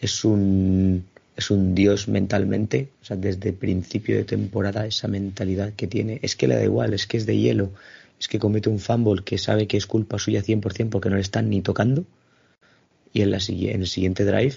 es 0.00 0.24
un, 0.24 1.04
es 1.36 1.50
un 1.50 1.74
dios 1.74 2.06
mentalmente, 2.06 2.88
o 3.02 3.04
sea, 3.04 3.16
desde 3.16 3.52
principio 3.52 4.16
de 4.16 4.24
temporada 4.24 4.86
esa 4.86 5.08
mentalidad 5.08 5.72
que 5.72 5.88
tiene, 5.88 6.20
es 6.22 6.36
que 6.36 6.46
le 6.46 6.54
da 6.54 6.62
igual, 6.62 6.94
es 6.94 7.06
que 7.06 7.16
es 7.16 7.26
de 7.26 7.36
hielo, 7.36 7.72
es 8.20 8.28
que 8.28 8.38
comete 8.38 8.68
un 8.68 8.78
fumble 8.78 9.24
que 9.24 9.38
sabe 9.38 9.66
que 9.66 9.76
es 9.76 9.86
culpa 9.86 10.18
suya 10.18 10.42
100% 10.42 10.88
porque 10.88 11.10
no 11.10 11.16
le 11.16 11.22
están 11.22 11.50
ni 11.50 11.62
tocando 11.62 12.04
y 13.16 13.22
en, 13.22 13.30
la, 13.30 13.38
en 13.48 13.80
el 13.80 13.86
siguiente 13.86 14.26
drive 14.26 14.56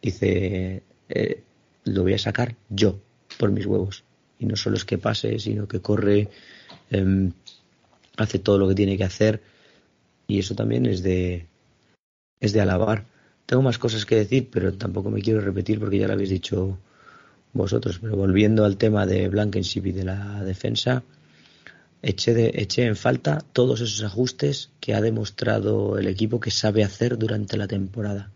dice, 0.00 0.82
eh, 1.10 1.42
lo 1.84 2.02
voy 2.02 2.14
a 2.14 2.18
sacar 2.18 2.56
yo 2.70 2.98
por 3.38 3.50
mis 3.50 3.66
huevos. 3.66 4.02
Y 4.38 4.46
no 4.46 4.56
solo 4.56 4.76
es 4.76 4.86
que 4.86 4.96
pase, 4.96 5.38
sino 5.38 5.68
que 5.68 5.80
corre, 5.80 6.30
em, 6.90 7.32
hace 8.16 8.38
todo 8.38 8.56
lo 8.56 8.66
que 8.66 8.74
tiene 8.74 8.96
que 8.96 9.04
hacer. 9.04 9.42
Y 10.26 10.38
eso 10.38 10.54
también 10.54 10.86
es 10.86 11.02
de, 11.02 11.46
es 12.40 12.54
de 12.54 12.62
alabar. 12.62 13.04
Tengo 13.44 13.62
más 13.62 13.76
cosas 13.76 14.06
que 14.06 14.16
decir, 14.16 14.48
pero 14.50 14.72
tampoco 14.72 15.10
me 15.10 15.20
quiero 15.20 15.42
repetir 15.42 15.78
porque 15.78 15.98
ya 15.98 16.06
lo 16.06 16.14
habéis 16.14 16.30
dicho 16.30 16.78
vosotros. 17.52 17.98
Pero 18.00 18.16
volviendo 18.16 18.64
al 18.64 18.78
tema 18.78 19.04
de 19.04 19.28
Blankenship 19.28 19.84
y 19.84 19.92
de 19.92 20.04
la 20.04 20.42
defensa, 20.44 21.02
eché, 22.02 22.34
de, 22.34 22.46
eché 22.54 22.84
en 22.86 22.96
falta 22.96 23.38
todos 23.52 23.80
esos 23.80 24.02
ajustes 24.04 24.70
que 24.80 24.94
ha 24.94 25.00
demostrado 25.00 25.98
el 25.98 26.08
equipo 26.08 26.40
que 26.40 26.50
sabe 26.50 26.84
hacer 26.84 27.16
durante 27.18 27.56
la 27.56 27.68
temporada, 27.68 28.32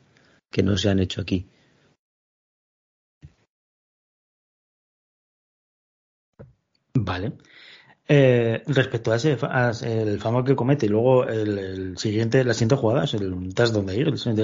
que 0.50 0.62
no 0.62 0.76
se 0.78 0.88
han 0.88 1.00
hecho 1.00 1.20
aquí. 1.20 1.46
Vale. 6.94 7.32
Eh, 8.08 8.62
respecto 8.68 9.10
a 9.10 9.16
ese 9.16 9.36
a 9.42 9.72
el 9.82 10.20
famoso 10.20 10.44
que 10.44 10.54
comete 10.54 10.86
y 10.86 10.88
luego 10.88 11.26
el, 11.26 11.58
el, 11.58 11.98
siguiente, 11.98 12.44
la 12.44 12.54
siguiente 12.54 12.76
jugada 12.76 13.04
es 13.04 13.14
el 13.14 13.52
touchdown 13.52 13.86
de. 13.86 13.94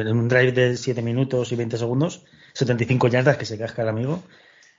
En 0.01 0.17
un 0.17 0.29
drive 0.29 0.53
de 0.53 0.77
7 0.77 1.01
minutos 1.01 1.53
y 1.53 1.57
20 1.57 1.79
segundos, 1.79 2.25
75 2.55 3.09
yardas 3.09 3.37
que 3.37 3.47
se 3.47 3.59
casca 3.59 3.83
el 3.83 3.89
amigo 3.89 4.23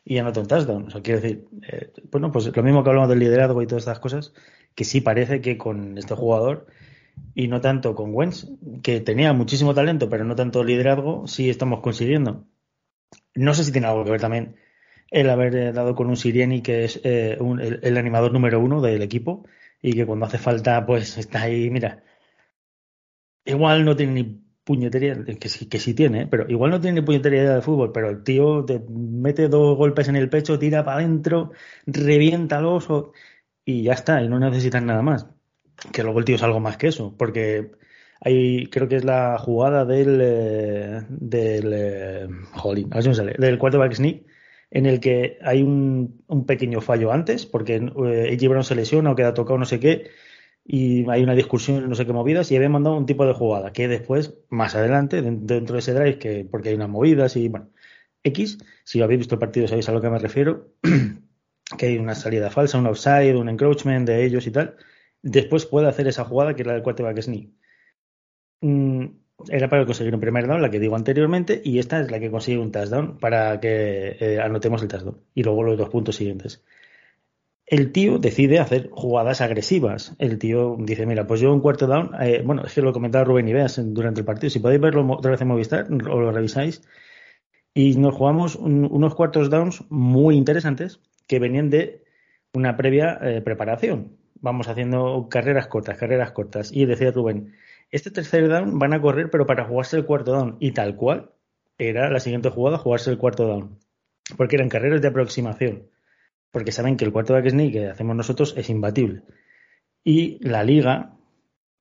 y 0.06 0.18
anota 0.18 0.42
un 0.42 0.48
touchdown. 0.48 0.88
O 0.88 0.90
sea, 0.90 1.02
quiero 1.02 1.22
decir, 1.22 1.46
eh, 1.68 1.92
bueno, 2.12 2.32
pues 2.32 2.56
lo 2.56 2.64
mismo 2.64 2.84
que 2.84 2.90
hablamos 2.90 3.10
del 3.10 3.20
liderazgo 3.20 3.62
y 3.62 3.68
todas 3.68 3.84
estas 3.84 4.00
cosas, 4.00 4.34
que 4.76 4.84
sí 4.84 5.02
parece 5.02 5.42
que 5.42 5.58
con 5.58 5.98
este 5.98 6.16
jugador 6.16 6.68
y 7.36 7.48
no 7.48 7.62
tanto 7.62 7.96
con 7.96 8.14
Wentz, 8.14 8.48
que 8.82 9.02
tenía 9.02 9.34
muchísimo 9.34 9.74
talento, 9.74 10.10
pero 10.10 10.26
no 10.26 10.36
tanto 10.36 10.64
liderazgo, 10.64 11.28
sí 11.28 11.50
estamos 11.50 11.82
consiguiendo. 11.82 12.46
No 13.36 13.54
sé 13.54 13.64
si 13.64 13.72
tiene 13.72 13.88
algo 13.88 14.04
que 14.04 14.12
ver 14.12 14.22
también 14.22 14.56
el 15.12 15.30
haber 15.30 15.74
dado 15.74 15.96
con 15.96 16.08
un 16.10 16.18
Sirieni 16.18 16.62
que 16.62 16.86
es 16.86 17.00
eh, 17.04 17.38
el, 17.40 17.80
el, 17.84 17.98
animador 17.98 18.34
número 18.34 18.60
uno 18.60 18.82
del 18.82 19.04
equipo 19.04 19.46
y 19.82 19.94
que 19.94 20.06
cuando 20.08 20.26
hace 20.26 20.40
falta 20.40 20.86
pues 20.88 21.18
está 21.20 21.44
ahí, 21.44 21.70
mira, 21.70 22.04
igual 23.46 23.86
no 23.86 23.96
tiene 23.96 24.14
ni 24.14 24.43
puñetería, 24.64 25.24
que 25.40 25.50
sí, 25.50 25.68
que 25.68 25.80
sí 25.80 25.94
tiene, 25.94 26.28
pero 26.28 26.50
igual 26.50 26.72
no 26.72 26.82
tiene 26.82 27.04
puñetería 27.04 27.56
de 27.56 27.62
fútbol, 27.62 27.92
pero 27.92 28.10
el 28.10 28.24
tío 28.24 28.64
te 28.66 28.82
mete 28.90 29.50
dos 29.50 29.78
golpes 29.78 30.08
en 30.08 30.16
el 30.16 30.30
pecho, 30.30 30.60
tira 30.60 30.84
para 30.84 30.98
adentro, 30.98 31.52
revienta 31.86 32.58
al 32.60 32.66
oso 32.66 33.12
y 33.66 33.84
ya 33.84 33.94
está, 33.94 34.22
y 34.22 34.30
no 34.30 34.40
necesitas 34.40 34.84
nada 34.84 35.02
más. 35.02 35.28
Que 35.92 36.04
luego 36.04 36.20
el 36.20 36.26
tío 36.26 36.36
es 36.36 36.44
algo 36.44 36.60
más 36.60 36.78
que 36.78 36.88
eso, 36.88 37.16
porque 37.18 37.72
hay, 38.22 38.68
creo 38.68 38.88
que 38.88 38.98
es 38.98 39.04
la 39.04 39.38
jugada 39.38 39.86
del, 39.86 40.20
eh, 40.22 41.02
del, 41.10 41.74
eh, 41.74 42.28
jolín, 42.54 42.88
a 42.92 42.96
ver 42.96 43.04
si 43.04 43.10
me 43.10 43.16
sale, 43.16 43.36
del 43.38 43.58
quarterback 43.58 43.94
sneak, 43.94 44.24
en 44.72 44.86
el 44.86 45.00
que 45.00 45.38
hay 45.42 45.62
un, 45.62 46.24
un 46.28 46.46
pequeño 46.46 46.82
fallo 46.82 47.12
antes, 47.12 47.46
porque 47.46 47.76
eh, 47.76 48.48
Brown 48.48 48.64
se 48.64 48.76
lesiona 48.76 49.12
o 49.12 49.16
queda 49.16 49.34
tocado 49.34 49.60
no 49.60 49.66
sé 49.66 49.80
qué, 49.80 50.10
y 50.66 51.10
hay 51.10 51.24
una 51.24 51.36
discusión, 51.36 51.90
no 51.90 51.96
sé 51.96 52.06
qué 52.06 52.14
movidas, 52.14 52.52
y 52.52 52.56
había 52.56 52.70
mandado 52.70 52.96
un 52.98 53.06
tipo 53.06 53.26
de 53.26 53.34
jugada 53.34 53.74
que 53.74 53.88
después, 53.88 54.36
más 54.50 54.76
adelante, 54.76 55.22
dentro 55.22 55.74
de 55.74 55.80
ese 55.80 55.94
drive, 55.94 56.20
que 56.20 56.46
porque 56.50 56.70
hay 56.70 56.76
unas 56.76 56.90
movidas 56.90 57.36
y 57.36 57.50
bueno, 57.50 57.70
X, 58.24 58.58
si 58.84 59.02
habéis 59.02 59.20
visto 59.20 59.36
el 59.36 59.40
partido 59.40 59.68
sabéis 59.68 59.90
a 59.90 59.92
lo 59.92 60.02
que 60.02 60.10
me 60.10 60.20
refiero, 60.20 60.74
que 61.78 61.86
hay 61.86 61.98
una 61.98 62.16
salida 62.16 62.50
falsa, 62.50 62.78
un 62.78 62.88
offside, 62.88 63.36
un 63.36 63.50
encroachment 63.50 64.08
de 64.08 64.26
ellos 64.26 64.48
y 64.48 64.52
tal, 64.52 64.78
después 65.22 65.66
puede 65.66 65.88
hacer 65.88 66.08
esa 66.08 66.26
jugada 66.26 66.56
que 66.56 66.62
era 66.64 66.74
del 66.74 66.84
quarterback 66.84 67.22
sneak. 67.22 67.50
Mm, 68.62 69.06
era 69.50 69.70
para 69.70 69.86
conseguir 69.86 70.14
un 70.14 70.22
primer 70.22 70.48
down, 70.48 70.62
la 70.62 70.70
que 70.70 70.80
digo 70.80 70.96
anteriormente, 70.96 71.62
y 71.64 71.80
esta 71.80 72.00
es 72.00 72.12
la 72.12 72.20
que 72.20 72.32
consigue 72.32 72.60
un 72.60 72.72
touchdown 72.72 73.18
para 73.20 73.60
que 73.60 74.16
eh, 74.20 74.40
anotemos 74.40 74.82
el 74.82 74.88
touchdown. 74.88 75.20
Y 75.34 75.44
luego 75.44 75.64
los 75.64 75.78
dos 75.78 75.90
puntos 75.90 76.16
siguientes. 76.16 76.64
El 77.66 77.92
tío 77.92 78.20
decide 78.20 78.60
hacer 78.60 78.90
jugadas 78.92 79.42
agresivas. 79.42 80.16
El 80.20 80.38
tío 80.38 80.76
dice, 80.80 81.06
mira, 81.06 81.26
pues 81.26 81.40
yo 81.40 81.54
un 81.54 81.62
cuarto 81.62 81.88
down, 81.88 82.12
eh, 82.22 82.42
bueno, 82.46 82.64
es 82.66 82.74
que 82.74 82.82
lo 82.82 82.92
comentaba 82.92 83.24
Rubén 83.24 83.48
Ibeas 83.48 83.82
durante 83.94 84.20
el 84.20 84.26
partido, 84.26 84.50
si 84.50 84.60
podéis 84.60 84.82
verlo 84.82 85.10
otra 85.12 85.32
vez 85.32 85.42
en 85.42 85.48
Movistar 85.48 85.88
o 85.92 86.20
lo 86.20 86.32
revisáis, 86.32 86.82
y 87.74 87.96
nos 87.98 88.16
jugamos 88.16 88.56
un, 88.56 88.86
unos 88.92 89.16
cuartos 89.16 89.50
downs 89.50 89.84
muy 89.90 90.36
interesantes 90.36 91.00
que 91.28 91.40
venían 91.40 91.70
de 91.70 92.04
una 92.54 92.78
previa 92.78 93.18
eh, 93.22 93.42
preparación. 93.42 94.18
Vamos 94.36 94.68
haciendo 94.68 95.28
carreras 95.30 95.68
cortas, 95.68 95.98
carreras 95.98 96.32
cortas. 96.32 96.72
Y 96.72 96.86
decía 96.86 97.12
Rubén, 97.12 97.56
este 97.92 98.12
tercer 98.12 98.48
down 98.50 98.78
van 98.78 98.94
a 98.94 99.02
correr, 99.02 99.30
pero 99.30 99.46
para 99.46 99.66
jugarse 99.66 99.98
el 99.98 100.06
cuarto 100.06 100.34
down. 100.34 100.58
Y 100.60 100.72
tal 100.72 100.96
cual 100.96 101.32
era 101.78 102.10
la 102.10 102.20
siguiente 102.20 102.50
jugada, 102.50 102.78
jugarse 102.78 103.10
el 103.10 103.18
cuarto 103.18 103.48
down. 103.48 103.80
Porque 104.38 104.58
eran 104.58 104.70
carreras 104.70 105.02
de 105.02 105.08
aproximación. 105.08 105.88
Porque 106.54 106.72
saben 106.72 106.98
que 106.98 107.04
el 107.04 107.12
cuarto 107.12 107.34
back 107.34 107.50
sneak 107.50 107.74
que 107.74 107.88
hacemos 107.88 108.16
nosotros 108.16 108.54
es 108.56 108.70
imbatible. 108.70 109.24
Y 110.04 110.38
la 110.48 110.64
liga 110.64 111.18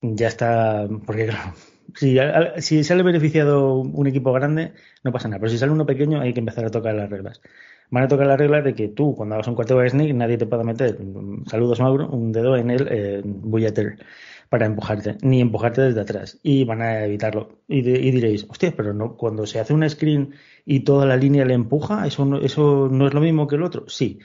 ya 0.00 0.28
está. 0.28 0.88
Porque 1.06 1.26
claro, 1.26 1.52
si, 1.94 2.16
si 2.58 2.82
sale 2.82 3.02
beneficiado 3.02 3.76
un 3.76 4.06
equipo 4.06 4.32
grande, 4.32 4.72
no 5.04 5.12
pasa 5.12 5.28
nada. 5.28 5.40
Pero 5.40 5.50
si 5.50 5.58
sale 5.58 5.72
uno 5.72 5.84
pequeño, 5.84 6.22
hay 6.22 6.32
que 6.32 6.40
empezar 6.40 6.64
a 6.64 6.70
tocar 6.70 6.94
las 6.94 7.10
reglas. 7.10 7.42
Van 7.90 8.04
a 8.04 8.08
tocar 8.08 8.26
las 8.26 8.38
reglas 8.38 8.64
de 8.64 8.74
que 8.74 8.88
tú, 8.88 9.14
cuando 9.14 9.34
hagas 9.34 9.48
un 9.48 9.54
cuarto 9.54 9.76
back 9.76 9.90
sneak, 9.90 10.14
nadie 10.14 10.38
te 10.38 10.46
pueda 10.46 10.64
meter, 10.64 10.96
saludos 11.46 11.78
Mauro, 11.80 12.08
un 12.08 12.32
dedo 12.32 12.56
en 12.56 12.70
el 12.70 12.88
eh, 12.90 13.20
bullater 13.22 13.98
para 14.48 14.66
empujarte, 14.66 15.18
ni 15.22 15.40
empujarte 15.42 15.82
desde 15.82 16.00
atrás. 16.00 16.38
Y 16.42 16.64
van 16.64 16.80
a 16.80 17.04
evitarlo. 17.04 17.60
Y, 17.68 17.82
diréis, 17.82 18.46
hostia, 18.48 18.72
pero 18.76 18.94
no, 18.94 19.16
cuando 19.16 19.46
se 19.46 19.60
hace 19.60 19.74
un 19.74 19.88
screen 19.88 20.34
y 20.64 20.80
toda 20.80 21.06
la 21.06 21.16
línea 21.16 21.44
le 21.44 21.54
empuja, 21.54 22.06
¿eso 22.06 22.24
no, 22.24 22.38
¿eso 22.38 22.88
no 22.90 23.06
es 23.06 23.14
lo 23.14 23.20
mismo 23.20 23.46
que 23.46 23.56
el 23.56 23.62
otro? 23.62 23.88
Sí. 23.88 24.18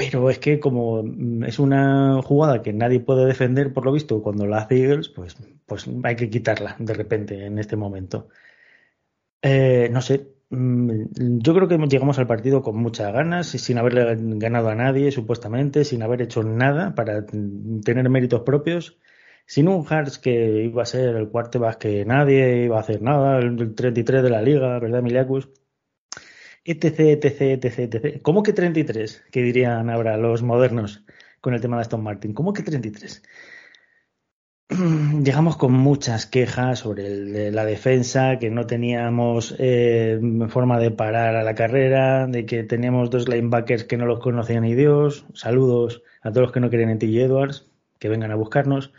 Pero 0.00 0.30
es 0.30 0.38
que 0.38 0.58
como 0.58 1.04
es 1.44 1.58
una 1.58 2.22
jugada 2.22 2.62
que 2.62 2.72
nadie 2.72 3.00
puede 3.00 3.26
defender, 3.26 3.74
por 3.74 3.84
lo 3.84 3.92
visto, 3.92 4.22
cuando 4.22 4.46
la 4.46 4.58
hace 4.58 4.82
Eagles, 4.82 5.10
pues, 5.10 5.36
pues 5.66 5.86
hay 6.04 6.16
que 6.16 6.30
quitarla 6.30 6.74
de 6.78 6.94
repente 6.94 7.44
en 7.44 7.58
este 7.58 7.76
momento. 7.76 8.28
Eh, 9.42 9.90
no 9.92 10.00
sé, 10.00 10.26
yo 10.50 11.54
creo 11.54 11.68
que 11.68 11.76
llegamos 11.76 12.18
al 12.18 12.26
partido 12.26 12.62
con 12.62 12.76
muchas 12.76 13.12
ganas, 13.12 13.48
sin 13.48 13.76
haberle 13.76 14.16
ganado 14.38 14.70
a 14.70 14.74
nadie, 14.74 15.12
supuestamente, 15.12 15.84
sin 15.84 16.02
haber 16.02 16.22
hecho 16.22 16.42
nada 16.42 16.94
para 16.94 17.26
tener 17.26 18.08
méritos 18.08 18.40
propios 18.40 18.98
sin 19.44 19.68
un 19.68 19.84
Hearts 19.84 20.18
que 20.18 20.64
iba 20.64 20.82
a 20.82 20.86
ser 20.86 21.16
el 21.16 21.28
quarterback 21.28 21.78
que 21.78 22.04
nadie 22.06 22.64
iba 22.64 22.78
a 22.78 22.80
hacer 22.80 23.02
nada, 23.02 23.38
el 23.38 23.74
33 23.74 24.22
de 24.22 24.30
la 24.30 24.40
liga, 24.40 24.78
¿verdad, 24.78 25.02
Miliacus? 25.02 25.50
Etc, 26.64 27.00
etc, 27.00 27.40
etc, 27.40 27.78
etc. 27.78 28.22
¿Cómo 28.22 28.42
que 28.42 28.52
33? 28.52 29.24
Que 29.30 29.42
dirían 29.42 29.90
ahora 29.90 30.16
los 30.16 30.42
modernos 30.42 31.04
con 31.40 31.54
el 31.54 31.60
tema 31.60 31.76
de 31.76 31.82
Aston 31.82 32.02
Martin. 32.02 32.34
¿Cómo 32.34 32.52
que 32.52 32.62
33? 32.62 33.22
Llegamos 35.24 35.56
con 35.56 35.72
muchas 35.72 36.26
quejas 36.26 36.80
sobre 36.80 37.06
el, 37.06 37.54
la 37.54 37.64
defensa, 37.64 38.38
que 38.38 38.50
no 38.50 38.66
teníamos 38.66 39.54
eh, 39.58 40.20
forma 40.48 40.78
de 40.78 40.90
parar 40.90 41.34
a 41.34 41.42
la 41.42 41.54
carrera, 41.54 42.26
de 42.26 42.46
que 42.46 42.62
teníamos 42.62 43.10
dos 43.10 43.28
linebackers 43.28 43.84
que 43.84 43.96
no 43.96 44.06
los 44.06 44.20
conocían 44.20 44.62
ni 44.62 44.74
Dios. 44.74 45.26
Saludos 45.34 46.02
a 46.22 46.30
todos 46.30 46.42
los 46.42 46.52
que 46.52 46.60
no 46.60 46.70
quieren 46.70 46.90
en 46.90 46.98
TJ 46.98 47.22
Edwards, 47.22 47.66
que 47.98 48.08
vengan 48.08 48.30
a 48.30 48.36
buscarnos. 48.36 48.92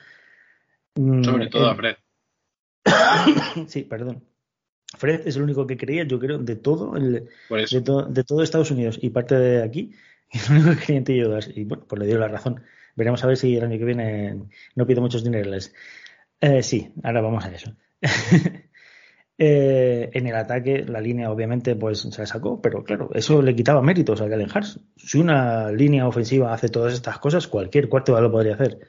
Sobre 0.96 1.48
todo 1.48 1.70
a 1.70 1.76
Fred. 1.76 1.96
sí, 3.68 3.84
perdón. 3.84 4.31
Fred 4.98 5.22
es 5.26 5.36
el 5.36 5.44
único 5.44 5.66
que 5.66 5.78
creía, 5.78 6.04
yo 6.04 6.20
creo, 6.20 6.38
de 6.38 6.56
todo 6.56 6.96
el, 6.98 7.30
de, 7.50 7.82
to, 7.82 8.04
de, 8.04 8.24
todo 8.24 8.44
Estados 8.44 8.72
Unidos 8.72 9.00
y 9.02 9.10
parte 9.10 9.36
de 9.36 9.64
aquí, 9.64 9.92
es 10.30 10.50
el 10.50 10.58
único 10.58 10.72
que 10.72 10.86
creía 10.86 10.98
en 10.98 11.04
Tillodas. 11.04 11.50
Y 11.56 11.64
bueno, 11.64 11.86
pues 11.88 12.00
le 12.00 12.08
dio 12.08 12.18
la 12.18 12.28
razón. 12.28 12.62
Veremos 12.96 13.24
a 13.24 13.28
ver 13.28 13.38
si 13.38 13.56
el 13.56 13.64
año 13.64 13.78
que 13.78 13.86
viene 13.86 14.44
no 14.76 14.86
pide 14.86 15.02
muchos 15.02 15.24
dineros. 15.24 15.74
Eh, 16.40 16.62
sí, 16.64 16.92
ahora 17.04 17.22
vamos 17.22 17.46
a 17.46 17.52
eso. 17.52 17.74
eh, 19.38 20.10
en 20.14 20.28
el 20.28 20.36
ataque, 20.36 20.84
la 20.86 21.00
línea 21.00 21.32
obviamente 21.32 21.76
pues 21.76 22.00
se 22.00 22.22
la 22.22 22.26
sacó, 22.26 22.62
pero 22.62 22.84
claro, 22.84 23.12
eso 23.14 23.42
le 23.42 23.56
quitaba 23.56 23.82
méritos 23.82 24.22
a 24.22 24.28
Galen 24.28 24.50
Hars. 24.54 24.80
Si 24.98 25.20
una 25.20 25.72
línea 25.72 26.08
ofensiva 26.08 26.54
hace 26.54 26.70
todas 26.70 26.94
estas 26.94 27.20
cosas, 27.20 27.48
cualquier 27.48 27.88
cuarto 27.88 28.20
lo 28.20 28.32
podría 28.32 28.56
hacer. 28.56 28.80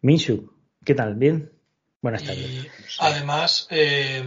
Minshu, 0.00 0.50
¿Qué 0.88 0.94
tal? 0.94 1.16
¿Bien? 1.16 1.52
Buenas 2.00 2.24
tardes. 2.24 2.40
Y 2.40 2.66
además, 3.00 3.66
eh, 3.70 4.24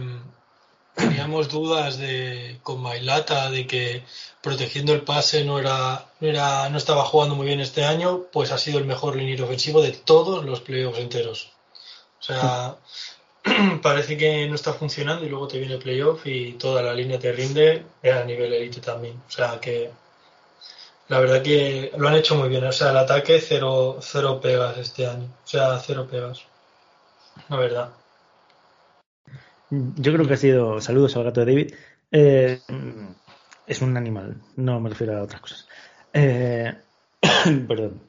teníamos 0.94 1.48
dudas 1.48 1.98
de 1.98 2.58
con 2.62 2.80
Mailata 2.80 3.50
de 3.50 3.66
que 3.66 4.04
protegiendo 4.40 4.92
el 4.92 5.02
pase 5.02 5.44
no 5.44 5.58
era, 5.58 6.06
no 6.20 6.28
era, 6.28 6.68
no 6.68 6.78
estaba 6.78 7.04
jugando 7.04 7.34
muy 7.34 7.46
bien 7.46 7.60
este 7.60 7.84
año, 7.84 8.24
pues 8.32 8.52
ha 8.52 8.58
sido 8.58 8.78
el 8.78 8.84
mejor 8.84 9.16
liniero 9.16 9.44
ofensivo 9.44 9.80
de 9.82 9.92
todos 9.92 10.44
los 10.44 10.60
playoffs 10.60 10.98
enteros. 10.98 11.52
O 12.20 12.22
sea, 12.24 12.76
parece 13.82 14.16
que 14.16 14.46
no 14.46 14.54
está 14.54 14.72
funcionando 14.72 15.24
y 15.24 15.28
luego 15.28 15.48
te 15.48 15.58
viene 15.58 15.74
el 15.74 15.82
playoff 15.82 16.26
y 16.26 16.52
toda 16.52 16.82
la 16.82 16.94
línea 16.94 17.18
te 17.18 17.32
rinde 17.32 17.84
a 18.04 18.24
nivel 18.24 18.52
elite 18.52 18.80
también. 18.80 19.20
O 19.26 19.30
sea 19.30 19.58
que 19.60 19.90
la 21.08 21.18
verdad 21.20 21.42
que 21.42 21.92
lo 21.96 22.08
han 22.08 22.14
hecho 22.14 22.36
muy 22.36 22.48
bien. 22.48 22.64
O 22.64 22.72
sea, 22.72 22.90
el 22.90 22.98
ataque 22.98 23.40
cero, 23.40 23.98
cero 24.00 24.40
pegas 24.40 24.78
este 24.78 25.06
año. 25.06 25.28
O 25.44 25.48
sea, 25.48 25.78
cero 25.78 26.06
pegas 26.10 26.42
la 27.48 27.56
verdad. 27.56 27.90
Yo 29.72 30.12
creo 30.12 30.26
que 30.26 30.34
ha 30.34 30.36
sido. 30.36 30.82
Saludos 30.82 31.16
al 31.16 31.24
gato 31.24 31.40
de 31.40 31.46
David. 31.46 31.74
Eh, 32.10 32.60
es 33.66 33.80
un 33.80 33.96
animal, 33.96 34.36
no 34.56 34.78
me 34.80 34.90
refiero 34.90 35.16
a 35.16 35.22
otras 35.22 35.40
cosas. 35.40 35.68
Eh, 36.12 36.74
perdón. 37.68 38.02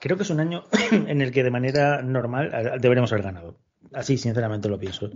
Creo 0.00 0.16
que 0.16 0.22
es 0.22 0.30
un 0.30 0.40
año 0.40 0.64
en 0.90 1.20
el 1.20 1.32
que 1.32 1.44
de 1.44 1.50
manera 1.50 2.00
normal 2.00 2.78
deberíamos 2.80 3.12
haber 3.12 3.24
ganado. 3.24 3.58
Así, 3.92 4.16
sinceramente, 4.16 4.70
lo 4.70 4.78
pienso. 4.78 5.10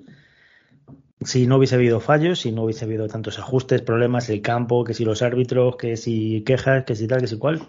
Si 1.22 1.47
no 1.47 1.57
hubiese 1.57 1.76
habido 1.76 2.01
fallos, 2.01 2.41
si 2.41 2.53
no 2.53 2.64
hubiese 2.64 2.85
habido 2.85 3.09
tantos 3.09 3.39
ajustes, 3.39 3.81
problemas, 3.81 4.28
el 4.28 4.43
campo, 4.43 4.85
que 4.85 4.93
si 4.93 5.07
los 5.07 5.22
árbitros, 5.22 5.76
que 5.76 5.97
si 5.97 6.43
quejas, 6.45 6.85
que 6.85 6.95
si 6.95 7.07
tal, 7.07 7.22
que 7.22 7.26
si 7.26 7.39
cual, 7.39 7.68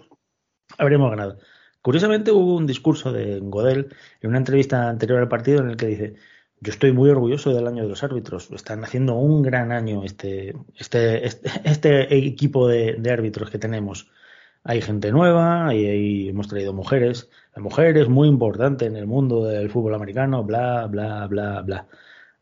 habríamos 0.76 1.10
ganado. 1.10 1.38
Curiosamente 1.80 2.30
hubo 2.30 2.56
un 2.56 2.66
discurso 2.66 3.10
de 3.10 3.40
Godel 3.40 3.88
en 4.20 4.28
una 4.28 4.38
entrevista 4.38 4.88
anterior 4.88 5.18
al 5.18 5.28
partido 5.28 5.60
en 5.60 5.70
el 5.70 5.76
que 5.76 5.86
dice 5.86 6.14
yo 6.62 6.70
estoy 6.70 6.92
muy 6.92 7.10
orgulloso 7.10 7.52
del 7.52 7.66
año 7.66 7.82
de 7.82 7.88
los 7.88 8.04
árbitros. 8.04 8.50
Están 8.52 8.84
haciendo 8.84 9.16
un 9.16 9.42
gran 9.42 9.72
año 9.72 10.04
este, 10.04 10.54
este, 10.76 11.26
este, 11.26 11.50
este 11.64 12.16
equipo 12.16 12.68
de, 12.68 13.02
árbitros 13.10 13.50
que 13.50 13.58
tenemos. 13.58 14.08
Hay 14.64 14.80
gente 14.80 15.10
nueva 15.10 15.74
y, 15.74 16.28
hemos 16.28 16.46
traído 16.48 16.72
mujeres. 16.72 17.28
La 17.56 17.62
mujer 17.62 17.98
es 17.98 18.08
muy 18.08 18.28
importante 18.28 18.86
en 18.86 18.96
el 18.96 19.06
mundo 19.08 19.44
del 19.44 19.70
fútbol 19.70 19.94
americano, 19.94 20.44
bla, 20.44 20.86
bla, 20.86 21.26
bla, 21.26 21.62
bla. 21.62 21.88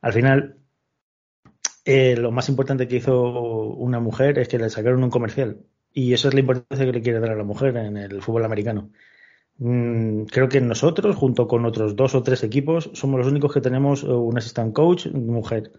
Al 0.02 0.12
final, 0.12 0.56
eh, 1.86 2.14
lo 2.16 2.30
más 2.30 2.48
importante 2.50 2.88
que 2.88 2.96
hizo 2.96 3.22
una 3.22 4.00
mujer 4.00 4.38
es 4.38 4.48
que 4.48 4.58
le 4.58 4.68
sacaron 4.68 5.02
un 5.02 5.10
comercial. 5.10 5.64
Y 5.94 6.12
eso 6.12 6.28
es 6.28 6.34
la 6.34 6.40
importancia 6.40 6.84
que 6.86 6.92
le 6.92 7.02
quiere 7.02 7.20
dar 7.20 7.30
a 7.30 7.36
la 7.36 7.44
mujer 7.44 7.76
en 7.78 7.96
el 7.96 8.20
fútbol 8.22 8.44
americano. 8.44 8.90
Mm, 9.60 10.24
creo 10.24 10.48
que 10.48 10.60
nosotros, 10.62 11.16
junto 11.16 11.46
con 11.46 11.66
otros 11.66 11.94
dos 11.94 12.14
o 12.14 12.22
tres 12.22 12.42
equipos, 12.42 12.90
somos 12.94 13.18
los 13.18 13.28
únicos 13.28 13.52
que 13.52 13.60
tenemos 13.60 14.02
un 14.04 14.36
assistant 14.38 14.72
coach 14.74 15.06
mujer. 15.08 15.72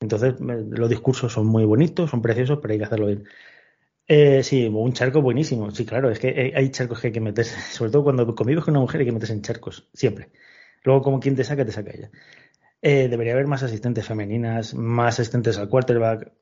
Entonces, 0.00 0.34
los 0.40 0.90
discursos 0.90 1.32
son 1.32 1.46
muy 1.46 1.64
bonitos, 1.64 2.10
son 2.10 2.22
preciosos, 2.22 2.58
pero 2.60 2.72
hay 2.72 2.78
que 2.78 2.84
hacerlo 2.84 3.06
bien. 3.06 3.24
Eh, 4.08 4.42
sí, 4.42 4.66
un 4.66 4.92
charco 4.94 5.22
buenísimo. 5.22 5.70
Sí, 5.72 5.86
claro, 5.86 6.10
es 6.10 6.18
que 6.20 6.52
hay 6.56 6.70
charcos 6.70 7.00
que 7.00 7.08
hay 7.08 7.12
que 7.12 7.20
meterse, 7.20 7.60
sobre 7.72 7.92
todo 7.92 8.04
cuando 8.04 8.34
convives 8.34 8.64
con 8.64 8.72
una 8.72 8.80
mujer 8.82 9.00
hay 9.00 9.06
que 9.06 9.12
meterse 9.12 9.34
en 9.34 9.42
charcos, 9.42 9.88
siempre. 9.94 10.30
Luego, 10.84 11.02
como 11.02 11.20
quien 11.20 11.36
te 11.36 11.44
saca, 11.44 11.64
te 11.64 11.72
saca 11.72 11.92
ella. 11.94 12.10
Eh, 12.82 13.08
debería 13.08 13.34
haber 13.34 13.46
más 13.48 13.62
asistentes 13.62 14.06
femeninas, 14.06 14.74
más 14.74 15.20
asistentes 15.20 15.58
al 15.58 15.68
quarterback, 15.68 16.32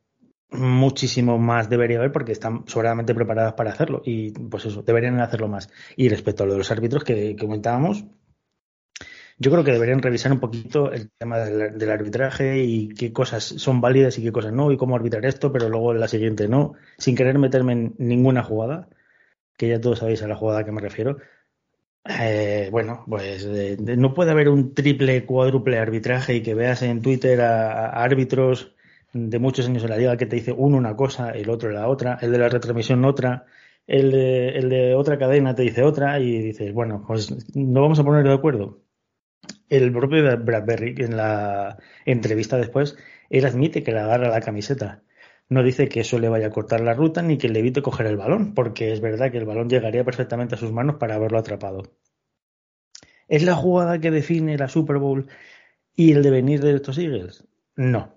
muchísimo 0.51 1.39
más 1.39 1.69
debería 1.69 1.99
haber 1.99 2.13
porque 2.13 2.33
están 2.33 2.67
sobradamente 2.67 3.15
preparadas 3.15 3.55
para 3.55 3.71
hacerlo 3.71 4.03
y 4.05 4.31
pues 4.31 4.67
eso, 4.67 4.83
deberían 4.83 5.21
hacerlo 5.21 5.49
más. 5.49 5.71
Y 5.97 6.09
respecto 6.09 6.45
a 6.45 6.47
lo 6.47 6.53
de 6.53 6.59
los 6.59 6.71
árbitros 6.71 7.05
que, 7.05 7.37
comentábamos, 7.37 8.05
yo 9.39 9.51
creo 9.51 9.65
que 9.65 9.73
deberían 9.73 10.01
revisar 10.01 10.33
un 10.33 10.41
poquito 10.41 10.93
el 10.93 11.11
tema 11.19 11.39
del, 11.39 11.91
arbitraje 11.91 12.63
y 12.65 12.89
qué 12.89 13.13
cosas 13.13 13.45
son 13.45 13.81
válidas 13.81 14.19
y 14.19 14.23
qué 14.23 14.33
cosas 14.33 14.53
no 14.53 14.73
y 14.73 14.77
cómo 14.77 14.97
arbitrar 14.97 15.27
esto, 15.27 15.53
pero 15.53 15.69
luego 15.69 15.93
la 15.95 16.09
siguiente 16.09 16.49
no, 16.49 16.75
sin 16.97 17.17
querer 17.17 17.39
meterme 17.39 17.73
en 17.73 17.95
ninguna 17.99 18.43
jugada, 18.43 18.89
que 19.59 19.69
ya 19.69 19.81
todos 19.81 19.99
sabéis 19.99 20.23
a 20.23 20.29
la 20.29 20.37
jugada 20.37 20.61
a 20.61 20.65
que 20.65 20.73
me 20.73 20.81
refiero. 20.81 21.19
Eh, 22.09 22.69
bueno, 22.71 23.05
pues 23.09 23.45
eh, 23.45 23.77
no 23.81 24.15
puede 24.15 24.31
haber 24.31 24.49
un 24.49 24.75
triple, 24.75 25.27
cuádruple 25.27 25.79
arbitraje 25.79 26.37
y 26.37 26.43
que 26.43 26.55
veas 26.55 26.83
en 26.83 27.03
Twitter 27.03 27.41
a 27.41 27.89
árbitros 27.91 28.76
de 29.17 29.39
muchos 29.39 29.67
años 29.67 29.83
en 29.85 29.91
la 29.91 29.97
liga 29.97 30.17
que 30.17 30.27
te 30.27 30.37
dice 30.37 30.53
uno 30.53 30.77
una 30.77 30.97
cosa, 30.97 31.31
el 31.31 31.51
otro 31.51 31.71
la 31.71 31.89
otra, 31.89 32.19
el 32.21 32.33
de 32.33 32.39
la 32.39 32.49
retransmisión 32.49 33.05
otra, 33.05 33.47
el 33.87 34.11
de, 34.11 34.49
el 34.51 34.69
de 34.69 34.95
otra 34.95 35.19
cadena 35.19 35.55
te 35.55 35.63
dice 35.63 35.83
otra 35.83 36.21
y 36.21 36.41
dices, 36.41 36.73
bueno, 36.73 37.05
pues 37.07 37.57
no 37.57 37.83
vamos 37.83 37.99
a 37.99 38.05
poner 38.05 38.25
de 38.25 38.35
acuerdo. 38.35 38.83
El 39.69 39.93
propio 39.93 40.23
Bradbury 40.39 40.95
en 40.99 41.17
la 41.17 41.79
entrevista 42.05 42.57
después, 42.57 42.97
él 43.31 43.47
admite 43.47 43.83
que 43.83 43.93
le 43.93 44.01
agarra 44.01 44.29
la 44.29 44.41
camiseta. 44.41 45.03
No 45.49 45.63
dice 45.63 45.89
que 45.89 46.01
eso 46.01 46.19
le 46.19 46.29
vaya 46.29 46.49
a 46.49 46.51
cortar 46.51 46.81
la 46.81 46.95
ruta 46.95 47.23
ni 47.23 47.39
que 47.39 47.49
le 47.49 47.61
evite 47.61 47.83
coger 47.83 48.07
el 48.07 48.17
balón, 48.17 48.55
porque 48.55 48.93
es 48.93 49.01
verdad 49.01 49.31
que 49.31 49.39
el 49.39 49.45
balón 49.45 49.69
llegaría 49.69 50.05
perfectamente 50.05 50.57
a 50.57 50.59
sus 50.59 50.73
manos 50.73 50.97
para 50.97 51.15
haberlo 51.15 51.39
atrapado. 51.39 51.83
¿Es 53.29 53.45
la 53.45 53.55
jugada 53.55 54.01
que 54.01 54.11
define 54.11 54.59
la 54.59 54.69
Super 54.69 54.99
Bowl 54.99 55.29
y 55.95 56.13
el 56.13 56.23
devenir 56.23 56.61
de 56.61 56.75
estos 56.75 56.99
Eagles? 56.99 57.47
No, 57.77 58.16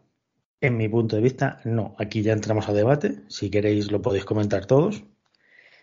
en 0.62 0.78
mi 0.78 0.89
punto 0.89 1.16
de 1.16 1.22
vista, 1.22 1.62
no. 1.64 1.95
Aquí 1.97 2.22
ya 2.22 2.34
entramos 2.34 2.68
a 2.68 2.74
debate. 2.74 3.22
Si 3.28 3.49
queréis, 3.49 3.91
lo 3.91 4.01
podéis 4.01 4.26
comentar 4.26 4.66
todos. 4.66 5.03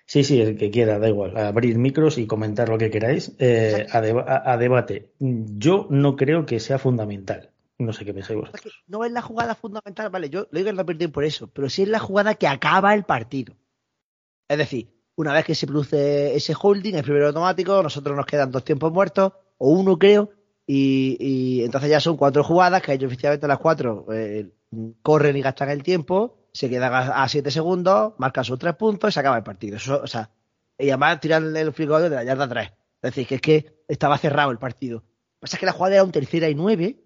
Sí, 0.07 0.23
sí, 0.23 0.41
el 0.41 0.57
que 0.57 0.71
quiera, 0.71 0.99
da 0.99 1.09
igual. 1.09 1.37
Abrir 1.37 1.79
micros 1.79 2.19
y 2.19 2.27
comentar 2.27 2.69
lo 2.69 2.79
que 2.79 2.91
queráis. 2.91 3.33
Eh, 3.39 3.87
a, 3.91 4.57
debate. 4.57 5.13
Yo 5.19 5.87
no 5.91 6.15
creo 6.15 6.47
que 6.47 6.61
sea 6.61 6.79
fundamental. 6.79 7.51
No 7.79 7.93
sé 7.93 8.05
qué 8.05 8.15
pensáis 8.15 8.39
vosotros. 8.39 8.85
No 8.87 9.05
es 9.05 9.13
la 9.13 9.21
jugada 9.21 9.55
fundamental, 9.55 10.09
vale, 10.09 10.31
yo 10.31 10.49
lo 10.51 10.59
digo 10.59 10.71
en 10.71 10.77
la 10.77 10.85
por 10.85 11.25
eso, 11.25 11.49
pero 11.49 11.69
sí 11.69 11.83
es 11.83 11.89
la 11.89 11.99
jugada 11.99 12.35
que 12.35 12.47
acaba 12.47 12.95
el 12.95 13.05
partido. 13.05 13.55
Es 14.49 14.57
decir, 14.57 14.89
una 15.17 15.33
vez 15.33 15.45
que 15.45 15.55
se 15.55 15.67
produce 15.67 16.35
ese 16.35 16.55
holding, 16.59 16.95
el 16.95 17.03
primero 17.03 17.27
automático, 17.27 17.83
nosotros 17.83 18.17
nos 18.17 18.25
quedan 18.25 18.51
dos 18.51 18.65
tiempos 18.65 18.93
muertos, 18.93 19.33
o 19.59 19.71
uno 19.71 19.99
creo, 19.99 20.31
y, 20.67 21.63
entonces 21.65 21.91
ya 21.91 22.01
son 22.01 22.17
cuatro 22.17 22.43
jugadas, 22.43 22.83
que 22.83 22.93
ellos 22.93 23.09
oficialmente 23.09 23.47
las 23.47 23.59
cuatro 23.59 24.07
eh, 24.13 24.51
corren 25.03 25.37
y 25.37 25.43
gastan 25.43 25.71
el 25.71 25.83
tiempo, 25.83 26.49
se 26.53 26.71
quedan 26.71 26.93
a 26.95 27.29
7 27.29 27.51
segundos, 27.51 28.15
marcan 28.19 28.45
sus 28.45 28.59
tres 28.59 28.75
puntos 28.77 29.11
y 29.11 29.13
se 29.13 29.21
acaba 29.21 29.37
el 29.37 29.43
partido. 29.43 29.79
O 30.03 30.07
sea, 30.07 30.31
y 30.79 30.89
además 30.89 31.21
tiran 31.21 31.55
el 31.57 31.73
frigo 31.73 32.01
de 32.01 32.11
la 32.11 32.25
yarda 32.25 32.49
3. 32.49 32.73
Es 33.03 33.15
decir, 33.15 33.27
que 33.27 33.35
es 33.37 33.41
que 33.41 33.83
estaba 33.89 34.19
cerrado 34.19 34.51
el 34.51 34.59
partido. 34.59 34.97
Lo 34.97 35.03
que 35.03 35.41
pasa 35.41 35.57
es 35.57 35.61
que 35.61 35.67
la 35.67 35.73
jugada 35.73 35.97
era 35.97 36.05
un 36.05 36.13
tercera 36.13 36.49
y 36.49 36.55
nueve, 36.55 36.97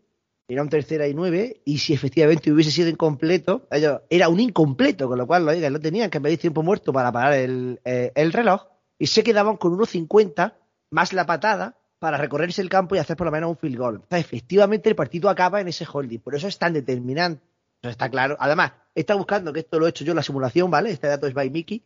era 0.49 0.63
un 0.63 0.69
tercera 0.69 1.07
y 1.07 1.15
nueve, 1.15 1.63
y 1.65 1.79
si 1.79 1.93
efectivamente 1.93 2.51
hubiese 2.53 2.71
sido 2.71 2.89
incompleto, 2.89 3.69
era 4.09 4.29
un 4.29 4.41
incompleto, 4.41 5.09
con 5.09 5.19
lo 5.19 5.27
cual 5.27 5.45
lo 5.45 5.71
no 5.71 5.81
tenían 5.81 6.11
que 6.11 6.21
pedir 6.21 6.39
tiempo 6.39 6.63
muerto 6.63 6.93
para 6.93 7.13
parar 7.13 7.35
el, 7.35 7.81
eh, 7.85 8.13
el 8.15 8.33
reloj, 8.33 8.67
y 8.99 9.07
se 9.07 9.23
quedaban 9.23 9.57
con 9.57 9.77
1.50 9.77 10.55
más 10.91 11.13
la 11.13 11.27
patada 11.27 11.77
para 11.99 12.17
recorrerse 12.17 12.63
el 12.63 12.69
campo 12.69 12.95
y 12.95 12.99
hacer 12.99 13.17
por 13.17 13.27
lo 13.27 13.31
menos 13.31 13.51
un 13.51 13.57
field 13.57 13.77
goal. 13.77 13.95
Entonces, 13.97 14.25
efectivamente, 14.25 14.89
el 14.89 14.97
partido 14.97 15.29
acaba 15.29 15.61
en 15.61 15.69
ese 15.69 15.87
holding. 15.91 16.21
Por 16.21 16.35
eso 16.35 16.49
es 16.49 16.59
tan 16.59 16.73
determinante 16.73 17.50
está 17.89 18.11
claro. 18.11 18.37
Además, 18.39 18.73
está 18.95 19.15
buscando, 19.15 19.53
que 19.53 19.61
esto 19.61 19.79
lo 19.79 19.87
he 19.87 19.91
hecho 19.91 20.05
yo, 20.05 20.15
la 20.15 20.23
simulación, 20.23 20.71
¿vale? 20.71 20.91
Este 20.91 21.07
dato 21.07 21.27
es 21.27 21.35
by 21.35 21.51
Mickey. 21.51 21.83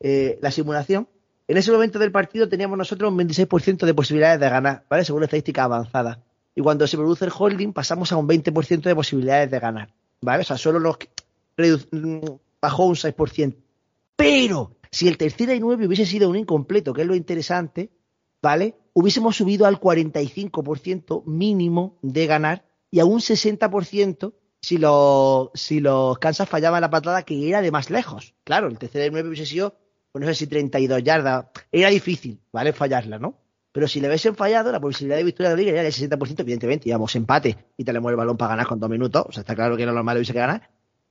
Eh, 0.00 0.38
la 0.42 0.50
simulación. 0.50 1.08
En 1.46 1.56
ese 1.56 1.72
momento 1.72 1.98
del 1.98 2.12
partido 2.12 2.48
teníamos 2.48 2.76
nosotros 2.76 3.10
un 3.10 3.18
26% 3.18 3.86
de 3.86 3.94
posibilidades 3.94 4.38
de 4.38 4.50
ganar, 4.50 4.84
¿vale? 4.90 5.04
Según 5.04 5.22
la 5.22 5.26
estadística 5.26 5.64
avanzada. 5.64 6.22
Y 6.54 6.60
cuando 6.60 6.86
se 6.86 6.96
produce 6.96 7.24
el 7.24 7.32
holding, 7.36 7.72
pasamos 7.72 8.12
a 8.12 8.16
un 8.16 8.28
20% 8.28 8.82
de 8.82 8.94
posibilidades 8.94 9.50
de 9.50 9.58
ganar, 9.58 9.94
¿vale? 10.20 10.42
O 10.42 10.44
sea, 10.44 10.58
solo 10.58 10.78
nos 10.78 10.98
mm, 11.92 12.18
bajó 12.60 12.84
un 12.84 12.96
6%. 12.96 13.56
Pero, 14.16 14.76
si 14.90 15.08
el 15.08 15.16
tercero 15.16 15.54
y 15.54 15.60
nueve 15.60 15.86
hubiese 15.86 16.04
sido 16.04 16.28
un 16.28 16.36
incompleto, 16.36 16.92
que 16.92 17.02
es 17.02 17.06
lo 17.06 17.14
interesante, 17.14 17.90
¿vale? 18.42 18.74
Hubiésemos 18.92 19.36
subido 19.36 19.64
al 19.66 19.80
45% 19.80 21.24
mínimo 21.24 21.96
de 22.02 22.26
ganar 22.26 22.64
y 22.90 23.00
a 23.00 23.04
un 23.04 23.20
60% 23.20 24.32
si 24.60 24.78
los, 24.78 25.50
si 25.54 25.80
los 25.80 26.18
Kansas 26.18 26.48
fallaban 26.48 26.80
la 26.80 26.90
patada 26.90 27.22
que 27.22 27.48
era 27.48 27.62
de 27.62 27.70
más 27.70 27.90
lejos. 27.90 28.34
Claro, 28.44 28.68
el 28.68 28.78
tercer 28.78 29.02
de 29.02 29.10
9 29.10 29.28
hubiese 29.28 29.46
sido, 29.46 29.76
pues 30.12 30.20
no 30.24 30.28
sé 30.28 30.34
si 30.34 30.46
32 30.46 31.02
yardas. 31.02 31.46
Era 31.70 31.90
difícil, 31.90 32.40
¿vale? 32.52 32.72
Fallarla, 32.72 33.18
¿no? 33.18 33.38
Pero 33.72 33.86
si 33.86 34.00
le 34.00 34.08
hubiesen 34.08 34.34
fallado, 34.34 34.72
la 34.72 34.80
posibilidad 34.80 35.16
de 35.18 35.24
victoria 35.24 35.50
de 35.50 35.56
la 35.56 35.62
liga 35.62 35.72
era 35.72 35.82
del 35.82 35.92
60%, 35.92 36.40
evidentemente, 36.40 36.88
íbamos 36.88 37.14
empate 37.14 37.56
y 37.76 37.84
tenemos 37.84 38.10
el 38.10 38.16
balón 38.16 38.36
para 38.36 38.50
ganar 38.50 38.66
con 38.66 38.80
dos 38.80 38.90
minutos. 38.90 39.24
O 39.28 39.32
sea, 39.32 39.42
está 39.42 39.54
claro 39.54 39.76
que 39.76 39.86
lo 39.86 39.92
normal 39.92 40.16
hubiese 40.16 40.32
que 40.32 40.38
ganar. 40.38 40.70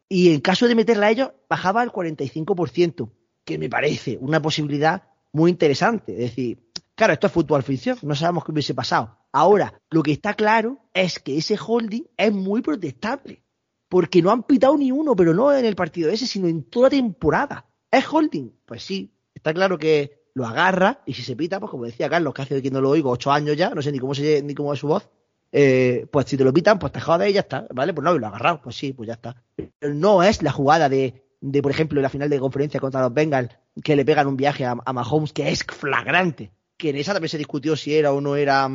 Y 0.10 0.34
en 0.34 0.42
caso 0.42 0.68
de 0.68 0.76
meterla 0.76 1.08
a 1.08 1.12
ellos, 1.12 1.32
bajaba 1.50 1.82
al 1.82 1.92
45%, 1.92 3.10
que 3.46 3.58
me 3.58 3.70
parece 3.70 4.18
una 4.20 4.42
posibilidad 4.42 5.04
muy 5.32 5.52
interesante. 5.52 6.14
Es 6.14 6.20
decir, 6.20 6.60
claro, 6.96 7.14
esto 7.14 7.28
es 7.28 7.34
fútbol 7.34 7.64
ficción, 7.64 7.98
no 8.02 8.16
sabemos 8.16 8.44
qué 8.44 8.52
hubiese 8.52 8.74
pasado. 8.74 9.18
Ahora, 9.40 9.80
lo 9.92 10.02
que 10.02 10.14
está 10.14 10.34
claro 10.34 10.80
es 10.96 11.20
que 11.20 11.38
ese 11.38 11.60
holding 11.64 12.06
es 12.18 12.34
muy 12.34 12.64
protestable. 12.64 13.44
Porque 13.88 14.20
no 14.24 14.32
han 14.32 14.42
pitado 14.42 14.76
ni 14.76 14.92
uno, 14.92 15.16
pero 15.16 15.32
no 15.32 15.54
en 15.54 15.64
el 15.64 15.76
partido 15.76 16.10
ese, 16.10 16.26
sino 16.26 16.48
en 16.48 16.64
toda 16.64 16.90
temporada. 16.90 17.68
¿Es 17.92 18.12
holding? 18.12 18.50
Pues 18.66 18.82
sí, 18.82 19.14
está 19.36 19.54
claro 19.54 19.78
que 19.78 20.24
lo 20.34 20.44
agarra 20.48 21.04
y 21.06 21.14
si 21.14 21.22
se 21.22 21.36
pita, 21.36 21.60
pues 21.60 21.70
como 21.70 21.86
decía 21.86 22.10
Carlos, 22.10 22.34
que 22.34 22.42
hace 22.42 22.64
que 22.64 22.72
no 22.72 22.82
lo 22.82 22.90
oigo 22.90 23.12
ocho 23.12 23.32
años 23.32 23.56
ya, 23.56 23.70
no 23.70 23.84
sé 23.84 23.92
ni 23.92 24.00
cómo, 24.00 24.16
se, 24.16 24.42
ni 24.42 24.56
cómo 24.56 24.74
es 24.74 24.80
su 24.80 24.88
voz, 24.88 25.08
eh, 25.52 26.08
pues 26.12 26.26
si 26.26 26.36
te 26.36 26.44
lo 26.44 26.52
pitan, 26.52 26.80
pues 26.80 26.92
te 26.92 27.00
jodes 27.00 27.30
y 27.30 27.34
ya 27.34 27.42
está, 27.42 27.68
¿vale? 27.72 27.94
Pues 27.94 28.04
no, 28.04 28.18
lo 28.18 28.26
ha 28.26 28.30
agarrado, 28.30 28.60
pues 28.64 28.76
sí, 28.76 28.92
pues 28.94 29.06
ya 29.06 29.14
está. 29.14 29.44
Pero 29.56 29.94
no 29.94 30.24
es 30.24 30.42
la 30.42 30.52
jugada 30.52 30.90
de, 30.90 31.22
por 31.62 31.70
ejemplo, 31.70 32.02
la 32.02 32.10
final 32.10 32.32
de 32.32 32.40
conferencia 32.40 32.80
contra 32.80 33.02
los 33.02 33.14
Bengals, 33.14 33.56
que 33.84 33.96
le 33.96 34.04
pegan 34.04 34.26
un 34.26 34.36
viaje 34.36 34.66
a, 34.66 34.76
a 34.84 34.94
Mahomes, 34.94 35.32
que 35.32 35.48
es 35.48 35.64
flagrante, 35.64 36.50
que 36.76 36.90
en 36.90 36.96
esa 36.96 37.14
también 37.14 37.30
se 37.30 37.38
discutió 37.38 37.76
si 37.76 37.94
era 37.94 38.12
o 38.12 38.20
no 38.20 38.36
era 38.36 38.68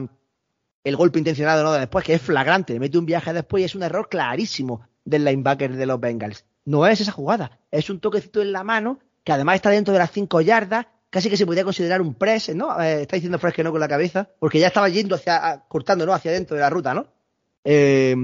el 0.84 0.96
golpe 0.96 1.18
intencionado 1.18 1.62
no 1.62 1.72
de 1.72 1.80
después, 1.80 2.04
que 2.04 2.14
es 2.14 2.22
flagrante, 2.22 2.72
le 2.72 2.80
mete 2.80 2.98
un 2.98 3.06
viaje 3.06 3.32
después 3.32 3.62
y 3.62 3.64
es 3.64 3.74
un 3.74 3.82
error 3.82 4.08
clarísimo 4.08 4.86
del 5.04 5.24
linebacker 5.24 5.76
de 5.76 5.86
los 5.86 6.00
Bengals. 6.00 6.44
No 6.64 6.86
es 6.86 7.00
esa 7.00 7.12
jugada, 7.12 7.58
es 7.70 7.90
un 7.90 8.00
toquecito 8.00 8.42
en 8.42 8.52
la 8.52 8.64
mano 8.64 8.98
que 9.24 9.32
además 9.32 9.56
está 9.56 9.70
dentro 9.70 9.92
de 9.92 10.00
las 10.00 10.10
cinco 10.10 10.40
yardas, 10.40 10.86
casi 11.10 11.30
que 11.30 11.36
se 11.36 11.46
podría 11.46 11.64
considerar 11.64 12.00
un 12.00 12.14
press, 12.14 12.54
¿no? 12.54 12.80
Eh, 12.80 13.02
está 13.02 13.16
diciendo 13.16 13.38
Fresh 13.38 13.54
que 13.54 13.64
no 13.64 13.70
con 13.70 13.80
la 13.80 13.88
cabeza, 13.88 14.30
porque 14.38 14.58
ya 14.58 14.68
estaba 14.68 14.88
yendo 14.88 15.14
hacia, 15.14 15.64
cortando, 15.68 16.06
¿no? 16.06 16.12
Hacia 16.12 16.32
dentro 16.32 16.56
de 16.56 16.62
la 16.62 16.70
ruta, 16.70 16.94
¿no? 16.94 17.06
Eh, 17.64 18.16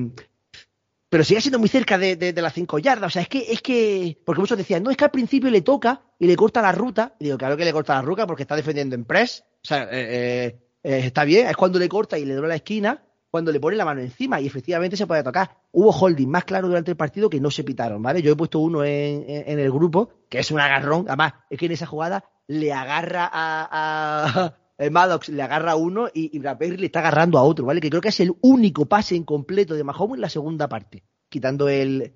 pero 1.09 1.25
sigue 1.25 1.41
siendo 1.41 1.59
muy 1.59 1.69
cerca 1.69 1.97
de, 1.97 2.35
las 2.37 2.53
cinco 2.53 2.79
yardas. 2.79 3.09
O 3.09 3.13
sea, 3.13 3.23
es 3.23 3.29
que, 3.29 3.51
es 3.51 3.63
que, 3.63 4.19
porque 4.25 4.41
muchos 4.41 4.59
decían, 4.59 4.83
no, 4.83 4.91
es 4.91 4.97
que 4.97 5.05
al 5.05 5.11
principio 5.11 5.51
le 5.51 5.63
toca 5.63 6.03
y 6.19 6.27
le 6.27 6.37
corta 6.37 6.61
la 6.61 6.73
ruta. 6.73 7.15
Y 7.19 7.25
digo, 7.25 7.39
claro 7.39 7.57
que 7.57 7.65
le 7.65 7.73
corta 7.73 7.95
la 7.95 8.03
ruta 8.03 8.27
porque 8.27 8.43
está 8.43 8.57
defendiendo 8.57 8.95
en 8.95 9.05
press. 9.05 9.45
O 9.63 9.67
sea, 9.67 9.89
eh, 9.91 10.59
eh, 10.89 11.01
está 11.05 11.25
bien, 11.25 11.47
es 11.49 11.57
cuando 11.57 11.79
le 11.79 11.87
corta 11.87 12.19
y 12.19 12.25
le 12.25 12.33
dobla 12.33 12.49
la 12.49 12.55
esquina, 12.55 13.03
cuando 13.31 13.53
le 13.53 13.61
pone 13.61 13.77
la 13.77 13.85
mano 13.85 14.01
encima 14.01 14.41
y 14.41 14.47
efectivamente 14.47 14.97
se 14.97 15.07
puede 15.07 15.23
tocar. 15.23 15.59
Hubo 15.71 15.91
holding 15.91 16.29
más 16.29 16.45
claro 16.47 16.67
durante 16.67 16.91
el 16.91 16.97
partido 16.97 17.29
que 17.29 17.41
no 17.41 17.51
se 17.51 17.63
pitaron, 17.63 18.01
¿vale? 18.03 18.23
Yo 18.23 18.33
he 18.33 18.37
puesto 18.37 18.59
uno 18.59 18.83
en, 18.85 19.29
el 19.29 19.71
grupo, 19.71 20.09
que 20.31 20.39
es 20.39 20.51
un 20.51 20.61
agarrón, 20.61 21.05
además, 21.07 21.35
es 21.51 21.59
que 21.59 21.67
en 21.67 21.73
esa 21.73 21.85
jugada 21.85 22.25
le 22.47 22.73
agarra 22.73 23.29
a, 23.31 24.55
Maddox, 24.91 25.29
le 25.29 25.43
agarra 25.43 25.73
a 25.73 25.77
uno 25.77 26.09
y, 26.15 26.35
y 26.35 26.41
le 26.41 26.87
está 26.87 27.01
agarrando 27.01 27.37
a 27.37 27.43
otro, 27.43 27.67
¿vale? 27.67 27.83
Que 27.83 27.91
creo 27.91 28.01
que 28.01 28.09
es 28.09 28.21
el 28.21 28.35
único 28.41 28.87
pase 28.87 29.15
incompleto 29.15 29.75
de 29.75 29.85
Mahomes 29.85 30.15
en 30.15 30.23
la 30.23 30.31
segunda 30.31 30.71
parte, 30.71 31.05
quitando 31.29 31.69
el, 31.69 32.15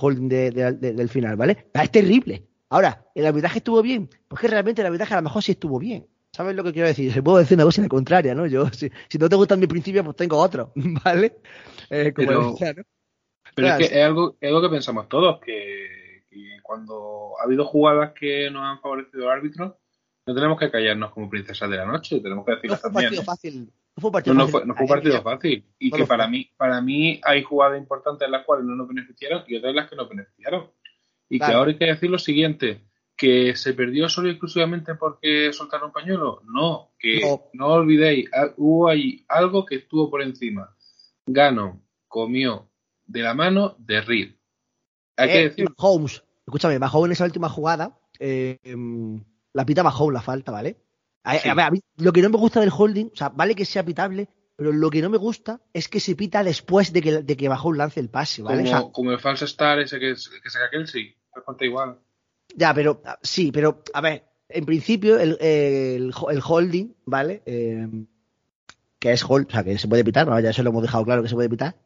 holding 0.00 0.28
del 0.30 1.08
final, 1.10 1.36
¿vale? 1.36 1.66
Es 1.74 1.90
terrible. 1.90 2.48
Ahora, 2.70 3.10
¿el 3.14 3.26
arbitraje 3.26 3.58
estuvo 3.58 3.82
bien? 3.82 4.08
Pues 4.26 4.40
que 4.40 4.48
realmente 4.48 4.80
el 4.80 4.86
arbitraje 4.86 5.12
a 5.12 5.18
lo 5.18 5.22
mejor 5.24 5.42
sí 5.42 5.52
estuvo 5.52 5.78
bien. 5.78 6.06
¿Sabes 6.36 6.54
lo 6.54 6.62
que 6.62 6.72
quiero 6.74 6.88
decir? 6.88 7.10
Se 7.12 7.22
puedo 7.22 7.38
decir 7.38 7.56
una 7.56 7.64
cosa 7.64 7.80
y 7.80 7.84
la 7.84 7.88
contraria, 7.88 8.34
¿no? 8.34 8.46
Yo, 8.46 8.66
si, 8.70 8.90
si 9.08 9.16
no 9.16 9.26
te 9.28 9.36
gustan 9.36 9.58
mis 9.58 9.68
principios, 9.70 10.04
pues 10.04 10.16
tengo 10.16 10.36
otro, 10.36 10.70
¿vale? 11.04 11.36
Eh, 11.88 12.12
como 12.14 12.28
Pero- 12.28 12.50
decía, 12.52 12.74
¿no? 12.74 12.82
Pero 13.54 13.68
Claro, 13.68 13.82
es 13.84 13.88
que 13.88 13.98
es 13.98 14.04
algo, 14.04 14.36
es 14.38 14.48
algo 14.48 14.60
que 14.62 14.68
pensamos 14.68 15.08
todos, 15.08 15.40
que, 15.40 16.24
que 16.28 16.58
cuando 16.62 17.32
ha 17.40 17.44
habido 17.44 17.64
jugadas 17.64 18.12
que 18.12 18.50
nos 18.50 18.62
han 18.62 18.80
favorecido 18.80 19.24
el 19.24 19.30
árbitro, 19.30 19.78
no 20.26 20.34
tenemos 20.34 20.58
que 20.58 20.70
callarnos 20.70 21.10
como 21.12 21.30
princesas 21.30 21.70
de 21.70 21.76
la 21.78 21.86
noche, 21.86 22.20
tenemos 22.20 22.44
que 22.44 22.50
No 22.50 22.56
decirlo 22.56 22.76
fue 22.76 22.82
también. 22.90 23.04
partido 23.06 23.22
¿eh? 23.22 23.24
fácil. 23.24 23.72
No 23.96 24.00
fue 24.02 24.08
un 24.08 24.10
No, 24.10 24.12
partido 24.12 24.34
no 24.34 24.40
fácil. 24.40 24.50
fue, 24.52 24.66
no 24.66 24.74
fue 24.74 24.82
un 24.84 24.88
partido 24.90 25.22
fácil. 25.22 25.64
Y 25.78 25.90
No 25.90 25.96
que 25.96 26.04
para 26.04 26.28
mí, 26.28 26.50
para 26.58 26.80
mí 26.82 27.18
hay 27.24 27.42
jugadas 27.44 27.78
importantes 27.78 28.26
en 28.26 28.32
las 28.32 28.44
cuales 28.44 28.66
no 28.66 28.74
nos 28.76 28.88
beneficiaron 28.88 29.42
y 29.46 29.56
otras 29.56 29.70
en 29.70 29.76
las 29.76 29.88
que 29.88 29.96
nos 29.96 30.08
beneficiaron. 30.10 30.66
Y 31.30 31.38
que 31.38 31.44
Claro. 31.46 31.58
ahora 31.60 31.70
hay 31.70 31.78
que 31.78 31.86
decir 31.86 32.10
lo 32.10 32.18
siguiente, 32.18 32.82
que 33.16 33.56
se 33.56 33.72
perdió 33.72 34.08
solo 34.08 34.28
y 34.28 34.32
exclusivamente 34.32 34.94
porque 34.94 35.52
soltaron 35.52 35.90
pañuelo. 35.92 36.42
No, 36.44 36.90
que 36.98 37.20
No. 37.22 37.44
no, 37.54 37.66
olvidéis, 37.68 38.28
hubo 38.56 38.88
ahí 38.88 39.24
algo 39.28 39.64
que 39.64 39.76
estuvo 39.76 40.10
por 40.10 40.22
encima. 40.22 40.76
Gano 41.26 41.82
comió 42.08 42.68
de 43.06 43.20
la 43.22 43.34
mano 43.34 43.74
de 43.78 44.00
Reed. 44.02 44.34
Hay 45.16 45.28
que 45.28 45.40
Eh, 45.40 45.48
decir, 45.48 45.66
Mahomes, 45.78 46.22
escúchame, 46.46 46.78
Mahomes 46.78 47.06
en 47.06 47.12
esa 47.12 47.24
última 47.24 47.48
jugada, 47.48 47.98
eh, 48.18 48.58
em, 48.62 49.24
la 49.54 49.64
pita 49.64 49.82
Mahomes 49.82 50.12
la 50.14 50.20
falta, 50.22 50.52
¿vale? 50.52 50.76
A, 51.24 51.38
Sí. 51.38 51.48
a 51.48 51.54
ver, 51.54 51.64
a 51.64 51.70
mí 51.70 51.80
lo 51.96 52.12
que 52.12 52.22
no 52.22 52.28
me 52.30 52.36
gusta 52.38 52.60
del 52.60 52.70
holding, 52.76 53.06
o 53.12 53.16
sea, 53.16 53.30
vale 53.30 53.54
que 53.54 53.64
sea 53.64 53.84
pitable, 53.84 54.28
pero 54.54 54.72
lo 54.72 54.90
que 54.90 55.00
no 55.02 55.08
me 55.10 55.16
gusta 55.18 55.60
es 55.72 55.88
que 55.88 56.00
se 56.00 56.14
pita 56.14 56.44
después 56.44 56.92
de 56.92 57.00
que, 57.02 57.22
de 57.22 57.36
que 57.36 57.48
Mahomes 57.48 57.78
lance 57.78 58.00
el 58.00 58.10
pase, 58.10 58.42
¿vale? 58.42 58.62
como, 58.64 58.68
O 58.76 58.80
sea, 58.82 58.92
como 58.92 59.12
el 59.12 59.18
false 59.18 59.46
star 59.46 59.80
ese 59.80 59.98
que, 59.98 60.08
que 60.14 60.50
saca 60.50 60.70
Kelsey, 60.70 61.14
te 61.34 61.40
cuenta 61.42 61.64
igual. 61.64 61.98
Ya, 62.56 62.74
pero 62.74 63.00
ah, 63.04 63.18
sí, 63.22 63.52
pero 63.52 63.82
a 63.92 64.00
ver, 64.00 64.24
en 64.48 64.64
principio 64.64 65.18
el, 65.18 65.36
el, 65.40 66.12
holding, 66.44 66.94
¿vale? 67.04 67.42
Em, 67.46 68.06
que 68.98 69.12
es 69.12 69.22
hold, 69.28 69.46
o 69.48 69.50
sea, 69.50 69.62
que 69.62 69.78
se 69.78 69.88
puede 69.88 70.04
pitar, 70.04 70.26
¿no? 70.26 70.38
ya 70.40 70.52
se 70.52 70.62
lo 70.62 70.70
hemos 70.70 70.82
dejado 70.82 71.04
claro 71.04 71.22
que 71.22 71.28
se 71.28 71.34
puede 71.34 71.48
pitar. 71.48 71.76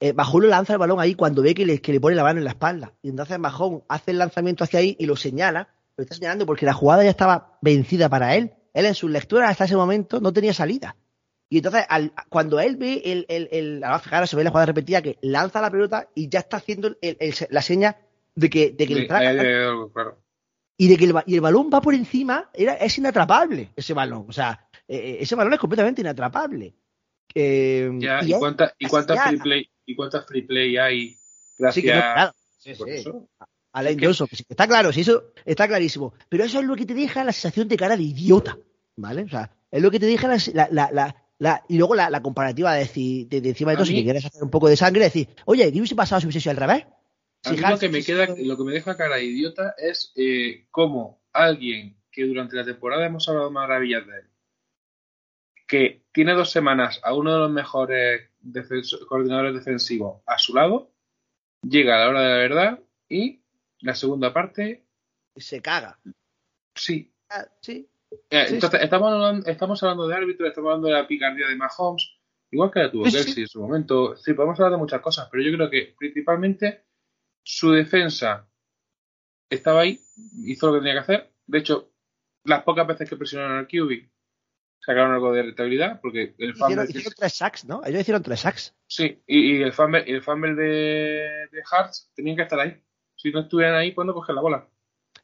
Eh, 0.00 0.12
Mahomes 0.12 0.50
lanza 0.50 0.74
el 0.74 0.78
balón 0.78 1.00
ahí 1.00 1.14
cuando 1.14 1.42
ve 1.42 1.54
que 1.54 1.64
le, 1.64 1.80
que 1.80 1.92
le 1.92 2.00
pone 2.00 2.16
la 2.16 2.22
mano 2.22 2.38
en 2.38 2.44
la 2.44 2.50
espalda. 2.50 2.92
Y 3.02 3.08
entonces 3.08 3.38
Mahomes 3.38 3.82
hace 3.88 4.10
el 4.10 4.18
lanzamiento 4.18 4.64
hacia 4.64 4.80
ahí 4.80 4.96
y 4.98 5.06
lo 5.06 5.16
señala. 5.16 5.68
Lo 5.96 6.02
está 6.02 6.14
señalando 6.14 6.44
porque 6.44 6.66
la 6.66 6.74
jugada 6.74 7.02
ya 7.04 7.10
estaba 7.10 7.58
vencida 7.62 8.08
para 8.08 8.34
él. 8.34 8.52
Él 8.74 8.84
en 8.84 8.94
sus 8.94 9.10
lecturas 9.10 9.50
hasta 9.50 9.64
ese 9.64 9.76
momento 9.76 10.20
no 10.20 10.32
tenía 10.32 10.52
salida. 10.52 10.96
Y 11.48 11.58
entonces 11.58 11.84
al- 11.88 12.12
cuando 12.28 12.60
él 12.60 12.76
ve 12.76 13.00
el, 13.06 13.24
el, 13.28 13.48
el 13.52 13.84
ahora 13.84 14.26
se 14.26 14.36
ve 14.36 14.44
la 14.44 14.50
jugada 14.50 14.66
repetida 14.66 15.00
que 15.00 15.16
lanza 15.22 15.62
la 15.62 15.70
pelota 15.70 16.08
y 16.14 16.28
ya 16.28 16.40
está 16.40 16.58
haciendo 16.58 16.88
el- 16.88 16.98
el- 17.00 17.34
la 17.48 17.62
seña 17.62 17.96
de 18.36 18.50
que, 18.50 18.70
de 18.70 18.86
que 18.86 18.94
le 18.94 19.00
Sí, 19.02 19.06
claro. 19.08 20.22
y 20.78 20.88
de 20.88 20.96
que 20.96 21.04
el, 21.06 21.14
y 21.26 21.34
el 21.34 21.40
balón 21.40 21.70
va 21.72 21.80
por 21.80 21.94
encima, 21.94 22.50
era, 22.54 22.74
es 22.74 22.96
inatrapable 22.98 23.70
ese 23.74 23.94
balón. 23.94 24.26
O 24.28 24.32
sea, 24.32 24.68
eh, 24.86 25.16
ese 25.20 25.34
balón 25.34 25.54
es 25.54 25.58
completamente 25.58 26.02
inatrapable. 26.02 26.74
Eh, 27.34 27.90
Ya, 27.98 28.20
y 28.22 28.26
¿y, 28.32 28.34
y 28.34 28.38
cuántas 28.88 29.18
free 29.26 29.38
play 29.38 29.68
y 29.84 29.94
cuántas 29.96 30.26
free 30.26 30.42
play 30.42 30.76
hay 30.76 31.16
gracias 31.58 31.74
Sí, 31.74 31.82
que 31.82 31.94
no, 31.94 32.00
claro. 32.00 32.32
Sí, 32.58 32.74
por 32.74 32.88
sí. 32.88 32.94
eso? 32.94 33.28
Alain 33.72 34.02
Es 34.02 34.18
que- 34.18 34.36
está 34.48 34.66
claro, 34.66 34.92
sí, 34.92 35.00
eso 35.02 35.32
está 35.44 35.68
clarísimo. 35.68 36.14
Pero 36.28 36.44
eso 36.44 36.60
es 36.60 36.66
lo 36.66 36.76
que 36.76 36.86
te 36.86 36.94
deja 36.94 37.24
la 37.24 37.32
sensación 37.32 37.68
de 37.68 37.76
cara 37.76 37.96
de 37.96 38.02
idiota, 38.04 38.58
¿vale? 38.96 39.22
O 39.24 39.28
sea, 39.28 39.50
es 39.70 39.82
lo 39.82 39.90
que 39.90 40.00
te 40.00 40.06
deja 40.06 40.28
la, 40.28 40.68
la, 40.70 40.90
la, 40.92 41.16
la- 41.38 41.62
y 41.68 41.76
luego 41.76 41.94
la, 41.94 42.08
la 42.10 42.22
comparativa 42.22 42.74
de, 42.74 42.84
decir- 42.86 43.28
de, 43.28 43.40
de 43.42 43.48
encima 43.50 43.72
de 43.72 43.76
todo, 43.76 43.86
si 43.86 44.02
quieres 44.02 44.24
hacer 44.24 44.42
un 44.42 44.50
poco 44.50 44.68
de 44.68 44.76
sangre, 44.76 45.04
decir, 45.04 45.28
oye, 45.44 45.70
¿qué 45.70 45.78
hubiese 45.78 45.94
pasado 45.94 46.20
si 46.20 46.26
hubiese 46.26 46.40
sido 46.40 46.52
al 46.52 46.56
revés? 46.56 46.84
A 47.46 47.52
mí 47.52 47.58
lo 47.58 47.78
que 47.78 47.88
me 47.88 48.02
queda, 48.02 48.26
lo 48.36 48.56
que 48.56 48.64
me 48.64 48.72
deja 48.72 48.96
cara 48.96 49.16
de 49.16 49.24
idiota 49.24 49.74
es 49.78 50.12
eh, 50.16 50.66
cómo 50.70 51.22
alguien 51.32 51.96
que 52.10 52.24
durante 52.24 52.56
la 52.56 52.64
temporada 52.64 53.06
hemos 53.06 53.28
hablado 53.28 53.50
maravillas 53.50 54.06
de 54.06 54.16
él, 54.18 54.24
que 55.66 56.02
tiene 56.12 56.32
dos 56.34 56.50
semanas 56.50 57.00
a 57.02 57.14
uno 57.14 57.32
de 57.32 57.38
los 57.40 57.50
mejores 57.50 58.30
defenso- 58.40 59.06
coordinadores 59.06 59.54
defensivos 59.54 60.22
a 60.26 60.38
su 60.38 60.54
lado, 60.54 60.90
llega 61.62 61.96
a 61.96 61.98
la 62.04 62.08
hora 62.10 62.20
de 62.22 62.28
la 62.28 62.36
verdad 62.36 62.80
y 63.08 63.42
la 63.80 63.94
segunda 63.94 64.32
parte, 64.32 64.84
se 65.36 65.60
caga. 65.60 65.98
sí. 66.74 67.12
Ah, 67.28 67.46
sí. 67.60 67.88
Eh, 68.30 68.46
Sí, 68.48 68.54
entonces, 68.54 68.80
Estamos, 68.82 69.12
hablando, 69.12 69.50
estamos 69.50 69.82
hablando 69.82 70.06
de 70.08 70.14
árbitros, 70.14 70.48
estamos 70.48 70.68
hablando 70.68 70.86
de 70.88 70.94
la 70.94 71.06
picardía 71.08 71.48
de 71.48 71.56
Mahomes, 71.56 72.08
igual 72.52 72.70
que 72.70 72.78
la 72.80 72.90
tuvo 72.90 73.04
Sí, 73.06 73.10
sí, 73.10 73.16
Kelsey 73.24 73.42
en 73.42 73.48
su 73.48 73.60
momento. 73.60 74.16
Sí, 74.16 74.32
podemos 74.32 74.58
hablar 74.58 74.72
de 74.72 74.78
muchas 74.78 75.00
cosas, 75.00 75.28
pero 75.30 75.42
yo 75.42 75.52
creo 75.56 75.68
que 75.68 75.94
principalmente 75.98 76.84
su 77.46 77.70
defensa 77.70 78.48
estaba 79.48 79.82
ahí, 79.82 80.00
hizo 80.44 80.66
lo 80.66 80.72
que 80.74 80.78
tenía 80.80 80.94
que 80.94 80.98
hacer. 81.00 81.32
De 81.46 81.58
hecho, 81.58 81.92
las 82.44 82.64
pocas 82.64 82.86
veces 82.88 83.08
que 83.08 83.16
presionaron 83.16 83.58
al 83.58 83.68
QB 83.68 84.08
sacaron 84.80 85.12
algo 85.12 85.32
de 85.32 85.42
rentabilidad, 85.44 86.00
porque 86.00 86.34
el 86.38 86.54
fumble, 86.56 86.84
hicieron 86.88 87.12
tres 87.16 87.34
sacks, 87.34 87.64
¿no? 87.64 87.82
Ellos 87.84 88.00
hicieron 88.00 88.22
tres 88.22 88.40
sacks. 88.40 88.74
sí, 88.86 89.22
y, 89.26 89.58
y 89.58 89.62
el 89.62 89.72
fumble, 89.72 90.04
y 90.06 90.12
el 90.12 90.22
fumble 90.22 90.54
de, 90.54 91.46
de 91.52 91.62
Hearts 91.70 92.10
tenían 92.14 92.36
que 92.36 92.42
estar 92.42 92.58
ahí. 92.58 92.82
Si 93.14 93.30
no 93.30 93.40
estuvieran 93.40 93.76
ahí, 93.76 93.94
¿cuándo 93.94 94.12
coger 94.12 94.34
la 94.34 94.42
bola? 94.42 94.68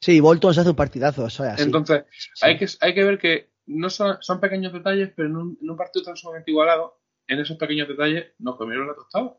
Sí, 0.00 0.20
Bolton 0.20 0.54
se 0.54 0.60
hace 0.60 0.70
un 0.70 0.76
partidazo, 0.76 1.26
eso 1.26 1.44
es 1.44 1.50
así. 1.50 1.62
Entonces, 1.62 2.04
Sí. 2.34 2.46
hay, 2.46 2.56
que, 2.56 2.66
hay 2.80 2.94
que 2.94 3.04
ver 3.04 3.18
que 3.18 3.50
no 3.66 3.90
son, 3.90 4.16
son 4.20 4.40
pequeños 4.40 4.72
detalles, 4.72 5.12
pero 5.14 5.28
en 5.28 5.36
un, 5.36 5.58
en 5.60 5.70
un 5.70 5.76
partido 5.76 6.04
tan 6.04 6.16
sumamente 6.16 6.50
igualado, 6.52 7.00
en 7.26 7.40
esos 7.40 7.56
pequeños 7.56 7.88
detalles 7.88 8.32
nos 8.38 8.56
comieron 8.56 8.86
la 8.86 8.94
tostada. 8.94 9.36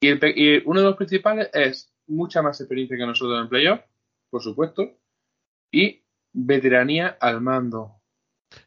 Y, 0.00 0.08
el 0.08 0.18
pe- 0.18 0.32
y 0.34 0.62
uno 0.64 0.80
de 0.80 0.86
los 0.86 0.96
principales 0.96 1.50
es 1.52 1.92
mucha 2.06 2.42
más 2.42 2.60
experiencia 2.60 2.96
que 2.96 3.06
nosotros 3.06 3.40
en 3.40 3.48
playoff, 3.48 3.80
por 4.30 4.42
supuesto, 4.42 4.90
y 5.70 6.02
veteranía 6.32 7.16
al 7.20 7.40
mando. 7.40 7.96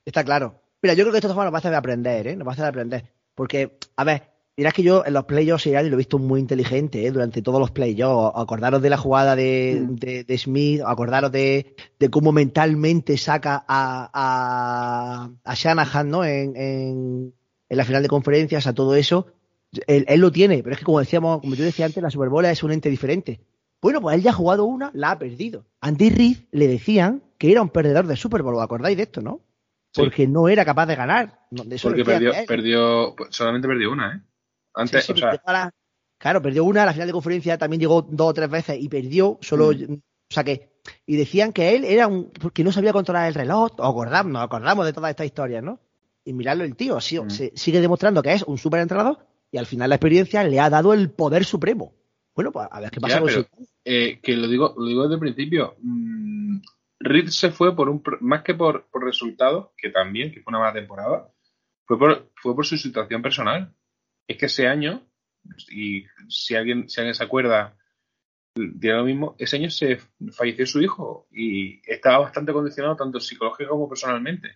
Está 0.05 0.23
claro. 0.23 0.61
Mira, 0.81 0.93
yo 0.93 1.03
creo 1.03 1.11
que 1.11 1.17
esto 1.17 1.27
nos 1.29 1.37
va 1.37 1.45
a 1.45 1.57
hacer 1.57 1.73
aprender, 1.73 2.27
¿eh? 2.27 2.35
Nos 2.35 2.47
va 2.47 2.51
a 2.51 2.53
hacer 2.53 2.65
aprender. 2.65 3.03
Porque, 3.35 3.77
a 3.95 4.03
ver, 4.03 4.23
dirás 4.55 4.73
que 4.73 4.83
yo 4.83 5.03
en 5.05 5.13
los 5.13 5.25
playoffs 5.25 5.65
y 5.65 5.71
lo 5.71 5.79
he 5.79 5.95
visto 5.95 6.19
muy 6.19 6.39
inteligente, 6.39 7.05
¿eh? 7.05 7.11
Durante 7.11 7.41
todos 7.41 7.59
los 7.59 7.71
playoffs. 7.71 8.33
Acordaros 8.37 8.81
de 8.81 8.89
la 8.89 8.97
jugada 8.97 9.35
de, 9.35 9.81
Mm. 9.81 9.95
de, 9.95 10.23
de 10.25 10.37
Smith, 10.37 10.81
acordaros 10.85 11.31
de, 11.31 11.75
de 11.99 12.09
cómo 12.09 12.31
mentalmente 12.31 13.17
saca 13.17 13.63
a, 13.67 14.09
a, 14.13 15.29
a 15.43 15.53
Shanahan, 15.55 16.09
¿no? 16.09 16.23
En, 16.23 16.55
en, 16.55 17.33
en 17.69 17.77
la 17.77 17.85
final 17.85 18.03
de 18.03 18.09
conferencias, 18.09 18.67
a 18.67 18.73
todo 18.73 18.95
eso. 18.95 19.27
Él, 19.87 20.05
él 20.07 20.19
lo 20.21 20.31
tiene, 20.31 20.61
pero 20.63 20.73
es 20.73 20.79
que 20.79 20.85
como 20.85 20.99
decíamos, 20.99 21.41
como 21.41 21.55
yo 21.55 21.63
decía 21.63 21.85
antes, 21.85 22.01
la 22.03 22.09
Super 22.11 22.29
Bowl 22.29 22.45
es 22.45 22.61
un 22.63 22.71
ente 22.71 22.89
diferente. 22.89 23.39
Bueno, 23.81 23.99
pues 24.01 24.15
él 24.15 24.21
ya 24.23 24.29
ha 24.31 24.33
jugado 24.33 24.65
una, 24.65 24.91
la 24.93 25.11
ha 25.11 25.19
perdido. 25.19 25.65
Andy 25.81 26.09
Reid 26.09 26.37
le 26.51 26.67
decían 26.67 27.21
que 27.37 27.51
era 27.51 27.61
un 27.61 27.69
perdedor 27.69 28.07
de 28.07 28.15
Super 28.15 28.41
Bowl, 28.43 28.55
¿os 28.55 28.61
acordáis 28.63 28.95
de 28.95 29.03
esto, 29.03 29.21
no? 29.21 29.41
Sí. 29.91 30.01
Porque 30.01 30.27
no 30.27 30.47
era 30.47 30.63
capaz 30.63 30.85
de 30.85 30.95
ganar. 30.95 31.39
No, 31.51 31.63
de 31.63 31.75
eso 31.75 31.89
Porque 31.89 32.05
perdió, 32.05 32.31
perdió, 32.47 33.15
solamente 33.29 33.67
perdió 33.67 33.91
una, 33.91 34.15
¿eh? 34.15 34.21
Antes, 34.73 35.05
Sí, 35.05 35.13
sí, 35.13 35.19
o 35.23 35.29
sea, 35.29 35.39
la- 35.45 35.71
claro, 36.17 36.41
perdió 36.41 36.63
una, 36.63 36.83
a 36.83 36.85
la 36.87 36.93
final 36.93 37.07
de 37.07 37.13
conferencia 37.13 37.57
también 37.57 37.79
llegó 37.81 38.01
dos 38.01 38.29
o 38.29 38.33
tres 38.33 38.49
veces 38.49 38.77
y 38.79 38.87
perdió, 38.89 39.37
solo, 39.41 39.71
Mm. 39.71 39.93
o 39.93 39.99
sea 40.33 40.43
que, 40.43 40.71
y 41.05 41.15
decían 41.15 41.51
que 41.53 41.75
él 41.75 41.83
era 41.85 42.07
un, 42.07 42.31
porque 42.31 42.63
no 42.63 42.71
sabía 42.71 42.93
controlar 42.93 43.27
el 43.27 43.33
reloj, 43.35 43.71
o 43.77 43.83
acordamos, 43.85 44.31
nos 44.31 44.41
acordamos 44.43 44.85
de 44.85 44.93
todas 44.93 45.09
estas 45.11 45.25
historias, 45.27 45.61
¿no? 45.63 45.79
Y 46.25 46.33
mirarlo 46.33 46.63
el 46.63 46.75
tío, 46.75 46.99
sí, 47.01 47.19
Mm. 47.19 47.29
se- 47.29 47.51
sigue 47.55 47.81
demostrando 47.81 48.23
que 48.23 48.33
es 48.33 48.43
un 48.43 48.57
súper 48.57 48.79
entrenador 48.79 49.27
y 49.53 49.57
al 49.59 49.67
final 49.67 49.87
la 49.87 49.95
experiencia 49.95 50.43
le 50.43 50.59
ha 50.59 50.69
dado 50.69 50.93
el 50.93 51.11
poder 51.11 51.45
supremo. 51.45 51.93
Bueno, 52.35 52.51
pues 52.51 52.67
a 52.71 52.79
ver 52.81 52.89
qué 52.89 52.99
pasa 52.99 53.15
Ya, 53.15 53.19
con 53.21 53.29
pero- 53.29 53.43
su... 53.43 53.67
eh, 53.85 54.19
que 54.21 54.35
lo 54.35 54.47
digo, 54.47 54.73
lo 54.75 54.87
digo 54.87 55.03
desde 55.03 55.13
el 55.13 55.19
principio. 55.19 55.75
Mm, 55.79 56.57
Reed 56.99 57.27
se 57.27 57.51
fue 57.51 57.75
por 57.75 57.87
un 57.87 58.01
más 58.21 58.41
que 58.41 58.55
por, 58.55 58.87
por 58.89 59.03
resultados, 59.05 59.69
que 59.77 59.91
también, 59.91 60.31
que 60.31 60.41
fue 60.41 60.49
una 60.49 60.59
mala 60.59 60.73
temporada, 60.73 61.29
fue 61.85 61.99
por, 61.99 62.31
fue 62.35 62.55
por 62.55 62.65
su 62.65 62.77
situación 62.77 63.21
personal. 63.21 63.75
Es 64.27 64.37
que 64.37 64.47
ese 64.47 64.67
año, 64.67 65.05
y 65.69 66.05
si 66.29 66.55
alguien, 66.55 66.89
si 66.89 66.99
alguien 67.01 67.13
se 67.13 67.23
acuerda, 67.23 67.77
dirá 68.55 68.97
lo 68.97 69.03
mismo, 69.03 69.35
ese 69.37 69.57
año 69.57 69.69
se 69.69 69.99
falleció 70.31 70.65
su 70.65 70.81
hijo 70.81 71.27
y 71.31 71.79
estaba 71.87 72.19
bastante 72.19 72.53
condicionado 72.53 72.95
tanto 72.95 73.19
psicológico 73.19 73.69
como 73.69 73.87
personalmente. 73.87 74.49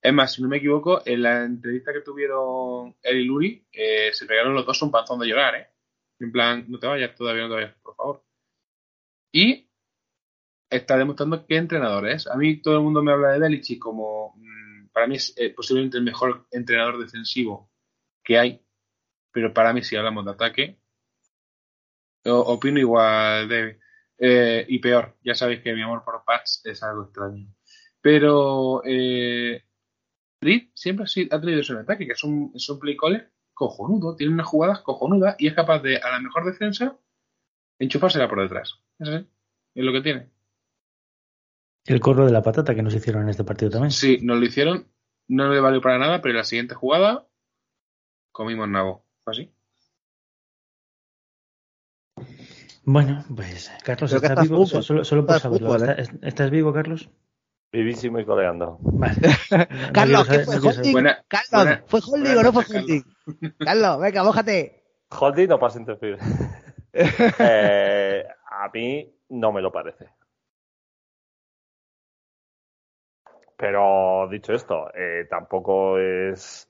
Es 0.00 0.12
más, 0.12 0.32
si 0.32 0.42
no 0.42 0.48
me 0.48 0.58
equivoco, 0.58 1.02
en 1.04 1.22
la 1.22 1.44
entrevista 1.44 1.92
que 1.92 2.02
tuvieron 2.02 2.96
él 3.02 3.16
y 3.18 3.24
Luri, 3.24 3.66
eh, 3.72 4.10
se 4.12 4.26
pegaron 4.26 4.54
los 4.54 4.64
dos 4.64 4.80
un 4.82 4.90
panzón 4.90 5.18
de 5.18 5.26
llorar, 5.26 5.54
¿eh? 5.56 5.68
En 6.20 6.32
plan, 6.32 6.64
no 6.68 6.78
te 6.78 6.86
vayas 6.86 7.14
todavía, 7.14 7.42
no 7.44 7.48
te 7.48 7.54
vayas, 7.54 7.74
por 7.82 7.96
favor. 7.96 8.24
Y 9.32 9.68
está 10.70 10.96
demostrando 10.96 11.46
qué 11.46 11.56
entrenador 11.56 12.08
es. 12.08 12.26
A 12.26 12.36
mí 12.36 12.60
todo 12.60 12.76
el 12.76 12.82
mundo 12.82 13.02
me 13.02 13.12
habla 13.12 13.32
de 13.32 13.38
Belichick 13.40 13.80
como, 13.80 14.34
mm, 14.36 14.88
para 14.92 15.06
mí 15.06 15.16
es 15.16 15.34
eh, 15.36 15.50
posiblemente 15.54 15.98
el 15.98 16.04
mejor 16.04 16.46
entrenador 16.50 16.98
defensivo 16.98 17.70
que 18.24 18.38
hay, 18.38 18.64
pero 19.32 19.52
para 19.54 19.72
mí 19.72 19.82
si 19.82 19.96
hablamos 19.96 20.24
de 20.24 20.30
ataque, 20.32 20.78
opino 22.24 22.78
igual 22.78 23.48
de 23.48 23.78
eh, 24.18 24.64
y 24.68 24.78
peor. 24.80 25.16
Ya 25.22 25.34
sabéis 25.34 25.62
que 25.62 25.72
mi 25.74 25.82
amor 25.82 26.04
por 26.04 26.24
Pats 26.24 26.62
es 26.64 26.82
algo 26.82 27.04
extraño. 27.04 27.46
Pero 28.00 28.82
Reed 30.40 30.68
siempre 30.74 31.04
ha, 31.04 31.06
sido- 31.06 31.34
ha 31.36 31.40
tenido 31.40 31.60
eso 31.60 31.72
en 31.74 31.80
ataque, 31.80 32.06
que 32.06 32.12
es 32.12 32.24
un, 32.24 32.52
es 32.54 32.68
un 32.68 32.78
play 32.78 32.96
caller 32.96 33.30
cojonudo, 33.54 34.14
tiene 34.14 34.32
unas 34.34 34.46
jugadas 34.46 34.80
cojonudas 34.82 35.34
y 35.38 35.48
es 35.48 35.54
capaz 35.54 35.80
de, 35.80 35.96
a 35.96 36.10
la 36.10 36.20
mejor 36.20 36.44
defensa, 36.44 36.96
enchufársela 37.78 38.28
por 38.28 38.40
detrás. 38.40 38.74
Es 39.00 39.08
así. 39.08 39.26
Es 39.74 39.84
lo 39.84 39.92
que 39.92 40.00
tiene. 40.00 40.30
El 41.86 42.00
corro 42.00 42.24
de 42.26 42.32
la 42.32 42.42
patata 42.42 42.74
que 42.74 42.82
nos 42.82 42.94
hicieron 42.94 43.22
en 43.22 43.30
este 43.30 43.44
partido 43.44 43.70
también. 43.70 43.90
Sí, 43.90 44.18
nos 44.22 44.38
lo 44.38 44.44
hicieron, 44.44 44.86
no 45.26 45.48
le 45.52 45.58
valió 45.60 45.80
para 45.80 45.98
nada, 45.98 46.20
pero 46.20 46.32
en 46.32 46.38
la 46.38 46.44
siguiente 46.44 46.74
jugada 46.74 47.26
comimos 48.30 48.68
nabo. 48.68 49.04
¿Fue 49.24 49.32
así? 49.32 49.52
Bueno, 52.84 53.24
pues 53.34 53.70
Carlos, 53.84 54.10
Creo 54.10 54.22
¿estás 54.22 54.48
vivo? 54.48 54.66
Solo, 54.66 55.04
solo 55.04 55.26
por 55.26 55.38
saberlo. 55.40 55.74
¿eh? 55.76 55.94
¿Estás, 55.98 56.10
estás 56.22 56.50
vivo, 56.50 56.72
Carlos? 56.72 57.10
Vivísimo 57.70 58.18
y 58.18 58.24
coleando. 58.24 58.78
Carlos, 59.92 60.26
¿qué 60.28 60.38
fue 60.40 60.56
holding? 60.58 60.92
Buena- 60.92 61.24
Carlos, 61.28 61.50
buena- 61.52 61.82
¿fue 61.86 62.00
holding 62.04 62.36
o 62.36 62.42
no 62.42 62.52
fue 62.52 62.64
holding? 62.64 63.02
Carlos, 63.58 64.00
venga, 64.00 64.24
mójate. 64.24 64.84
Holding 65.10 65.48
no 65.48 65.58
pasa 65.58 65.78
interferir. 65.78 66.18
Eh, 66.90 68.24
a 68.50 68.68
mí 68.72 69.14
no 69.28 69.52
me 69.52 69.60
lo 69.60 69.70
parece. 69.70 70.08
Pero 73.56 74.28
dicho 74.30 74.52
esto, 74.54 74.88
eh, 74.94 75.26
tampoco 75.28 75.98
es. 75.98 76.68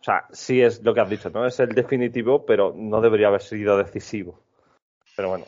O 0.00 0.04
sea, 0.04 0.26
sí 0.32 0.62
es 0.62 0.82
lo 0.82 0.94
que 0.94 1.00
has 1.00 1.10
dicho, 1.10 1.30
¿no? 1.30 1.46
Es 1.46 1.58
el 1.60 1.70
definitivo, 1.74 2.46
pero 2.46 2.72
no 2.76 3.00
debería 3.00 3.28
haber 3.28 3.42
sido 3.42 3.76
decisivo. 3.76 4.40
Pero 5.16 5.30
bueno. 5.30 5.46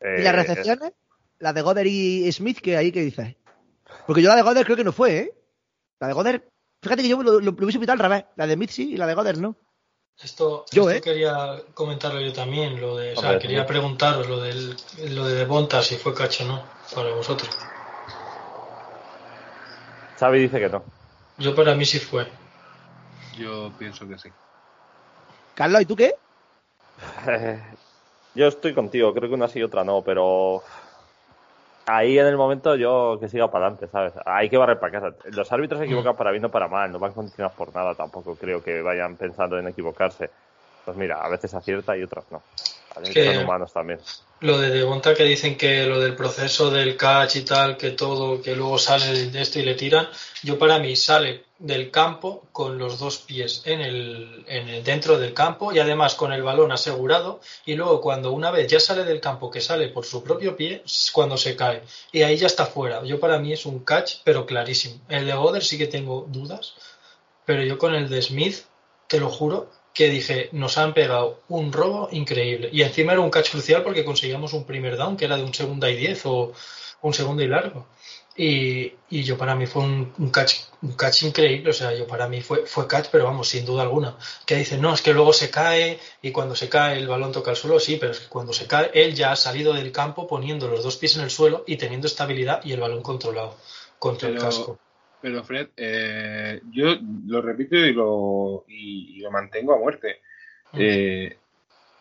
¿Y 0.00 0.06
eh, 0.06 0.22
las 0.22 0.34
recepciones? 0.34 0.92
La 1.38 1.52
de 1.52 1.62
Goder 1.62 1.86
y 1.86 2.30
Smith, 2.32 2.60
que 2.60 2.76
ahí 2.76 2.92
qué 2.92 3.00
dices? 3.00 3.36
Porque 4.06 4.22
yo 4.22 4.28
la 4.28 4.36
de 4.36 4.42
Goder 4.42 4.64
creo 4.64 4.76
que 4.76 4.84
no 4.84 4.92
fue, 4.92 5.18
¿eh? 5.18 5.34
La 6.00 6.08
de 6.08 6.12
Goder, 6.14 6.48
fíjate 6.82 7.02
que 7.02 7.08
yo 7.08 7.22
lo, 7.22 7.40
lo, 7.40 7.40
lo 7.40 7.50
hubiese 7.52 7.78
pitado 7.78 8.02
al 8.02 8.10
revés. 8.10 8.24
La 8.36 8.46
de 8.46 8.68
sí 8.68 8.92
y 8.92 8.96
la 8.96 9.06
de 9.06 9.14
Goder 9.14 9.38
no. 9.38 9.56
Esto, 10.22 10.66
Yo, 10.70 10.90
esto 10.90 10.96
¿eh? 10.96 11.00
quería 11.00 11.62
comentarlo 11.72 12.20
yo 12.20 12.32
también, 12.32 12.78
lo 12.78 12.96
de, 12.96 13.14
o 13.14 13.20
sea, 13.20 13.38
quería 13.38 13.62
sí. 13.62 13.68
preguntaros 13.68 14.28
lo 14.28 14.40
del, 14.40 14.76
lo 15.14 15.26
de 15.26 15.34
Devonta, 15.34 15.82
si 15.82 15.96
fue 15.96 16.12
cacho 16.14 16.44
o 16.44 16.48
no, 16.48 16.62
para 16.94 17.10
vosotros. 17.14 17.48
Xavi 20.18 20.40
dice 20.40 20.60
que 20.60 20.68
no. 20.68 20.82
Yo 21.38 21.54
para 21.54 21.74
mí 21.74 21.86
sí 21.86 21.98
fue. 21.98 22.26
Yo 23.38 23.72
pienso 23.78 24.06
que 24.06 24.18
sí. 24.18 24.28
Carlos, 25.54 25.80
¿y 25.80 25.86
tú 25.86 25.96
qué? 25.96 26.14
Yo 28.34 28.46
estoy 28.46 28.74
contigo, 28.74 29.14
creo 29.14 29.28
que 29.30 29.34
una 29.34 29.48
sí 29.48 29.58
y 29.58 29.62
otra 29.62 29.84
no, 29.84 30.02
pero 30.02 30.62
ahí 31.86 32.18
en 32.18 32.26
el 32.26 32.36
momento 32.36 32.76
yo 32.76 33.18
que 33.20 33.28
siga 33.28 33.50
para 33.50 33.66
adelante, 33.66 33.88
¿sabes? 33.90 34.12
Hay 34.24 34.48
que 34.48 34.56
barrer 34.56 34.78
para 34.78 34.92
casa. 34.92 35.16
Los 35.30 35.50
árbitros 35.52 35.80
se 35.80 35.86
equivocan 35.86 36.16
para 36.16 36.30
bien 36.30 36.44
o 36.44 36.50
para 36.50 36.68
mal, 36.68 36.90
no 36.92 36.98
van 36.98 37.12
condicionados 37.12 37.56
por 37.56 37.74
nada 37.74 37.94
tampoco, 37.94 38.36
creo 38.36 38.62
que 38.62 38.82
vayan 38.82 39.16
pensando 39.16 39.58
en 39.58 39.68
equivocarse. 39.68 40.30
Pues 40.84 40.96
mira, 40.96 41.22
a 41.22 41.28
veces 41.28 41.52
acierta 41.54 41.96
y 41.96 42.02
otras 42.02 42.24
no. 42.30 42.42
Son 42.94 43.44
humanos 43.44 43.72
también. 43.72 44.00
Lo 44.40 44.58
de 44.58 44.70
Devonta 44.70 45.14
que 45.14 45.24
dicen 45.24 45.56
que 45.56 45.86
lo 45.86 46.00
del 46.00 46.16
proceso 46.16 46.70
del 46.70 46.96
catch 46.96 47.36
y 47.36 47.44
tal, 47.44 47.76
que 47.76 47.90
todo, 47.90 48.42
que 48.42 48.56
luego 48.56 48.78
sale 48.78 49.26
de 49.26 49.40
esto 49.40 49.58
y 49.58 49.62
le 49.62 49.74
tiran, 49.74 50.08
yo 50.42 50.58
para 50.58 50.78
mí 50.78 50.96
sale 50.96 51.44
del 51.60 51.90
campo 51.90 52.48
con 52.52 52.78
los 52.78 52.98
dos 52.98 53.18
pies 53.18 53.62
en 53.66 53.82
el, 53.82 54.44
en 54.48 54.68
el 54.68 54.82
dentro 54.82 55.18
del 55.18 55.34
campo 55.34 55.72
y 55.72 55.78
además 55.78 56.14
con 56.14 56.32
el 56.32 56.42
balón 56.42 56.72
asegurado 56.72 57.40
y 57.66 57.74
luego 57.74 58.00
cuando 58.00 58.32
una 58.32 58.50
vez 58.50 58.66
ya 58.66 58.80
sale 58.80 59.04
del 59.04 59.20
campo 59.20 59.50
que 59.50 59.60
sale 59.60 59.88
por 59.88 60.06
su 60.06 60.24
propio 60.24 60.56
pie 60.56 60.82
es 60.84 61.10
cuando 61.12 61.36
se 61.36 61.54
cae 61.56 61.82
y 62.12 62.22
ahí 62.22 62.36
ya 62.38 62.46
está 62.46 62.64
fuera. 62.64 63.04
Yo 63.04 63.20
para 63.20 63.38
mí 63.38 63.52
es 63.52 63.66
un 63.66 63.80
catch 63.80 64.16
pero 64.24 64.46
clarísimo. 64.46 65.00
El 65.08 65.26
de 65.26 65.34
Goder 65.34 65.62
sí 65.62 65.76
que 65.76 65.86
tengo 65.86 66.26
dudas, 66.28 66.74
pero 67.44 67.62
yo 67.62 67.76
con 67.78 67.94
el 67.94 68.08
de 68.08 68.22
Smith 68.22 68.64
te 69.06 69.20
lo 69.20 69.28
juro 69.28 69.68
que 69.92 70.08
dije, 70.08 70.48
nos 70.52 70.78
han 70.78 70.94
pegado 70.94 71.42
un 71.48 71.72
robo 71.72 72.08
increíble. 72.12 72.70
Y 72.72 72.82
encima 72.82 73.12
era 73.12 73.20
un 73.20 73.30
catch 73.30 73.50
crucial 73.50 73.82
porque 73.82 74.04
conseguíamos 74.04 74.52
un 74.54 74.64
primer 74.64 74.96
down, 74.96 75.16
que 75.16 75.26
era 75.26 75.36
de 75.36 75.42
un 75.42 75.52
segunda 75.52 75.90
y 75.90 75.96
diez 75.96 76.24
o 76.24 76.52
un 77.02 77.12
segundo 77.12 77.42
y 77.42 77.48
largo. 77.48 77.86
Y, 78.36 78.92
y 79.10 79.22
yo 79.24 79.36
para 79.36 79.54
mí 79.54 79.66
fue 79.66 79.82
un, 79.82 80.12
un 80.18 80.30
catch 80.30 80.54
un 80.82 80.92
catch 80.92 81.24
increíble, 81.24 81.70
o 81.70 81.72
sea, 81.74 81.92
yo 81.94 82.06
para 82.06 82.26
mí 82.26 82.40
fue, 82.40 82.64
fue 82.64 82.86
catch, 82.86 83.08
pero 83.12 83.24
vamos, 83.24 83.48
sin 83.48 83.66
duda 83.66 83.82
alguna. 83.82 84.16
Que 84.46 84.56
dicen, 84.56 84.80
no, 84.80 84.94
es 84.94 85.02
que 85.02 85.12
luego 85.12 85.32
se 85.34 85.50
cae 85.50 85.98
y 86.22 86.30
cuando 86.32 86.54
se 86.56 86.70
cae 86.70 86.98
el 86.98 87.06
balón 87.08 87.32
toca 87.32 87.50
el 87.50 87.56
suelo, 87.56 87.78
sí, 87.78 87.98
pero 88.00 88.12
es 88.12 88.20
que 88.20 88.28
cuando 88.28 88.52
se 88.54 88.66
cae, 88.66 88.90
él 88.94 89.14
ya 89.14 89.32
ha 89.32 89.36
salido 89.36 89.74
del 89.74 89.92
campo 89.92 90.26
poniendo 90.26 90.68
los 90.68 90.82
dos 90.82 90.96
pies 90.96 91.16
en 91.16 91.24
el 91.24 91.30
suelo 91.30 91.64
y 91.66 91.76
teniendo 91.76 92.06
estabilidad 92.06 92.64
y 92.64 92.72
el 92.72 92.80
balón 92.80 93.02
controlado 93.02 93.56
contra 93.98 94.28
el 94.28 94.34
Pero- 94.36 94.46
casco. 94.46 94.78
Pero 95.22 95.44
Fred, 95.44 95.68
eh, 95.76 96.62
yo 96.72 96.96
lo 97.26 97.42
repito 97.42 97.76
y 97.76 97.92
lo, 97.92 98.64
y, 98.68 99.16
y 99.18 99.20
lo 99.20 99.30
mantengo 99.30 99.74
a 99.74 99.78
muerte. 99.78 100.20
Eh, 100.72 101.36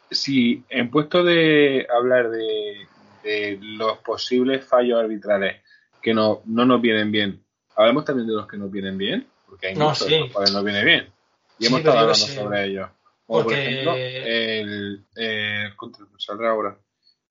si 0.10 0.64
en 0.70 0.90
puesto 0.90 1.22
de 1.22 1.86
hablar 1.94 2.30
de, 2.30 2.88
de 3.24 3.60
los 3.62 3.98
posibles 3.98 4.64
fallos 4.66 4.98
arbitrales 5.02 5.62
que 6.02 6.14
no, 6.14 6.42
no 6.46 6.66
nos 6.66 6.82
vienen 6.82 7.12
bien, 7.12 7.44
hablemos 7.76 8.06
también 8.06 8.28
de 8.28 8.34
los 8.34 8.48
que 8.48 8.58
nos 8.58 8.72
vienen 8.72 8.98
bien, 8.98 9.28
porque 9.48 9.68
hay 9.68 9.76
No, 9.76 9.90
muchos 9.90 10.08
sí. 10.08 10.18
los 10.20 10.32
cuales 10.32 10.52
nos 10.54 10.64
viene 10.64 10.84
bien. 10.84 11.12
Y 11.58 11.64
Sí, 11.64 11.68
hemos 11.68 11.80
estado 11.80 12.00
hablando 12.00 12.16
sobre 12.26 12.66
ellos. 12.66 12.90
Como 13.26 13.44
por 13.44 13.54
ejemplo, 13.54 13.94
el, 13.96 15.06
eh, 15.16 15.70
contra- 15.76 16.06
saldrá 16.18 16.50
ahora. 16.52 16.78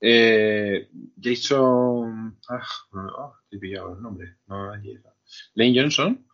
Eh, 0.00 0.88
Jason. 1.20 2.38
Ah, 2.48 2.62
estoy 3.44 3.58
pillado 3.58 3.94
el 3.96 4.02
nombre. 4.02 4.36
No, 4.46 4.72
está. 4.74 5.12
Lane 5.54 5.72
Johnson, 5.80 6.24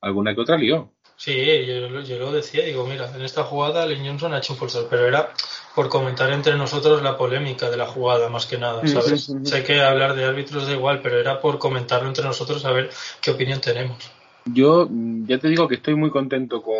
alguna 0.00 0.34
que 0.34 0.40
otra 0.42 0.56
lió. 0.58 0.92
Sí, 1.16 1.34
yo, 1.66 1.88
lo- 1.88 2.02
yo 2.02 2.18
lo 2.18 2.32
decía, 2.32 2.64
digo, 2.64 2.86
mira, 2.86 3.10
en 3.14 3.22
esta 3.22 3.44
jugada 3.44 3.86
Lane 3.86 4.06
Johnson 4.06 4.34
ha 4.34 4.38
hecho 4.38 4.52
un 4.52 4.58
forzar, 4.58 4.84
pero 4.90 5.06
era 5.06 5.32
por 5.74 5.88
comentar 5.88 6.30
entre 6.32 6.56
nosotros 6.56 7.02
la 7.02 7.16
polémica 7.16 7.68
de 7.68 7.76
la 7.76 7.86
jugada, 7.86 8.28
más 8.28 8.46
que 8.46 8.58
nada, 8.58 8.86
¿sabes? 8.86 9.28
Ujú. 9.28 9.44
Sé 9.44 9.64
que 9.64 9.80
hablar 9.80 10.14
de 10.14 10.24
árbitros 10.24 10.66
da 10.66 10.72
igual, 10.72 11.00
pero 11.02 11.18
era 11.18 11.40
por 11.40 11.58
comentarlo 11.58 12.08
entre 12.08 12.24
nosotros 12.24 12.64
a 12.64 12.70
ver 12.70 12.90
qué 13.20 13.32
opinión 13.32 13.60
tenemos. 13.60 13.98
Yo 14.44 14.86
mm, 14.88 15.26
ya 15.26 15.38
te 15.38 15.48
digo 15.48 15.66
que 15.66 15.76
estoy 15.76 15.96
muy 15.96 16.10
contento 16.10 16.62
con, 16.62 16.76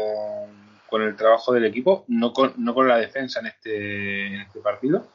con 0.89 1.03
el 1.03 1.16
trabajo 1.16 1.53
del 1.53 1.65
equipo, 1.65 2.05
no 2.09 2.33
con, 2.33 2.55
no 2.59 2.73
con 2.73 2.87
la 2.87 2.99
defensa 2.99 3.41
en 3.41 3.47
este, 3.47 4.27
en 4.27 4.41
este 4.43 4.61
partido. 4.61 5.07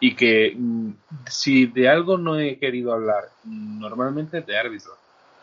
Y 0.00 0.14
que 0.14 0.54
mm, 0.56 0.90
si 1.28 1.66
de 1.66 1.88
algo 1.88 2.16
no 2.16 2.38
he 2.38 2.58
querido 2.58 2.94
hablar, 2.94 3.24
mm, 3.44 3.80
normalmente 3.80 4.38
es 4.38 4.46
de 4.46 4.56
árbitros. 4.56 4.96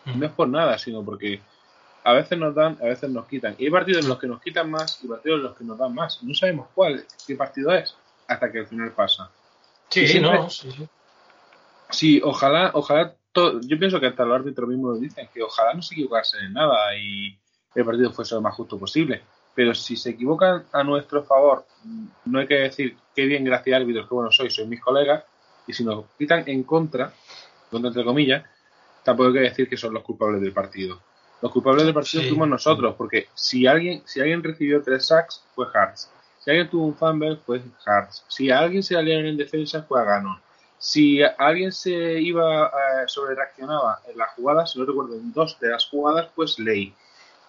No 0.05 0.23
es 0.23 0.31
por 0.31 0.47
nada, 0.47 0.77
sino 0.77 1.03
porque 1.03 1.41
a 2.05 2.13
veces 2.13 2.37
nos 2.37 2.53
dan, 2.55 2.77
a 2.81 2.85
veces 2.85 3.09
nos 3.09 3.25
quitan. 3.27 3.55
Y 3.57 3.65
hay 3.65 3.71
partidos 3.71 4.03
en 4.03 4.09
los 4.09 4.19
que 4.19 4.27
nos 4.27 4.41
quitan 4.41 4.69
más 4.69 5.03
y 5.03 5.07
partidos 5.07 5.37
en 5.39 5.43
los 5.43 5.57
que 5.57 5.63
nos 5.63 5.77
dan 5.77 5.93
más. 5.93 6.21
No 6.23 6.33
sabemos 6.33 6.67
cuál, 6.73 7.03
qué 7.27 7.35
partido 7.35 7.73
es, 7.73 7.95
hasta 8.27 8.51
que 8.51 8.59
al 8.59 8.67
final 8.67 8.91
pasa. 8.91 9.29
Sí, 9.89 10.07
siempre- 10.07 10.37
no, 10.37 10.49
sí, 10.49 10.71
sí. 10.71 10.87
Sí, 11.89 12.21
ojalá, 12.23 12.71
ojalá, 12.73 13.13
to- 13.31 13.59
yo 13.61 13.77
pienso 13.79 13.99
que 13.99 14.07
hasta 14.07 14.25
los 14.25 14.35
árbitros 14.35 14.67
mismos 14.69 14.95
lo 14.95 14.99
dicen, 14.99 15.27
que 15.33 15.41
ojalá 15.43 15.73
no 15.73 15.81
se 15.81 15.93
equivocasen 15.95 16.45
en 16.45 16.53
nada 16.53 16.95
y 16.97 17.37
el 17.73 17.85
partido 17.85 18.11
fuese 18.11 18.35
lo 18.35 18.41
más 18.41 18.55
justo 18.55 18.77
posible. 18.77 19.21
Pero 19.53 19.73
si 19.73 19.95
se 19.95 20.11
equivocan 20.11 20.65
a 20.73 20.83
nuestro 20.83 21.23
favor, 21.23 21.65
mm, 21.83 22.05
no 22.25 22.39
hay 22.39 22.47
que 22.47 22.55
decir 22.55 22.97
qué 23.15 23.25
bien, 23.25 23.43
gracias 23.45 23.79
árbitros, 23.81 24.07
qué 24.07 24.13
bueno 24.13 24.31
soy, 24.31 24.49
soy 24.49 24.67
mis 24.67 24.81
colegas, 24.81 25.23
y 25.67 25.73
si 25.73 25.83
nos 25.83 26.05
quitan 26.17 26.43
en 26.47 26.63
contra, 26.63 27.11
contra 27.71 27.87
entre 27.87 28.03
comillas, 28.03 28.43
tampoco 29.03 29.27
hay 29.29 29.33
que 29.33 29.39
decir 29.41 29.69
que 29.69 29.77
son 29.77 29.93
los 29.93 30.03
culpables 30.03 30.41
del 30.41 30.51
partido. 30.51 30.99
Los 31.41 31.51
culpables 31.51 31.83
del 31.85 31.93
partido 31.93 32.23
Sí. 32.23 32.29
fuimos 32.29 32.47
nosotros, 32.47 32.95
porque 32.97 33.27
si 33.33 33.67
alguien, 33.67 34.01
si 34.05 34.19
alguien 34.21 34.41
recibió 34.43 34.81
tres 34.81 35.05
sacks, 35.07 35.43
fue 35.53 35.67
Hartz. 35.73 36.09
Si 36.43 36.49
alguien 36.51 36.69
tuvo 36.69 36.85
un 36.87 36.95
fumble, 36.95 37.37
fue 37.45 37.61
Hartz. 37.85 38.23
Si 38.27 38.49
a 38.49 38.59
alguien 38.59 38.81
se 38.83 38.95
aliaron 38.95 39.25
en 39.27 39.37
defensa, 39.37 39.83
fue 39.83 40.01
a 40.01 40.03
Ganon. 40.05 40.39
Si 40.77 41.21
a- 41.23 41.35
alguien 41.37 41.71
se 41.71 42.19
iba 42.21 42.67
eh, 42.67 42.71
sobre 43.07 43.35
reaccionaba 43.35 43.99
en 44.07 44.17
las 44.17 44.29
jugadas, 44.35 44.71
si 44.71 44.79
no 44.79 44.85
recuerdo, 44.85 45.15
en 45.15 45.31
dos 45.33 45.59
de 45.59 45.69
las 45.69 45.85
jugadas, 45.87 46.29
pues 46.35 46.57
ley. 46.59 46.93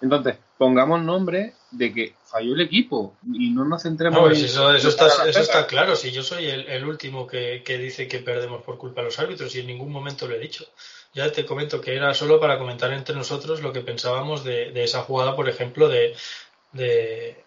Entonces, 0.01 0.37
pongamos 0.59 1.03
nombre 1.03 1.55
de 1.71 1.93
que 1.93 2.15
falló 2.25 2.55
el 2.55 2.61
equipo 2.61 3.17
y 3.33 3.51
no 3.51 3.65
nos 3.65 3.83
centremos 3.83 4.19
No, 4.21 4.27
en 4.27 4.33
pues 4.33 4.43
eso, 4.43 4.75
eso, 4.75 4.89
está, 4.89 5.07
eso 5.29 5.41
está 5.41 5.67
claro. 5.67 5.97
Si 5.97 6.13
yo 6.13 6.23
soy 6.23 6.47
el, 6.47 6.67
el 6.69 6.85
último 6.85 7.27
que, 7.27 7.63
que 7.65 7.79
dice 7.79 8.07
que 8.07 8.19
perdemos 8.19 8.63
por 8.63 8.77
culpa 8.79 9.01
de 9.01 9.07
los 9.07 9.19
árbitros 9.19 9.55
y 9.55 9.61
en 9.61 9.67
ningún 9.69 9.91
momento 9.91 10.27
lo 10.29 10.35
he 10.35 10.39
dicho. 10.39 10.65
Ya 11.15 11.33
te 11.33 11.47
comento 11.47 11.81
que 11.81 11.95
era 11.97 12.13
solo 12.13 12.39
para 12.39 12.59
comentar 12.59 12.93
entre 12.93 13.15
nosotros 13.17 13.63
lo 13.63 13.73
que 13.73 13.81
pensábamos 13.81 14.45
de, 14.45 14.71
de 14.73 14.85
esa 14.85 15.01
jugada, 15.03 15.35
por 15.35 15.49
ejemplo, 15.49 15.89
de, 15.89 16.15
de, 16.73 17.43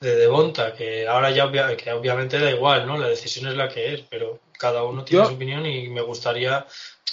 de 0.00 0.16
Devonta, 0.16 0.74
que 0.74 1.06
ahora 1.06 1.30
ya 1.30 1.46
obvia- 1.46 1.76
que 1.76 1.92
obviamente 1.92 2.38
da 2.40 2.50
igual, 2.50 2.86
¿no? 2.86 2.98
La 2.98 3.06
decisión 3.08 3.48
es 3.48 3.56
la 3.56 3.68
que 3.68 3.94
es, 3.94 4.00
pero 4.10 4.40
cada 4.58 4.82
uno 4.82 5.04
tiene 5.04 5.22
Yo- 5.22 5.28
su 5.30 5.36
opinión 5.36 5.64
y 5.66 5.88
me 5.88 6.00
gustaría, 6.02 6.66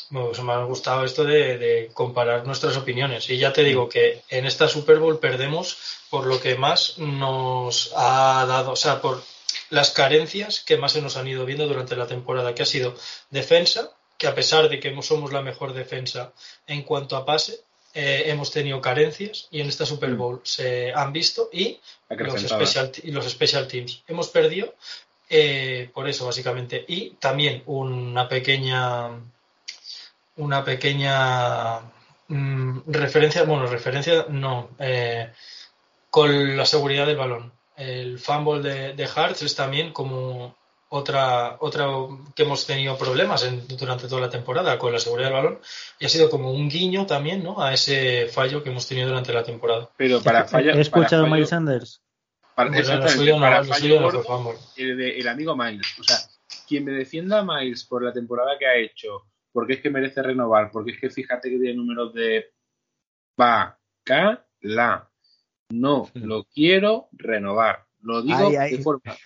me, 0.10 0.22
me 0.44 0.54
ha 0.54 0.64
gustado 0.64 1.04
esto 1.04 1.24
de, 1.24 1.58
de 1.58 1.90
comparar 1.94 2.46
nuestras 2.46 2.78
opiniones. 2.78 3.30
Y 3.30 3.38
ya 3.38 3.54
te 3.54 3.64
digo 3.64 3.90
que 3.90 4.22
en 4.30 4.46
esta 4.46 4.68
Super 4.68 5.00
Bowl 5.00 5.20
perdemos 5.20 5.78
por 6.10 6.26
lo 6.26 6.40
que 6.40 6.56
más 6.56 6.98
nos 6.98 7.92
ha 7.96 8.46
dado, 8.48 8.72
o 8.72 8.76
sea, 8.76 9.02
por 9.02 9.22
las 9.70 9.92
carencias 9.92 10.62
que 10.62 10.78
más 10.78 10.94
se 10.94 11.02
nos 11.02 11.18
han 11.18 11.28
ido 11.28 11.46
viendo 11.46 11.68
durante 11.68 11.96
la 11.96 12.08
temporada, 12.08 12.56
que 12.56 12.64
ha 12.64 12.66
sido 12.66 12.96
defensa, 13.30 13.92
que 14.18 14.28
a 14.28 14.36
pesar 14.36 14.70
de 14.70 14.80
que 14.80 15.02
somos 15.02 15.32
la 15.32 15.42
mejor 15.42 15.74
defensa 15.74 16.34
en 16.68 16.84
cuanto 16.84 17.16
a 17.16 17.26
pase, 17.26 17.62
eh, 17.94 18.24
hemos 18.28 18.52
tenido 18.52 18.82
carencias 18.82 19.48
y 19.50 19.62
en 19.62 19.68
esta 19.68 19.86
Super 19.86 20.14
Bowl 20.14 20.42
se 20.44 20.92
han 20.94 21.12
visto 21.12 21.50
y 21.52 21.80
los 22.10 22.42
special, 22.42 22.92
y 23.04 23.12
los 23.12 23.30
special 23.30 23.68
teams. 23.68 24.04
Hemos 24.08 24.30
perdido 24.30 24.76
eh, 25.30 25.90
por 25.94 26.10
eso, 26.10 26.26
básicamente. 26.26 26.84
Y 26.88 27.12
también 27.12 27.64
una 27.68 28.28
pequeña 28.28 29.10
una 30.40 30.64
pequeña 30.64 31.80
mm, 32.28 32.80
referencia, 32.88 33.44
bueno, 33.44 33.68
referencia 33.68 34.26
no, 34.30 34.70
eh, 34.80 35.32
con 36.10 36.58
la 36.58 36.66
seguridad 36.66 37.06
del 37.06 37.18
balón. 37.18 37.52
El 37.78 38.20
fumble 38.20 38.62
de, 38.62 38.94
de 38.94 39.08
Hearts 39.08 39.42
es 39.44 39.56
también 39.56 39.94
como 39.94 40.56
otra, 40.90 41.58
otra 41.60 41.86
que 42.36 42.44
hemos 42.44 42.66
tenido 42.66 42.98
problemas 42.98 43.44
en- 43.44 43.66
durante 43.78 44.08
toda 44.08 44.22
la 44.22 44.30
temporada 44.30 44.78
con 44.80 44.92
la 44.92 45.00
seguridad 45.00 45.28
del 45.30 45.38
balón 45.38 45.60
y 46.00 46.06
ha 46.06 46.10
sido 46.10 46.30
como 46.30 46.52
un 46.52 46.68
guiño 46.68 47.06
también 47.06 47.44
¿no? 47.44 47.62
a 47.62 47.74
ese 47.74 48.28
fallo 48.28 48.64
que 48.64 48.70
hemos 48.70 48.88
tenido 48.88 49.08
durante 49.08 49.32
la 49.32 49.44
temporada. 49.44 49.90
Pero 49.98 50.22
para 50.22 50.46
fallar. 50.46 50.76
He 50.78 50.82
escuchado 50.82 51.24
a 51.24 51.26
fallo- 51.26 51.34
Miles 51.36 51.50
Sanders. 51.50 52.02
para- 52.56 52.70
Pues 52.70 52.82
exactamente, 52.82 53.18
suyo 53.20 53.36
no, 53.36 53.42
para 53.42 53.58
lo 53.60 53.66
fallo 53.66 54.02
gordo, 54.02 54.56
el, 54.78 55.02
el 55.02 55.28
amigo 55.28 55.56
Miles. 55.56 55.88
O 56.00 56.04
sea, 56.04 56.18
quien 56.68 56.84
me 56.86 56.92
defienda 56.92 57.40
a 57.40 57.44
Miles 57.44 57.84
por 57.86 58.04
la 58.04 58.12
temporada 58.12 58.58
que 58.58 58.66
ha 58.66 58.76
hecho, 58.76 59.26
porque 59.60 59.74
es 59.74 59.82
que 59.82 59.90
merece 59.90 60.24
renovar, 60.24 60.72
porque 60.72 60.92
es 60.92 61.02
que 61.02 61.10
fíjate 61.10 61.50
que 61.50 61.60
tiene 61.60 61.76
números 61.76 62.14
de 62.14 62.54
la 64.62 65.12
No 65.70 66.10
lo 66.14 66.46
quiero 66.46 67.10
renovar. 67.12 67.86
Lo 68.02 68.22
digo 68.22 68.48
Ay, 68.48 68.56
ay. 68.56 68.78
de 68.78 68.84
forma 68.84 69.18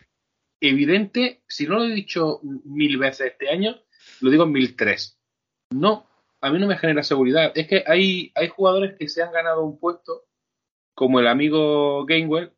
evidente. 0.59 1.43
Si 1.47 1.67
no 1.67 1.75
lo 1.75 1.85
he 1.85 1.93
dicho 1.93 2.39
mil 2.63 2.97
veces 2.97 3.33
este 3.33 3.47
año, 3.49 3.75
lo 4.21 4.31
digo 4.31 4.47
mil 4.47 4.75
tres. 4.75 5.19
No, 5.69 6.07
a 6.41 6.49
mí 6.49 6.57
no 6.57 6.65
me 6.65 6.79
genera 6.79 7.03
seguridad. 7.03 7.51
Es 7.53 7.67
que 7.67 7.83
hay, 7.85 8.31
hay 8.33 8.47
jugadores 8.47 8.97
que 8.97 9.07
se 9.07 9.21
han 9.21 9.31
ganado 9.31 9.63
un 9.63 9.77
puesto, 9.77 10.25
como 10.95 11.19
el 11.19 11.27
amigo 11.27 12.07
Gainwell, 12.07 12.53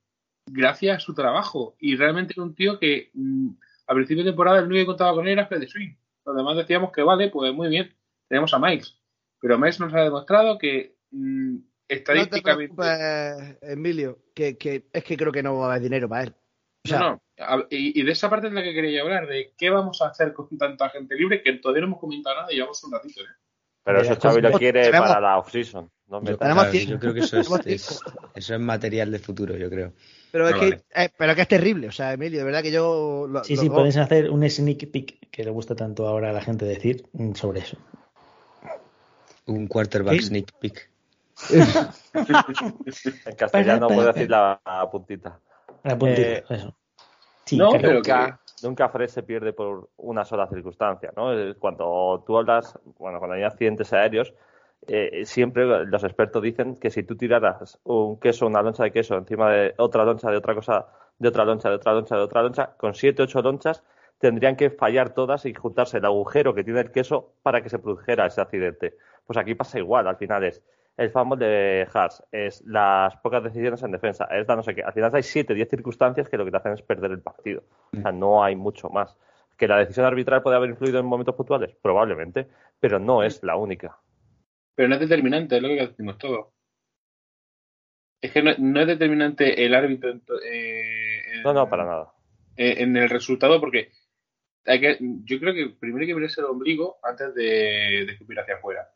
gracias 0.49 0.95
a 0.95 0.99
su 1.01 1.13
trabajo. 1.13 1.75
Y 1.77 1.97
realmente 1.97 2.33
era 2.37 2.43
un 2.43 2.55
tío 2.55 2.79
que 2.79 3.11
mm, 3.13 3.49
a 3.87 3.93
principio 3.93 4.23
de 4.23 4.29
temporada 4.29 4.59
el 4.59 4.67
único 4.67 4.83
que 4.83 4.85
contaba 4.85 5.15
con 5.15 5.27
él 5.27 5.33
era 5.33 5.47
Fred 5.47 5.67
Swing. 5.67 5.93
Los 6.25 6.35
demás 6.35 6.57
decíamos 6.57 6.91
que 6.91 7.03
vale, 7.03 7.29
pues 7.29 7.53
muy 7.53 7.69
bien, 7.69 7.95
tenemos 8.27 8.53
a 8.53 8.59
Miles. 8.59 8.99
Pero 9.39 9.57
Miles 9.57 9.79
nos 9.79 9.93
ha 9.93 10.01
demostrado 10.03 10.57
que 10.57 10.95
mm, 11.11 11.53
No 11.55 11.61
te 11.87 11.95
estadísticamente... 11.95 13.57
Emilio, 13.61 14.19
que, 14.33 14.57
que 14.57 14.87
es 14.91 15.03
que 15.03 15.17
creo 15.17 15.31
que 15.31 15.43
no 15.43 15.57
va 15.57 15.67
a 15.67 15.69
haber 15.71 15.83
dinero 15.83 16.09
para 16.09 16.23
él. 16.23 16.35
O 16.85 16.87
sea, 16.87 16.99
no, 16.99 17.09
no. 17.11 17.21
A- 17.37 17.67
Y, 17.69 17.99
y 17.99 18.03
de 18.03 18.11
esa 18.11 18.29
parte 18.29 18.47
es 18.47 18.53
la 18.53 18.63
que 18.63 18.73
quería 18.73 19.01
hablar, 19.01 19.27
de 19.27 19.53
qué 19.57 19.69
vamos 19.69 20.01
a 20.01 20.07
hacer 20.07 20.33
con 20.33 20.57
tanta 20.57 20.89
gente 20.89 21.15
libre, 21.15 21.43
que 21.43 21.53
todavía 21.53 21.81
no 21.81 21.87
hemos 21.87 21.99
comentado 21.99 22.35
nada 22.37 22.51
y 22.51 22.55
llevamos 22.55 22.83
un 22.83 22.91
ratito. 22.91 23.21
¿eh? 23.21 23.25
Pero 23.83 24.01
eso 24.01 24.15
Xavi 24.19 24.41
lo 24.41 24.49
pues, 24.49 24.59
quiere 24.59 24.91
para 24.91 25.19
la 25.19 25.37
off-season. 25.37 25.91
No 26.07 26.21
me 26.21 26.31
Yo, 26.31 26.37
claro, 26.37 26.69
creo 26.99 27.13
que 27.13 27.19
eso 27.21 27.39
es, 27.39 27.49
es- 27.65 28.03
eso 28.35 28.53
es 28.55 28.59
material 28.59 29.11
de 29.11 29.19
futuro, 29.19 29.57
yo 29.57 29.69
creo. 29.69 29.93
pero, 30.31 30.49
es 30.49 30.55
que, 30.55 30.69
vale. 30.69 30.83
eh, 30.93 31.09
pero 31.17 31.33
que 31.35 31.41
es 31.41 31.47
terrible. 31.47 31.87
O 31.87 31.91
sea, 31.91 32.13
Emilio, 32.13 32.39
de 32.39 32.45
verdad 32.45 32.61
que 32.61 32.71
yo. 32.71 33.25
lo- 33.27 33.43
Sí, 33.43 33.55
lo- 33.55 33.61
sí, 33.61 33.69
podéis 33.69 33.97
hacer 33.97 34.29
un 34.29 34.47
sneak 34.49 34.91
peek 34.91 35.29
que 35.31 35.43
le 35.43 35.49
gusta 35.51 35.75
tanto 35.75 36.07
ahora 36.07 36.29
a 36.29 36.33
la 36.33 36.41
gente 36.41 36.65
decir 36.65 37.07
mm, 37.13 37.33
sobre 37.33 37.61
eso. 37.61 37.77
Un 39.47 39.67
quarterback 39.67 40.15
¿Qué? 40.15 40.21
sneak 40.21 40.51
peek. 40.59 40.89
En 43.25 43.35
castellano 43.35 43.87
Para, 43.87 43.95
puedo 43.95 44.13
decir 44.13 44.29
la, 44.29 44.59
la 44.65 44.89
puntita. 44.89 45.39
La 45.83 45.97
puntita, 45.97 46.21
Eh, 46.21 46.43
eso. 46.49 46.75
Sí, 47.45 47.57
no, 47.57 47.69
creo. 47.71 47.81
pero 47.81 47.93
nunca, 47.95 48.39
nunca 48.63 48.89
Fred 48.89 49.07
se 49.07 49.23
pierde 49.23 49.53
por 49.53 49.89
una 49.97 50.25
sola 50.25 50.47
circunstancia, 50.47 51.11
¿no? 51.15 51.37
Eh, 51.37 51.55
Cuando 51.55 52.23
tú 52.25 52.37
hablas, 52.37 52.77
bueno, 52.97 53.19
cuando 53.19 53.35
hay 53.35 53.43
accidentes 53.43 53.93
aéreos, 53.93 54.33
eh, 54.87 55.25
siempre 55.25 55.65
los 55.85 56.03
expertos 56.03 56.41
dicen 56.41 56.75
que 56.75 56.89
si 56.89 57.03
tú 57.03 57.15
tiraras 57.15 57.79
un 57.83 58.19
queso, 58.19 58.47
una 58.47 58.61
loncha 58.61 58.83
de 58.83 58.91
queso 58.91 59.15
encima 59.17 59.51
de 59.51 59.73
otra 59.77 60.03
loncha 60.05 60.29
de 60.29 60.37
otra 60.37 60.55
cosa, 60.55 60.87
de 61.17 61.29
otra 61.29 61.45
loncha, 61.45 61.69
de 61.69 61.75
otra 61.75 61.93
loncha, 61.93 62.15
de 62.15 62.21
otra 62.21 62.41
loncha, 62.41 62.75
con 62.77 62.93
siete, 62.93 63.23
ocho 63.23 63.41
lonchas, 63.41 63.83
tendrían 64.19 64.55
que 64.55 64.69
fallar 64.69 65.13
todas 65.13 65.45
y 65.45 65.53
juntarse 65.53 65.97
el 65.97 66.05
agujero 66.05 66.53
que 66.53 66.63
tiene 66.63 66.81
el 66.81 66.91
queso 66.91 67.33
para 67.43 67.61
que 67.61 67.69
se 67.69 67.79
produjera 67.79 68.25
ese 68.25 68.41
accidente. 68.41 68.97
Pues 69.25 69.37
aquí 69.37 69.55
pasa 69.55 69.79
igual, 69.79 70.07
al 70.07 70.17
final 70.17 70.43
es 70.43 70.63
el 70.97 71.09
fumble 71.09 71.45
de 71.45 71.87
Haas, 71.93 72.23
es 72.31 72.63
las 72.65 73.17
pocas 73.17 73.43
decisiones 73.43 73.83
en 73.83 73.91
defensa, 73.91 74.25
es 74.25 74.47
la 74.47 74.55
no 74.55 74.63
sé 74.63 74.75
qué. 74.75 74.83
Al 74.83 74.93
final 74.93 75.13
hay 75.13 75.23
siete, 75.23 75.53
diez 75.53 75.69
circunstancias 75.69 76.29
que 76.29 76.37
lo 76.37 76.45
que 76.45 76.51
te 76.51 76.57
hacen 76.57 76.73
es 76.73 76.81
perder 76.81 77.11
el 77.11 77.21
partido. 77.21 77.63
O 77.97 78.01
sea, 78.01 78.11
no 78.11 78.43
hay 78.43 78.55
mucho 78.55 78.89
más. 78.89 79.17
¿Que 79.57 79.67
la 79.67 79.77
decisión 79.77 80.05
arbitral 80.05 80.41
puede 80.41 80.57
haber 80.57 80.69
influido 80.69 80.99
en 80.99 81.05
momentos 81.05 81.35
puntuales? 81.35 81.75
Probablemente, 81.81 82.47
pero 82.79 82.99
no 82.99 83.23
es 83.23 83.43
la 83.43 83.55
única. 83.55 83.97
Pero 84.75 84.89
no 84.89 84.95
es 84.95 85.01
determinante, 85.01 85.55
es 85.57 85.61
lo 85.61 85.69
que 85.69 85.87
decimos 85.87 86.17
todo. 86.17 86.53
Es 88.21 88.31
que 88.31 88.41
no, 88.41 88.51
no 88.57 88.81
es 88.81 88.87
determinante 88.87 89.65
el 89.65 89.73
árbitro 89.73 90.09
en, 90.09 90.21
to- 90.21 90.41
eh, 90.41 91.21
en- 91.35 91.43
No, 91.43 91.53
no, 91.53 91.69
para 91.69 91.85
nada. 91.85 92.13
eh, 92.57 92.75
en 92.79 92.95
el 92.97 93.09
resultado 93.09 93.59
porque 93.59 93.91
hay 94.65 94.81
que, 94.81 94.97
yo 94.99 95.39
creo 95.39 95.53
que 95.53 95.75
primero 95.79 96.01
hay 96.01 96.07
que 96.07 96.13
verse 96.19 96.41
el 96.41 96.47
ombligo 96.47 96.97
antes 97.03 97.33
de, 97.35 97.43
de 98.05 98.11
escupir 98.11 98.39
hacia 98.39 98.55
afuera. 98.55 98.89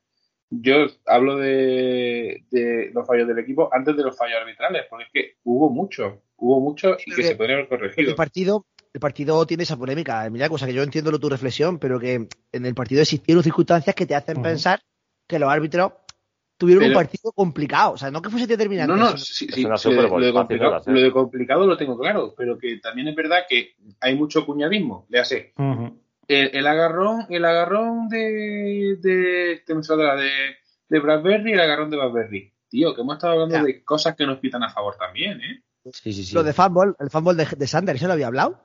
Yo 0.49 0.88
hablo 1.06 1.38
de, 1.38 2.43
de 2.49 2.89
los 2.91 3.06
fallos 3.06 3.27
del 3.27 3.38
equipo 3.38 3.69
antes 3.72 3.95
de 3.95 4.01
los 4.03 4.18
fallos 4.18 4.38
arbitrales, 4.41 4.85
porque 4.89 5.03
es 5.06 5.11
que 5.14 5.35
hubo 5.43 5.69
mucho, 5.69 6.23
hubo 6.38 6.60
mucho 6.60 6.97
y 7.06 7.11
que 7.15 7.22
se 7.23 7.35
podrían 7.35 7.60
haber 7.60 7.69
corregido. 7.69 8.10
El 8.10 8.15
partido, 8.15 8.65
el 8.91 8.99
partido 8.99 9.45
tiene 9.45 9.61
esa 9.61 9.77
polémica, 9.77 10.26
Emilia, 10.26 10.49
cosa 10.49 10.65
que 10.65 10.73
yo 10.73 10.81
entiendo 10.81 11.11
lo- 11.11 11.19
tu 11.19 11.30
reflexión, 11.30 11.77
pero 11.77 11.99
que 11.99 12.27
en 12.51 12.65
el 12.65 12.73
partido 12.73 13.03
existieron 13.03 13.43
circunstancias 13.43 13.95
que 13.95 14.07
te 14.07 14.15
hacen 14.15 14.41
pensar 14.41 14.81
que 15.30 15.38
los 15.39 15.49
árbitros 15.49 15.93
tuvieron 16.57 16.81
Pero- 16.84 16.91
un 16.91 17.03
partido 17.06 17.31
complicado. 17.31 17.93
O 17.93 17.97
sea, 17.97 18.10
no 18.11 18.22
que 18.22 18.30
fuese 18.30 18.47
determinante. 18.47 18.91
No, 18.91 18.97
no, 18.97 19.18
sí, 19.18 19.47
lo, 19.64 19.69
de 20.19 20.34
complicado, 20.34 20.81
lo 20.88 21.01
de 21.01 21.11
complicado 21.11 21.65
lo 21.68 21.77
tengo 21.77 21.97
claro, 21.97 22.34
pero 22.35 22.57
que 22.57 22.77
también 22.80 23.07
es 23.07 23.15
verdad 23.15 23.43
que 23.47 23.76
hay 24.01 24.15
mucho 24.15 24.45
cuñadismo. 24.45 25.06
Le 25.10 25.19
hace 25.19 25.53
el, 26.27 26.49
el 26.53 26.68
agarrón, 26.68 27.26
el 27.30 27.45
agarrón 27.45 28.10
de, 28.10 28.18
de, 28.99 29.64
de, 29.65 30.15
de, 30.18 30.56
de 30.89 30.99
Bradbury 30.99 31.49
y 31.51 31.53
el 31.53 31.60
agarrón 31.61 31.89
de 31.91 31.97
Bradbury. 31.97 32.53
Tío, 32.68 32.93
que 32.93 33.01
hemos 33.01 33.15
estado 33.15 33.34
hablando 33.34 33.56
Ya. 33.56 33.64
de 33.64 33.84
cosas 33.84 34.15
que 34.15 34.26
nos 34.26 34.39
pitan 34.39 34.64
a 34.64 34.69
favor 34.69 34.95
también, 34.97 35.39
¿eh? 35.41 35.64
Sí, 35.93 36.11
sí, 36.14 36.23
sí. 36.23 36.35
Lo 36.35 36.43
de 36.43 36.53
fútbol, 36.53 36.95
el 36.99 37.10
fútbol 37.10 37.38
de, 37.38 37.47
de 37.57 37.68
Sanders, 37.68 37.97
¿eso 37.99 38.07
lo 38.07 38.14
había 38.14 38.27
hablado? 38.27 38.61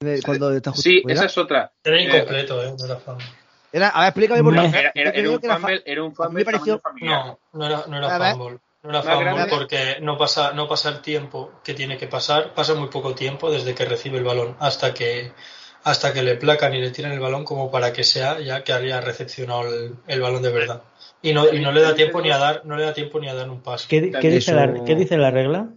De- 0.00 0.20
Cuando 0.22 0.52
está 0.52 0.72
justo 0.72 0.82
Sí, 0.82 1.02
esa 1.08 1.24
es 1.24 1.38
otra. 1.38 1.72
Era 1.82 1.96
Eh, 1.96 2.04
incompleto, 2.04 2.62
¿eh? 2.62 2.74
No 2.78 2.84
era 2.84 2.96
fumble. 2.96 3.24
Era- 3.72 3.88
a 3.88 4.00
ver, 4.00 4.08
explícame 4.08 4.42
por 4.42 4.54
No, 4.54 4.62
qué. 4.70 4.78
Era, 4.94 5.10
un 5.10 5.16
era 5.42 5.54
fa- 5.54 5.58
fumble, 5.58 5.82
era 5.86 6.02
un 6.02 6.14
fumble 6.14 6.34
me 6.34 6.44
pareció-. 6.44 6.80
No, 7.02 7.38
no 7.52 7.66
era, 7.66 7.84
no 7.86 7.96
era 7.98 8.18
ver. 8.18 8.32
fumble. 8.36 8.58
No 8.82 8.90
era 8.90 9.02
fumble 9.02 9.46
porque 9.50 9.96
no 10.00 10.16
pasa, 10.16 10.52
no 10.52 10.68
pasa 10.68 10.90
el 10.90 11.00
tiempo 11.00 11.50
que 11.64 11.74
tiene 11.74 11.96
que 11.98 12.06
pasar, 12.06 12.54
pasa 12.54 12.74
muy 12.74 12.88
poco 12.88 13.14
tiempo 13.14 13.50
desde 13.50 13.74
que 13.74 13.84
recibe 13.84 14.18
el 14.18 14.24
balón 14.24 14.56
hasta 14.60 14.94
que 14.94 15.32
hasta 15.82 16.12
que 16.12 16.22
le 16.22 16.34
placan 16.36 16.74
y 16.74 16.80
le 16.80 16.90
tiran 16.90 17.12
el 17.12 17.20
balón 17.20 17.44
como 17.44 17.70
para 17.70 17.92
que 17.92 18.02
sea 18.02 18.40
ya 18.40 18.64
que 18.64 18.72
haya 18.72 19.00
recepcionado 19.00 19.68
el, 19.68 19.94
el 20.08 20.20
balón 20.20 20.42
de 20.42 20.50
verdad. 20.50 20.82
Y 21.22 21.32
no, 21.32 21.48
y 21.52 21.60
no 21.60 21.70
le 21.72 21.80
da 21.82 21.94
tiempo 21.94 22.20
ni 22.20 22.30
a 22.30 22.38
dar, 22.38 22.62
no 22.64 22.76
le 22.76 22.84
da 22.84 22.92
tiempo 22.92 23.18
ni 23.20 23.28
a 23.28 23.34
dar 23.34 23.48
un 23.50 23.60
pase. 23.60 23.86
¿Qué, 23.88 24.10
qué 24.10 24.30
dice 24.30 24.50
eso- 24.50 24.54
la, 24.54 24.84
qué 24.84 24.94
dice 24.96 25.16
la 25.16 25.30
regla? 25.30 25.68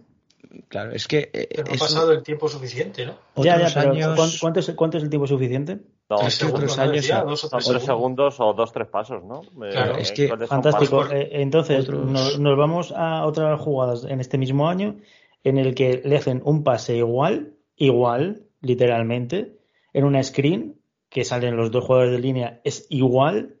Claro, 0.68 0.92
es 0.92 1.06
que 1.06 1.30
eh, 1.32 1.48
Pero 1.54 1.68
no 1.68 1.74
ha 1.74 1.78
pasado 1.78 2.12
el 2.12 2.22
tiempo 2.24 2.48
suficiente, 2.48 3.06
¿no? 3.06 3.16
Ya, 3.36 3.58
ya, 3.58 3.68
pero 3.72 3.92
años- 3.92 4.16
¿cuán- 4.16 4.30
¿cuánto, 4.40 4.60
es, 4.60 4.70
¿cuánto 4.76 4.98
es 4.98 5.04
el 5.04 5.10
tiempo 5.10 5.26
suficiente? 5.28 5.78
No, 6.10 6.16
Tres 6.18 6.28
es 6.34 6.38
que 6.40 6.46
segundos, 6.46 6.72
otros 6.72 6.76
¿no? 6.76 6.82
años 6.82 6.94
Decía, 6.96 7.22
dos 7.22 7.44
o 7.44 7.48
tres 7.48 7.64
tres 7.64 7.64
segundos. 7.84 7.84
segundos 7.86 8.40
o 8.40 8.52
dos, 8.54 8.72
tres 8.72 8.88
pasos, 8.88 9.22
¿no? 9.24 9.42
Eh, 9.64 9.70
Claro, 9.70 9.96
es 9.96 10.10
que 10.12 10.28
¿cuáles 10.28 10.48
son 10.48 10.62
Fantástico. 10.62 11.06
Eh, 11.12 11.28
entonces, 11.40 11.88
Otros- 11.88 12.04
nos, 12.10 12.38
nos 12.40 12.58
vamos 12.58 12.92
a 12.96 13.24
otras 13.26 13.60
jugadas 13.60 14.04
en 14.04 14.18
este 14.20 14.36
mismo 14.36 14.68
año 14.68 14.96
en 15.44 15.56
el 15.58 15.74
que 15.74 16.02
le 16.04 16.16
hacen 16.16 16.42
un 16.44 16.64
pase 16.64 16.96
igual, 16.96 17.54
igual, 17.76 18.42
literalmente, 18.60 19.58
en 19.92 20.04
una 20.04 20.22
screen 20.22 20.80
que 21.08 21.24
salen 21.24 21.56
los 21.56 21.70
dos 21.70 21.84
jugadores 21.84 22.12
de 22.12 22.18
línea, 22.18 22.60
es 22.64 22.86
igual 22.90 23.56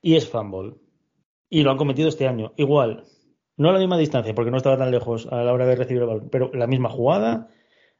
y 0.00 0.14
es 0.16 0.28
fumble. 0.28 0.74
Y 1.50 1.62
lo 1.62 1.70
han 1.72 1.76
cometido 1.78 2.08
este 2.08 2.28
año, 2.28 2.52
igual. 2.56 3.04
No 3.56 3.70
a 3.70 3.72
la 3.72 3.78
misma 3.80 3.98
distancia, 3.98 4.34
porque 4.34 4.50
no 4.52 4.56
estaba 4.56 4.76
tan 4.78 4.90
lejos 4.92 5.26
a 5.32 5.42
la 5.42 5.52
hora 5.52 5.66
de 5.66 5.74
recibir 5.76 6.02
el 6.02 6.08
balón, 6.08 6.28
pero 6.30 6.50
la 6.54 6.66
misma 6.68 6.88
jugada. 6.90 7.48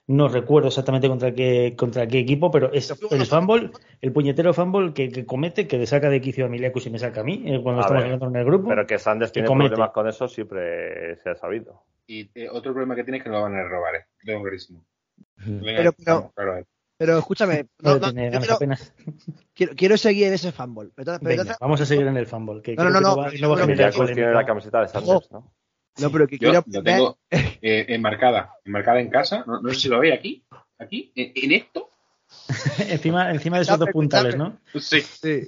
No 0.09 0.27
recuerdo 0.29 0.69
exactamente 0.69 1.07
contra 1.07 1.33
qué, 1.35 1.75
contra 1.77 2.07
qué 2.07 2.19
equipo, 2.21 2.51
pero 2.51 2.73
es 2.73 2.91
el 3.11 3.27
fumble, 3.27 3.71
el 4.01 4.11
puñetero 4.13 4.55
fumble 4.55 4.95
que, 4.95 5.11
que 5.11 5.27
comete, 5.27 5.69
que 5.69 5.77
le 5.77 5.87
saca 5.87 6.09
de 6.09 6.21
quicio 6.21 6.47
a 6.47 6.49
Miliacus 6.49 6.87
y 6.87 6.91
me 6.91 6.99
saca 6.99 7.21
a 7.21 7.25
mí 7.25 7.43
eh, 7.45 7.61
cuando 7.63 7.81
A 7.81 7.85
estamos 7.85 8.03
ver, 8.05 8.13
hablando 8.15 8.29
en 8.29 8.37
el 8.37 8.45
grupo. 8.47 8.69
Pero 8.71 8.87
que 8.87 8.99
Sanders 8.99 9.31
que 9.31 9.35
tiene 9.35 9.49
comete. 9.49 9.69
problemas 9.71 9.93
con 9.93 10.09
eso 10.09 10.27
siempre 10.27 11.17
se 11.23 11.29
ha 11.31 11.35
sabido. 11.37 11.85
Y 12.07 12.31
eh, 12.35 12.49
otro 12.51 12.73
problema 12.73 12.97
que 12.97 13.05
tiene 13.05 13.19
es 13.19 13.23
que 13.25 13.29
no 13.29 13.37
lo 13.37 13.43
van 13.43 13.57
a 13.57 13.69
robar, 13.69 13.97
¿eh? 13.97 14.07
Venga, 14.25 15.93
Pero- 16.05 16.33
pero- 16.35 16.57
eh. 16.59 16.65
Pero 17.01 17.19
escúchame, 17.19 17.67
No, 17.81 17.97
no, 17.99 18.07
no, 18.13 18.13
quiero, 18.13 18.59
quiero, 19.55 19.73
quiero 19.77 19.97
seguir 19.97 20.27
en 20.27 20.33
ese 20.33 20.51
fútbol. 20.51 20.91
Pero, 20.97 21.13
pero 21.13 21.19
Venga, 21.21 21.33
entonces- 21.43 21.57
vamos 21.61 21.81
a 21.81 21.87
seguir 21.87 22.07
en 22.09 22.17
el 22.17 22.27
fumble. 22.27 22.61
Que 22.61 22.75
No, 22.75 22.85
no, 22.91 22.93
que 22.95 23.01
no, 23.01 23.09
va, 23.11 23.15
no 23.15 23.21
va 23.21 23.27
a 23.27 23.31
pero- 23.31 23.57
generar 23.57 23.69
Miliacus 23.69 24.07
tiene 24.07 24.21
la 24.23 24.27
polémica. 24.33 24.47
camiseta 24.47 24.81
de 24.81 24.89
Sanders, 24.89 25.31
¿no? 25.31 25.39
no, 25.39 25.53
pero 26.13 26.27
que 26.27 26.37
Yo 26.39 26.51
quiero 26.51 26.65
lo 26.67 26.83
tengo 26.83 27.19
eh, 27.31 27.87
enmarcada, 27.89 28.55
enmarcada 28.65 29.01
en 29.01 29.11
casa. 29.11 29.45
No, 29.47 29.61
no 29.61 29.69
sé 29.71 29.81
si 29.81 29.89
lo 29.89 29.99
veis 30.01 30.15
aquí, 30.15 30.45
aquí, 30.79 31.13
en, 31.15 31.33
en 31.35 31.53
esto. 31.53 31.91
encima, 32.79 33.31
encima 33.31 33.57
de 33.57 33.63
esos 33.65 33.79
dos 33.79 33.89
puntales, 33.91 34.37
¿no? 34.37 34.59
Sí. 34.79 35.01
Sí, 35.01 35.43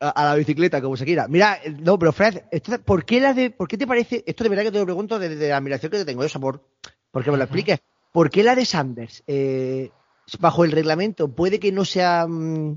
a, 0.00 0.10
a 0.10 0.24
la 0.26 0.34
bicicleta, 0.34 0.80
como 0.80 0.96
se 0.96 1.04
quiera. 1.04 1.26
Mira, 1.28 1.58
eh, 1.64 1.70
no, 1.70 1.98
pero 1.98 2.12
Fred, 2.12 2.42
esto- 2.50 2.80
¿por 2.82 3.04
qué 3.04 3.20
la 3.20 3.32
de, 3.34 3.50
por 3.50 3.68
qué 3.68 3.76
te 3.78 3.86
parece, 3.86 4.22
esto 4.26 4.44
de 4.44 4.50
verdad 4.50 4.64
que 4.64 4.72
te 4.72 4.78
lo 4.78 4.84
pregunto 4.84 5.18
desde 5.18 5.48
la 5.48 5.56
admiración 5.56 5.90
que 5.90 5.98
te 5.98 6.04
tengo, 6.04 6.24
eso, 6.24 6.38
por, 6.40 6.62
porque 7.10 7.30
me 7.30 7.36
lo 7.38 7.44
expliques. 7.44 7.80
¿Por 8.12 8.30
qué 8.30 8.42
la 8.42 8.54
de 8.54 8.64
Sanders, 8.64 9.22
eh, 9.26 9.90
bajo 10.38 10.64
el 10.64 10.72
reglamento, 10.72 11.28
puede 11.28 11.58
que 11.60 11.72
no 11.72 11.84
sea 11.84 12.26
mm, 12.26 12.76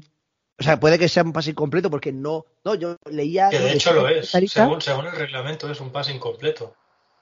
O 0.59 0.63
sea, 0.63 0.79
puede 0.79 0.99
que 0.99 1.07
sea 1.07 1.23
un 1.23 1.31
pase 1.33 1.51
incompleto 1.51 1.89
porque 1.89 2.11
no. 2.11 2.45
No, 2.65 2.75
yo 2.75 2.97
leía. 3.09 3.49
Que 3.49 3.59
de 3.59 3.71
hecho 3.73 3.93
lo 3.93 4.07
es. 4.09 4.29
Según, 4.29 4.81
según 4.81 5.05
el 5.05 5.13
reglamento 5.15 5.71
es 5.71 5.79
un 5.79 5.91
pase 5.91 6.11
incompleto. 6.13 6.75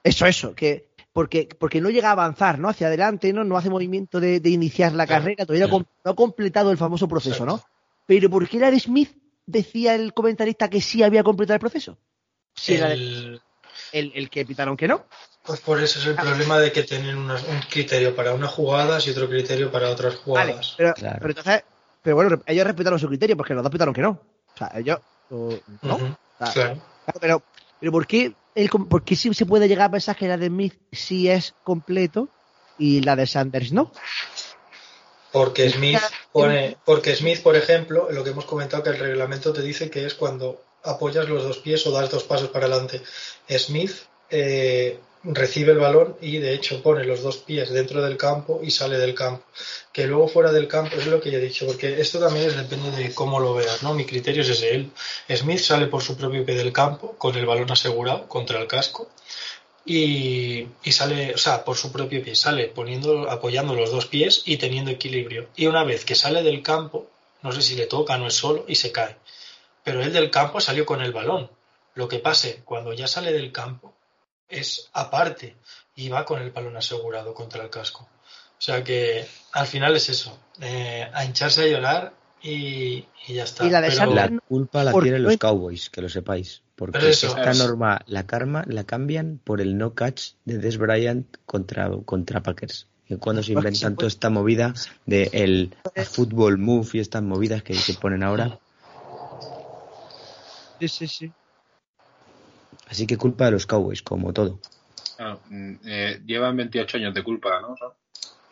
Eso, 0.08 0.26
eso, 0.26 0.56
que 0.56 0.88
porque, 1.14 1.50
porque 1.60 1.82
no 1.82 1.90
llega 1.90 2.10
a 2.10 2.12
avanzar, 2.12 2.60
¿no? 2.60 2.70
Hacia 2.70 2.88
adelante, 2.88 3.34
¿no? 3.34 3.44
No 3.44 3.58
hace 3.58 3.70
movimiento 3.70 4.20
de, 4.20 4.40
de 4.40 4.50
iniciar 4.50 4.94
la 4.94 5.08
carrera, 5.08 5.46
todavía 5.46 5.68
no, 5.68 5.86
ha 6.04 6.14
completado 6.14 6.70
el 6.72 6.78
famoso 6.78 7.08
proceso, 7.08 7.46
¿no? 7.46 7.64
Pero 8.06 8.30
¿por 8.30 8.48
qué 8.48 8.60
Larry 8.60 8.80
Smith 8.80 9.18
decía 9.46 9.96
el 9.96 10.14
comentarista 10.14 10.70
que 10.70 10.80
sí 10.80 11.02
había 11.02 11.24
completado 11.24 11.56
el 11.56 11.60
proceso? 11.60 11.98
Sí, 12.54 12.76
el... 12.76 13.42
el, 13.92 14.12
el 14.14 14.30
que 14.30 14.46
pitaron 14.46 14.78
que 14.78 14.88
no. 14.88 15.06
Pues 15.48 15.62
por 15.62 15.82
eso 15.82 15.98
es 16.00 16.06
el 16.06 16.16
problema 16.16 16.60
de 16.60 16.72
que 16.72 16.84
tienen 16.84 17.18
un 17.18 17.32
criterio 17.70 18.14
para 18.14 18.34
unas 18.34 18.52
jugadas 18.52 19.08
y 19.08 19.12
otro 19.12 19.30
criterio 19.30 19.72
para 19.72 19.90
otras 19.90 20.18
jugadas. 20.18 20.76
pero, 20.78 20.94
pero, 20.98 21.30
entonces, 21.30 21.64
pero 22.02 22.16
bueno, 22.18 22.42
ellos 22.46 22.68
respetaron 22.68 23.00
su 23.00 23.08
criterio 23.08 23.38
porque 23.38 23.54
los 23.54 23.64
dos 23.64 23.72
pitaron 23.72 23.94
que 23.94 24.02
no. 24.02 24.10
O 24.10 24.58
sea, 24.58 24.72
ellos. 24.76 25.00
¿no? 25.30 26.18
claro. 26.38 26.82
Pero, 27.22 27.44
pero 27.80 27.92
¿por 27.92 28.06
qué, 28.06 28.34
el, 28.58 28.70
por 28.70 29.04
qué 29.04 29.16
sí 29.16 29.34
se 29.34 29.46
puede 29.46 29.68
llegar 29.68 29.88
a 29.88 29.92
pensar 29.92 30.16
que 30.16 30.28
la 30.28 30.38
de 30.38 30.48
Smith 30.48 30.74
sí 30.92 31.30
es 31.30 31.54
completo 31.64 32.30
y 32.78 33.02
la 33.02 33.16
de 33.16 33.28
Sanders 33.28 33.72
no? 33.72 33.92
Porque 35.32 35.70
Smith 35.70 36.00
pone, 36.32 36.78
porque 36.84 37.16
Smith, 37.16 37.42
por 37.44 37.56
ejemplo, 37.56 38.10
lo 38.12 38.24
que 38.24 38.32
hemos 38.32 38.46
comentado 38.46 38.82
que 38.82 38.90
el 38.90 39.00
reglamento 39.00 39.54
te 39.54 39.62
dice 39.62 39.90
que 39.90 40.06
es 40.06 40.16
cuando 40.16 40.64
apoyas 40.84 41.30
los 41.30 41.44
dos 41.44 41.60
pies 41.60 41.86
o 41.86 41.92
das 41.92 42.10
dos 42.10 42.24
pasos 42.24 42.50
para 42.50 42.66
adelante. 42.66 43.02
Smith 43.50 43.92
eh, 44.30 45.00
recibe 45.24 45.74
el 45.74 45.80
balón 45.80 46.16
y 46.22 46.38
de 46.38 46.54
hecho 46.54 46.82
pone 46.82 47.04
los 47.04 47.22
dos 47.22 47.38
pies 47.38 47.70
dentro 47.70 48.02
del 48.02 48.18
campo 48.18 48.62
y 48.64 48.72
sale 48.72 48.98
del 48.98 49.14
campo. 49.16 49.44
Que 49.92 50.08
luego 50.08 50.28
fuera 50.28 50.52
del 50.52 50.68
campo 50.68 50.96
es 50.96 51.08
lo 51.08 51.20
que 51.20 51.32
ya 51.32 51.38
he 51.38 51.42
dicho, 51.42 51.66
porque 51.66 52.00
esto 52.00 52.20
también 52.20 52.56
depende 52.56 52.92
de 52.92 53.14
cómo 53.14 53.40
lo 53.40 53.54
veas, 53.54 53.84
¿no? 53.84 53.94
Mi 53.94 54.06
criterio 54.06 54.42
es 54.42 54.50
ese. 54.50 54.76
Él, 54.76 54.92
Smith 55.36 55.60
sale 55.60 55.88
por 55.88 56.02
su 56.02 56.16
propio 56.18 56.46
pie 56.46 56.56
del 56.56 56.74
campo 56.74 57.16
con 57.18 57.36
el 57.36 57.46
balón 57.46 57.72
asegurado 57.72 58.28
contra 58.28 58.60
el 58.60 58.68
casco 58.68 59.10
y, 59.86 60.68
y, 60.84 60.92
sale, 60.92 61.34
o 61.34 61.38
sea, 61.38 61.64
por 61.64 61.78
su 61.78 61.92
propio 61.92 62.22
pie, 62.22 62.36
sale 62.36 62.68
poniendo, 62.68 63.30
apoyando 63.32 63.74
los 63.74 63.92
dos 63.92 64.06
pies 64.06 64.44
y 64.46 64.58
teniendo 64.58 64.92
equilibrio. 64.92 65.48
Y 65.56 65.68
una 65.68 65.84
vez 65.84 66.04
que 66.06 66.16
sale 66.16 66.44
del 66.44 66.62
campo, 66.62 67.08
no 67.42 67.52
sé 67.52 67.62
si 67.62 67.76
le 67.76 67.88
toca, 67.88 68.18
no 68.18 68.28
es 68.28 68.34
solo, 68.34 68.66
y 68.68 68.76
se 68.76 68.92
cae. 68.92 69.16
Pero 69.84 70.02
él 70.02 70.12
del 70.12 70.30
campo 70.30 70.60
salió 70.60 70.86
con 70.86 71.02
el 71.02 71.14
balón. 71.14 71.50
Lo 71.96 72.08
que 72.10 72.20
pase, 72.20 72.62
cuando 72.66 72.94
ya 72.94 73.08
sale 73.08 73.32
del 73.32 73.52
campo, 73.54 73.97
es 74.50 74.90
aparte 74.94 75.56
y 75.96 76.10
va 76.10 76.26
con 76.26 76.42
el 76.42 76.52
balón 76.52 76.78
asegurado 76.78 77.34
contra 77.34 77.64
el 77.64 77.70
casco. 77.70 78.08
O 78.58 78.62
sea 78.62 78.84
que 78.84 79.28
al 79.54 79.68
final 79.68 79.96
es 79.96 80.10
eso, 80.10 80.38
eh, 80.62 81.08
a 81.14 81.26
hincharse 81.26 81.64
a 81.64 81.68
llorar 81.68 82.14
y, 82.42 83.06
ya 83.28 83.44
está. 83.44 83.66
Y 83.66 83.70
la, 83.70 83.82
la 83.82 84.40
culpa 84.48 84.84
la 84.84 84.94
tienen 84.94 85.24
los 85.24 85.38
Cowboys, 85.38 85.90
que 85.90 86.02
lo 86.02 86.10
sepáis. 86.10 86.62
Porque 86.76 87.10
esta 87.10 87.54
norma, 87.54 88.02
la 88.06 88.28
karma, 88.28 88.64
la 88.68 88.84
cambian 88.84 89.40
por 89.44 89.62
el 89.62 89.78
no 89.80 89.96
catch 89.96 90.34
de 90.46 90.60
Des 90.60 90.78
Bryant 90.78 91.26
contra, 91.48 91.90
contra 92.06 92.44
Packers. 92.44 92.88
Y 93.10 93.16
cuando 93.16 93.42
se 93.42 93.54
inventan 93.54 93.96
toda 93.96 94.08
esta 94.08 94.30
movida 94.30 94.74
de 95.06 95.30
el 95.34 95.76
fútbol 96.06 96.60
move 96.60 96.88
y 96.94 97.00
estas 97.00 97.24
movidas 97.24 97.64
que 97.64 97.74
se 97.74 97.96
ponen 97.96 98.22
ahora. 98.22 98.60
Sí, 100.80 100.88
sí, 100.88 101.08
sí. 101.08 101.32
Así 102.90 103.06
que 103.06 103.18
culpa 103.18 103.46
de 103.46 103.52
los 103.52 103.66
Cowboys, 103.66 104.02
como 104.02 104.34
todo. 104.34 104.60
Mm, 105.50 105.74
eh, 105.86 106.22
llevan 106.26 106.56
28 106.58 106.98
años 106.98 107.14
de 107.14 107.24
culpa, 107.24 107.62
¿no? 107.62 107.76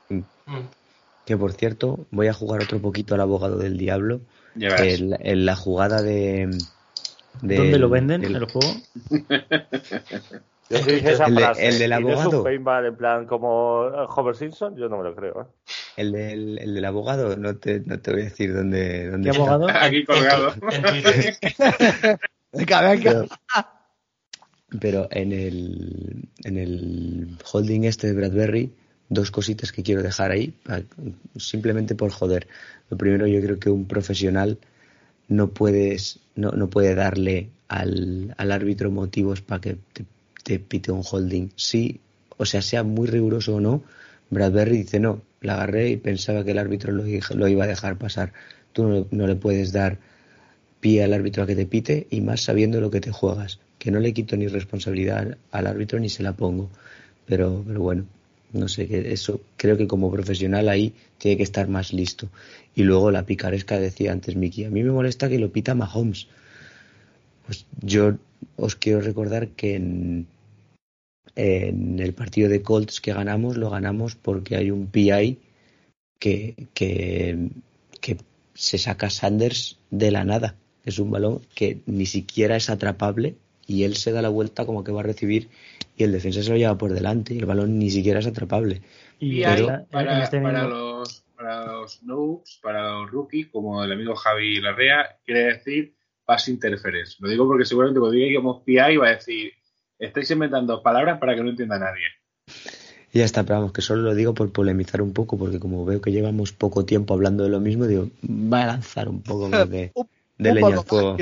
Mm. 0.09 0.23
Mm. 0.45 0.67
Que 1.25 1.37
por 1.37 1.53
cierto, 1.53 2.05
voy 2.11 2.27
a 2.27 2.33
jugar 2.33 2.61
otro 2.61 2.79
poquito 2.79 3.15
al 3.15 3.21
abogado 3.21 3.57
del 3.57 3.77
diablo. 3.77 4.21
En, 4.57 5.45
la 5.45 5.55
jugada 5.55 6.01
de, 6.01 6.49
¿Dónde 7.41 7.77
lo 7.77 7.89
venden 7.89 8.23
en 8.23 8.35
el 8.35 8.45
juego? 8.45 8.73
Yo 10.67 10.77
el, 10.79 11.77
del 11.77 11.93
abogado. 11.93 12.47
¿Es 12.47 12.59
un 12.59 12.67
en 12.85 12.95
plan 12.95 13.27
como 13.27 13.81
Homer 13.81 14.35
Simpson? 14.35 14.75
Yo 14.75 14.89
no 14.89 14.97
me 14.97 15.03
lo 15.03 15.15
creo. 15.15 15.41
¿eh? 15.41 15.45
El, 15.97 16.11
del, 16.11 16.57
el 16.57 16.73
del 16.73 16.85
abogado, 16.85 17.37
no 17.37 17.55
te, 17.57 17.81
no 17.81 17.99
te 17.99 18.11
voy 18.11 18.21
a 18.21 18.23
decir 18.25 18.53
dónde. 18.53 19.11
dónde 19.11 19.29
¿Qué 19.29 19.37
abogado? 19.37 19.67
Aquí 19.69 20.03
colgado. 20.05 20.53
En 20.71 20.81
Twitter. 20.81 21.37
venga, 22.51 22.81
venga. 22.81 23.25
Pero 24.79 25.07
en 25.11 25.31
el, 25.31 26.27
en 26.43 26.57
el 26.57 27.37
holding 27.51 27.83
este 27.83 28.07
de 28.07 28.13
Bradbury, 28.13 28.71
dos 29.09 29.31
cositas 29.31 29.71
que 29.71 29.83
quiero 29.83 30.01
dejar 30.01 30.31
ahí, 30.31 30.53
simplemente 31.37 31.95
por 31.95 32.11
joder. 32.11 32.47
Lo 32.89 32.97
primero, 32.97 33.27
yo 33.27 33.41
creo 33.41 33.59
que 33.59 33.69
un 33.69 33.85
profesional 33.85 34.57
no 35.27 35.49
puedes, 35.49 36.19
no, 36.35 36.51
no 36.51 36.69
puede 36.69 36.95
darle 36.95 37.49
al, 37.67 38.33
al 38.37 38.51
árbitro 38.51 38.91
motivos 38.91 39.41
para 39.41 39.61
que 39.61 39.77
te, 40.43 40.59
pite 40.59 40.91
un 40.91 41.03
holding. 41.09 41.49
Sí, 41.55 42.01
o 42.37 42.45
sea, 42.45 42.61
sea 42.61 42.83
muy 42.83 43.07
riguroso 43.07 43.55
o 43.55 43.61
no, 43.61 43.83
Bradbury 44.31 44.77
dice 44.77 44.99
no, 44.99 45.21
la 45.41 45.55
agarré 45.55 45.89
y 45.89 45.97
pensaba 45.97 46.43
que 46.43 46.51
el 46.51 46.57
árbitro 46.57 46.91
lo, 46.91 47.03
lo 47.35 47.47
iba 47.47 47.63
a 47.65 47.67
dejar 47.67 47.97
pasar. 47.97 48.33
Tú 48.73 48.87
no, 48.87 49.07
no 49.11 49.27
le 49.27 49.35
puedes 49.35 49.71
dar 49.71 49.99
pie 50.79 51.03
al 51.03 51.13
árbitro 51.13 51.43
a 51.43 51.47
que 51.47 51.55
te 51.55 51.65
pite 51.65 52.07
y 52.09 52.21
más 52.21 52.41
sabiendo 52.41 52.81
lo 52.81 52.91
que 52.91 53.01
te 53.01 53.11
juegas 53.11 53.59
que 53.85 53.91
no 53.91 53.99
le 53.99 54.15
quito 54.15 54.35
ni 54.35 54.47
responsabilidad 54.47 55.37
al 55.51 55.67
árbitro 55.67 55.99
ni 55.99 56.09
se 56.09 56.23
la 56.23 56.33
pongo. 56.33 56.71
Pero, 57.27 57.63
pero 57.67 57.81
bueno, 57.81 58.05
no 58.51 58.67
sé, 58.67 59.11
eso 59.13 59.41
creo 59.57 59.77
que 59.77 59.85
como 59.85 60.11
profesional 60.11 60.69
ahí 60.69 60.91
tiene 61.19 61.37
que 61.37 61.43
estar 61.43 61.67
más 61.67 61.93
listo. 61.93 62.27
Y 62.73 62.81
luego 62.81 63.11
la 63.11 63.27
picaresca 63.27 63.79
decía 63.79 64.11
antes 64.11 64.35
Miki, 64.35 64.63
a 64.63 64.71
mí 64.71 64.81
me 64.81 64.89
molesta 64.89 65.29
que 65.29 65.37
lo 65.37 65.51
pita 65.51 65.75
Mahomes. 65.75 66.25
Pues 67.45 67.67
yo 67.79 68.15
os 68.55 68.75
quiero 68.75 69.01
recordar 69.01 69.49
que 69.49 69.75
en, 69.75 70.25
en 71.35 71.99
el 71.99 72.13
partido 72.13 72.49
de 72.49 72.63
Colts 72.63 73.01
que 73.01 73.13
ganamos, 73.13 73.55
lo 73.55 73.69
ganamos 73.69 74.15
porque 74.15 74.55
hay 74.55 74.71
un 74.71 74.87
PI 74.87 75.37
que, 76.17 76.55
que, 76.73 77.49
que 78.01 78.17
se 78.55 78.79
saca 78.79 79.11
Sanders 79.11 79.77
de 79.91 80.09
la 80.09 80.23
nada. 80.23 80.55
Es 80.85 80.97
un 80.97 81.11
balón 81.11 81.41
que 81.53 81.81
ni 81.85 82.07
siquiera 82.07 82.55
es 82.55 82.71
atrapable 82.71 83.35
y 83.67 83.83
él 83.83 83.95
se 83.95 84.11
da 84.11 84.21
la 84.21 84.29
vuelta 84.29 84.65
como 84.65 84.83
que 84.83 84.91
va 84.91 85.01
a 85.01 85.03
recibir 85.03 85.49
y 85.97 86.03
el 86.03 86.11
defensa 86.11 86.43
se 86.43 86.49
lo 86.49 86.57
lleva 86.57 86.77
por 86.77 86.93
delante 86.93 87.33
y 87.33 87.39
el 87.39 87.45
balón 87.45 87.79
ni 87.79 87.89
siquiera 87.89 88.19
es 88.19 88.27
atrapable. 88.27 88.81
Y 89.19 89.43
para, 89.43 89.85
este 90.23 90.41
para, 90.41 90.63
los, 90.67 91.23
para 91.35 91.65
los 91.65 92.03
noobs, 92.03 92.59
para 92.61 92.91
los 92.91 93.11
rookies, 93.11 93.47
como 93.47 93.83
el 93.83 93.91
amigo 93.91 94.15
Javi 94.15 94.59
Larrea, 94.59 95.17
quiere 95.25 95.45
decir 95.45 95.93
pass 96.25 96.47
interference. 96.49 97.15
Lo 97.19 97.29
digo 97.29 97.47
porque 97.47 97.65
seguramente 97.65 97.99
cuando 97.99 98.17
digamos 98.17 98.63
PI 98.63 98.97
va 98.97 99.07
a 99.07 99.15
decir, 99.15 99.53
estáis 99.99 100.29
inventando 100.31 100.81
palabras 100.81 101.19
para 101.19 101.35
que 101.35 101.43
no 101.43 101.49
entienda 101.49 101.79
nadie. 101.79 102.05
Y 103.13 103.19
ya 103.19 103.25
está, 103.25 103.43
pero 103.43 103.59
vamos, 103.59 103.71
que 103.71 103.81
solo 103.81 104.01
lo 104.01 104.15
digo 104.15 104.33
por 104.33 104.51
polemizar 104.51 105.01
un 105.01 105.13
poco, 105.13 105.37
porque 105.37 105.59
como 105.59 105.85
veo 105.85 106.01
que 106.01 106.11
llevamos 106.11 106.51
poco 106.51 106.83
tiempo 106.83 107.13
hablando 107.13 107.43
de 107.43 107.49
lo 107.49 107.61
mismo, 107.61 107.87
digo, 107.87 108.09
va 108.23 108.63
a 108.63 108.67
lanzar 108.67 109.07
un 109.07 109.21
poco 109.21 109.47
más 109.47 109.69
de, 109.69 109.93
de 110.37 110.53
leña 110.53 110.67
al 110.67 110.83
fuego. 110.83 111.15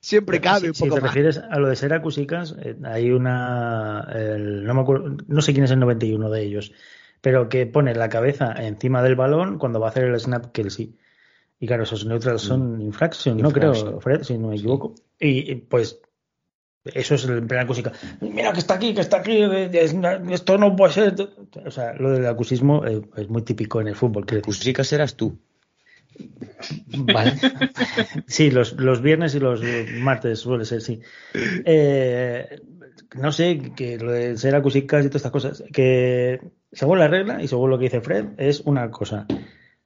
Siempre 0.00 0.40
cabe 0.40 0.68
un 0.68 0.72
poco 0.72 0.96
Si 0.96 1.00
te 1.00 1.00
refieres 1.00 1.38
a 1.38 1.58
lo 1.58 1.68
de 1.68 1.76
Seracusicas, 1.76 2.56
eh, 2.58 2.74
hay 2.84 3.10
una. 3.10 4.06
no, 4.38 4.74
me 4.74 4.80
acuerdo, 4.80 5.16
no 5.26 5.42
sé 5.42 5.52
quién 5.52 5.64
es 5.64 5.70
el 5.70 5.78
91 5.78 6.30
de 6.30 6.42
ellos, 6.42 6.72
pero 7.20 7.50
que 7.50 7.66
pone 7.66 7.94
la 7.94 8.08
cabeza 8.08 8.54
encima 8.56 9.02
del 9.02 9.14
balón 9.14 9.58
cuando 9.58 9.78
va 9.78 9.88
a 9.88 9.90
hacer 9.90 10.04
el 10.04 10.18
snap 10.18 10.52
Kelsey. 10.52 10.96
Y 11.58 11.66
claro, 11.66 11.82
esos 11.82 12.06
neutrals 12.06 12.40
son 12.40 12.78
mm. 12.78 12.80
infraction, 12.80 13.36
no 13.36 13.50
creo, 13.50 14.00
Fred, 14.00 14.22
si 14.22 14.38
no 14.38 14.48
me 14.48 14.56
equivoco. 14.56 14.94
Y, 15.18 15.56
pues 15.56 16.00
eso 16.84 17.14
es 17.14 17.24
el 17.24 17.44
primer 17.46 17.64
acusica. 17.64 17.92
Mira 18.22 18.54
que 18.54 18.60
está 18.60 18.74
aquí, 18.74 18.94
que 18.94 19.02
está 19.02 19.18
aquí, 19.18 19.38
esto 20.30 20.56
no 20.56 20.74
puede 20.74 20.92
ser. 20.94 21.28
O 21.66 21.70
sea, 21.70 21.92
lo 21.92 22.12
del 22.12 22.26
acusismo 22.26 22.86
eh, 22.86 23.02
es 23.18 23.28
muy 23.28 23.42
típico 23.42 23.82
en 23.82 23.88
el 23.88 23.96
fútbol. 23.96 24.24
Acusicas 24.38 24.90
eras 24.94 25.14
tú. 25.14 25.38
Vale. 26.86 27.34
Sí, 28.26 28.50
los, 28.50 28.72
los, 28.74 29.02
viernes 29.02 29.34
y 29.34 29.40
los 29.40 29.62
martes 29.98 30.40
suele 30.40 30.64
ser, 30.64 30.80
sí. 30.80 31.00
Eh, 31.34 32.60
no 33.16 33.32
sé, 33.32 33.72
que 33.76 33.98
lo 33.98 34.12
de 34.12 34.36
ser 34.36 34.54
acusicas 34.54 35.04
y 35.04 35.08
todas 35.08 35.16
estas 35.20 35.32
cosas, 35.32 35.64
que 35.72 36.40
según 36.72 36.98
la 36.98 37.08
regla 37.08 37.42
y 37.42 37.48
según 37.48 37.70
lo 37.70 37.78
que 37.78 37.84
dice 37.84 38.00
Fred, 38.00 38.26
es 38.36 38.60
una 38.60 38.90
cosa. 38.90 39.26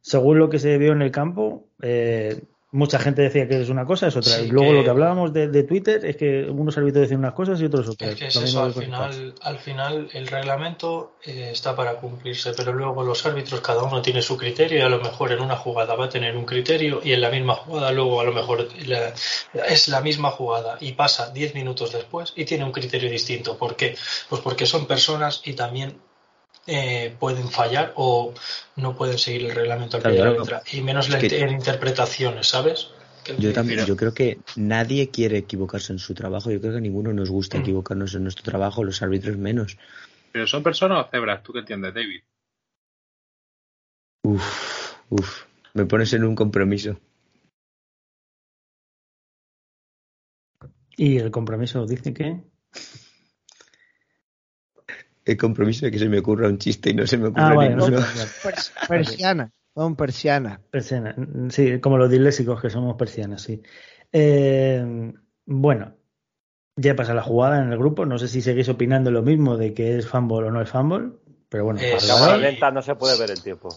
Según 0.01 0.39
lo 0.39 0.51
que 0.51 0.59
se 0.59 0.77
vio 0.79 0.93
en 0.93 1.03
el 1.03 1.11
campo, 1.11 1.69
eh, 1.81 2.43
mucha 2.75 2.99
gente 2.99 3.23
decía 3.23 3.47
que 3.47 3.63
es 3.63 3.69
una 3.69 3.87
cosa, 3.87 4.09
es 4.09 4.17
otra. 4.17 4.41
y 4.41 4.49
luego 4.49 4.73
lo 4.73 4.83
que 4.83 4.91
hablábamos 4.91 5.33
de, 5.33 5.63
Twitter 5.63 6.05
es 6.05 6.17
que 6.17 6.43
unos 6.43 6.77
árbitros 6.77 7.03
decían 7.03 7.21
unas 7.21 7.33
cosas 7.33 7.61
y 7.61 7.67
otros 7.67 7.89
otras. 7.89 8.11
Es 8.11 8.17
que 8.17 8.27
es 8.27 8.37
eso, 8.37 8.65
al 8.65 8.75
final, 8.75 9.35
al 9.43 9.59
final 9.59 10.09
el 10.13 10.27
reglamento 10.27 11.13
eh, 11.25 11.51
está 11.53 11.77
para 11.77 11.95
cumplirse, 11.95 12.53
pero 12.57 12.73
luego 12.73 13.05
los 13.05 13.25
árbitros 13.27 13.61
cada 13.61 13.85
uno 13.85 14.03
tiene 14.03 14.23
su 14.23 14.37
criterio 14.37 14.79
y 14.79 14.81
a 14.81 14.89
lo 14.89 15.01
mejor 15.01 15.31
en 15.31 15.41
una 15.41 15.55
jugada 15.55 15.95
va 15.95 16.07
a 16.07 16.09
tener 16.09 16.37
un 16.37 16.45
criterio 16.45 17.01
y 17.05 17.13
en 17.13 17.21
la 17.21 17.31
misma 17.31 17.55
jugada 17.55 17.93
luego 17.93 18.21
a 18.21 18.25
lo 18.25 18.33
mejor 18.33 18.69
es 19.69 19.89
la 19.89 20.01
misma 20.01 20.33
jugada 20.33 20.77
y 20.81 20.93
pasa 20.93 21.31
10 21.31 21.55
minutos 21.55 21.93
después 21.93 22.33
y 22.35 22.45
tiene 22.45 22.65
un 22.65 22.73
criterio 22.73 23.09
distinto. 23.09 23.57
¿Por 23.57 23.77
qué? 23.77 23.97
Pues 24.29 24.43
porque 24.43 24.67
son 24.67 24.87
personas 24.87 25.43
y 25.45 25.53
también 25.53 26.01
eh, 26.67 27.15
pueden 27.19 27.49
fallar 27.49 27.93
o 27.97 28.35
no 28.77 28.97
pueden 28.97 29.19
seguir 29.19 29.47
el 29.47 29.55
reglamento 29.55 29.97
al 29.97 30.03
pie 30.03 30.13
de 30.13 30.19
la 30.25 30.31
letra, 30.31 30.63
y 30.73 30.81
menos 30.81 31.09
en 31.13 31.51
interpretaciones, 31.51 32.49
¿sabes? 32.49 32.91
Yo 33.39 33.53
también, 33.53 33.87
yo 33.87 33.97
creo 33.97 34.13
que 34.13 34.39
nadie 34.57 35.09
quiere 35.09 35.39
equivocarse 35.39 35.93
en 35.93 35.99
su 35.99 36.15
trabajo. 36.15 36.51
Yo 36.51 36.61
creo 36.61 36.73
que 36.73 36.79
a 36.79 36.83
ninguno 36.83 37.13
nos 37.13 37.31
gusta 37.31 37.57
Mm. 37.57 37.61
equivocarnos 37.63 38.15
en 38.15 38.23
nuestro 38.23 38.45
trabajo, 38.45 38.85
los 38.85 39.01
árbitros 39.01 39.39
menos. 39.39 39.79
¿Pero 40.33 40.47
son 40.47 40.63
personas 40.63 41.07
o 41.07 41.11
cebras? 41.11 41.43
¿Tú 41.43 41.53
qué 41.53 41.61
entiendes, 41.61 41.95
David? 41.95 42.21
Uf, 44.25 44.95
uf. 45.11 45.45
Me 45.75 45.87
pones 45.87 46.13
en 46.13 46.25
un 46.25 46.35
compromiso. 46.35 47.01
Y 50.97 51.19
el 51.19 51.31
compromiso 51.31 51.87
dice 51.87 52.13
que. 52.13 52.41
El 55.25 55.37
compromiso 55.37 55.87
de 55.87 55.93
que 55.93 55.99
se 55.99 56.09
me 56.09 56.19
ocurra 56.19 56.49
un 56.49 56.59
chiste 56.59 56.91
y 56.91 56.95
no 56.95 57.07
se 57.07 57.17
me 57.17 57.29
ocurre 57.29 57.43
Ah, 57.45 57.55
vale, 57.55 57.71
no 57.75 57.89
ninguno. 57.89 58.07
persiana, 58.89 59.51
son 59.75 59.97
persianas. 59.97 60.61
Persiana. 60.71 61.17
Sí, 61.51 61.81
como 61.81 61.97
los 61.99 62.11
disléxicos 62.11 62.61
que 62.61 62.71
somos 62.71 62.97
persianas, 62.97 63.41
sí. 63.43 63.63
Eh, 64.13 65.13
bueno, 65.47 65.95
ya 66.77 66.95
pasa 66.95 67.15
la 67.15 67.23
jugada 67.23 67.63
en 67.63 67.73
el 67.73 67.79
grupo. 67.79 68.05
No 68.07 68.19
sé 68.19 68.29
si 68.29 68.43
seguís 68.43 68.69
opinando 68.69 69.11
lo 69.11 69.23
mismo 69.23 69.57
de 69.57 69.73
que 69.75 69.97
es 69.99 70.07
fumble 70.07 70.49
o 70.49 70.51
no 70.51 70.61
es 70.61 70.69
fumble. 70.71 71.11
Pero 71.49 71.65
bueno, 71.65 71.81
Eh, 71.81 71.93
para 71.93 72.03
En 72.03 72.09
la- 72.09 72.15
cámara 72.15 72.37
Sí. 72.37 72.41
lenta 72.43 72.71
no 72.71 72.83
se 72.83 72.95
puede 72.97 73.19
ver 73.19 73.31
el 73.31 73.43
tiempo. 73.43 73.69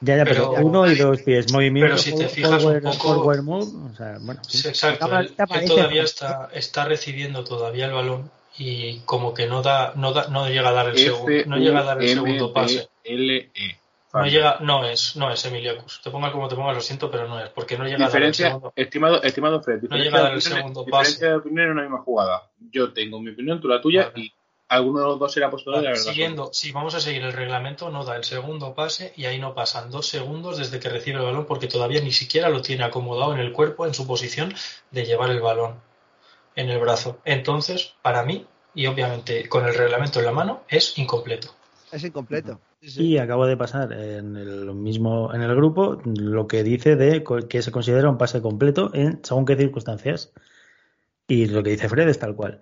ya, 0.00 0.16
ya, 0.16 0.24
pero, 0.24 0.50
pero- 0.52 0.66
uno 0.66 0.90
y 0.90 0.94
dos 0.96 1.22
pies. 1.22 1.52
Movimiento 1.52 1.86
pero 1.94 1.98
si 1.98 2.14
te 2.16 2.28
fijas 2.28 2.50
un 2.52 2.60
forward, 2.60 2.82
poco- 2.82 3.14
forward 3.14 3.42
move. 3.42 3.90
O 3.92 3.94
sea, 3.94 4.18
bueno, 4.20 4.40
sí. 4.48 4.66
Exacto. 4.68 5.08
Él, 5.18 5.34
todavía 5.66 6.02
está, 6.02 6.48
está 6.52 6.84
recibiendo 6.86 7.44
todavía 7.44 7.86
el 7.86 7.92
balón 7.92 8.30
y 8.58 8.98
como 9.00 9.32
que 9.34 9.46
no 9.46 9.62
da, 9.62 9.92
no 9.96 10.12
da, 10.12 10.28
no 10.28 10.48
llega 10.48 10.68
a 10.68 10.72
dar 10.72 10.88
el 10.88 10.98
segundo, 10.98 11.32
no 11.46 11.56
llega 11.56 11.80
a 11.80 11.84
dar 11.84 12.02
el 12.02 12.08
segundo 12.08 12.52
pase. 12.52 12.88
F-U-M-B-L-E. 13.04 13.78
No 14.14 14.26
llega, 14.26 14.58
no 14.60 14.84
es, 14.84 15.16
no 15.16 15.30
es 15.30 15.42
Emiliacus. 15.46 16.02
Te 16.02 16.10
pongas 16.10 16.32
como 16.32 16.46
te 16.46 16.54
pongas, 16.54 16.74
lo 16.74 16.82
siento, 16.82 17.10
pero 17.10 17.26
no 17.26 17.40
es, 17.40 17.48
porque 17.48 17.78
no 17.78 17.84
llega 17.84 17.96
a 17.96 17.98
dar 18.00 18.08
el 18.08 18.12
Diferencia, 18.32 18.46
segundo. 18.48 18.72
estimado, 18.76 19.22
estimado 19.22 19.62
Fred, 19.62 19.80
diferencia, 19.80 20.04
llega 20.04 20.18
a 20.18 20.22
dar 20.24 20.32
el 20.34 20.42
segundo 20.42 20.84
diferencia 20.84 21.14
pase. 21.18 21.26
de 21.26 21.34
opinión 21.36 21.64
en 21.66 21.70
una 21.72 21.82
misma 21.82 22.02
jugada. 22.02 22.50
Yo 22.70 22.92
tengo 22.92 23.18
mi 23.20 23.30
opinión, 23.30 23.58
tú 23.60 23.68
la 23.68 23.80
tuya, 23.80 24.10
Vale. 24.12 24.24
y 24.24 24.32
alguno 24.68 25.00
de 25.00 25.06
los 25.06 25.18
dos 25.18 25.32
será 25.32 25.48
de 25.50 25.56
la 25.64 25.80
verdad. 25.80 25.94
Siguiendo, 26.02 26.50
si 26.52 26.72
vamos 26.72 26.94
a 26.94 27.00
seguir 27.00 27.22
el 27.22 27.32
reglamento, 27.32 27.88
no 27.88 28.04
da 28.04 28.16
el 28.16 28.24
segundo 28.24 28.74
pase 28.74 29.14
y 29.16 29.24
ahí 29.24 29.38
no 29.38 29.54
pasan 29.54 29.90
dos 29.90 30.08
segundos 30.08 30.58
desde 30.58 30.78
que 30.78 30.90
recibe 30.90 31.18
el 31.18 31.24
balón 31.24 31.46
porque 31.46 31.66
todavía 31.66 32.02
ni 32.02 32.12
siquiera 32.12 32.50
lo 32.50 32.60
tiene 32.60 32.84
acomodado 32.84 33.32
en 33.32 33.40
el 33.40 33.52
cuerpo, 33.52 33.86
en 33.86 33.94
su 33.94 34.06
posición 34.06 34.52
de 34.90 35.06
llevar 35.06 35.30
el 35.30 35.40
balón 35.40 35.80
en 36.56 36.68
el 36.70 36.78
brazo. 36.80 37.18
Entonces, 37.24 37.94
para 38.02 38.24
mí, 38.24 38.46
y 38.74 38.86
obviamente 38.86 39.48
con 39.48 39.66
el 39.66 39.74
reglamento 39.74 40.18
en 40.20 40.26
la 40.26 40.32
mano, 40.32 40.62
es 40.68 40.96
incompleto. 40.98 41.48
Es 41.90 42.04
incompleto. 42.04 42.60
Sí, 42.80 42.90
sí. 42.90 43.06
Y 43.08 43.18
acabo 43.18 43.46
de 43.46 43.56
pasar 43.56 43.92
en 43.92 44.36
el 44.36 44.72
mismo 44.74 45.32
en 45.34 45.42
el 45.42 45.54
grupo 45.54 46.00
lo 46.04 46.46
que 46.46 46.62
dice 46.64 46.96
de 46.96 47.22
co- 47.22 47.46
que 47.48 47.62
se 47.62 47.70
considera 47.70 48.08
un 48.10 48.18
pase 48.18 48.40
completo 48.42 48.90
en 48.94 49.20
según 49.24 49.44
qué 49.44 49.56
circunstancias. 49.56 50.32
Y 51.28 51.46
lo 51.46 51.62
que 51.62 51.70
dice 51.70 51.88
Fred 51.88 52.08
es 52.08 52.18
tal 52.18 52.34
cual. 52.34 52.60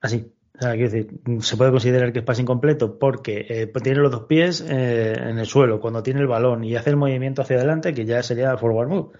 Así. 0.00 0.32
O 0.58 0.62
sea, 0.62 0.72
quiero 0.72 0.90
decir, 0.90 1.10
se 1.40 1.56
puede 1.58 1.70
considerar 1.70 2.12
que 2.12 2.20
es 2.20 2.24
pase 2.24 2.40
incompleto 2.42 2.98
porque 2.98 3.44
eh, 3.48 3.66
pues 3.66 3.82
tiene 3.82 4.00
los 4.00 4.10
dos 4.10 4.24
pies 4.24 4.62
eh, 4.66 5.12
en 5.12 5.38
el 5.38 5.44
suelo 5.46 5.80
cuando 5.80 6.02
tiene 6.02 6.20
el 6.20 6.26
balón 6.26 6.64
y 6.64 6.74
hace 6.76 6.90
el 6.90 6.96
movimiento 6.96 7.42
hacia 7.42 7.56
adelante, 7.56 7.92
que 7.92 8.06
ya 8.06 8.22
sería 8.22 8.56
forward 8.56 8.88
move. 8.88 9.18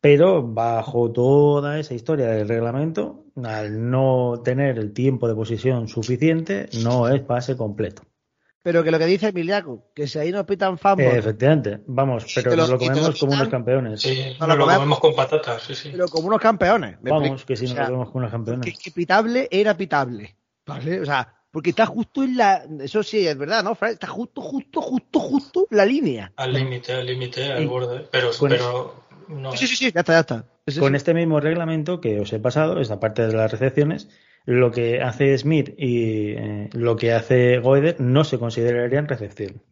Pero 0.00 0.42
bajo 0.46 1.10
toda 1.10 1.78
esa 1.80 1.94
historia 1.94 2.26
del 2.28 2.48
reglamento, 2.48 3.24
al 3.42 3.90
no 3.90 4.40
tener 4.44 4.78
el 4.78 4.92
tiempo 4.92 5.26
de 5.28 5.34
posición 5.34 5.88
suficiente, 5.88 6.68
no 6.84 7.08
es 7.08 7.20
pase 7.22 7.56
completo. 7.56 8.02
Pero 8.62 8.84
que 8.84 8.90
lo 8.90 8.98
que 8.98 9.06
dice 9.06 9.28
Emiliaco, 9.28 9.86
que 9.94 10.06
si 10.06 10.18
ahí 10.18 10.30
nos 10.30 10.44
pitan 10.44 10.78
fumble, 10.78 11.06
Eh, 11.06 11.18
efectivamente, 11.18 11.80
vamos, 11.86 12.26
pero 12.34 12.54
nos 12.56 12.68
lo 12.70 12.78
comemos 12.78 13.18
como 13.18 13.32
unos 13.32 13.48
campeones. 13.48 14.00
Sí, 14.02 14.36
No 14.38 14.46
nos 14.46 14.48
lo 14.48 14.54
lo 14.56 14.60
comemos. 14.64 14.76
comemos 14.78 15.00
con 15.00 15.14
patatas, 15.14 15.62
sí, 15.62 15.74
sí. 15.74 15.88
pero 15.92 16.06
como 16.08 16.28
unos 16.28 16.40
campeones. 16.40 17.00
¿me 17.00 17.10
Vamos, 17.10 17.28
explico? 17.30 17.46
que 17.46 17.56
si 17.56 17.64
O 17.64 17.68
nos 17.68 17.74
sea, 17.76 17.82
lo 17.84 17.88
comemos 17.90 18.08
como 18.10 18.18
unos 18.20 18.30
campeones. 18.32 18.64
que, 18.66 18.72
que 18.80 18.90
pitable 18.90 19.48
era 19.50 19.76
pitable. 19.76 20.36
¿Vale? 20.66 21.00
O 21.00 21.04
sea, 21.06 21.34
porque 21.50 21.70
está 21.70 21.86
justo 21.86 22.22
en 22.22 22.36
la. 22.36 22.62
Eso 22.80 23.02
sí, 23.02 23.26
es 23.26 23.38
verdad, 23.38 23.64
¿no, 23.64 23.74
Fran? 23.74 23.92
Está 23.92 24.06
justo, 24.08 24.42
justo, 24.42 24.82
justo, 24.82 25.18
justo 25.18 25.66
la 25.70 25.86
línea. 25.86 26.32
Al 26.36 26.52
límite, 26.52 26.92
al 26.92 27.06
límite, 27.06 27.50
al 27.52 27.66
borde. 27.68 28.06
Pero, 28.10 28.30
pero 28.48 28.94
no. 29.28 29.52
Sí, 29.56 29.66
sí, 29.66 29.76
sí, 29.76 29.92
ya 29.92 30.00
está, 30.00 30.12
ya 30.14 30.20
está. 30.20 30.44
Sí, 30.66 30.80
Con 30.80 30.90
sí. 30.92 30.96
este 30.96 31.14
mismo 31.14 31.40
reglamento 31.40 32.00
que 32.00 32.20
os 32.20 32.32
he 32.32 32.38
pasado, 32.40 32.80
esta 32.80 32.98
parte 33.00 33.26
de 33.26 33.32
las 33.34 33.50
recepciones, 33.50 34.08
lo 34.44 34.70
que 34.70 35.00
hace 35.02 35.36
Smith 35.38 35.74
y 35.78 36.32
eh, 36.32 36.70
lo 36.72 36.96
que 36.96 37.12
hace 37.12 37.58
Goeder 37.58 38.00
no 38.00 38.24
se 38.24 38.38
considerarían 38.38 39.08
recepción. 39.08 39.62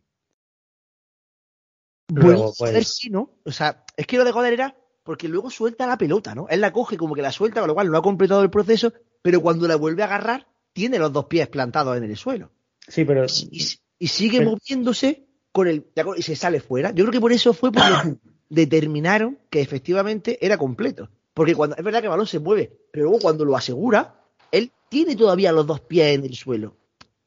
Bueno, 2.09 2.29
Luego, 2.31 2.45
pues- 2.57 2.71
joder, 2.71 2.85
sí, 2.85 3.11
¿no? 3.11 3.31
O 3.45 3.51
sea, 3.53 3.85
es 3.97 4.07
que 4.07 4.17
lo 4.17 4.25
de 4.25 4.31
Goder 4.33 4.53
era 4.53 4.77
porque 5.03 5.29
luego 5.29 5.51
suelta 5.51 5.87
la 5.87 5.99
pelota, 5.99 6.35
¿no? 6.35 6.49
Él 6.49 6.61
la 6.61 6.73
coge 6.73 6.97
como 6.97 7.15
que 7.15 7.23
la 7.23 7.31
suelta, 7.33 7.61
con 7.61 7.69
lo 7.69 7.75
cual 7.75 7.91
no 7.91 7.97
ha 7.99 8.03
completado 8.03 8.43
el 8.43 8.51
proceso, 8.51 8.93
pero 9.23 9.41
cuando 9.41 9.69
la 9.69 9.77
vuelve 9.77 10.03
a 10.03 10.07
agarrar, 10.07 10.47
tiene 10.73 10.99
los 10.99 11.13
dos 11.13 11.27
pies 11.27 11.49
plantados 11.49 11.97
en 11.97 12.05
el 12.05 12.17
suelo. 12.17 12.51
Sí, 12.87 13.05
pero 13.05 13.25
Y, 13.51 13.65
y 13.99 14.07
sigue 14.09 14.39
Pero- 14.39 14.51
moviéndose 14.53 15.27
con 15.53 15.69
el 15.69 15.87
y 16.17 16.23
se 16.23 16.37
sale 16.37 16.61
fuera. 16.61 16.91
Yo 16.91 17.05
creo 17.05 17.13
que 17.13 17.21
por 17.21 17.33
eso 17.33 17.53
fue 17.55 17.71
porque 17.73 17.89
determinaron 18.49 19.39
que 19.51 19.61
efectivamente 19.61 20.45
era 20.45 20.59
completo. 20.59 21.09
Porque 21.35 21.55
cuando 21.55 21.77
es 21.77 21.85
verdad 21.85 22.01
que 22.01 22.07
el 22.07 22.11
balón 22.11 22.27
se 22.27 22.39
mueve, 22.39 22.73
pero 22.91 23.07
luego 23.07 23.21
cuando 23.21 23.45
lo 23.45 23.57
asegura, 23.57 24.23
él 24.51 24.73
tiene 24.89 25.17
todavía 25.17 25.53
los 25.53 25.67
dos 25.67 25.81
pies 25.81 26.15
en 26.15 26.25
el 26.25 26.35
suelo. 26.35 26.77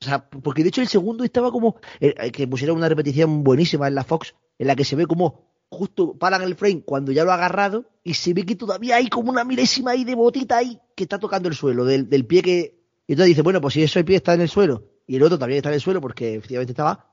O 0.02 0.06
sea, 0.06 0.30
porque 0.30 0.64
de 0.64 0.70
hecho 0.70 0.82
el 0.82 0.88
segundo 0.88 1.24
estaba 1.24 1.52
como 1.52 1.76
eh, 2.00 2.32
que 2.32 2.48
pusieron 2.48 2.78
una 2.78 2.88
repetición 2.88 3.44
buenísima 3.44 3.88
en 3.88 3.96
la 3.96 4.04
Fox 4.04 4.34
en 4.58 4.68
la 4.68 4.76
que 4.76 4.86
se 4.86 4.96
ve 4.96 5.06
como 5.06 5.50
justo 5.70 6.18
paran 6.18 6.42
el 6.42 6.56
frame 6.56 6.82
cuando 6.84 7.12
ya 7.12 7.24
lo 7.24 7.32
ha 7.32 7.36
agarrado 7.36 7.86
y 8.04 8.16
se 8.16 8.34
ve 8.34 8.46
que 8.46 8.56
todavía 8.56 8.96
hay 8.96 9.08
como 9.08 9.30
una 9.30 9.44
milésima 9.44 9.92
ahí 9.92 10.04
de 10.04 10.16
botita 10.16 10.58
ahí 10.58 10.80
que 10.96 11.04
está 11.04 11.20
tocando 11.20 11.48
el 11.48 11.56
suelo 11.56 11.86
del, 11.86 12.10
del 12.10 12.26
pie 12.26 12.42
que 12.42 12.80
y 13.06 13.14
entonces 13.14 13.28
dice 13.28 13.42
bueno 13.44 13.62
pues 13.62 13.76
si 13.76 13.84
ese 13.84 14.04
pie 14.04 14.16
está 14.16 14.34
en 14.34 14.42
el 14.42 14.50
suelo 14.50 14.84
y 15.06 15.18
el 15.18 15.24
otro 15.24 15.38
también 15.38 15.58
está 15.58 15.70
en 15.70 15.76
el 15.76 15.82
suelo 15.82 16.02
porque 16.02 16.36
efectivamente 16.36 16.72
estaba 16.72 17.09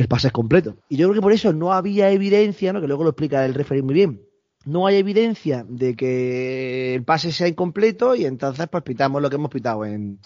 el 0.00 0.08
pase 0.08 0.28
es 0.28 0.32
completo 0.32 0.76
y 0.88 0.96
yo 0.96 1.06
creo 1.08 1.14
que 1.14 1.22
por 1.22 1.32
eso 1.32 1.52
no 1.52 1.72
había 1.72 2.10
evidencia 2.10 2.72
no 2.72 2.80
que 2.80 2.88
luego 2.88 3.04
lo 3.04 3.10
explica 3.10 3.44
el 3.44 3.54
referee 3.54 3.82
muy 3.82 3.94
bien 3.94 4.22
no 4.64 4.86
hay 4.86 4.96
evidencia 4.96 5.64
de 5.68 5.96
que 5.96 6.94
el 6.94 7.04
pase 7.04 7.32
sea 7.32 7.48
incompleto 7.48 8.14
y 8.14 8.26
entonces 8.26 8.68
pues 8.68 8.82
pitamos 8.82 9.22
lo 9.22 9.30
que 9.30 9.36
hemos 9.36 9.50
pitado 9.50 9.84
en, 9.84 10.20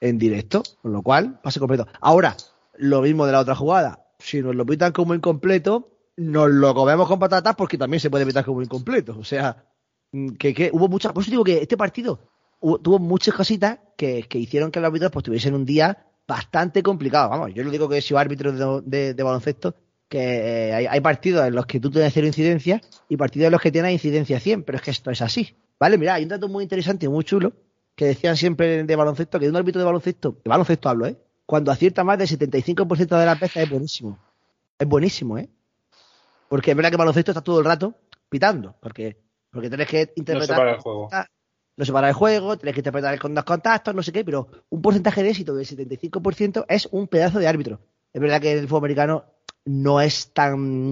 en 0.00 0.18
directo, 0.18 0.62
con 0.82 0.92
lo 0.92 1.02
cual 1.02 1.40
pase 1.40 1.60
completo. 1.60 1.86
Ahora, 2.00 2.36
lo 2.76 3.02
mismo 3.02 3.26
de 3.26 3.32
la 3.32 3.40
otra 3.40 3.54
jugada, 3.54 4.06
si 4.18 4.42
nos 4.42 4.54
lo 4.54 4.66
pitan 4.66 4.92
como 4.92 5.14
incompleto, 5.14 5.90
nos 6.16 6.50
lo 6.50 6.74
comemos 6.74 7.08
con 7.08 7.18
patatas 7.18 7.54
porque 7.56 7.78
también 7.78 8.00
se 8.00 8.10
puede 8.10 8.26
pitar 8.26 8.44
como 8.44 8.62
incompleto. 8.62 9.16
O 9.18 9.24
sea, 9.24 9.64
mm, 10.12 10.30
que, 10.34 10.52
que 10.52 10.70
hubo 10.72 10.88
muchas, 10.88 11.12
por 11.12 11.22
eso 11.22 11.30
digo 11.30 11.44
que 11.44 11.62
este 11.62 11.76
partido 11.76 12.20
tuvo 12.82 12.98
muchas 12.98 13.34
cositas 13.34 13.78
que, 13.96 14.22
que 14.24 14.38
hicieron 14.38 14.70
que 14.70 14.80
los 14.80 14.88
árbitros 14.88 15.12
pues 15.12 15.24
tuviesen 15.24 15.54
un 15.54 15.64
día 15.64 16.06
bastante 16.26 16.82
complicado. 16.82 17.28
Vamos, 17.30 17.52
yo 17.54 17.64
no 17.64 17.70
digo 17.70 17.88
que 17.88 17.98
he 17.98 18.02
sido 18.02 18.18
árbitro 18.18 18.52
de, 18.52 18.82
de- 18.84 19.14
de 19.14 19.22
baloncesto, 19.22 19.74
que 20.08 20.18
eh, 20.68 20.74
hay, 20.74 20.86
hay 20.86 21.00
partidos 21.00 21.46
en 21.46 21.54
los 21.54 21.66
que 21.66 21.80
tú 21.80 21.90
tienes 21.90 22.12
cero 22.12 22.26
incidencia 22.26 22.80
y 23.08 23.16
partidos 23.16 23.46
en 23.46 23.52
los 23.52 23.60
que 23.60 23.72
tienes 23.72 23.92
incidencia 23.92 24.38
100, 24.40 24.62
pero 24.62 24.76
es 24.76 24.82
que 24.82 24.90
esto 24.90 25.10
es 25.10 25.20
así. 25.22 25.56
¿Vale? 25.78 25.98
Mira, 25.98 26.14
hay 26.14 26.22
un 26.22 26.28
dato 26.28 26.48
muy 26.48 26.62
interesante 26.62 27.06
y 27.06 27.08
muy 27.08 27.24
chulo 27.24 27.52
que 27.96 28.06
decían 28.06 28.36
siempre 28.36 28.84
de 28.84 28.96
baloncesto, 28.96 29.38
que 29.38 29.48
un 29.48 29.56
árbitro 29.56 29.80
de 29.80 29.86
baloncesto, 29.86 30.36
de 30.44 30.48
baloncesto 30.48 30.88
hablo, 30.88 31.06
¿eh? 31.06 31.16
Cuando 31.46 31.70
acierta 31.72 32.04
más 32.04 32.18
del 32.18 32.28
75% 32.28 33.18
de 33.18 33.26
las 33.26 33.38
veces 33.38 33.64
es 33.64 33.70
buenísimo. 33.70 34.18
Es 34.78 34.86
buenísimo, 34.88 35.38
¿eh? 35.38 35.48
Porque 36.48 36.70
es 36.70 36.76
verdad 36.76 36.90
que 36.90 36.94
el 36.94 36.98
baloncesto 36.98 37.30
está 37.32 37.42
todo 37.42 37.58
el 37.58 37.64
rato 37.64 37.94
pitando, 38.28 38.74
porque, 38.80 39.16
porque 39.50 39.68
tienes 39.68 39.88
que 39.88 40.12
interpretar 40.16 40.56
el 40.68 40.80
juego. 40.80 41.08
No 41.76 41.84
se 41.84 41.92
para 41.92 42.08
el 42.08 42.14
juego, 42.14 42.56
tienes 42.56 42.74
que 42.74 42.80
interpretar 42.80 43.18
con 43.18 43.34
dos 43.34 43.44
contactos, 43.44 43.94
no 43.94 44.02
sé 44.02 44.12
qué, 44.12 44.24
pero 44.24 44.48
un 44.70 44.80
porcentaje 44.82 45.22
de 45.22 45.30
éxito 45.30 45.54
del 45.54 45.66
75% 45.66 46.64
es 46.68 46.88
un 46.92 47.08
pedazo 47.08 47.38
de 47.38 47.48
árbitro. 47.48 47.80
Es 48.12 48.20
verdad 48.20 48.40
que 48.40 48.52
el 48.52 48.66
fútbol 48.68 48.80
americano 48.82 49.24
no 49.64 50.00
es 50.00 50.32
tan. 50.32 50.90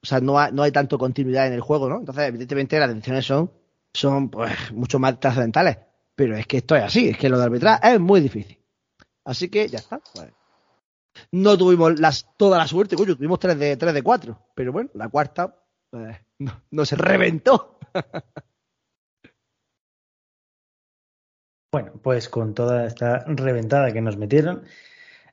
O 0.00 0.06
sea, 0.06 0.20
no, 0.20 0.38
ha- 0.38 0.50
no 0.50 0.62
hay 0.62 0.72
tanto 0.72 0.96
continuidad 0.96 1.46
en 1.48 1.52
el 1.52 1.60
juego, 1.60 1.88
¿no? 1.88 1.98
Entonces, 1.98 2.24
evidentemente, 2.28 2.78
las 2.78 2.88
decisiones 2.94 3.26
son, 3.26 3.50
son 3.92 4.30
pues, 4.30 4.52
mucho 4.72 4.98
más 4.98 5.18
trascendentales. 5.20 5.76
Pero 6.14 6.36
es 6.36 6.46
que 6.46 6.58
esto 6.58 6.74
es 6.76 6.84
así, 6.84 7.08
es 7.08 7.18
que 7.18 7.28
lo 7.28 7.38
de 7.38 7.44
arbitrar 7.44 7.80
es 7.82 8.00
muy 8.00 8.20
difícil. 8.20 8.58
Así 9.24 9.48
que 9.50 9.68
ya 9.68 9.78
está. 9.78 10.00
No 11.32 11.58
tuvimos 11.58 11.98
las, 11.98 12.26
toda 12.36 12.58
la 12.58 12.66
suerte, 12.68 12.96
coño, 12.96 13.16
tuvimos 13.16 13.38
3 13.40 13.58
de, 13.58 13.76
3 13.76 13.92
de 13.92 14.02
4. 14.02 14.38
Pero 14.54 14.72
bueno, 14.72 14.90
la 14.94 15.08
cuarta 15.08 15.54
pues, 15.90 16.16
no, 16.38 16.62
no 16.70 16.84
se 16.84 16.96
reventó. 16.96 17.78
Bueno, 21.70 21.92
pues 22.02 22.30
con 22.30 22.54
toda 22.54 22.86
esta 22.86 23.24
reventada 23.26 23.92
que 23.92 24.00
nos 24.00 24.16
metieron, 24.16 24.64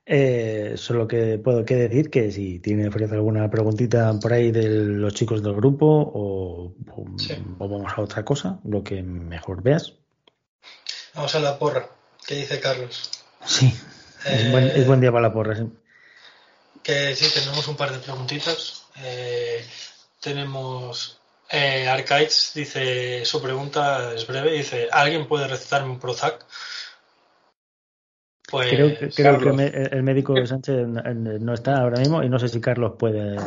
eh, 0.06 0.74
solo 0.76 1.07
que 1.07 1.38
puedo 1.38 1.64
que 1.64 1.76
decir 1.76 2.10
que 2.10 2.30
si 2.30 2.60
tiene 2.60 2.88
alguna 2.88 3.49
preguntita 3.49 4.14
por 4.22 4.34
ahí 4.34 4.52
de 4.52 4.68
los 4.70 5.14
chicos 5.14 5.41
del 5.41 5.56
grupo 5.56 5.86
o, 5.88 6.74
o- 6.91 7.06
Sí. 7.18 7.36
o 7.57 7.70
vamos 7.70 7.94
a 7.95 8.02
otra 8.02 8.26
cosa, 8.26 8.60
lo 8.66 8.84
que 8.84 9.02
mejor 9.02 9.64
veas. 9.64 9.94
Vamos 11.14 11.34
a 11.36 11.40
la 11.40 11.57
porra. 11.57 11.88
¿Qué 12.28 12.36
dice 12.36 12.60
Carlos? 12.60 13.10
Sí, 13.45 13.74
es, 14.26 14.52
buen, 14.52 14.66
es 14.66 14.86
buen 14.86 14.99
día 14.99 15.12
para 15.14 15.30
la 15.30 15.34
porra. 15.34 15.56
sí. 15.56 15.64
Que 16.84 17.16
sí, 17.16 17.28
tenemos 17.34 17.66
un 17.70 17.78
par 17.78 17.94
de 17.94 17.99
preguntitas. 17.99 18.88
Eh, 19.02 19.64
tenemos 20.22 21.18
Eh, 21.51 21.88
Arcades 21.88 22.51
dice, 22.55 23.23
su 23.26 23.41
pregunta 23.41 24.13
es 24.13 24.26
breve, 24.26 24.51
dice, 24.53 24.88
¿alguien 24.91 25.27
puede 25.27 25.47
recetarme 25.47 25.91
un 25.91 25.99
Prozac? 25.99 26.45
Pues, 28.49 28.67
Creo, 28.69 28.89
que- 28.89 29.09
creo 29.09 29.38
que 29.38 29.45
Carlos. 29.45 29.55
me- 29.55 29.67
el 29.67 30.03
médico 30.03 30.34
de 30.34 30.47
Sánchez 30.47 30.88
no 30.88 31.53
está 31.53 31.81
ahora 31.81 31.99
mismo 31.99 32.23
y 32.23 32.30
no 32.30 32.39
sé 32.39 32.47
si 32.47 32.61
Carlos 32.61 32.93
puede, 32.97 33.38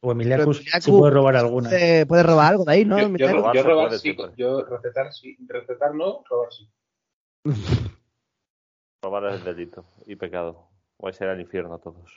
o 0.00 0.12
Emiliacus, 0.12 0.64
si 0.80 0.90
puede 0.90 1.12
robar 1.12 1.36
alguna. 1.36 1.70
Eh, 1.72 2.06
¿Puedes 2.06 2.26
robar 2.26 2.52
algo 2.52 2.64
de 2.64 2.72
ahí, 2.72 2.84
no? 2.84 2.98
Yo, 3.16 3.28
robar 3.28 3.54
yo 3.54 3.62
robar 3.62 3.88
puede 3.88 3.98
sí, 3.98 4.16
yo 4.36 4.64
recetar 4.64 5.12
sí, 5.12 5.36
recetar 5.46 5.94
no, 5.94 6.22
robar 6.28 6.52
sí. 6.52 6.68
Robar 9.02 9.32
es 9.32 9.44
delito 9.44 9.84
y 10.06 10.16
pecado. 10.16 10.68
Vais 10.98 11.20
a 11.20 11.24
ir 11.24 11.30
al 11.30 11.40
infierno 11.40 11.74
a 11.74 11.78
todos. 11.78 12.10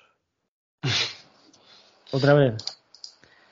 ¿Otra 2.11 2.33
vez? 2.33 2.80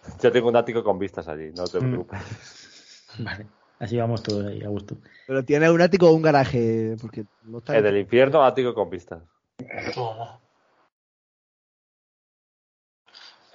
Yo 0.21 0.31
tengo 0.31 0.49
un 0.49 0.55
ático 0.55 0.83
con 0.83 0.99
vistas 0.99 1.27
allí, 1.27 1.51
no 1.55 1.65
te 1.65 1.79
Mm. 1.79 1.89
preocupes. 1.89 2.19
Vale, 3.19 3.47
así 3.79 3.97
vamos 3.97 4.21
todos 4.23 4.45
ahí, 4.45 4.63
a 4.63 4.67
gusto. 4.67 4.97
Pero 5.27 5.43
tiene 5.43 5.69
un 5.69 5.81
ático 5.81 6.09
o 6.09 6.13
un 6.13 6.21
garaje, 6.21 6.95
porque 7.01 7.25
no 7.43 7.59
está... 7.59 7.75
El 7.77 7.83
del 7.83 7.97
infierno, 7.97 8.43
ático 8.43 8.73
con 8.73 8.89
vistas. 8.89 9.21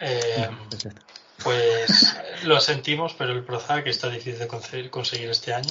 Eh, 0.01 0.49
Pues 1.43 2.17
lo 2.45 2.61
sentimos, 2.61 3.15
pero 3.15 3.33
el 3.33 3.45
Prozac 3.45 3.87
está 3.87 4.09
difícil 4.09 4.39
de 4.39 4.91
conseguir 4.91 5.31
este 5.31 5.53
año. 5.53 5.71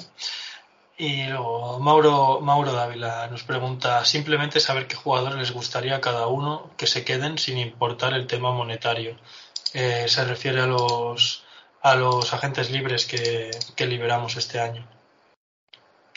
Y 0.97 1.25
luego 1.25 1.79
Mauro, 1.79 2.39
Mauro 2.41 2.71
Dávila 2.71 3.27
nos 3.27 3.43
pregunta 3.43 4.05
simplemente 4.05 4.59
saber 4.59 4.85
qué 4.87 4.95
jugadores 4.95 5.37
les 5.39 5.51
gustaría 5.51 5.95
a 5.95 6.01
cada 6.01 6.27
uno 6.27 6.69
que 6.77 6.85
se 6.85 7.03
queden 7.03 7.37
sin 7.39 7.57
importar 7.57 8.13
el 8.13 8.27
tema 8.27 8.51
monetario. 8.51 9.17
Eh, 9.73 10.05
se 10.07 10.23
refiere 10.25 10.61
a 10.61 10.67
los 10.67 11.43
a 11.81 11.95
los 11.95 12.33
agentes 12.33 12.71
libres 12.71 13.05
que, 13.05 13.51
que 13.75 13.85
liberamos 13.85 14.37
este 14.37 14.59
año. 14.59 14.87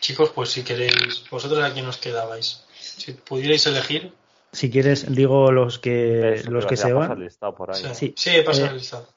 Chicos, 0.00 0.30
pues 0.30 0.50
si 0.50 0.62
queréis, 0.62 1.24
vosotros 1.30 1.64
aquí 1.64 1.82
nos 1.82 1.96
quedabais. 1.98 2.64
Si 2.78 3.12
pudierais 3.12 3.66
elegir, 3.66 4.12
Si 4.52 4.70
quieres, 4.70 5.12
digo 5.12 5.50
los 5.50 5.78
que, 5.78 6.34
Eso, 6.34 6.50
los 6.50 6.66
que 6.66 6.76
se 6.76 6.94
pasa 6.94 7.08
van. 7.08 7.20
listado 7.20 7.54
por 7.54 7.74
ahí. 7.74 7.82
sí, 7.82 7.94
Sí. 7.94 8.14
sí, 8.16 8.30
he 8.36 8.42
pasado 8.42 8.66
Eh, 8.66 8.70
el 8.70 8.76
listado. 8.76 9.08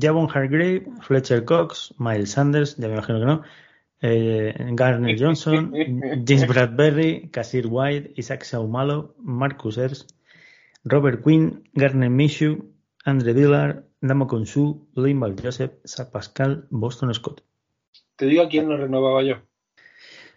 Javon 0.00 0.28
Hargrave, 0.32 0.86
Fletcher 1.02 1.44
Cox, 1.44 1.92
Miles 1.98 2.30
Sanders, 2.30 2.76
ya 2.76 2.86
me 2.88 2.94
imagino 2.94 3.18
que 3.20 3.26
no, 3.26 3.42
eh, 4.00 4.54
Garner 4.72 5.16
Johnson, 5.20 5.72
James 6.26 6.46
Bradbury, 6.46 7.28
Casir 7.30 7.66
White, 7.68 8.12
Isaac 8.16 8.44
Saumalo, 8.44 9.14
Marcus 9.18 9.76
Ers, 9.76 10.06
Robert 10.84 11.22
Quinn, 11.22 11.68
Garner 11.74 12.08
Minshew, 12.10 12.72
Andre 13.06 13.34
Dillard, 13.34 13.84
Damo 14.00 14.26
Konsu, 14.26 14.90
Limbal 14.96 15.36
Joseph, 15.40 15.78
Zach 15.86 16.10
Pascal, 16.10 16.66
Boston 16.70 17.14
Scott. 17.14 17.40
Te 18.16 18.26
digo 18.26 18.42
a 18.42 18.48
quién 18.48 18.68
no 18.68 18.76
renovaba 18.76 19.22
yo. 19.22 19.36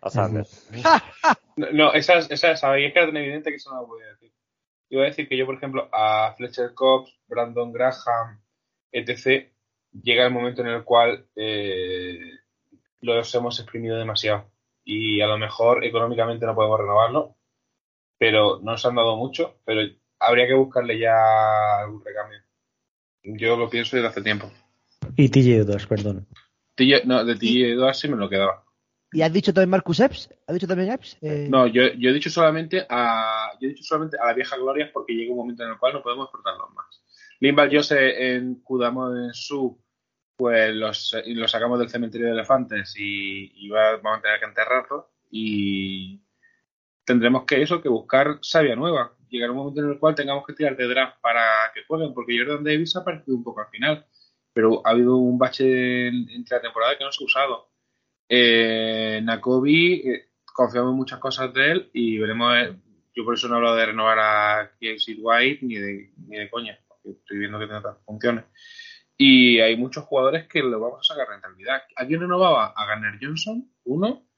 A 0.01 0.09
Sanders. 0.09 0.69
No, 1.57 1.67
no 1.73 1.93
esas, 1.93 2.31
esas 2.31 2.61
sabéis 2.61 2.93
que 2.93 2.99
era 2.99 3.09
tan 3.09 3.17
evidente 3.17 3.49
que 3.49 3.57
eso 3.57 3.69
no 3.73 3.81
lo 3.81 3.87
podía 3.87 4.07
decir. 4.07 4.31
Iba 4.87 5.01
a 5.01 5.07
decir 5.07 5.27
que 5.27 5.35
yo, 5.35 5.45
por 5.45 5.55
ejemplo, 5.55 5.89
a 5.91 6.33
Fletcher 6.37 6.73
Cox, 6.73 7.19
Brandon 7.27 7.73
Graham, 7.73 8.39
etc., 8.93 9.51
llega 9.91 10.25
el 10.25 10.31
momento 10.31 10.61
en 10.61 10.67
el 10.69 10.85
cual 10.85 11.27
eh, 11.35 12.31
los 13.01 13.35
hemos 13.35 13.59
exprimido 13.59 13.97
demasiado. 13.97 14.49
Y 14.85 15.19
a 15.19 15.27
lo 15.27 15.37
mejor 15.37 15.83
económicamente 15.83 16.45
no 16.45 16.55
podemos 16.55 16.79
renovarlo, 16.79 17.35
pero 18.17 18.59
no 18.59 18.71
nos 18.71 18.85
han 18.85 18.95
dado 18.95 19.17
mucho, 19.17 19.59
pero 19.65 19.81
habría 20.17 20.47
que 20.47 20.53
buscarle 20.53 20.97
ya 20.97 21.81
algún 21.81 22.05
recambio. 22.05 22.39
Yo 23.23 23.57
lo 23.57 23.69
pienso 23.69 23.95
desde 23.95 24.07
hace 24.09 24.21
tiempo. 24.21 24.51
Y 25.15 25.29
TJ 25.29 25.57
Edwards, 25.61 25.87
perdón. 25.87 26.27
TJ 26.75 27.05
no, 27.05 27.23
de 27.25 27.35
TJ 27.35 27.73
Edwards 27.73 27.99
sí 27.99 28.07
me 28.07 28.15
lo 28.17 28.29
quedaba. 28.29 28.63
¿Y 29.11 29.21
has 29.23 29.33
dicho 29.33 29.53
también 29.53 29.71
Marcus 29.71 29.99
Epps? 30.01 30.29
¿Has 30.47 30.53
dicho 30.53 30.67
también 30.67 30.91
Epps? 30.91 31.17
Eh, 31.21 31.47
No, 31.49 31.65
yo, 31.67 31.81
yo 31.97 32.11
he 32.11 32.13
dicho 32.13 32.29
solamente 32.29 32.85
a 32.89 33.51
yo 33.59 33.67
he 33.67 33.71
dicho 33.71 33.83
solamente 33.83 34.17
a 34.21 34.27
la 34.27 34.33
vieja 34.33 34.55
gloria 34.55 34.89
porque 34.93 35.13
llega 35.13 35.31
un 35.31 35.37
momento 35.37 35.63
en 35.63 35.69
el 35.71 35.77
cual 35.79 35.93
no 35.93 36.03
podemos 36.03 36.25
explotarlos 36.25 36.69
más. 36.75 37.01
Limbal 37.39 37.69
Jose 37.75 38.35
en 38.35 38.55
Kudamo 38.61 39.15
en 39.15 39.33
su 39.33 39.81
pues 40.35 40.73
los, 40.73 41.15
los 41.25 41.51
sacamos 41.51 41.79
del 41.79 41.89
cementerio 41.89 42.27
de 42.27 42.33
elefantes 42.33 42.95
y, 42.97 43.51
y 43.65 43.69
va- 43.69 43.97
vamos 43.97 44.19
a 44.19 44.21
tener 44.21 44.39
que 44.39 44.45
enterrarlos 44.45 45.05
y 45.31 46.21
tendremos 47.03 47.43
que 47.45 47.61
eso, 47.61 47.81
que 47.81 47.89
buscar 47.89 48.37
savia 48.41 48.75
nueva. 48.75 49.13
Llegará 49.29 49.51
un 49.51 49.57
momento 49.59 49.81
en 49.81 49.89
el 49.91 49.99
cual 49.99 50.15
tengamos 50.15 50.45
que 50.45 50.53
tirar 50.53 50.75
de 50.75 50.87
draft 50.87 51.19
para 51.21 51.41
que 51.73 51.83
jueguen, 51.87 52.13
porque 52.13 52.37
Jordan 52.37 52.63
Davis 52.63 52.95
ha 52.95 52.99
aparecido 53.01 53.37
un 53.37 53.43
poco 53.43 53.61
al 53.61 53.67
final, 53.69 54.05
pero 54.53 54.81
ha 54.85 54.89
habido 54.91 55.17
un 55.17 55.37
bache 55.37 56.07
en- 56.07 56.29
entre 56.29 56.57
la 56.57 56.61
temporada 56.61 56.97
que 56.97 57.03
no 57.03 57.11
se 57.11 57.23
ha 57.23 57.25
usado. 57.25 57.69
Eh, 58.27 59.21
Nakobi, 59.23 59.93
eh, 60.07 60.29
confiamos 60.53 60.91
en 60.91 60.97
muchas 60.97 61.19
cosas 61.19 61.53
de 61.53 61.71
él 61.71 61.89
y 61.93 62.17
veremos. 62.19 62.55
eh, 62.57 62.75
yo 63.15 63.25
por 63.25 63.33
eso 63.33 63.47
no 63.47 63.55
he 63.55 63.57
hablado 63.57 63.75
de 63.75 63.85
renovar 63.87 64.19
a 64.19 64.71
Kiesir 64.79 65.17
White 65.21 65.65
ni 65.65 65.75
de, 65.75 66.11
ni 66.27 66.37
de 66.37 66.49
coña, 66.49 66.77
porque 66.87 67.09
estoy 67.19 67.39
viendo 67.39 67.59
que 67.59 67.65
tiene 67.65 67.79
otras 67.79 67.97
funciones. 68.05 68.45
Y 69.17 69.59
hay 69.59 69.75
muchos 69.75 70.05
jugadores 70.05 70.47
que 70.47 70.59
le 70.63 70.75
vamos 70.77 70.99
a 71.01 71.13
sacar 71.13 71.27
rentabilidad. 71.27 71.81
¿A 71.97 72.05
quién 72.05 72.21
renovaba? 72.21 72.73
A 72.75 72.85
Garner 72.85 73.19
Johnson, 73.21 73.69
uno, 73.83 74.28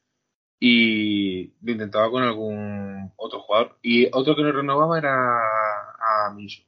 y 0.63 1.47
lo 1.63 1.71
intentaba 1.71 2.11
con 2.11 2.21
algún 2.21 3.11
otro 3.15 3.39
jugador. 3.41 3.79
Y 3.81 4.07
otro 4.13 4.35
que 4.35 4.43
no 4.43 4.51
renovaba 4.51 4.99
era 4.99 5.39
a 5.39 6.31
Minshew. 6.35 6.63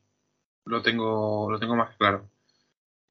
Lo 0.66 0.82
tengo, 0.82 1.52
lo 1.52 1.60
tengo 1.60 1.76
más 1.76 1.96
claro. 1.98 2.28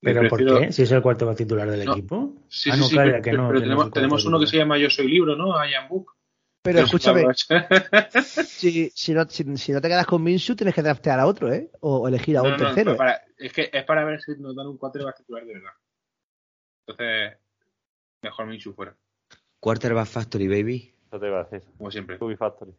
¿Pero 0.00 0.28
por 0.28 0.44
qué? 0.44 0.72
Si 0.72 0.82
es 0.82 0.90
el 0.90 1.00
cuarto 1.00 1.32
titular 1.36 1.70
del 1.70 1.84
No. 1.84 1.92
equipo. 1.92 2.34
Sí, 2.48 2.70
ah, 2.70 2.74
sí, 2.74 2.80
no, 2.80 2.86
sí, 2.88 2.96
calla, 2.96 3.10
pero, 3.12 3.22
que 3.22 3.32
no. 3.32 3.46
pero 3.48 3.60
no 3.60 3.62
tenemos, 3.62 3.90
tenemos 3.92 4.24
uno 4.24 4.40
que 4.40 4.48
se 4.48 4.56
llama 4.56 4.76
Yo 4.76 4.90
Soy 4.90 5.06
Libro, 5.06 5.36
¿no? 5.36 5.56
A 5.56 5.70
Ian 5.70 5.88
Book. 5.88 6.16
pero 6.62 6.80
escúchame, 6.80 7.26
si, 8.24 8.90
si, 8.90 9.14
no, 9.14 9.24
si, 9.28 9.56
si 9.56 9.72
no 9.72 9.80
te 9.80 9.86
quedas 9.88 10.06
con 10.06 10.20
Minshew, 10.24 10.56
tienes 10.56 10.74
que 10.74 10.82
draftear 10.82 11.20
a 11.20 11.26
otro, 11.26 11.52
¿eh? 11.52 11.70
O 11.80 12.09
elegir 12.09 12.36
a 12.38 12.42
un 12.42 12.50
no, 12.50 12.56
tercero. 12.56 12.94
¿eh? 12.94 12.96
para- 12.96 13.22
es 13.38 13.52
que 13.52 13.70
es 13.72 13.84
para 13.84 14.04
ver 14.04 14.20
si 14.20 14.32
nos 14.38 14.56
dan 14.56 14.66
un 14.66 14.78
quarterback 14.78 15.18
titular 15.18 15.44
de 15.46 15.52
verdad. 15.54 15.72
Entonces, 16.88 17.38
mejor 18.22 18.46
Minshew 18.46 18.74
fuera, 18.74 18.96
Quarterback 19.62 20.06
Factory, 20.09 20.48
baby. 20.48 20.93
Eso 21.06 21.20
te 21.20 21.28
iba 21.28 21.40
a 21.40 21.44
decir. 21.44 21.62
como 21.78 21.89
siempre. 21.90 22.18
Tubi 22.18 22.34
Factory. 22.36 22.72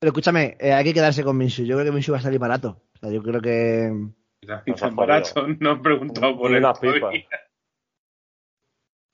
Pero 0.00 0.10
escúchame, 0.10 0.56
eh, 0.58 0.72
hay 0.72 0.82
que 0.82 0.94
quedarse 0.94 1.22
con 1.22 1.36
Minshew. 1.36 1.64
Yo 1.64 1.76
creo 1.76 1.86
que 1.86 1.92
Minshew 1.92 2.12
va 2.14 2.18
a 2.18 2.22
salir 2.22 2.40
barato. 2.40 2.82
O 2.94 2.98
sea, 2.98 3.10
yo 3.10 3.22
creo 3.22 3.40
que... 3.40 3.92
Ha 4.48 4.64
tan 4.74 4.96
barato, 4.96 5.46
no 5.60 5.70
han 5.70 5.82
preguntado 5.82 6.36
por 6.36 6.50
Ni 6.50 6.56
él. 6.56 6.64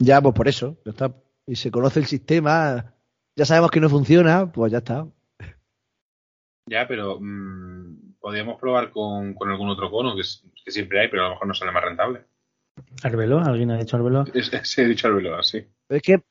Ya, 0.01 0.21
pues 0.23 0.35
por 0.35 0.49
eso. 0.49 0.79
ya 0.85 0.93
está. 0.93 1.15
Y 1.47 1.57
se 1.57 1.71
conoce 1.71 2.01
el 2.01 2.07
sistema. 2.07 2.95
Ya 3.37 3.45
sabemos 3.45 3.71
que 3.71 3.81
no 3.81 3.91
funciona, 3.91 4.51
pues 4.51 4.73
ya 4.73 4.79
está. 4.79 5.07
Ya, 6.69 6.89
pero 6.89 7.19
mm, 7.21 8.15
podríamos 8.19 8.59
probar 8.59 8.91
con, 8.91 9.35
con 9.35 9.51
algún 9.51 9.69
otro 9.69 9.91
cono 9.91 10.15
que, 10.17 10.23
siempre 10.71 11.01
hay, 11.01 11.09
pero 11.09 11.23
a 11.23 11.29
lo 11.29 11.35
mejor 11.35 11.49
no 11.49 11.55
sale 11.55 11.71
más 11.73 11.85
rentable. 11.85 12.25
¿Arbeloa? 13.03 13.43
¿Alguien 13.45 13.71
ha 13.73 13.79
dicho 13.79 13.97
Arbeloa? 13.97 14.25
Es, 14.33 14.51
es- 14.53 14.79
he 14.79 14.87
dicho 14.87 15.09
al 15.09 15.15
velo 15.15 15.37
así. 15.37 15.67
Pero 15.87 15.97
es 15.97 16.03
que 16.03 16.23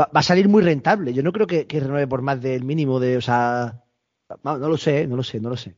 va, 0.00 0.10
va 0.14 0.20
a 0.20 0.22
salir 0.22 0.48
muy 0.48 0.62
rentable. 0.62 1.12
Yo 1.12 1.22
no 1.22 1.32
creo 1.32 1.46
que, 1.46 1.66
que 1.66 1.80
renueve 1.80 2.06
por 2.06 2.22
más 2.22 2.40
del 2.40 2.64
mínimo 2.64 2.98
de, 3.00 3.16
o 3.16 3.20
sea, 3.20 3.82
no, 4.44 4.56
lo 4.58 4.76
sé, 4.76 5.06
no 5.06 5.16
lo 5.16 5.22
sé, 5.22 5.40
no 5.40 5.50
lo 5.50 5.56
sé. 5.56 5.76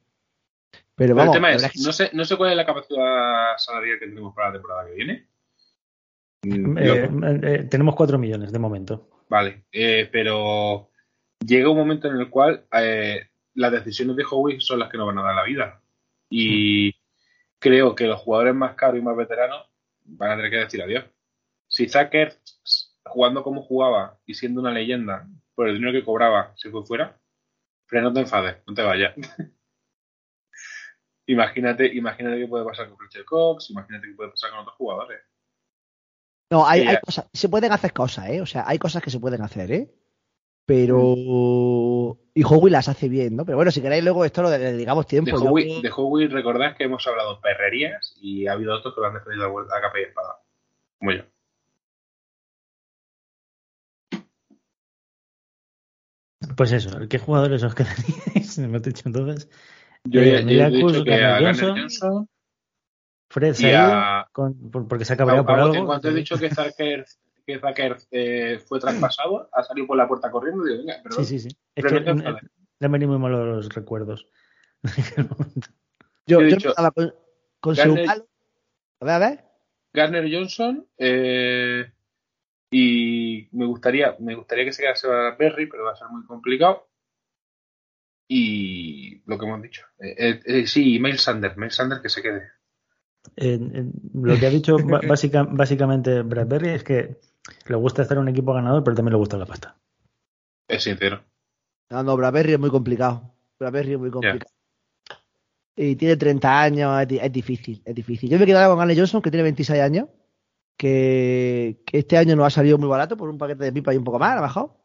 Pero 0.94 1.14
Pero 1.14 1.14
vamos, 1.16 1.36
el 1.36 1.42
tema 1.42 1.52
es, 1.52 1.72
que 1.72 1.78
no 1.84 1.92
sé, 1.92 2.10
no 2.12 2.24
sé 2.24 2.36
cuál 2.36 2.50
es 2.50 2.56
la 2.56 2.66
capacidad 2.66 3.56
salarial 3.56 3.98
que 3.98 4.06
tenemos 4.06 4.34
para 4.34 4.48
la 4.48 4.52
temporada 4.54 4.86
que 4.86 4.94
viene. 4.94 5.28
Mm, 6.44 6.78
Eh, 6.78 6.86
yo- 6.86 7.48
eh, 7.48 7.64
tenemos 7.70 7.94
4 7.94 8.18
millones 8.18 8.52
de 8.52 8.58
momento. 8.58 9.08
Vale, 9.28 9.64
eh, 9.72 10.08
pero 10.12 10.90
llega 11.44 11.70
un 11.70 11.76
momento 11.76 12.08
en 12.08 12.16
el 12.16 12.28
cual 12.28 12.66
eh, 12.72 13.28
las 13.54 13.72
decisiones 13.72 14.16
de 14.16 14.24
Howie 14.30 14.60
son 14.60 14.78
las 14.78 14.90
que 14.90 14.98
nos 14.98 15.06
van 15.06 15.18
a 15.18 15.22
dar 15.22 15.34
la 15.34 15.44
vida. 15.44 15.80
Y 16.28 16.94
creo 17.58 17.94
que 17.94 18.06
los 18.06 18.20
jugadores 18.20 18.54
más 18.54 18.74
caros 18.74 18.98
y 18.98 19.02
más 19.02 19.16
veteranos 19.16 19.66
van 20.04 20.32
a 20.32 20.36
tener 20.36 20.50
que 20.50 20.58
decir 20.58 20.82
adiós. 20.82 21.04
Si 21.68 21.88
Zucker, 21.88 22.34
jugando 23.12 23.42
como 23.42 23.62
jugaba 23.62 24.18
y 24.26 24.34
siendo 24.34 24.60
una 24.60 24.70
leyenda, 24.72 25.26
por 25.54 25.68
el 25.68 25.74
dinero 25.76 25.92
que 25.92 26.04
cobraba, 26.04 26.52
se 26.56 26.70
fue 26.70 26.84
fuera, 26.84 27.18
pero 27.88 28.02
no 28.02 28.12
te 28.12 28.20
enfades, 28.20 28.56
no 28.66 28.74
te 28.74 28.82
vayas. 28.82 29.14
imagínate, 31.26 31.86
imagínate 31.94 32.38
qué 32.38 32.48
puede 32.48 32.64
pasar 32.64 32.88
con 32.88 32.98
Fletcher 32.98 33.24
Cox, 33.24 33.70
imagínate 33.70 34.08
qué 34.08 34.14
puede 34.14 34.30
pasar 34.30 34.50
con 34.50 34.60
otros 34.60 34.76
jugadores. 34.76 35.20
No, 36.50 36.66
hay, 36.66 36.82
hay 36.82 36.96
cosas, 37.02 37.26
se 37.32 37.48
pueden 37.48 37.72
hacer 37.72 37.92
cosas, 37.92 38.28
¿eh? 38.28 38.40
O 38.42 38.46
sea, 38.46 38.64
hay 38.66 38.78
cosas 38.78 39.02
que 39.02 39.10
se 39.10 39.18
pueden 39.20 39.40
hacer, 39.42 39.72
¿eh? 39.72 39.90
Pero. 40.66 41.14
Y 42.34 42.44
Howie 42.44 42.70
las 42.70 42.88
hace 42.88 43.08
bien, 43.08 43.36
¿no? 43.36 43.44
Pero 43.44 43.56
bueno, 43.56 43.70
si 43.70 43.80
queréis 43.82 44.04
luego 44.04 44.24
esto 44.24 44.42
lo 44.42 44.50
de- 44.50 44.58
le 44.58 44.72
digamos 44.74 45.06
tiempo. 45.06 45.30
De 45.36 45.42
yo- 45.42 45.50
Howie, 45.50 45.80
de 45.82 45.90
Howie, 45.94 46.28
recordad 46.28 46.76
que 46.76 46.84
hemos 46.84 47.06
hablado 47.06 47.40
perrerías 47.40 48.14
y 48.20 48.46
ha 48.46 48.52
habido 48.52 48.74
otros 48.74 48.94
que 48.94 49.00
lo 49.00 49.06
han 49.08 49.14
defendido 49.14 49.46
a 49.58 49.80
capa 49.80 49.98
y 49.98 50.02
espada. 50.04 50.38
Como 50.98 51.12
yo. 51.12 51.22
Pues 56.56 56.72
eso, 56.72 56.98
¿qué 57.08 57.18
jugadores 57.18 57.62
os 57.62 57.74
quedaríais? 57.74 58.58
Me 58.58 58.78
he 58.78 58.80
dicho 58.80 59.02
entonces. 59.06 59.48
Yo 60.04 60.20
Eh, 60.20 60.44
ya- 60.44 60.52
ya 60.52 60.66
he 60.68 60.70
dicho 60.70 61.04
que 61.04 61.14
a 61.24 61.38
Johnson. 61.40 61.76
Johnson, 61.78 62.28
Fred 63.30 63.52
Y 63.52 63.54
se 63.54 63.66
ha 63.68 63.70
ido 63.70 63.94
a- 63.94 64.28
con- 64.32 64.70
por- 64.70 64.88
porque 64.88 65.04
se 65.04 65.12
ha 65.14 65.16
cabreado 65.16 65.46
por 65.46 65.58
algo. 65.58 65.74
En 65.74 65.86
cuanto 65.86 66.08
he 66.08 66.14
dicho 66.14 66.36
que 66.38 66.50
Zucker, 66.54 67.06
que 67.46 67.58
Zucker, 67.58 67.96
eh, 68.10 68.58
fue 68.66 68.78
traspasado, 68.80 69.48
ha 69.52 69.62
salido 69.62 69.86
por 69.86 69.96
la 69.96 70.06
puerta 70.08 70.30
corriendo 70.30 70.66
y 70.66 70.70
digo, 70.72 70.82
venga, 70.86 71.00
pero 71.02 71.16
Sí, 71.16 71.24
sí, 71.24 71.38
sí. 71.38 71.56
Es 71.74 71.84
que 71.84 72.00
no 72.00 72.12
eh, 72.30 72.36
le 72.78 72.84
han 72.86 72.92
venido 72.92 73.10
muy 73.12 73.18
malos 73.20 73.46
los 73.46 73.74
recuerdos. 73.74 74.26
Yo, 76.26 76.38
Yo 76.38 76.40
he 76.40 76.50
yo 76.50 76.56
dicho, 76.56 76.68
empezaba 76.68 76.90
con, 76.90 77.14
con 77.60 77.74
Garner- 77.74 77.96
Seumalo. 78.06 78.28
A 79.00 79.04
ver, 79.04 79.14
a 79.14 79.18
ver. 79.18 79.44
Garner 79.94 80.28
Johnson 80.32 80.86
eh, 80.98 81.90
y 82.72 83.48
me 83.52 83.66
gustaría 83.66 84.16
me 84.18 84.34
gustaría 84.34 84.64
que 84.64 84.72
se 84.72 84.82
quedase 84.82 85.06
Berry, 85.38 85.66
pero 85.66 85.84
va 85.84 85.92
a 85.92 85.96
ser 85.96 86.08
muy 86.08 86.24
complicado. 86.26 86.88
Y 88.28 89.22
lo 89.26 89.38
que 89.38 89.44
hemos 89.46 89.62
dicho. 89.62 89.82
Eh, 89.98 90.14
eh, 90.16 90.40
eh, 90.46 90.66
sí, 90.66 90.98
Miles 90.98 91.20
Sanders, 91.22 91.56
Miles 91.56 91.74
Sanders 91.74 92.00
que 92.00 92.08
se 92.08 92.22
quede. 92.22 92.42
Eh, 93.36 93.58
eh, 93.74 93.84
lo 94.14 94.38
que 94.38 94.46
ha 94.46 94.50
dicho 94.50 94.76
básica- 95.08 95.44
básicamente 95.44 96.22
Bradbury 96.22 96.70
es 96.70 96.84
que 96.84 97.20
le 97.66 97.76
gusta 97.76 98.02
hacer 98.02 98.18
un 98.18 98.28
equipo 98.28 98.54
ganador, 98.54 98.82
pero 98.82 98.96
también 98.96 99.12
le 99.12 99.18
gusta 99.18 99.36
la 99.36 99.46
pasta. 99.46 99.76
Es 100.68 100.84
sincero. 100.84 101.22
No, 101.90 102.02
no, 102.02 102.16
Braberry 102.16 102.54
es 102.54 102.58
muy 102.58 102.70
complicado. 102.70 103.34
Braberry 103.58 103.92
es 103.92 103.98
muy 103.98 104.10
complicado. 104.10 104.50
Y 105.76 105.96
tiene 105.96 106.16
30 106.16 106.60
años, 106.62 107.00
es, 107.02 107.08
di- 107.08 107.18
es 107.18 107.32
difícil, 107.32 107.82
es 107.84 107.94
difícil. 107.94 108.30
Yo 108.30 108.38
me 108.38 108.46
quedaría 108.46 108.68
con 108.68 108.78
Gane 108.78 108.96
Johnson, 108.96 109.20
que 109.22 109.30
tiene 109.30 109.42
26 109.44 109.80
años, 109.80 110.08
que, 110.76 111.82
este 111.92 112.16
año 112.16 112.36
nos 112.36 112.46
ha 112.46 112.50
salido 112.50 112.78
muy 112.78 112.88
barato 112.88 113.16
por 113.16 113.28
un 113.28 113.38
paquete 113.38 113.64
de 113.64 113.72
pipa 113.72 113.94
y 113.94 113.96
un 113.96 114.04
poco 114.04 114.18
más, 114.18 114.32
a 114.32 114.36
lo 114.36 114.42
mejor. 114.42 114.76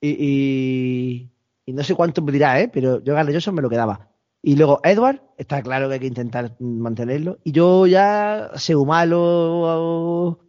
Y, 0.00 1.30
y, 1.66 1.72
no 1.72 1.84
sé 1.84 1.94
cuánto 1.94 2.22
me 2.22 2.32
dirá, 2.32 2.60
¿eh? 2.60 2.68
pero 2.68 3.02
yo 3.02 3.14
Gane 3.14 3.32
Johnson 3.32 3.54
me 3.54 3.62
lo 3.62 3.70
quedaba. 3.70 4.08
Y 4.42 4.56
luego 4.56 4.80
Edward, 4.82 5.22
está 5.38 5.62
claro 5.62 5.88
que 5.88 5.94
hay 5.94 6.00
que 6.00 6.06
intentar 6.06 6.56
mantenerlo. 6.58 7.38
Y 7.44 7.52
yo 7.52 7.86
ya, 7.86 8.50
Seumalo, 8.56 10.40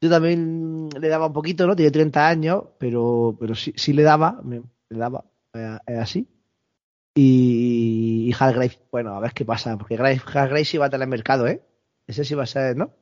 yo 0.00 0.10
también 0.10 0.88
le 0.88 1.08
daba 1.08 1.26
un 1.26 1.32
poquito, 1.32 1.66
¿no? 1.66 1.76
Tiene 1.76 1.90
30 1.90 2.28
años, 2.28 2.64
pero, 2.78 3.36
pero 3.38 3.54
sí, 3.54 3.72
sí 3.76 3.92
le 3.92 4.02
daba, 4.02 4.40
le 4.44 4.62
daba, 4.90 5.24
eh, 5.54 5.78
es 5.86 5.98
así. 5.98 6.28
Y, 7.14 8.28
y 8.28 8.32
Hargrave, 8.38 8.78
bueno, 8.92 9.14
a 9.14 9.20
ver 9.20 9.32
qué 9.32 9.44
pasa, 9.44 9.76
porque 9.76 9.96
Hargrave 9.96 10.64
sí 10.64 10.78
va 10.78 10.86
a 10.86 10.90
tener 10.90 11.08
mercado, 11.08 11.46
¿eh? 11.46 11.62
Ese 12.06 12.24
sí 12.24 12.34
va 12.34 12.44
a 12.44 12.46
ser, 12.46 12.76
¿no? 12.76 12.92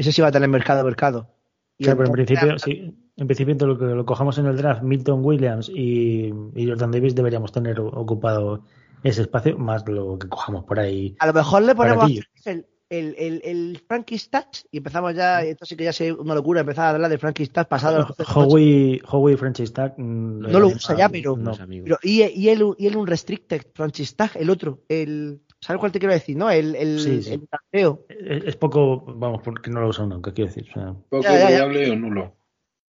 Ese 0.00 0.12
sí 0.12 0.22
va 0.22 0.28
a 0.28 0.32
tener 0.32 0.48
mercado, 0.48 0.82
mercado. 0.82 1.28
Y 1.76 1.84
Claro, 1.84 1.98
pero 1.98 2.08
en 2.08 2.12
principio, 2.14 2.58
sí, 2.58 2.94
en 3.18 3.26
principio 3.26 3.66
lo 3.66 3.78
que 3.78 3.84
lo 3.84 4.06
cojamos 4.06 4.38
en 4.38 4.46
el 4.46 4.56
draft, 4.56 4.82
Milton 4.82 5.22
Williams 5.22 5.68
y, 5.68 6.32
y 6.54 6.66
Jordan 6.66 6.90
Davis 6.90 7.14
deberíamos 7.14 7.52
tener 7.52 7.78
ocupado 7.80 8.64
ese 9.02 9.20
espacio, 9.20 9.58
más 9.58 9.86
lo 9.86 10.18
que 10.18 10.26
cojamos 10.26 10.64
por 10.64 10.78
ahí. 10.80 11.16
A 11.18 11.26
lo 11.26 11.34
mejor 11.34 11.62
le 11.62 11.74
ponemos 11.74 12.10
el, 12.46 12.66
el, 12.88 13.14
el, 13.18 13.42
el 13.44 13.82
Frankie 13.86 14.16
Stats 14.16 14.66
y 14.70 14.78
empezamos 14.78 15.14
ya, 15.14 15.42
esto 15.42 15.66
sí 15.66 15.76
que 15.76 15.84
ya 15.84 15.92
sé 15.92 16.14
una 16.14 16.34
locura, 16.34 16.60
empezar 16.60 16.86
a 16.86 16.90
hablar 16.90 17.10
de 17.10 17.18
Frankie 17.18 17.44
Stats 17.44 17.68
pasado 17.68 17.96
a 17.96 18.14
los 18.18 18.36
Howie, 18.36 19.02
Howie 19.06 19.36
Franchise 19.36 19.72
Tag 19.74 19.98
mm, 19.98 20.40
No 20.40 20.60
lo 20.60 20.68
usa 20.68 20.96
ya, 20.96 21.10
pero- 21.10 21.36
no. 21.36 21.52
Pero, 21.84 21.98
y, 22.02 22.22
y, 22.22 22.48
él, 22.48 22.64
y 22.78 22.86
él 22.86 22.96
un 22.96 23.06
restricted 23.06 23.62
Francis 23.74 24.16
Tag, 24.16 24.30
el 24.36 24.48
otro, 24.48 24.80
el 24.88 25.42
¿sabes 25.60 25.80
cuál 25.80 25.92
te 25.92 25.98
quiero 25.98 26.14
decir? 26.14 26.36
¿No? 26.36 26.50
El, 26.50 26.74
el, 26.74 26.98
Sí, 27.00 27.22
sí. 27.22 27.32
el 27.34 27.48
trasteo. 27.48 28.06
Es, 28.08 28.44
es 28.44 28.56
poco, 28.56 29.00
vamos, 29.00 29.40
porque 29.44 29.70
no 29.70 29.80
lo 29.80 29.88
usan 29.88 30.08
nunca, 30.08 30.32
quiero 30.32 30.48
decir. 30.48 30.66
o 30.70 30.72
sea, 30.74 30.92
Poco 31.08 31.22
Ya, 31.22 31.32
ya, 31.38 31.50
ya. 31.50 31.56
probable 31.58 31.90
o 31.90 31.96
nulo. 31.96 32.36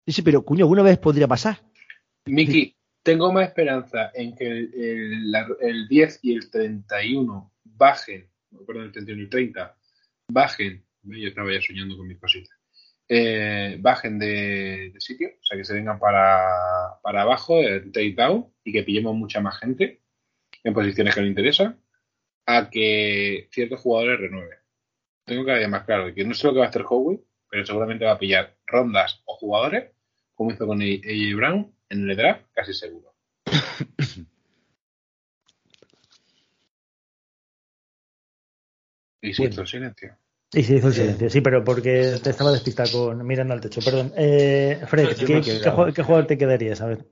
Sí, 0.07 0.13
sí, 0.13 0.23
pero 0.23 0.43
cuño, 0.43 0.65
alguna 0.65 0.83
vez 0.83 0.99
podría 0.99 1.27
pasar. 1.27 1.59
Miki, 2.27 2.75
tengo 3.03 3.33
más 3.33 3.49
esperanza 3.49 4.11
en 4.15 4.35
que 4.35 4.47
el, 4.47 4.75
el- 4.75 5.31
la- 5.33 5.47
el 5.61 5.89
10 5.89 6.21
y 6.23 6.35
el 6.35 6.51
31 6.51 7.53
bajen, 7.65 8.29
perdón, 8.67 8.85
el 8.85 8.93
31 8.93 9.21
y 9.21 9.25
el 9.25 9.31
30 9.31 9.77
bajen, 10.29 10.85
yo 11.03 11.29
estaba 11.29 11.53
ya 11.53 11.61
soñando 11.61 11.97
con 11.97 12.07
mis 12.09 12.19
cositas, 12.19 12.57
eh, 13.09 13.77
bajen 13.81 14.19
de, 14.19 14.91
de 14.93 15.01
sitio, 15.01 15.29
o 15.41 15.45
sea, 15.45 15.57
que 15.57 15.65
se 15.65 15.75
vengan 15.75 15.99
para, 16.01 16.99
para 17.03 17.23
abajo, 17.23 17.61
el 17.61 17.93
take 17.93 18.15
down, 18.15 18.47
y 18.65 18.73
que 18.73 18.83
pillemos 18.83 19.15
mucha 19.15 19.41
más 19.41 19.59
gente 19.59 20.01
en 20.65 20.75
posiciones 20.75 21.15
que 21.15 21.21
nos 21.21 21.29
interesan, 21.31 21.81
a 22.47 22.71
que 22.71 23.49
ciertos 23.51 23.81
jugadores 23.81 24.21
renueven. 24.21 24.59
Tengo 25.25 25.45
cada 25.45 25.59
día 25.59 25.69
más 25.69 25.85
claro 25.85 26.15
que 26.15 26.25
no 26.25 26.35
sé 26.35 26.47
lo 26.47 26.53
que 26.53 26.61
va 26.61 26.67
a 26.67 26.69
hacer 26.69 26.85
Howie, 26.89 27.21
pero 27.51 27.67
seguramente 27.67 28.05
va 28.05 28.13
a 28.13 28.19
pillar 28.19 28.57
rondas 28.67 29.23
o 29.25 29.37
jugadores, 29.37 29.91
como 30.35 30.53
hizo 30.53 30.67
con 30.67 30.81
AJ 30.81 31.35
Brown 31.37 31.75
en 31.89 32.09
el 32.11 32.17
draft, 32.17 32.47
casi 32.53 32.73
seguro. 32.73 33.13
y 39.21 39.33
se 39.33 39.43
Bueno. 39.43 39.53
hizo 39.53 39.61
el 39.63 39.67
silencio. 39.67 40.17
Y 40.53 40.63
se 40.63 40.77
hizo 40.77 40.87
el 40.89 40.95
silencio, 40.95 41.29
sí, 41.31 41.41
pero 41.41 41.65
porque 41.65 42.19
te 42.23 42.31
estaba 42.31 42.53
despistado 42.53 43.09
con, 43.09 43.27
mirando 43.27 43.53
al 43.55 43.61
techo. 43.61 43.81
Perdón. 43.85 44.13
Eh, 44.17 44.81
Fred, 44.87 45.17
¿qué, 45.17 45.41
¿qué 45.41 45.71
jugador, 45.71 45.93
qué 45.93 46.03
jugador 46.05 46.27
te 46.29 46.39
quedarías? 46.39 46.81
A 46.81 46.87
ver. 46.87 47.05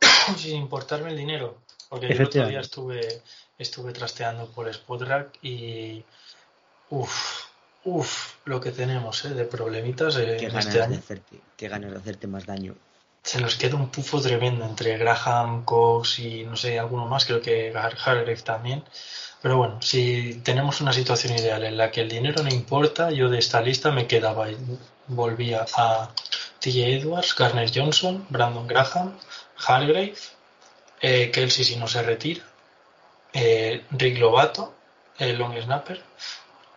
sin 0.36 0.56
importarme 0.56 1.10
el 1.10 1.16
dinero. 1.16 1.62
Porque 1.88 2.08
yo 2.08 2.12
el 2.14 2.22
otro 2.22 2.48
día 2.48 2.60
Efectivamente. 2.60 2.60
estuve, 2.60 3.22
estuve 3.58 3.92
trasteando 3.92 4.46
por 4.50 4.68
Spotrack 4.68 5.38
y 5.42 6.04
uff, 6.90 7.44
uff, 7.84 8.34
lo 8.44 8.60
que 8.60 8.70
tenemos 8.72 9.24
¿eh? 9.24 9.30
de 9.30 9.44
problemitas 9.44 10.16
eh, 10.16 10.36
Qué 10.38 10.46
en 10.46 10.48
ganas 10.50 10.66
este 10.66 10.78
de 10.78 10.84
año. 10.84 10.98
hacerte, 10.98 11.40
qué 11.56 11.68
ganas 11.68 11.90
de 11.92 11.96
hacerte 11.98 12.26
más 12.26 12.46
daño. 12.46 12.74
Se 13.22 13.40
nos 13.40 13.54
queda 13.56 13.76
un 13.76 13.88
pufo 13.88 14.20
tremendo 14.20 14.64
entre 14.64 14.98
Graham, 14.98 15.64
Cox 15.64 16.18
y 16.18 16.42
no 16.44 16.56
sé, 16.56 16.78
alguno 16.78 17.06
más, 17.06 17.24
creo 17.24 17.40
que 17.40 17.72
Har- 17.72 17.96
Hargrave 18.04 18.42
también. 18.42 18.82
Pero 19.40 19.56
bueno, 19.58 19.80
si 19.80 20.40
tenemos 20.42 20.80
una 20.80 20.92
situación 20.92 21.36
ideal 21.38 21.62
en 21.64 21.76
la 21.76 21.90
que 21.92 22.00
el 22.00 22.08
dinero 22.08 22.42
no 22.42 22.48
importa, 22.50 23.10
yo 23.12 23.28
de 23.28 23.38
esta 23.38 23.60
lista 23.60 23.92
me 23.92 24.06
quedaba 24.08 24.50
y 24.50 24.56
volvía 25.06 25.66
a 25.76 26.10
TJ 26.60 26.96
Edwards, 26.96 27.34
Garner 27.36 27.70
Johnson, 27.72 28.26
Brandon 28.28 28.66
Graham, 28.66 29.16
Hargrave, 29.66 30.14
eh, 31.00 31.30
Kelsey 31.32 31.64
si 31.64 31.76
no 31.76 31.86
se 31.88 32.02
retira, 32.02 32.42
eh, 33.32 33.84
Rick 33.92 34.18
Lobato, 34.18 34.74
el 35.18 35.36
long 35.38 35.56
snapper, 35.62 36.00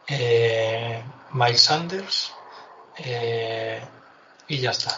eh, 0.07 1.01
Miles 1.33 1.61
Sanders 1.61 2.33
eh, 2.97 3.81
y 4.47 4.57
ya 4.59 4.71
está. 4.71 4.91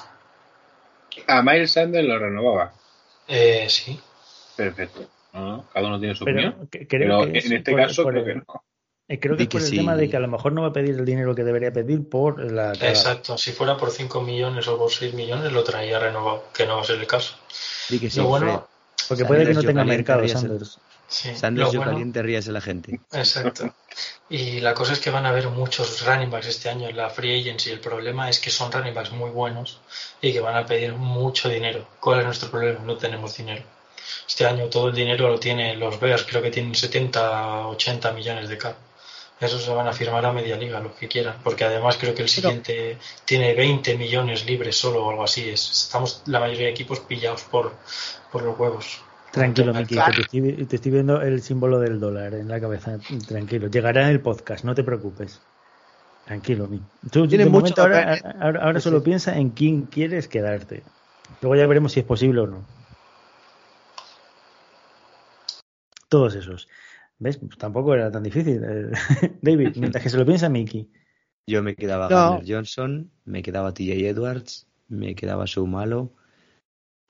A 1.27 1.41
Miles 1.41 1.71
Sanders 1.71 2.07
lo 2.07 2.19
renovaba. 2.19 2.73
Eh, 3.27 3.67
sí, 3.69 3.99
Perfecto. 4.55 5.07
No, 5.33 5.65
Cada 5.71 5.87
uno 5.87 5.99
tiene 5.99 6.15
su 6.15 6.23
opinión. 6.23 6.53
Pero 6.57 6.69
que- 6.69 6.87
creo 6.87 7.19
Pero 7.19 7.31
que 7.31 7.37
es 7.39 7.45
en 7.45 7.53
este 7.53 7.71
por- 7.71 7.81
caso 7.81 8.03
por 8.03 8.13
creo 8.13 8.25
el- 8.25 8.33
que 8.33 8.35
no. 8.39 8.63
eh, 9.07 9.19
creo 9.19 9.37
que 9.37 9.43
es 9.43 9.49
por 9.49 9.61
que 9.61 9.65
el 9.65 9.69
sí. 9.71 9.77
tema 9.77 9.95
de 9.95 10.09
que 10.09 10.17
a 10.17 10.19
lo 10.19 10.27
mejor 10.27 10.51
no 10.53 10.63
va 10.63 10.69
a 10.69 10.73
pedir 10.73 10.95
el 10.95 11.05
dinero 11.05 11.35
que 11.35 11.43
debería 11.43 11.71
pedir 11.71 12.09
por 12.09 12.39
la 12.51 12.71
exacto. 12.73 13.37
Si 13.37 13.51
fuera 13.51 13.77
por 13.77 13.91
5 13.91 14.21
millones 14.21 14.67
o 14.67 14.77
por 14.79 14.91
6 14.91 15.13
millones, 15.13 15.51
lo 15.51 15.63
traía 15.63 15.99
renovado, 15.99 16.45
que 16.53 16.65
no 16.65 16.77
va 16.77 16.81
a 16.81 16.85
ser 16.85 16.99
el 16.99 17.05
caso. 17.07 17.35
Di 17.89 17.99
que 17.99 18.09
sí. 18.09 18.19
Lo 18.19 18.27
bueno, 18.27 18.67
Porque 19.07 19.25
puede 19.25 19.45
que 19.45 19.53
no 19.53 19.61
tenga 19.61 19.83
mercado. 19.83 20.27
Sanders. 20.27 20.79
Sí, 21.07 21.35
Sanders, 21.35 21.71
yo 21.71 21.79
bueno- 21.79 21.91
caliente, 21.93 22.21
ríase 22.21 22.51
la 22.51 22.61
gente. 22.61 22.99
Exacto. 23.11 23.73
Y 24.29 24.59
la 24.59 24.73
cosa 24.73 24.93
es 24.93 24.99
que 24.99 25.09
van 25.09 25.25
a 25.25 25.29
haber 25.29 25.47
muchos 25.49 26.05
running 26.05 26.29
backs 26.29 26.47
este 26.47 26.69
año 26.69 26.87
en 26.87 26.97
la 26.97 27.09
free 27.09 27.39
agency. 27.39 27.71
El 27.71 27.79
problema 27.79 28.29
es 28.29 28.39
que 28.39 28.49
son 28.49 28.71
running 28.71 28.93
backs 28.93 29.11
muy 29.11 29.29
buenos 29.29 29.79
y 30.21 30.33
que 30.33 30.39
van 30.39 30.55
a 30.55 30.65
pedir 30.65 30.93
mucho 30.93 31.49
dinero. 31.49 31.87
¿Cuál 31.99 32.19
es 32.19 32.25
nuestro 32.25 32.51
problema? 32.51 32.79
No 32.83 32.97
tenemos 32.97 33.35
dinero. 33.35 33.63
Este 34.27 34.45
año 34.45 34.67
todo 34.67 34.89
el 34.89 34.95
dinero 34.95 35.29
lo 35.29 35.39
tienen 35.39 35.79
los 35.79 35.99
Bears, 35.99 36.23
creo 36.23 36.41
que 36.41 36.51
tienen 36.51 36.75
70, 36.75 37.67
80 37.67 38.11
millones 38.11 38.49
de 38.49 38.57
cap. 38.57 38.75
Eso 39.39 39.59
se 39.59 39.69
van 39.71 39.87
a 39.87 39.93
firmar 39.93 40.25
a 40.25 40.31
media 40.33 40.57
liga, 40.57 40.79
lo 40.79 40.95
que 40.95 41.07
quieran, 41.07 41.39
porque 41.43 41.63
además 41.63 41.97
creo 41.97 42.15
que 42.15 42.23
el 42.23 42.29
siguiente 42.29 42.97
tiene 43.23 43.53
20 43.53 43.95
millones 43.95 44.45
libres 44.45 44.75
solo 44.77 45.05
o 45.05 45.09
algo 45.11 45.23
así. 45.23 45.47
Es, 45.49 45.69
estamos 45.71 46.23
la 46.25 46.39
mayoría 46.39 46.65
de 46.65 46.71
equipos 46.71 46.99
pillados 47.01 47.43
por, 47.43 47.75
por 48.31 48.41
los 48.41 48.57
huevos. 48.57 49.01
Tranquilo, 49.37 49.73
Miki, 49.73 49.95
te 49.95 50.21
estoy, 50.21 50.65
te 50.65 50.75
estoy 50.75 50.91
viendo 50.91 51.21
el 51.21 51.41
símbolo 51.41 51.79
del 51.79 51.99
dólar 51.99 52.33
en 52.33 52.47
la 52.47 52.59
cabeza. 52.59 52.99
Tranquilo, 53.27 53.67
llegará 53.67 54.09
el 54.09 54.21
podcast, 54.21 54.65
no 54.65 54.73
te 54.75 54.83
preocupes. 54.83 55.41
Tranquilo, 56.25 56.67
Miki. 56.67 56.85
Tú, 57.11 57.27
Tiene 57.27 57.45
de 57.45 57.49
mucho 57.49 57.75
momento, 57.75 57.81
ahora, 57.81 58.17
papel, 58.17 58.41
ahora, 58.41 58.63
ahora 58.63 58.79
Sí, 58.79 58.83
solo 58.83 59.03
piensa 59.03 59.37
en 59.37 59.51
quién 59.51 59.83
quieres 59.83 60.27
quedarte. 60.27 60.83
Luego 61.41 61.55
ya 61.55 61.67
veremos 61.67 61.91
si 61.91 61.99
es 61.99 62.05
posible 62.05 62.41
o 62.41 62.47
no. 62.47 62.65
Todos 66.09 66.35
esos. 66.35 66.67
¿Ves? 67.19 67.37
Pues 67.37 67.57
tampoco 67.57 67.93
era 67.93 68.11
tan 68.11 68.23
difícil. 68.23 68.61
Eh, 68.63 68.91
David, 69.41 69.75
mientras 69.77 70.03
que 70.03 70.09
se 70.09 70.17
lo 70.17 70.25
piensa 70.25 70.49
Miki. 70.49 70.89
Yo 71.47 71.63
me 71.63 71.75
quedaba 71.75 72.09
No. 72.09 72.41
Johnson, 72.45 73.09
me 73.25 73.41
quedaba 73.41 73.73
TJ 73.73 74.09
Edwards, 74.09 74.67
me 74.87 75.15
quedaba 75.15 75.45
Malo 75.65 76.13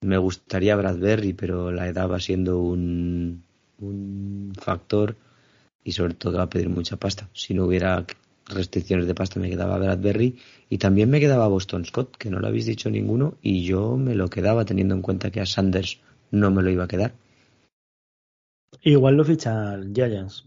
Me 0.02 0.18
gustaría 0.18 0.76
Bradbury, 0.76 1.34
pero 1.34 1.72
la 1.72 1.88
edad 1.88 2.10
va 2.10 2.20
siendo 2.20 2.60
un, 2.60 3.44
un 3.80 4.54
factor 4.60 5.16
y 5.84 5.92
sobre 5.94 6.14
todo 6.14 6.38
va 6.38 6.44
a 6.44 6.50
pedir 6.50 6.70
mucha 6.70 6.98
pasta. 6.98 7.30
Si 7.34 7.54
no 7.54 7.66
hubiera 7.66 8.06
restricciones 8.46 9.08
de 9.08 9.16
pasta 9.16 9.40
me 9.40 9.50
quedaba 9.50 9.78
Bradbury 9.78 10.38
y 10.70 10.78
también 10.78 11.10
me 11.10 11.20
quedaba 11.20 11.48
Boston 11.48 11.86
Scott, 11.86 12.16
que 12.18 12.30
no 12.30 12.40
lo 12.40 12.48
habéis 12.48 12.66
dicho 12.66 12.90
ninguno 12.90 13.36
y 13.42 13.64
yo 13.64 13.98
me 13.98 14.16
lo 14.16 14.30
quedaba 14.30 14.66
teniendo 14.66 14.96
en 14.96 15.02
cuenta 15.02 15.32
que 15.32 15.42
a 15.42 15.46
Sanders 15.46 16.00
no 16.32 16.52
me 16.52 16.62
lo 16.62 16.70
iba 16.70 16.84
a 16.86 16.88
quedar. 16.88 17.14
Igual 18.82 19.16
lo 19.16 19.24
ficha 19.26 19.78
Giants. 19.94 20.46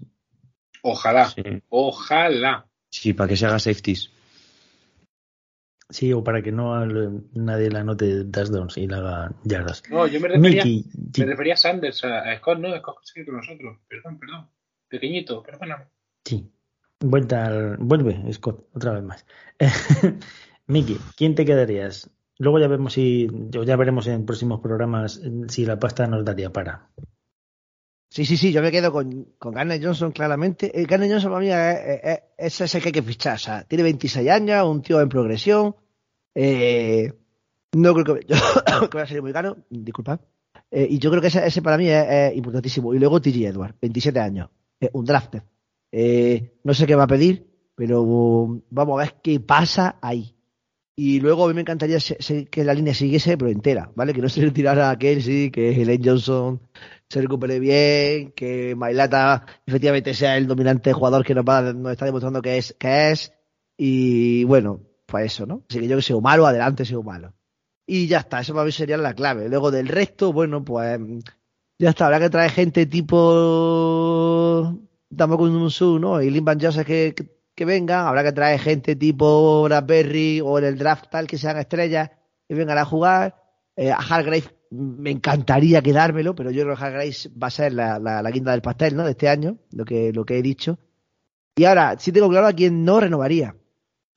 Ojalá, 0.83 1.29
Sí. 1.29 1.43
ojalá. 1.69 2.67
Sí, 2.89 3.13
para 3.13 3.29
que 3.29 3.37
se 3.37 3.47
haga 3.47 3.59
safeties. 3.59 4.11
Sí, 5.91 6.13
o 6.13 6.23
para 6.23 6.41
que 6.43 6.53
no 6.53 6.85
nadie 7.35 7.71
la 7.71 7.83
note 7.85 8.25
touchdowns 8.25 8.79
y 8.79 8.87
la 8.87 8.99
haga 8.99 9.33
yardas. 9.45 9.83
No, 9.91 10.07
yo 10.07 10.21
me 10.21 10.29
refería, 10.29 10.65
Mickey, 10.65 10.85
me 11.19 11.27
refería 11.27 11.55
a 11.55 11.57
Sanders, 11.57 12.05
a, 12.05 12.37
Scott, 12.39 12.59
no, 12.61 12.77
Scott 12.79 12.99
sigue 13.03 13.27
con 13.27 13.37
nosotros. 13.37 13.77
Perdón, 13.89 14.19
perdón. 14.19 14.49
Pequeñito, 14.89 15.43
perdóname. 15.43 15.85
sí. 16.25 16.51
Vuelta 17.03 17.47
al- 17.47 17.77
vuelve, 17.79 18.31
Scott, 18.33 18.69
otra 18.75 18.93
vez 18.93 19.03
más. 19.03 19.25
Mickey, 20.67 20.99
¿quién 21.17 21.35
te 21.35 21.45
quedarías? 21.45 22.11
Luego 22.39 22.59
ya 22.59 22.69
vemos 22.69 22.93
si, 22.93 23.27
o 23.59 23.63
ya 23.65 23.77
veremos 23.77 24.07
en 24.07 24.27
próximos 24.27 24.61
programas 24.61 25.21
si 25.49 25.65
la 25.67 25.79
pasta 25.79 26.07
nos 26.07 26.25
daría 26.25 26.51
para. 26.53 26.89
Sí, 28.13 28.25
sí, 28.25 28.37
sí, 28.37 28.51
yo 28.53 28.61
me 28.61 28.73
quedo 28.73 28.91
con, 28.91 29.29
con 29.39 29.55
Garner 29.55 29.81
Johnson 29.83 30.11
claramente. 30.11 30.73
Eh, 30.79 30.85
Garner 30.85 31.09
Johnson 31.11 31.31
para 31.31 31.41
mí 31.45 31.51
es, 31.51 32.01
es- 32.05 32.21
es 32.37 32.61
ese 32.63 32.81
que 32.81 32.89
hay 32.89 32.93
que 32.93 33.03
fichar. 33.03 33.35
O 33.37 33.39
sea, 33.39 33.63
tiene 33.65 33.85
26 33.85 34.29
años, 34.29 34.67
un 34.67 34.83
tío 34.83 35.01
en 35.01 35.09
progresión. 35.09 35.77
Eh, 36.35 37.13
no 37.73 37.95
creo 37.95 38.17
que, 38.17 38.27
que 38.27 38.35
vaya 38.35 39.05
a 39.05 39.07
salir 39.07 39.23
muy 39.23 39.33
caro, 39.33 39.59
disculpad. 39.71 40.21
Eh, 40.73 40.89
y 40.91 40.99
yo 40.99 41.11
creo 41.11 41.23
que 41.23 41.29
ese, 41.29 41.47
ese 41.47 41.63
para 41.63 41.79
mí 41.79 41.89
es, 41.89 42.05
es 42.09 42.37
importantísimo. 42.37 42.93
Y 42.95 42.99
luego 42.99 43.21
TG 43.21 43.45
Edward, 43.47 43.77
27 43.81 44.19
años, 44.19 44.49
eh, 44.81 44.91
un 44.93 45.05
drafter. 45.05 45.45
Eh, 45.93 46.55
no 46.65 46.75
sé 46.75 46.87
qué 46.89 46.97
va 46.97 47.05
a 47.05 47.09
pedir, 47.09 47.47
pero 47.77 48.05
vamos 48.71 48.99
a 49.01 49.05
ver 49.05 49.15
qué 49.23 49.39
pasa 49.39 49.99
ahí. 50.03 50.35
Y 50.97 51.21
luego 51.21 51.45
a 51.45 51.49
mí 51.49 51.55
me 51.55 51.61
encantaría 51.63 52.01
se- 52.01 52.47
que 52.47 52.65
la 52.65 52.75
línea 52.75 52.93
siguiese, 52.93 53.39
pero 53.39 53.51
entera, 53.51 53.91
¿vale? 53.95 54.13
Que 54.13 54.21
no 54.21 54.29
se 54.29 54.41
retirara 54.43 54.91
a 54.91 54.99
Kelsey, 54.99 55.51
que 55.51 55.71
Helen 55.71 56.03
Johnson 56.05 56.61
se 57.11 57.21
recupere 57.21 57.59
bien, 57.59 58.31
que 58.33 58.75
Mailata 58.77 59.45
efectivamente 59.67 60.15
sea 60.15 60.37
el 60.37 60.47
dominante 60.47 60.93
jugador 60.93 61.25
que 61.25 61.35
nos, 61.35 61.45
va, 61.45 61.61
nos 61.73 61.91
está 61.91 62.05
demostrando 62.05 62.41
que 62.41 62.57
es, 62.57 62.77
que 62.79 63.11
es. 63.11 63.33
Y 63.77 64.45
bueno, 64.45 64.81
pues 65.07 65.27
eso, 65.27 65.45
¿no? 65.45 65.65
Así 65.69 65.81
que 65.81 65.89
yo 65.89 65.97
que 65.97 66.03
sea 66.03 66.21
malo, 66.21 66.47
adelante 66.47 66.85
sea 66.85 67.01
malo. 67.01 67.35
Y 67.85 68.07
ya 68.07 68.19
está, 68.19 68.41
eso 68.41 68.55
para 68.55 68.65
mí 68.65 68.71
sería 68.71 68.97
la 68.97 69.15
clave. 69.15 69.49
Luego 69.49 69.73
del 69.73 69.89
resto, 69.89 70.33
bueno, 70.33 70.65
pues 70.65 71.01
ya 71.79 71.91
está, 71.91 72.07
habrá 72.07 72.21
que 72.21 72.31
traer 72.31 72.53
gente 72.53 72.87
tipo 72.87 73.19
Tampoco 75.17 75.45
un 75.45 76.01
¿no? 76.01 76.23
Y 76.23 76.31
Limban 76.31 76.61
Joseph 76.61 76.87
que, 76.87 77.13
que, 77.17 77.41
que 77.57 77.65
vengan, 77.65 78.07
habrá 78.07 78.23
que 78.23 78.33
traer 78.33 78.61
gente 78.61 78.95
tipo 78.95 79.65
Bradbury 79.65 80.41
o 80.43 80.59
en 80.61 80.65
el 80.65 80.79
draft 80.79 81.07
tal 81.11 81.27
que 81.27 81.39
sean 81.39 81.59
estrellas 81.59 82.11
y 82.49 82.55
vengan 82.55 82.79
a 82.79 82.85
jugar. 82.85 83.35
Eh, 83.75 83.91
a 83.91 83.97
Hargrave 83.97 84.60
me 84.71 85.11
encantaría 85.11 85.83
quedármelo, 85.83 86.35
pero 86.35 86.51
yo 86.51 86.63
creo 86.63 86.77
que 86.77 86.85
Hargrave 86.85 87.15
va 87.43 87.49
a 87.49 87.51
ser 87.51 87.73
la, 87.73 87.99
la, 87.99 88.23
la 88.23 88.31
guinda 88.31 88.53
del 88.53 88.63
pastel, 88.63 88.97
¿no? 88.97 89.05
De 89.05 89.11
este 89.11 89.29
año, 89.29 89.59
lo 89.73 89.85
que, 89.85 90.13
lo 90.13 90.25
que 90.25 90.39
he 90.39 90.43
dicho. 90.43 90.79
Y 91.57 91.65
ahora, 91.65 91.97
sí 91.99 92.13
tengo 92.13 92.29
claro 92.29 92.47
a 92.47 92.53
quién 92.53 92.85
no 92.85 93.01
renovaría. 93.01 93.57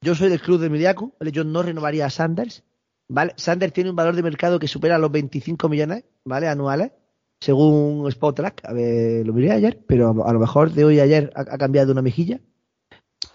Yo 0.02 0.16
soy 0.16 0.30
del 0.30 0.42
club 0.42 0.60
de 0.60 0.70
Miliaco, 0.70 1.16
¿vale? 1.20 1.32
Yo 1.32 1.44
no 1.44 1.64
renovaría 1.64 2.06
a 2.06 2.10
Sanders, 2.10 2.64
¿vale? 3.08 3.34
Sanders 3.36 3.74
tiene 3.74 3.90
un 3.90 3.96
valor 3.96 4.16
de 4.16 4.24
mercado 4.24 4.60
que 4.60 4.68
supera 4.68 4.98
los 4.98 5.12
25 5.12 5.68
millones, 5.70 6.04
¿vale? 6.24 6.48
Anuales, 6.48 6.92
según 7.40 8.10
Spottrack. 8.12 8.62
A 8.66 8.74
ver, 8.74 9.26
lo 9.26 9.34
miré 9.34 9.52
ayer, 9.52 9.80
pero 9.88 10.24
a 10.26 10.34
lo 10.34 10.40
mejor 10.40 10.72
de 10.72 10.86
hoy 10.86 11.00
a 11.00 11.04
ayer 11.04 11.32
ha, 11.36 11.42
ha 11.42 11.58
cambiado 11.58 11.92
una 11.92 12.02
mejilla. 12.02 12.40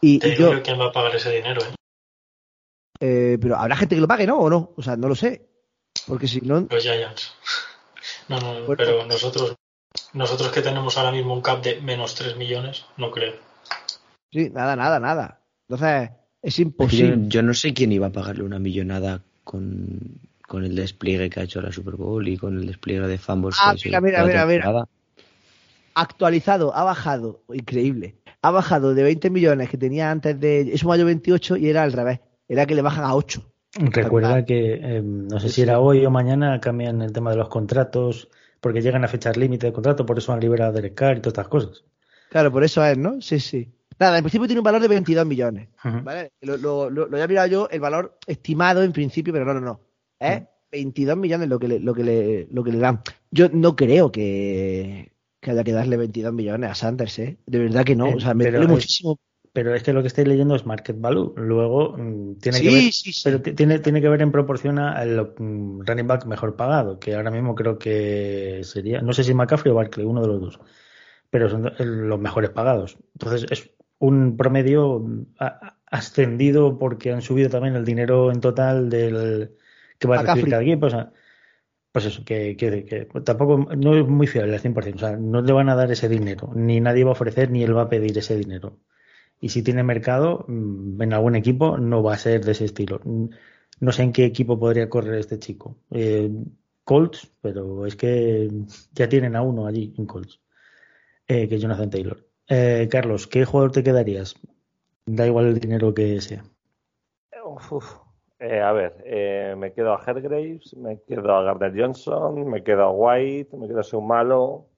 Y, 0.01 0.20
Te 0.20 0.31
digo 0.31 0.40
yo, 0.40 0.53
yo 0.55 0.62
quién 0.62 0.78
va 0.78 0.86
a 0.86 0.93
pagar 0.93 1.16
ese 1.16 1.31
dinero, 1.31 1.61
¿eh? 1.62 1.74
eh, 3.01 3.39
pero 3.40 3.57
habrá 3.57 3.77
gente 3.77 3.95
que 3.95 4.01
lo 4.01 4.09
pague, 4.09 4.27
¿no? 4.27 4.39
¿O 4.39 4.49
no? 4.49 4.73
O 4.77 4.82
sea, 4.82 4.97
no 4.97 5.09
lo 5.09 5.15
sé. 5.15 5.48
Porque 6.09 6.26
si 6.26 6.40
no, 6.40 6.66
Los 6.70 6.82
Giants. 6.82 7.35
No, 8.28 8.40
no, 8.40 8.52
Bueno. 8.64 8.74
pero 8.76 9.06
nosotros, 9.06 9.56
nosotros 10.12 10.51
que 10.51 10.62
tenemos 10.62 10.97
ahora 10.97 11.12
mismo 11.12 11.35
un 11.35 11.43
cap 11.43 11.62
de 11.62 11.80
menos 11.80 12.14
3 12.14 12.36
millones, 12.36 12.85
no 12.97 13.10
creo. 13.10 13.35
sí, 14.32 14.51
nada, 14.51 14.74
nada, 14.76 14.98
nada. 14.98 15.40
Entonces, 15.68 16.10
es 16.43 16.59
imposible. 16.59 17.16
yo 17.28 17.43
no 17.43 17.52
sé 17.55 17.74
quién 17.74 17.93
iba 17.93 18.06
a 18.06 18.12
pagarle 18.12 18.43
una 18.44 18.59
millonada 18.59 19.22
con, 19.44 20.20
con 20.47 20.64
el 20.64 20.74
despliegue 20.74 21.30
que 21.30 21.40
ha 21.40 21.44
hecho 21.44 21.60
la 21.60 21.72
Super 21.72 21.97
Bowl 21.97 22.26
y 22.26 22.36
con 22.36 22.59
el 22.59 22.66
despliegue 22.66 23.06
de 23.06 23.18
fumbles 23.18 23.56
Ah, 23.60 23.74
que 23.74 23.89
ha 23.89 23.90
hecho 23.90 24.01
mira, 24.02 24.24
mira, 24.24 24.47
mira, 24.47 24.89
actualizado, 25.94 26.74
ha 26.74 26.85
bajado, 26.85 27.43
increíble, 27.52 28.14
ha 28.40 28.51
bajado 28.51 28.94
de 28.94 29.02
20 29.02 29.30
millones 29.30 29.68
que 29.68 29.76
tenía 29.76 30.10
antes 30.10 30.39
de, 30.39 30.72
eso 30.72 30.86
mayo 30.86 31.05
28 31.05 31.56
y 31.56 31.68
era 31.68 31.82
al 31.82 31.93
revés, 31.93 32.20
era 32.48 32.66
que 32.66 32.74
le 32.74 32.82
bajan 32.82 33.05
a 33.05 33.14
8. 33.14 33.44
Recuerda 33.74 34.45
que 34.45 34.74
eh, 34.82 35.03
no 35.03 35.39
sé 35.40 35.49
Sí, 35.49 35.55
si 35.57 35.62
era 35.62 35.74
sí. 35.74 35.78
hoy 35.78 36.05
o 36.07 36.11
mañana 36.11 36.61
cambian 36.61 37.03
el 37.03 37.12
tema 37.12 37.31
de 37.31 37.36
los 37.36 37.49
contratos 37.49 38.28
porque 38.61 38.81
llegan 38.82 39.05
a 39.05 39.09
fechas 39.09 39.36
límite 39.36 39.66
de 39.66 39.73
contrato, 39.73 40.05
por 40.07 40.19
eso 40.19 40.32
han 40.32 40.40
liberado 40.40 40.70
a 40.70 40.73
Derek 40.74 40.95
Carr 40.95 41.19
y 41.19 41.20
todas 41.20 41.32
estas 41.35 41.49
cosas. 41.49 41.85
Claro, 42.31 42.51
por 42.53 42.65
eso 42.65 42.85
es, 42.85 42.99
¿no? 42.99 43.20
Sí, 43.20 43.40
sí. 43.40 43.69
Nada, 43.99 44.19
en 44.19 44.24
principio 44.24 44.47
tiene 44.47 44.61
un 44.61 44.65
valor 44.65 44.81
de 44.81 44.89
22 44.89 45.27
millones. 45.27 45.69
¿vale? 45.82 46.32
Lo, 46.40 46.57
lo, 46.57 46.90
lo, 46.90 47.07
lo 47.07 47.16
había 47.16 47.27
mirado 47.28 47.49
yo, 47.49 47.69
el 47.70 47.81
valor 47.81 48.19
estimado 48.27 48.82
en 48.82 48.93
principio, 48.93 49.32
pero 49.32 49.45
no, 49.45 49.55
no, 49.55 49.61
no. 49.61 49.81
Es 50.19 50.43
22 50.70 51.16
millones 51.16 51.49
lo 51.49 51.59
que 51.59 51.69
le, 51.69 51.81
lo 51.81 51.95
que 51.95 52.05
le, 52.05 52.49
lo 52.51 52.62
que 52.65 52.73
le 52.73 52.78
dan. 52.78 53.01
Yo 53.31 53.49
no 53.49 53.74
creo 53.77 54.12
que, 54.12 55.12
que 55.40 55.51
haya 55.51 55.65
que 55.65 55.73
darle 55.73 55.97
22 55.97 56.32
millones 56.32 56.70
a 56.70 56.74
Sanders, 56.74 57.19
¿eh? 57.19 57.39
De 57.47 57.59
verdad 57.59 57.85
que 57.85 57.97
no. 57.97 58.07
Eh, 58.09 58.15
O 58.16 58.20
sea, 58.20 58.35
me 58.35 58.51
duele 58.51 58.66
muchísimo. 58.69 59.19
Pero 59.59 59.74
es 59.74 59.82
que 59.82 59.93
lo 59.93 60.02
que 60.02 60.06
estáis 60.09 60.28
leyendo 60.28 60.55
es 60.55 60.66
market 60.66 61.01
value. 61.01 61.35
Luego 61.36 61.97
mm, 61.98 62.39
tiene 62.39 62.59
Sí, 62.59 62.62
que 62.62 62.70
ver, 62.70 62.93
sí, 62.93 63.12
sí. 63.12 63.22
pero 63.24 63.43
tiene, 63.43 63.80
tiene 63.80 64.01
que 64.01 64.09
ver 64.09 64.22
en 64.22 64.30
proporción 64.30 64.78
al 64.78 65.35
mm, 65.36 65.80
running 65.86 66.06
back 66.06 66.26
mejor 66.26 66.56
pagado, 66.56 66.98
que 67.01 67.14
ahora 67.16 67.30
mismo 67.32 67.55
creo 67.55 67.78
que 67.78 68.60
sería, 68.64 69.01
no 69.02 69.12
sé 69.12 69.24
si 69.24 69.35
McCaffrey 69.35 69.72
o 69.72 69.74
Barkley, 69.74 70.06
uno 70.06 70.20
de 70.22 70.28
los 70.28 70.40
dos, 70.40 70.60
pero 71.30 71.48
son 71.51 71.72
los 71.78 72.20
mejores 72.20 72.51
pagados. 72.51 72.98
Entonces 73.14 73.47
es 73.51 73.70
un 73.98 74.36
promedio 74.36 75.01
mm, 75.01 75.26
ascendido 75.86 76.78
porque 76.78 77.12
han 77.12 77.22
subido 77.22 77.51
también 77.51 77.76
el 77.76 77.85
dinero 77.85 78.30
en 78.32 78.40
total 78.40 78.90
del 78.90 79.56
que 79.98 80.09
va 80.09 80.16
a 80.16 80.18
recibir 80.18 80.47
McCaffrey. 80.47 80.51
cada 80.51 80.62
equipo. 80.62 80.86
O 80.86 80.90
sea, 80.90 81.12
pues 81.93 82.05
eso, 82.06 82.24
que, 82.24 82.56
que, 82.56 82.85
que 82.85 83.06
tampoco 83.22 83.59
no 83.76 83.97
es 83.97 84.06
muy 84.06 84.26
fiable 84.26 84.55
al 84.55 84.60
100%. 84.60 84.97
O 84.97 84.98
sea, 85.01 85.16
no 85.16 85.43
le 85.43 85.52
van 85.52 85.68
a 85.68 85.74
dar 85.76 85.90
ese 85.93 86.09
dinero, 86.09 86.52
ni 86.55 86.80
nadie 86.80 87.05
va 87.05 87.10
a 87.10 87.12
ofrecer, 87.12 87.51
ni 87.51 87.64
él 87.64 87.76
va 87.76 87.82
a 87.82 87.89
pedir 87.89 88.16
ese 88.18 88.36
dinero. 88.36 88.80
Y 89.40 89.51
si 89.51 89.62
tiene 89.62 89.82
mercado 89.82 90.44
mm, 90.48 91.01
en 91.02 91.12
algún 91.12 91.36
equipo, 91.36 91.78
no 91.78 92.02
va 92.02 92.15
a 92.15 92.19
ser 92.19 92.44
de 92.44 92.52
ese 92.52 92.65
estilo. 92.66 93.01
Mm, 93.05 93.27
No 93.81 93.93
sé 93.93 94.02
en 94.02 94.12
qué 94.12 94.24
equipo 94.24 94.59
podría 94.59 94.89
correr 94.89 95.15
este 95.20 95.39
chico. 95.39 95.77
Eh, 95.90 96.31
Colts, 96.85 97.31
pero 97.40 97.86
es 97.86 97.97
que 97.97 98.48
ya 98.93 99.09
tienen 99.09 99.36
a 99.36 99.43
uno 99.43 99.66
allí 99.66 99.94
en 99.98 100.06
Colts, 100.06 100.40
eh, 101.28 101.48
que 101.48 101.59
Jonathan 101.59 101.90
Taylor. 101.90 102.27
Eh, 102.48 102.89
Carlos, 102.90 103.27
¿qué 103.27 103.44
jugador 103.44 103.73
te 103.73 103.82
quedarías? 103.82 104.35
Da 105.05 105.27
igual 105.27 105.47
el 105.47 105.60
dinero 105.60 105.93
que 105.93 106.20
sea. 106.20 106.44
Eh, 108.40 108.60
a 108.60 108.73
ver, 108.73 109.02
eh, 109.05 109.55
me 109.59 109.73
quedo 109.73 109.93
a 109.93 110.02
Hergraves, 110.06 110.74
me 110.77 111.01
quedo 111.02 111.35
a 111.35 111.43
Gardner 111.43 111.73
Johnson, 111.77 112.48
me 112.48 112.62
quedo 112.62 112.85
a 112.85 112.90
White, 112.90 113.56
me 113.56 113.66
quedo 113.66 113.81
a 113.81 113.82
Seumalo, 113.82 114.69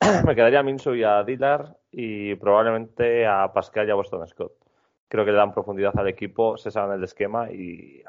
me 0.24 0.34
quedaría 0.34 0.60
a 0.60 0.62
Minso 0.62 0.94
y 0.94 1.02
a 1.02 1.22
Dillard 1.24 1.74
y 1.96 2.34
probablemente 2.34 3.26
a 3.26 3.52
Pascal 3.52 3.86
y 3.86 3.90
a 3.90 3.94
Boston 3.94 4.26
Scott. 4.26 4.52
Creo 5.08 5.24
que 5.24 5.30
le 5.30 5.36
dan 5.36 5.54
profundidad 5.54 5.96
al 5.96 6.08
equipo, 6.08 6.56
se 6.56 6.70
saben 6.70 6.98
el 6.98 7.04
esquema 7.04 7.50
y 7.52 8.02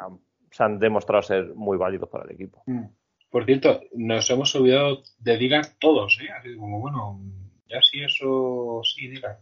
se 0.49 0.63
han 0.63 0.79
demostrado 0.79 1.21
ser 1.21 1.53
muy 1.53 1.77
válidos 1.77 2.09
para 2.09 2.25
el 2.25 2.31
equipo. 2.31 2.63
Mm. 2.65 2.85
Por 3.29 3.45
cierto, 3.45 3.81
nos 3.93 4.29
hemos 4.29 4.55
olvidado 4.55 5.03
de 5.19 5.37
Dylan 5.37 5.63
todos, 5.79 6.19
¿eh? 6.21 6.31
Así 6.31 6.55
como, 6.55 6.79
bueno, 6.79 7.19
ya 7.67 7.81
sí, 7.81 8.01
eso 8.01 8.81
sí, 8.83 9.07
Dylan. 9.07 9.37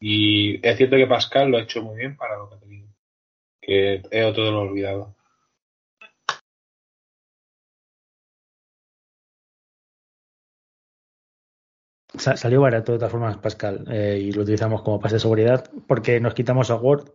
Y 0.00 0.66
es 0.66 0.76
cierto 0.76 0.96
que 0.96 1.06
Pascal 1.06 1.50
lo 1.50 1.58
ha 1.58 1.62
hecho 1.62 1.82
muy 1.82 1.96
bien 1.96 2.16
para 2.16 2.36
lo 2.36 2.48
que 2.48 2.54
ha 2.56 2.58
tenido. 2.58 2.88
Que 3.60 4.02
es 4.10 4.24
otro 4.26 4.44
de 4.44 4.50
los 4.50 4.70
olvidados. 4.70 5.13
Salió 12.18 12.60
barato 12.60 12.92
de 12.92 12.98
todas 12.98 13.12
formas 13.12 13.36
Pascal 13.38 13.84
eh, 13.90 14.18
y 14.22 14.32
lo 14.32 14.42
utilizamos 14.42 14.82
como 14.82 15.00
pase 15.00 15.16
de 15.16 15.20
seguridad 15.20 15.70
porque 15.86 16.20
nos 16.20 16.34
quitamos 16.34 16.70
a 16.70 16.76
Word, 16.76 17.10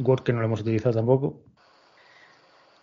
Word 0.00 0.22
que 0.24 0.32
no 0.32 0.40
lo 0.40 0.46
hemos 0.46 0.60
utilizado 0.62 0.94
tampoco. 0.96 1.44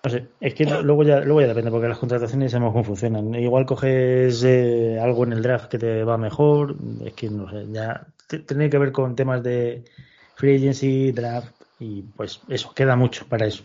No 0.03 0.11
sé, 0.11 0.35
es 0.39 0.53
que 0.53 0.65
no- 0.65 0.83
luego 0.83 1.03
ya, 1.03 1.21
luego 1.21 1.41
ya 1.41 1.47
depende 1.47 1.71
porque 1.71 1.87
las 1.87 1.97
contrataciones 1.97 2.51
sabemos 2.51 2.73
cómo 2.73 2.83
funcionan. 2.83 3.33
Igual 3.33 3.65
coges 3.65 4.43
eh, 4.43 4.99
algo 5.01 5.23
en 5.23 5.33
el 5.33 5.41
draft 5.41 5.67
que 5.69 5.79
te 5.79 6.03
va 6.03 6.17
mejor, 6.17 6.77
es 7.03 7.13
que 7.13 7.29
no 7.31 7.49
sé, 7.49 7.65
ya 7.71 8.05
tiene 8.47 8.69
que 8.69 8.77
ver 8.77 8.91
con 8.91 9.15
temas 9.15 9.41
de 9.43 9.83
free 10.35 10.57
agency, 10.57 11.11
draft 11.11 11.55
y 11.79 12.03
pues 12.03 12.41
eso, 12.49 12.71
queda 12.75 12.95
mucho 12.95 13.27
para 13.27 13.47
eso. 13.47 13.63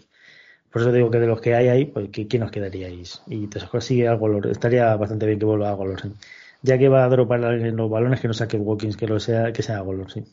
Por 0.71 0.83
eso 0.83 0.93
digo 0.93 1.11
que 1.11 1.21
de 1.21 1.27
los 1.29 1.41
que 1.41 1.55
hay 1.55 1.69
ahí, 1.69 1.87
pues 1.87 2.11
¿qué- 2.13 2.29
¿quién 2.29 2.43
nos 2.43 2.53
quedaríais? 2.53 3.23
Y 3.27 3.49
te 3.49 3.61
consigue 3.69 4.09
algo, 4.09 4.43
estaría 4.51 4.97
bastante 4.97 5.27
bien 5.27 5.39
que 5.39 5.47
vuelva 5.47 5.71
a 5.71 5.75
Golorsen. 5.75 6.17
Ya 6.62 6.78
que 6.78 6.89
va 6.89 7.05
a 7.05 7.09
dropar 7.09 7.43
en 7.45 7.77
los 7.77 7.91
balones, 7.91 8.20
que 8.20 8.28
no 8.28 8.35
saque 8.35 8.57
Watkins, 8.57 8.97
que 8.97 9.07
lo 9.07 9.19
sea, 9.19 9.53
que 9.53 9.62
sea 9.62 9.81
Golor, 9.81 10.11
sí. 10.12 10.24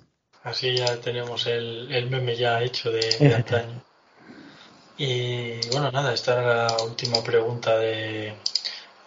Así 0.43 0.75
ya 0.75 0.95
tenemos 0.97 1.45
el, 1.47 1.91
el 1.91 2.09
meme 2.09 2.35
ya 2.35 2.61
hecho 2.61 2.91
de, 2.91 3.01
de 3.19 3.35
antaño. 3.41 3.81
Y 4.97 5.59
bueno, 5.71 5.91
nada, 5.91 6.13
esta 6.13 6.33
era 6.41 6.67
la 6.67 6.83
última 6.83 7.23
pregunta 7.23 7.77
de, 7.77 8.33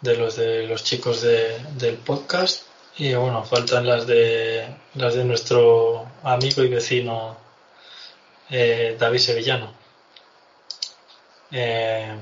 de 0.01 0.17
los 0.17 0.37
de 0.37 0.67
los 0.67 0.85
chicos 0.85 1.23
de, 1.23 1.59
del 1.77 1.97
podcast. 1.97 2.65
Y 2.97 3.15
bueno, 3.15 3.45
faltan 3.45 3.87
las 3.87 4.07
de 4.07 4.67
las 4.95 5.15
de 5.15 5.25
nuestro 5.25 6.07
amigo 6.23 6.63
y 6.63 6.69
vecino 6.69 7.37
eh, 8.51 8.97
David 8.99 9.19
Sevillano. 9.19 9.73
Eh, 11.51 12.15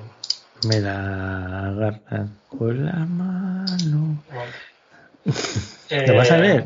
Me 0.67 0.81
la 0.81 1.67
agarra 1.69 2.27
con 2.49 2.87
la 2.87 2.93
mano. 2.93 4.23
bueno. 4.33 4.53
¿La 5.91 6.13
vas 6.15 6.31
a 6.31 6.39
Eh, 6.39 6.43
leer? 6.43 6.65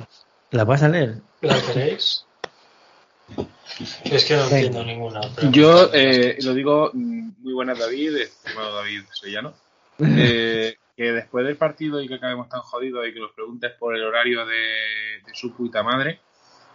¿La 0.51 0.65
vas 0.65 0.83
a 0.83 0.89
leer? 0.89 1.17
¿La 1.41 1.61
queréis? 1.61 2.25
Es 4.05 4.25
que 4.25 4.37
no 4.37 4.43
Venga. 4.45 4.57
entiendo 4.57 4.85
ninguna. 4.85 5.21
pero- 5.35 5.51
Yo 5.51 5.91
eh, 5.93 6.37
lo 6.43 6.55
digo, 6.55 6.91
mm, 6.93 7.31
muy 7.43 7.53
buenas 7.55 7.79
David, 7.79 8.17
estimado 8.17 8.75
David 8.77 9.03
Sevillano, 9.13 9.55
eh, 10.01 10.77
que 10.97 11.13
después 11.13 11.45
del 11.47 11.57
partido 11.57 12.01
y 12.03 12.09
que 12.09 12.15
acabemos 12.17 12.49
tan 12.49 12.61
jodidos 12.61 13.07
y 13.09 13.13
que 13.15 13.21
los 13.21 13.33
preguntes 13.33 13.73
por 13.79 13.97
el 13.97 14.05
horario 14.05 14.45
de, 14.47 14.55
de 15.25 15.35
su 15.35 15.55
puta 15.55 15.83
madre, 15.83 16.21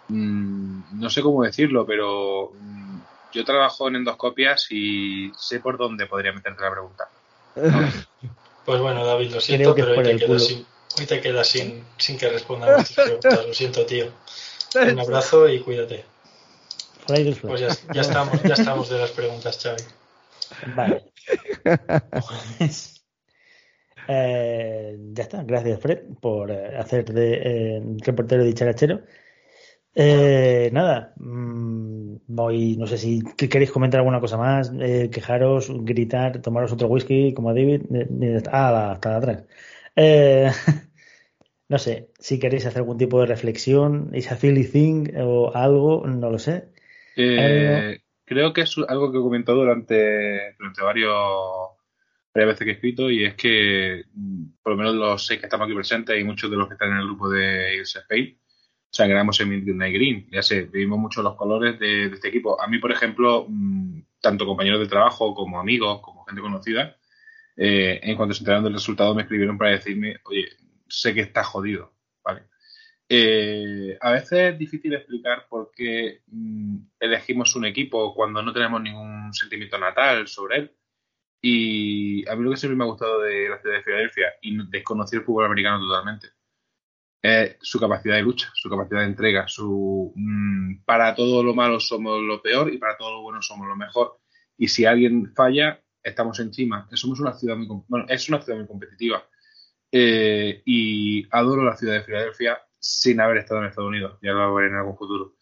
mm, 0.10 1.00
no 1.00 1.10
sé 1.10 1.22
cómo 1.22 1.44
decirlo, 1.44 1.86
pero 1.86 2.52
mm, 2.60 2.98
yo 3.34 3.46
trabajo 3.46 3.88
en 3.88 3.98
endoscopias 3.98 4.68
y 4.72 5.32
sé 5.38 5.60
por 5.60 5.78
dónde 5.78 6.08
podría 6.08 6.34
meterte 6.34 6.62
la 6.64 6.72
pregunta. 6.72 7.08
Pues 8.66 8.82
bueno, 8.82 9.06
David, 9.06 9.28
lo 9.28 9.30
Creo 9.32 9.42
siento, 9.42 9.76
que 9.76 9.84
pero 9.84 9.96
culo. 10.28 10.40
sin, 10.40 10.66
hoy 11.00 11.06
te 11.06 11.22
quedas 11.22 11.48
sin, 11.48 11.84
sin 11.98 12.18
que 12.18 12.30
respondan 12.30 12.74
a 12.74 12.78
tus 12.84 12.94
preguntas. 12.94 13.46
Lo 13.48 13.54
siento, 13.54 13.86
tío. 13.86 14.12
Un 14.76 15.00
abrazo 15.00 15.48
y 15.50 15.60
cuídate. 15.60 16.06
Pues 17.42 17.62
ya, 17.62 17.70
ya 17.94 18.02
estamos, 18.02 18.44
ya 18.44 18.54
estamos 18.54 18.90
de 18.90 19.00
las 19.00 19.12
preguntas, 19.12 19.60
Xavi. 19.62 19.84
Vale. 20.76 21.04
Eh, 24.10 24.98
ya 25.12 25.24
está. 25.24 25.44
Gracias, 25.44 25.82
Fred, 25.82 26.00
por 26.22 26.50
eh, 26.50 26.78
hacer 26.78 27.12
de 27.12 27.42
eh, 27.44 27.82
reportero 28.06 28.42
de 28.42 28.48
dicharachero. 28.48 29.02
Eh, 29.94 30.70
nada, 30.72 31.14
mm, 31.18 32.18
voy, 32.28 32.78
no 32.78 32.88
sé 32.88 32.98
si 32.98 33.22
que 33.36 33.50
queréis 33.50 33.72
comentar 33.72 34.00
alguna 34.00 34.22
cosa 34.22 34.38
más, 34.38 34.72
eh, 34.80 35.10
quejaros, 35.12 35.70
gritar, 35.84 36.42
tomaros 36.42 36.72
otro 36.72 36.88
whisky 36.88 37.34
como 37.34 37.54
David. 37.54 37.82
eh, 37.94 38.08
eh, 38.22 38.44
ah, 38.52 38.92
hasta 38.92 39.18
atrás. 39.18 39.44
No 41.70 41.78
sé, 41.78 42.12
si 42.20 42.40
queréis 42.40 42.66
hacer 42.66 42.80
algún 42.80 42.98
tipo 42.98 43.20
de 43.20 43.26
reflexión, 43.26 44.12
is 44.14 44.32
a 44.32 44.38
silly 44.38 44.66
thing 44.66 45.10
o 45.18 45.52
algo, 45.54 46.06
no 46.08 46.30
lo 46.30 46.40
sé. 46.40 46.70
Eh, 47.16 48.00
creo 48.24 48.54
que 48.54 48.62
es 48.62 48.76
algo 48.88 49.12
que 49.12 49.18
he 49.18 49.22
comentado 49.22 49.60
durante, 49.60 50.56
durante 50.58 50.82
varios, 50.82 51.14
varias 52.34 52.54
veces 52.54 52.66
que 52.66 52.72
he 52.72 52.74
escrito 52.76 53.12
y 53.12 53.26
es 53.26 53.36
que 53.36 54.04
mm, 54.14 54.44
por 54.62 54.74
lo 54.74 54.78
menos 54.78 54.96
los 54.96 55.26
seis 55.26 55.40
que 55.40 55.48
estamos 55.48 55.66
aquí 55.66 55.76
presentes 55.76 56.20
y 56.20 56.24
muchos 56.24 56.50
de 56.50 56.58
los 56.58 56.68
que 56.68 56.76
están 56.76 56.92
en 56.92 56.98
el 56.98 57.06
grupo 57.06 57.30
de 57.30 57.72
Eagles 57.72 57.96
Spain 57.96 58.38
sangramos 58.90 59.40
en 59.42 59.50
Midnight 59.50 59.94
Green. 59.94 60.28
Ya 60.32 60.42
sé, 60.42 60.64
vivimos 60.64 61.00
mucho 61.00 61.22
los 61.22 61.36
colores 61.36 61.78
de, 61.80 62.10
de 62.10 62.16
este 62.16 62.30
equipo. 62.30 62.62
A 62.62 62.68
mí, 62.68 62.80
por 62.80 62.92
ejemplo, 62.92 63.46
mm, 63.50 64.00
tanto 64.22 64.46
compañeros 64.46 64.80
de 64.80 64.88
trabajo 64.88 65.34
como 65.36 65.60
amigos, 65.60 66.00
como 66.02 66.24
gente 66.26 66.42
conocida, 66.42 66.98
eh, 67.56 68.00
en 68.04 68.16
cuanto 68.16 68.34
se 68.34 68.42
enteraron 68.42 68.64
del 68.64 68.74
resultado 68.74 69.16
me 69.16 69.24
escribieron 69.24 69.58
para 69.58 69.72
decirme, 69.72 70.18
oye, 70.26 70.48
sé 70.90 71.14
que 71.14 71.22
estás 71.22 71.48
jodido, 71.48 71.94
¿vale? 72.24 72.44
Eh, 73.10 73.98
a 74.02 74.12
veces 74.12 74.54
es 74.54 74.60
difícil 74.60 74.94
explicar 74.94 75.48
por 75.48 75.72
qué 75.72 76.24
mm, 76.28 76.78
elegimos 77.00 77.56
un 77.56 77.66
equipo 77.66 78.14
cuando 78.14 78.42
no 78.42 78.52
tenemos 78.54 78.82
ningún 78.82 79.34
sentimiento 79.34 79.78
natal 79.78 80.28
sobre 80.28 80.58
él. 80.58 80.76
Y 81.42 82.28
a 82.28 82.36
mí 82.36 82.44
lo 82.44 82.52
que 82.52 82.58
siempre 82.58 82.76
me 82.76 82.84
ha 82.84 82.88
gustado 82.88 83.22
de 83.22 83.50
la 83.50 83.60
ciudad 83.62 83.78
de 83.78 83.84
Filadelfia, 83.84 84.34
y 84.42 84.58
desconocí 84.70 85.16
el 85.16 85.24
fútbol 85.24 85.46
americano 85.46 85.80
totalmente, 85.80 86.30
es 87.22 87.58
su 87.62 87.80
capacidad 87.80 88.16
de 88.16 88.22
lucha, 88.22 88.50
su 88.54 88.70
capacidad 88.70 89.02
de 89.02 89.08
entrega, 89.08 89.48
su 89.48 90.12
mm, 90.16 90.84
para 90.86 91.16
todo 91.16 91.44
lo 91.44 91.54
malo 91.54 91.80
somos 91.80 92.22
lo 92.22 92.42
peor 92.42 92.74
y 92.74 92.78
para 92.78 92.98
todo 92.98 93.14
lo 93.14 93.22
bueno 93.22 93.42
somos 93.42 93.68
lo 93.68 93.76
mejor. 93.76 94.20
Y 94.58 94.68
si 94.68 94.86
alguien 94.86 95.34
falla, 95.36 95.82
estamos 96.04 96.40
encima. 96.40 96.88
Somos 96.94 97.20
una 97.20 97.34
ciudad 97.34 97.56
muy, 97.58 97.68
bueno, 97.88 98.06
es 98.10 98.28
una 98.30 98.42
ciudad 98.42 98.60
muy 98.60 98.68
competitiva. 98.68 99.24
Eh, 99.92 100.62
y 100.66 101.28
adoro 101.32 101.64
la 101.64 101.78
ciudad 101.78 101.94
de 101.94 102.04
Filadelfia 102.04 102.62
sin 102.80 103.20
haber 103.20 103.38
estado 103.38 103.62
en 103.62 103.68
Estados 103.68 103.90
Unidos. 103.90 104.18
Ya 104.22 104.32
lo 104.32 104.54
veré 104.54 104.70
en 104.70 104.76
algún 104.76 104.98
futuro. 104.98 105.36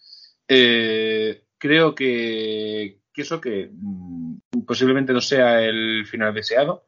Eh, 0.47 1.45
creo 1.57 1.95
que, 1.95 3.01
eso 3.15 3.41
que 3.41 3.69
mm, 3.71 4.37
posiblemente 4.65 5.13
no 5.13 5.21
sea 5.21 5.63
el 5.63 6.05
final 6.05 6.33
deseado, 6.33 6.87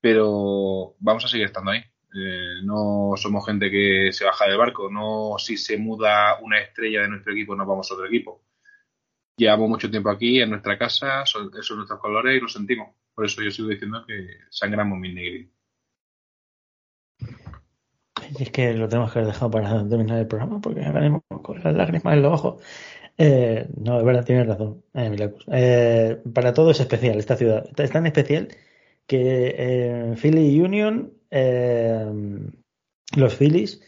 pero 0.00 0.96
vamos 1.00 1.24
a 1.24 1.28
seguir 1.28 1.46
estando 1.46 1.72
ahí. 1.72 1.80
Eh, 2.14 2.62
no 2.64 3.12
somos 3.16 3.44
gente 3.44 3.70
que 3.70 4.10
se 4.12 4.24
baja 4.24 4.46
del 4.46 4.58
barco. 4.58 4.90
No 4.90 5.36
si 5.38 5.56
se 5.56 5.76
muda 5.76 6.38
una 6.40 6.60
estrella 6.60 7.02
de 7.02 7.08
nuestro 7.08 7.32
equipo, 7.32 7.56
nos 7.56 7.66
vamos 7.66 7.90
a 7.90 7.94
otro 7.94 8.06
equipo. 8.06 8.42
Llevamos 9.36 9.68
mucho 9.68 9.90
tiempo 9.90 10.08
aquí 10.08 10.40
en 10.40 10.50
nuestra 10.50 10.78
casa, 10.78 11.26
son, 11.26 11.48
esos 11.48 11.66
son 11.66 11.76
nuestros 11.78 12.00
colores 12.00 12.36
y 12.36 12.40
lo 12.40 12.48
sentimos. 12.48 12.94
Por 13.14 13.26
eso 13.26 13.42
yo 13.42 13.50
sigo 13.50 13.68
diciendo 13.68 14.04
que 14.06 14.38
sangramos 14.50 14.98
mi 14.98 15.12
negri. 15.12 15.50
Y 18.38 18.42
es 18.42 18.50
que 18.50 18.72
lo 18.74 18.88
tenemos 18.88 19.12
que 19.12 19.18
haber 19.18 19.32
dejado 19.32 19.50
para 19.50 19.88
terminar 19.88 20.18
el 20.18 20.26
programa 20.26 20.60
porque 20.60 20.84
ahora 20.84 21.00
mismo 21.00 21.22
con 21.42 21.62
las 21.62 21.74
lágrimas 21.74 22.14
en 22.14 22.22
los 22.22 22.32
ojos. 22.32 22.62
Eh, 23.18 23.66
no, 23.78 23.98
es 23.98 24.04
verdad, 24.04 24.24
tienes 24.24 24.46
razón, 24.46 24.82
eh. 24.94 25.30
Eh, 25.52 26.18
para 26.34 26.52
todo 26.52 26.70
es 26.70 26.80
especial 26.80 27.18
esta 27.18 27.36
ciudad. 27.36 27.66
Es 27.78 27.90
tan 27.90 28.06
especial 28.06 28.48
que 29.06 29.54
eh, 29.56 30.14
Philly 30.20 30.60
Union, 30.60 31.12
eh, 31.30 32.04
los 33.16 33.34
Phillies 33.34 33.80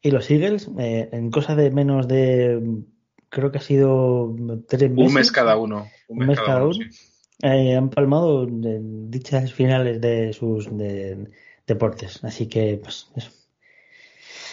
y 0.00 0.10
los 0.10 0.28
Eagles, 0.30 0.68
en 0.78 1.30
cosa 1.30 1.54
de 1.54 1.70
menos 1.70 2.08
de, 2.08 2.60
creo 3.28 3.52
que 3.52 3.58
ha 3.58 3.62
sido 3.62 4.34
tres 4.66 4.90
meses, 4.90 5.08
Un 5.08 5.14
mes 5.14 5.30
cada 5.30 5.56
uno. 5.56 5.86
Un 6.08 6.26
mes 6.26 6.40
cada 6.40 6.64
uno. 6.64 6.72
sí. 6.72 6.82
han 7.42 7.88
palmado 7.90 8.46
dichas 8.48 9.52
finales 9.52 10.00
de 10.00 10.32
sus 10.32 10.76
de- 10.76 11.28
deportes. 11.68 12.24
Así 12.24 12.48
que, 12.48 12.80
pues, 12.82 13.10
eso. 13.14 13.30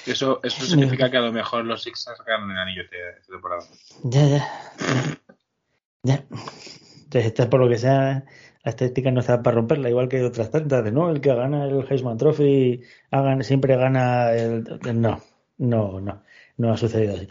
Eso, 0.10 0.40
eso 0.44 0.65
significa 0.65 1.10
que 1.10 1.18
a 1.18 1.22
lo 1.22 1.31
mejor 1.31 1.65
los 1.65 1.84
Sixers 1.84 2.19
ganan 2.26 2.52
el 2.52 2.57
anillo 2.57 2.81
este- 2.84 3.19
esta 3.19 3.31
temporada. 3.31 3.61
Ya, 4.03 4.27
ya. 4.27 4.48
Ya. 6.03 6.26
Entonces, 7.03 7.26
esta, 7.26 7.49
por 7.49 7.60
lo 7.60 7.69
que 7.69 7.77
sea, 7.77 8.26
la 8.64 8.69
estadística 8.69 9.11
no 9.11 9.19
está 9.19 9.41
para 9.41 9.56
romperla, 9.56 9.90
igual 9.90 10.10
que 10.10 10.23
otras 10.23 10.52
tantas, 10.52 10.84
de 10.84 10.91
no, 10.91 11.10
el 11.10 11.22
que 11.22 11.34
gana 11.34 11.65
el 11.65 11.86
Heisman 11.90 12.18
Trophy 12.18 12.81
hagan, 13.11 13.44
siempre 13.44 13.76
gana 13.76 14.31
el... 14.34 14.64
No, 14.95 15.22
no, 15.57 15.99
no, 15.99 16.23
no 16.57 16.72
ha 16.72 16.77
sucedido 16.77 17.15
así. 17.15 17.27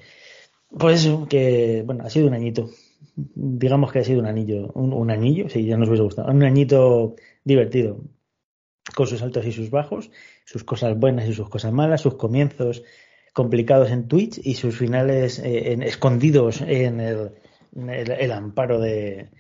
Por 0.79 0.91
eso 0.93 1.27
que, 1.29 1.83
bueno, 1.87 2.05
ha 2.05 2.11
sido 2.11 2.27
un 2.29 2.35
añito. 2.35 2.69
Digamos 3.15 3.91
que 3.91 4.01
ha 4.01 4.05
sido 4.05 4.21
un 4.21 4.27
anillo, 4.27 4.71
un, 4.75 4.93
un 4.93 5.11
anillo, 5.11 5.49
sí, 5.49 5.65
ya 5.65 5.77
nos 5.77 5.89
hubiese 5.89 6.05
gustado, 6.05 6.31
un 6.31 6.43
añito 6.45 7.17
divertido, 7.43 8.01
con 8.99 9.07
sus 9.07 9.23
altos 9.23 9.47
y 9.47 9.53
sus 9.53 9.71
bajos, 9.71 10.11
sus 10.45 10.65
cosas 10.65 10.99
buenas 10.99 11.29
y 11.29 11.33
sus 11.33 11.49
cosas 11.49 11.73
malas, 11.73 12.01
sus 12.01 12.17
comienzos 12.17 12.83
complicados 13.33 13.93
en 13.93 14.09
Twitch 14.09 14.41
y 14.43 14.55
sus 14.57 14.77
finales 14.77 15.39
eh, 15.39 15.79
escondidos 15.85 16.61
en 16.63 16.99
el 16.99 18.33
amparo 18.33 18.81
de 18.81 19.31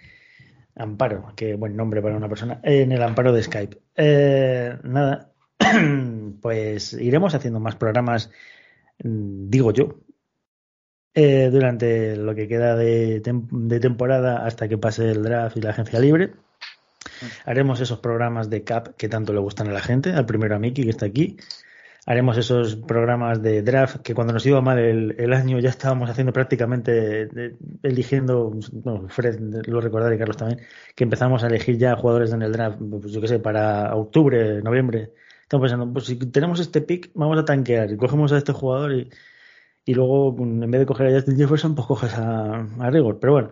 amparo, 0.76 1.32
qué 1.34 1.56
buen 1.56 1.74
nombre 1.74 2.00
para 2.00 2.16
una 2.16 2.28
persona, 2.28 2.60
en 2.62 2.92
el 2.92 3.02
amparo 3.02 3.32
de 3.32 3.42
Skype. 3.42 3.78
Eh, 3.96 4.78
nada, 4.84 5.32
pues 6.40 6.92
iremos 6.92 7.34
haciendo 7.34 7.58
más 7.58 7.74
programas, 7.74 8.30
mm, 9.02 9.50
digo 9.50 9.72
yo, 9.72 9.98
eh, 11.14 11.48
durante 11.50 12.14
lo 12.16 12.32
que 12.36 12.46
queda 12.46 12.76
de, 12.76 13.20
tem- 13.24 13.48
de 13.50 13.80
temporada 13.80 14.46
hasta 14.46 14.68
que 14.68 14.78
pase 14.78 15.10
el 15.10 15.24
draft 15.24 15.56
y 15.56 15.62
la 15.62 15.70
agencia 15.70 15.98
libre. 15.98 16.34
Haremos 17.44 17.80
esos 17.80 17.98
programas 18.00 18.50
de 18.50 18.62
CAP 18.64 18.96
que 18.96 19.08
tanto 19.08 19.32
le 19.32 19.40
gustan 19.40 19.68
a 19.68 19.72
la 19.72 19.80
gente, 19.80 20.12
al 20.12 20.26
primero 20.26 20.54
a 20.56 20.58
Miki 20.58 20.84
que 20.84 20.90
está 20.90 21.06
aquí. 21.06 21.36
Haremos 22.06 22.38
esos 22.38 22.76
programas 22.76 23.42
de 23.42 23.60
draft 23.62 23.96
que 23.98 24.14
cuando 24.14 24.32
nos 24.32 24.46
iba 24.46 24.62
mal 24.62 24.78
el, 24.78 25.14
el 25.18 25.32
año 25.34 25.58
ya 25.58 25.68
estábamos 25.68 26.08
haciendo 26.08 26.32
prácticamente 26.32 27.26
de- 27.26 27.56
eligiendo, 27.82 28.50
bueno, 28.72 29.08
Fred 29.10 29.38
lo 29.66 29.80
recordará 29.82 30.14
y 30.14 30.18
Carlos 30.18 30.38
también, 30.38 30.60
que 30.94 31.04
empezamos 31.04 31.44
a 31.44 31.48
elegir 31.48 31.76
ya 31.76 31.96
jugadores 31.96 32.32
en 32.32 32.40
el 32.40 32.52
draft, 32.52 32.78
pues 33.00 33.12
yo 33.12 33.20
qué 33.20 33.28
sé, 33.28 33.38
para 33.40 33.94
octubre, 33.94 34.62
noviembre. 34.62 35.12
Estamos 35.42 35.64
pensando, 35.64 35.92
pues 35.92 36.06
si 36.06 36.16
tenemos 36.16 36.60
este 36.60 36.80
pick, 36.80 37.10
vamos 37.14 37.38
a 37.38 37.44
tanquear 37.44 37.90
y 37.92 37.96
cogemos 37.98 38.32
a 38.32 38.38
este 38.38 38.52
jugador 38.54 38.92
y, 38.94 39.10
y 39.84 39.94
luego 39.94 40.34
en 40.38 40.70
vez 40.70 40.80
de 40.80 40.86
coger 40.86 41.08
a 41.08 41.12
Justin 41.16 41.36
Jefferson, 41.36 41.74
pues 41.74 41.86
coges 41.88 42.14
a, 42.14 42.66
a 42.80 42.90
Rigor. 42.90 43.18
Pero 43.20 43.32
bueno, 43.34 43.50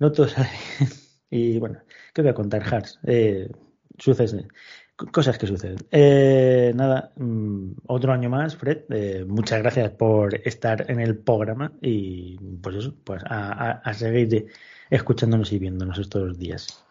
no 0.00 0.10
todo 0.12 0.26
sale. 0.28 0.48
Y 1.34 1.58
bueno, 1.58 1.78
¿qué 2.12 2.22
voy 2.22 2.30
a 2.30 2.34
contar, 2.34 2.62
Hars? 2.62 2.98
Eh, 3.06 3.48
sucede. 3.98 4.48
Cosas 4.96 5.38
que 5.38 5.46
suceden. 5.46 5.78
Eh, 5.90 6.72
nada, 6.74 7.12
mm, 7.16 7.72
otro 7.86 8.12
año 8.12 8.28
más, 8.28 8.56
Fred. 8.56 8.82
eh, 8.90 9.24
muchas 9.26 9.60
gracias 9.60 9.90
por 9.90 10.34
estar 10.46 10.88
en 10.90 11.00
el 11.00 11.18
programa 11.18 11.72
y 11.80 12.36
pues 12.62 12.76
eso, 12.76 12.94
pues 13.02 13.22
a, 13.26 13.92
seguir 13.94 14.46
escuchándonos 14.90 15.50
y 15.52 15.58
viéndonos 15.58 15.98
estos 15.98 16.38
días. 16.38 16.84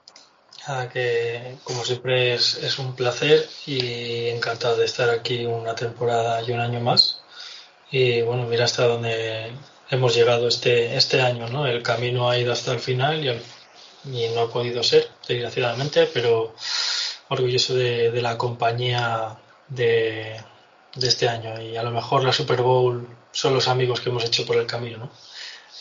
Nada, 0.68 0.90
que 0.90 1.56
como 1.64 1.84
siempre 1.86 2.34
es, 2.34 2.78
un 2.80 2.96
placer 2.96 3.46
y 3.66 4.28
encantado 4.30 4.78
de 4.78 4.86
estar 4.86 5.10
aquí 5.10 5.46
una 5.46 5.76
temporada 5.76 6.42
y 6.42 6.52
un 6.52 6.60
año 6.60 6.82
más. 6.82 7.24
Y 7.92 8.22
bueno, 8.22 8.46
mira 8.48 8.66
hasta 8.66 8.88
dónde 8.88 9.52
hemos 9.90 10.16
llegado 10.16 10.48
este, 10.48 10.96
este 10.96 11.22
año, 11.22 11.48
¿no? 11.50 11.66
El 11.66 11.84
camino 11.84 12.30
ha 12.30 12.38
ido 12.38 12.52
hasta 12.52 12.74
el 12.74 12.80
final 12.80 13.24
y 14.06 14.28
no 14.34 14.42
ha 14.42 14.52
podido 14.52 14.84
ser, 14.84 15.08
desgraciadamente, 15.34 16.08
pero 16.14 16.54
orgulloso 17.30 17.76
de, 17.76 18.22
la 18.22 18.38
compañía 18.38 19.38
de, 19.68 20.36
de 20.96 21.08
este 21.08 21.30
año 21.30 21.62
y 21.62 21.78
a 21.78 21.84
lo 21.84 21.92
mejor 21.92 22.24
la 22.24 22.34
Super 22.34 22.62
Bowl 22.62 23.08
son 23.32 23.54
los 23.54 23.68
amigos 23.68 24.02
que 24.02 24.10
hemos 24.10 24.26
hecho 24.26 24.46
por 24.46 24.58
el 24.58 24.68
camino, 24.68 24.98
¿no? 24.98 25.12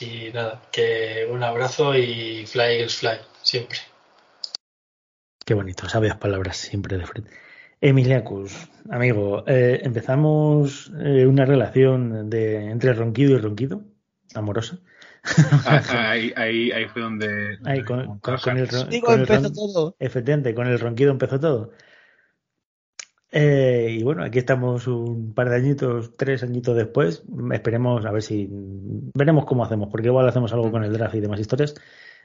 Y 0.01 0.31
nada, 0.33 0.63
que 0.73 1.29
un 1.31 1.43
abrazo 1.43 1.95
y 1.95 2.47
fly 2.47 2.63
Eagles 2.63 2.97
fly, 2.97 3.19
siempre. 3.43 3.79
Qué 5.45 5.55
bonito, 5.55 5.89
sabias 5.89 6.17
palabras 6.17 6.57
siempre 6.57 6.97
de 6.97 7.07
Fred. 7.07 7.25
Emiliacus, 7.81 8.69
amigo, 8.91 9.43
eh, 9.47 9.81
empezamos 9.83 10.93
eh, 11.03 11.27
una 11.27 11.45
relación 11.45 12.31
de 12.31 12.71
entre 12.71 12.93
ronquido 12.93 13.37
y 13.37 13.41
ronquido, 13.41 13.83
amorosa. 14.35 14.79
Ahí, 15.67 16.33
ahí, 16.37 16.71
ahí 16.73 16.87
fue 16.87 17.03
donde. 17.03 17.59
Ahí, 17.65 17.85
con, 17.85 18.19
con, 18.21 18.39
con 18.39 18.57
el, 18.57 18.69
ron- 18.69 18.89
Digo, 18.89 19.07
con 19.07 19.15
el 19.17 19.21
empezó 19.21 19.43
ron- 19.49 19.55
todo. 19.55 19.97
Efectivamente, 19.99 20.55
con 20.55 20.67
el 20.67 20.79
ronquido 20.79 21.11
empezó 21.11 21.39
todo. 21.39 21.73
Eh, 23.33 23.97
y 23.99 24.03
bueno, 24.03 24.25
aquí 24.25 24.39
estamos 24.41 24.89
un 24.89 25.35
par 25.35 25.51
de 25.51 25.57
añitos, 25.57 26.17
tres 26.17 26.43
añitos 26.43 26.77
después. 26.77 27.23
Esperemos 27.53 28.05
a 28.05 28.11
ver 28.11 28.23
si. 28.23 28.49
Veremos 28.51 29.45
cómo 29.45 29.65
hacemos, 29.65 29.89
porque 29.91 30.09
igual 30.09 30.29
hacemos 30.29 30.53
algo 30.53 30.71
con 30.71 30.83
el 30.83 30.93
draft 30.93 31.15
y 31.15 31.21
demás 31.21 31.39
historias. 31.39 31.75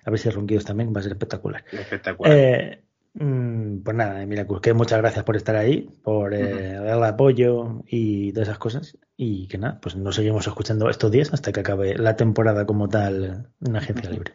A 0.04 0.10
ver 0.10 0.20
si 0.20 0.30
el 0.30 0.36
ronquidos 0.36 0.66
también 0.66 0.94
va 0.96 1.00
a 1.00 1.04
ser 1.04 1.12
espectacular. 1.14 1.64
Espectacular. 1.72 2.34
Eh, 2.36 2.82
mm, 2.82 2.85
pues 3.18 3.96
nada, 3.96 4.46
Cruz, 4.46 4.62
que 4.62 4.74
muchas 4.74 5.00
gracias 5.00 5.24
por 5.24 5.38
estar 5.38 5.56
ahí, 5.56 5.90
por 6.04 6.34
eh, 6.34 6.74
darle 6.74 7.08
apoyo 7.08 7.84
y 7.88 8.34
todas 8.34 8.50
esas 8.50 8.60
cosas. 8.60 8.98
Y 9.16 9.48
que 9.48 9.58
nada, 9.58 9.80
pues 9.82 9.96
nos 9.96 10.16
seguimos 10.16 10.46
escuchando 10.48 10.90
estos 10.90 11.12
días 11.12 11.34
hasta 11.34 11.54
que 11.54 11.62
acabe 11.62 11.98
la 11.98 12.18
temporada 12.18 12.66
como 12.66 12.90
tal 12.90 13.54
en 13.66 13.76
Agencia 13.76 14.10
Libre. 14.10 14.34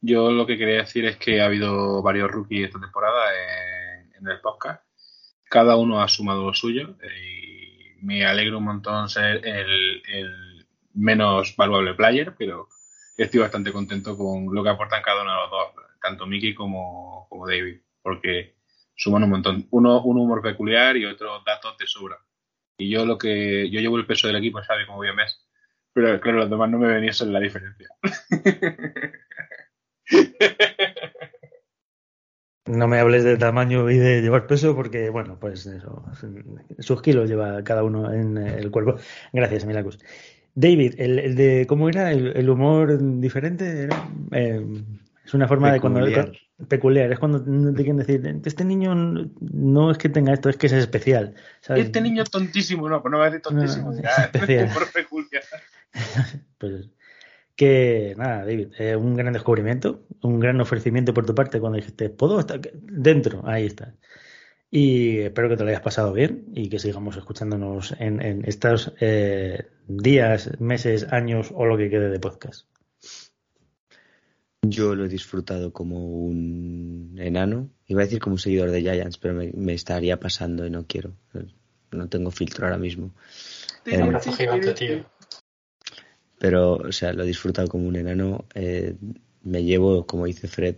Yo 0.00 0.32
lo 0.32 0.46
que 0.46 0.56
quería 0.56 0.78
decir 0.78 1.04
es 1.04 1.16
que 1.16 1.42
ha 1.42 1.46
habido 1.46 2.02
varios 2.02 2.30
rookies 2.30 2.66
esta 2.66 2.80
temporada 2.80 3.20
en, 3.34 4.14
en 4.14 4.28
el 4.28 4.40
podcast. 4.40 4.82
Cada 5.44 5.76
uno 5.76 6.00
ha 6.00 6.08
sumado 6.08 6.46
lo 6.46 6.54
suyo 6.54 6.96
y 7.02 8.02
me 8.02 8.24
alegro 8.24 8.58
un 8.58 8.64
montón 8.64 9.10
ser 9.10 9.46
el, 9.46 10.02
el 10.08 10.66
menos 10.94 11.54
valuable 11.56 11.94
player, 11.94 12.34
pero 12.36 12.68
estoy 13.16 13.40
bastante 13.40 13.72
contento 13.72 14.16
con 14.16 14.54
lo 14.54 14.62
que 14.62 14.70
aportan 14.70 15.02
cada 15.02 15.22
uno 15.22 15.30
de 15.30 15.36
los 15.36 15.50
dos, 15.50 15.84
tanto 16.00 16.26
Mickey 16.26 16.54
como, 16.54 17.26
como 17.28 17.46
David, 17.46 17.80
porque 18.02 18.56
suman 18.94 19.24
un 19.24 19.30
montón. 19.30 19.66
Uno 19.70 20.02
un 20.02 20.18
humor 20.18 20.42
peculiar 20.42 20.96
y 20.96 21.04
otro 21.04 21.42
datos 21.44 21.76
de 21.78 21.86
sobra. 21.86 22.18
Y 22.76 22.90
yo 22.90 23.04
lo 23.06 23.18
que 23.18 23.70
yo 23.70 23.80
llevo 23.80 23.98
el 23.98 24.06
peso 24.06 24.26
del 24.26 24.36
equipo, 24.36 24.62
sabe 24.62 24.86
como 24.86 25.02
a 25.02 25.12
mes, 25.12 25.46
pero 25.92 26.20
claro, 26.20 26.38
los 26.38 26.50
demás 26.50 26.70
no 26.70 26.78
me 26.78 26.88
ven 26.88 27.04
y 27.04 27.08
eso 27.08 27.24
es 27.24 27.30
la 27.30 27.40
diferencia. 27.40 27.88
No 32.66 32.86
me 32.86 33.00
hables 33.00 33.24
de 33.24 33.36
tamaño 33.36 33.90
y 33.90 33.98
de 33.98 34.22
llevar 34.22 34.46
peso 34.46 34.76
porque, 34.76 35.10
bueno, 35.10 35.36
pues 35.40 35.66
eso, 35.66 36.04
sus 36.78 37.02
kilos 37.02 37.28
lleva 37.28 37.64
cada 37.64 37.82
uno 37.82 38.12
en 38.12 38.38
el 38.38 38.70
cuerpo. 38.70 38.94
Gracias, 39.32 39.66
Milacus. 39.66 39.98
David, 40.54 40.94
el, 40.98 41.18
el 41.18 41.34
de 41.34 41.66
cómo 41.66 41.88
era 41.88 42.12
el, 42.12 42.48
humor 42.48 42.98
diferente, 43.20 43.88
eh, 44.30 44.64
es 45.32 45.34
una 45.34 45.48
forma 45.48 45.72
Peculiar. 45.72 46.04
de 46.04 46.10
cuando 46.10 46.68
peculiar, 46.68 47.10
es 47.12 47.18
cuando 47.18 47.40
te 47.42 47.82
quieren 47.82 47.96
decir, 47.96 48.40
este 48.44 48.64
niño 48.66 48.94
no 49.40 49.90
es 49.90 49.96
que 49.96 50.10
tenga 50.10 50.34
esto, 50.34 50.50
es 50.50 50.58
que 50.58 50.66
es 50.66 50.74
especial. 50.74 51.34
¿sabes? 51.62 51.86
Este 51.86 52.02
niño 52.02 52.22
es 52.22 52.30
tontísimo, 52.30 52.86
no, 52.86 53.00
pues 53.00 53.10
no 53.10 53.16
va 53.18 53.24
a 53.24 53.30
decir 53.30 53.40
tontísimo. 53.40 53.92
No, 53.92 53.96
es 53.96 54.02
ya, 54.02 54.24
especial. 54.24 54.68
peculiar. 54.92 55.42
Pues 56.58 56.90
que 57.56 58.14
nada, 58.18 58.44
David, 58.44 58.68
eh, 58.78 58.94
un 58.94 59.16
gran 59.16 59.32
descubrimiento, 59.32 60.02
un 60.20 60.38
gran 60.38 60.60
ofrecimiento 60.60 61.14
por 61.14 61.24
tu 61.24 61.34
parte 61.34 61.60
cuando 61.60 61.76
dijiste, 61.76 62.10
¿puedo 62.10 62.38
estar 62.38 62.58
aquí?". 62.58 62.68
dentro? 62.74 63.42
Ahí 63.46 63.64
está. 63.66 63.94
Y 64.70 65.18
espero 65.20 65.48
que 65.48 65.56
te 65.56 65.64
lo 65.64 65.70
hayas 65.70 65.82
pasado 65.82 66.12
bien 66.12 66.44
y 66.54 66.68
que 66.68 66.78
sigamos 66.78 67.16
escuchándonos 67.16 67.94
en, 67.98 68.20
en 68.20 68.44
estos 68.46 68.92
eh, 69.00 69.66
días, 69.86 70.60
meses, 70.60 71.06
años 71.10 71.50
o 71.54 71.64
lo 71.64 71.78
que 71.78 71.88
quede 71.88 72.10
de 72.10 72.20
podcast. 72.20 72.66
Yo 74.62 74.94
lo 74.94 75.04
he 75.04 75.08
disfrutado 75.08 75.72
como 75.72 76.06
un 76.06 77.16
enano. 77.18 77.68
Iba 77.86 78.02
a 78.02 78.04
decir 78.04 78.20
como 78.20 78.34
un 78.34 78.38
seguidor 78.38 78.70
de 78.70 78.80
Giants, 78.80 79.18
pero 79.18 79.34
me, 79.34 79.50
me 79.52 79.74
estaría 79.74 80.18
pasando 80.20 80.64
y 80.66 80.70
no 80.70 80.86
quiero. 80.86 81.14
No 81.90 82.08
tengo 82.08 82.30
filtro 82.30 82.66
ahora 82.66 82.78
mismo. 82.78 83.12
Un 83.86 83.92
Eh, 83.92 84.00
abrazo 84.02 84.32
gigante, 84.32 84.72
tío. 84.72 85.04
pero, 86.38 86.74
o 86.74 86.92
sea, 86.92 87.12
lo 87.12 87.24
he 87.24 87.26
disfrutado 87.26 87.68
como 87.68 87.86
un 87.88 87.96
enano. 87.96 88.46
Eh, 88.54 88.96
me 89.42 89.64
llevo, 89.64 90.06
como 90.06 90.26
dice 90.26 90.48
Fred, 90.48 90.76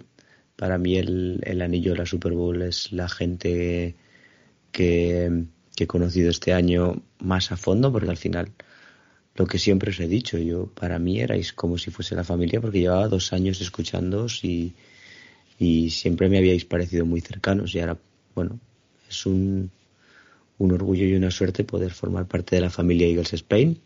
para 0.56 0.78
mí 0.78 0.96
el, 0.96 1.40
el 1.44 1.62
anillo 1.62 1.92
de 1.92 1.98
la 1.98 2.06
Super 2.06 2.32
Bowl 2.32 2.62
es 2.62 2.90
la 2.92 3.08
gente 3.08 3.96
que, 4.72 5.44
que 5.76 5.84
he 5.84 5.86
conocido 5.86 6.30
este 6.30 6.52
año 6.54 7.02
más 7.18 7.52
a 7.52 7.56
fondo, 7.56 7.92
porque 7.92 8.10
al 8.10 8.16
final, 8.16 8.52
lo 9.36 9.46
que 9.46 9.58
siempre 9.58 9.90
os 9.90 10.00
he 10.00 10.06
dicho, 10.08 10.38
yo 10.38 10.66
para 10.66 10.98
mí 10.98 11.20
erais 11.20 11.52
como 11.52 11.78
si 11.78 11.90
fuese 11.90 12.14
la 12.14 12.24
familia, 12.24 12.60
porque 12.60 12.80
llevaba 12.80 13.08
dos 13.08 13.32
años 13.32 13.60
escuchándoos 13.60 14.44
y, 14.44 14.74
y 15.58 15.90
siempre 15.90 16.28
me 16.28 16.38
habíais 16.38 16.64
parecido 16.64 17.06
muy 17.06 17.20
cercanos. 17.20 17.74
Y 17.74 17.80
ahora, 17.80 17.98
bueno, 18.34 18.58
es 19.08 19.26
un, 19.26 19.70
un 20.58 20.72
orgullo 20.72 21.04
y 21.06 21.14
una 21.14 21.30
suerte 21.30 21.64
poder 21.64 21.92
formar 21.92 22.26
parte 22.26 22.56
de 22.56 22.62
la 22.62 22.70
familia 22.70 23.06
Eagles 23.08 23.32
Spain 23.34 23.78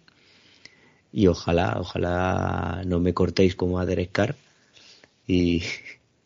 y 1.13 1.27
ojalá, 1.27 1.77
ojalá 1.81 2.83
no 2.87 3.01
me 3.01 3.15
cortéis 3.15 3.55
como 3.55 3.79
a 3.79 3.87
Derek 3.87 4.13
Carr 4.13 4.35
y, 5.27 5.63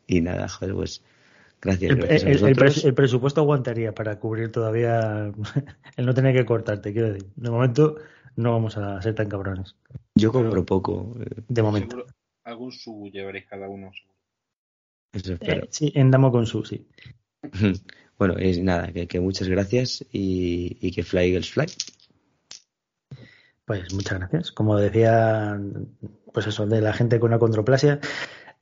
y 0.07 0.21
nada, 0.21 0.49
joder, 0.49 0.75
pues 0.75 1.03
gracias, 1.61 1.91
El, 1.91 1.99
gracias 1.99 2.43
a 2.43 2.47
el- 2.49 2.57
pres- 2.57 2.85
el 2.85 2.95
presupuesto 2.95 3.41
aguantaría 3.41 3.95
para 3.95 4.19
cubrir 4.19 4.51
todavía 4.51 5.33
el 5.97 6.07
no 6.07 6.15
tener 6.15 6.35
que 6.35 6.45
cortarte, 6.45 6.93
quiero 6.93 7.13
decir. 7.13 7.29
De 7.37 7.51
momento 7.51 7.97
no 8.37 8.53
vamos 8.53 8.77
a 8.77 9.01
ser 9.03 9.15
tan 9.15 9.29
cabrones. 9.29 9.77
Yo 10.15 10.33
compro 10.33 10.65
poco, 10.65 11.17
eh, 11.21 11.43
De 11.49 11.63
momento. 11.63 11.97
Seguro, 11.97 12.15
algún 12.45 12.73
sub 12.73 13.11
llevaréis 13.11 13.47
cada 13.47 13.69
uno. 13.69 13.91
eso 15.13 15.35
espero. 15.35 15.65
Eh, 15.65 15.69
sí, 15.71 15.93
en 15.95 16.11
Damo 16.11 16.31
con 16.31 16.47
su, 16.47 16.65
sí. 16.65 16.87
Bueno, 18.19 18.39
es 18.39 18.63
nada, 18.63 18.93
que, 18.93 19.09
que 19.09 19.19
muchas 19.19 19.49
gracias 19.49 20.05
y, 20.13 20.79
y 20.81 20.93
que 20.93 21.03
Fly 21.03 21.31
Eagles 21.31 21.51
Fly. 21.51 21.67
Pues 23.65 23.93
muchas 23.95 24.21
gracias. 24.21 24.53
Como 24.53 24.77
decía, 24.77 25.59
pues 26.33 26.47
eso, 26.47 26.67
de 26.67 26.81
la 26.81 26.93
gente 26.93 27.19
con 27.19 27.33
acondroplasia, 27.33 27.99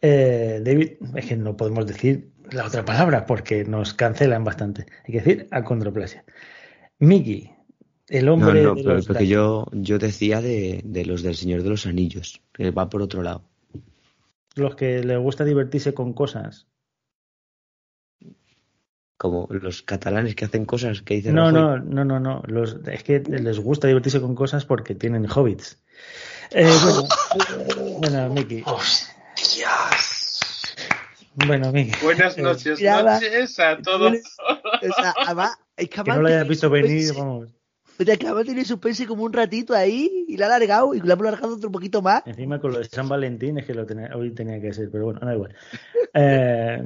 eh, 0.01 0.61
David, 0.65 0.93
es 1.15 1.27
que 1.27 1.37
no 1.37 1.57
podemos 1.57 1.87
decir 1.87 2.33
la 2.51 2.67
otra 2.67 2.85
palabra 2.85 3.27
porque 3.27 3.65
nos 3.65 3.93
cancelan 3.93 4.45
bastante. 4.45 4.87
Hay 5.05 5.13
que 5.13 5.21
decir 5.21 5.49
acondroplasia. 5.51 6.25
Mickey, 6.99 7.51
el 8.11 8.27
No, 8.27 8.35
hombre 8.35 8.63
no, 8.63 8.75
de 8.75 8.83
pero 8.83 8.95
los 8.97 9.07
porque 9.07 9.27
yo, 9.27 9.67
yo 9.73 9.99
decía 9.99 10.41
de, 10.43 10.83
de 10.85 11.07
los 11.07 11.23
del 11.23 11.37
Señor 11.37 11.63
de 11.63 11.71
los 11.71 11.87
Anillos, 11.87 12.43
que 12.53 12.71
va 12.71 12.91
por 12.91 13.01
otro 13.03 13.23
lado. 13.23 13.43
los 14.57 14.75
que 14.75 15.03
les 15.03 15.19
gusta 15.19 15.45
divertirse 15.45 15.95
con 15.95 16.13
cosas. 16.13 16.67
Como 19.17 19.47
los 19.51 19.83
catalanes 19.83 20.35
que 20.35 20.45
hacen 20.47 20.65
cosas 20.65 21.03
que 21.03 21.15
dicen 21.15 21.35
No, 21.35 21.53
no, 21.53 21.79
no, 21.79 22.05
no, 22.05 22.19
no. 22.19 22.43
Los, 22.47 22.77
es 22.87 23.03
que 23.05 23.21
les 23.21 23.59
gusta 23.61 23.87
divertirse 23.87 24.21
con 24.21 24.35
cosas 24.35 24.65
porque 24.65 24.95
tienen 24.95 25.27
hobbits. 25.31 25.79
Eh, 26.53 26.67
bueno, 26.83 27.09
bueno, 28.01 28.31
Mickey. 28.35 28.63
¡Hostias! 28.65 30.41
Bueno, 31.47 31.71
Mickey. 31.71 32.01
Buenas 32.03 32.37
Eh, 32.39 32.43
noches, 32.43 32.81
noches 32.81 33.59
a 33.61 33.77
todos. 33.79 34.15
O 34.83 34.93
sea, 35.01 35.15
además, 35.27 35.59
es 35.77 35.89
que, 35.91 36.03
no 36.03 36.23
lo 36.23 36.29
hayas 36.29 36.49
visto 36.49 36.71
venir, 36.71 37.13
vamos. 37.15 37.49
O 38.01 38.03
sea, 38.03 38.17
que 38.17 38.27
además 38.27 38.47
tiene 38.47 38.65
suspense 38.65 39.07
como 39.07 39.25
un 39.25 39.33
ratito 39.33 39.75
ahí 39.75 40.25
y 40.27 40.39
la 40.39 40.47
ha 40.47 40.57
alargado 40.57 40.95
y 40.95 41.01
la 41.01 41.13
ha 41.13 41.17
alargado 41.19 41.57
otro 41.57 41.71
poquito 41.71 42.01
más. 42.01 42.23
Encima 42.27 42.59
con 42.59 42.73
lo 42.73 42.79
de 42.79 42.85
San 42.87 43.07
Valentín 43.11 43.59
es 43.59 43.67
que 43.67 43.75
lo 43.75 43.85
tenía, 43.85 44.17
hoy 44.17 44.31
tenía 44.31 44.59
que 44.59 44.73
ser, 44.73 44.89
pero 44.91 45.05
bueno, 45.05 45.21
da 45.23 45.35
igual. 45.35 45.55
Eh, 46.15 46.83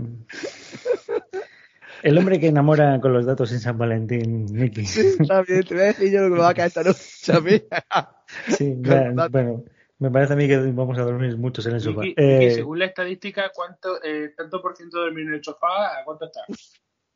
el 2.03 2.19
hombre 2.19 2.41
que 2.41 2.49
enamora 2.49 3.01
con 3.01 3.13
los 3.13 3.25
datos 3.27 3.53
en 3.53 3.61
San 3.61 3.79
Valentín, 3.79 4.47
Mickey. 4.51 4.85
Está 4.85 5.43
bien, 5.43 5.63
te 5.63 5.75
voy 5.75 5.85
a 5.85 5.87
decir 5.87 6.13
yo 6.13 6.23
lo 6.23 6.31
que 6.31 6.35
me 6.35 6.41
va 6.41 6.49
a 6.49 6.55
caer 6.55 6.67
esta 6.67 6.83
noche 6.83 7.33
a 7.33 7.41
mí. 7.41 7.63
Sí, 8.49 8.75
ya, 8.81 9.13
bueno, 9.31 9.65
me 10.01 10.11
parece 10.11 10.33
a 10.33 10.37
mí 10.37 10.49
que 10.49 10.57
vamos 10.57 10.99
a 10.99 11.03
dormir 11.03 11.37
muchos 11.37 11.65
en 11.67 11.75
el 11.75 11.81
sofá. 11.81 12.01
Miki, 12.01 12.15
Eh, 12.17 12.51
según 12.51 12.81
la 12.81 12.87
estadística, 12.87 13.53
¿cuánto, 13.55 14.03
eh, 14.03 14.33
tanto 14.37 14.61
por 14.61 14.77
ciento 14.77 14.99
de 14.99 15.05
dormir 15.05 15.29
en 15.29 15.35
el 15.35 15.45
sofá? 15.45 16.01
¿A 16.01 16.05
cuánto 16.05 16.25
está? 16.25 16.41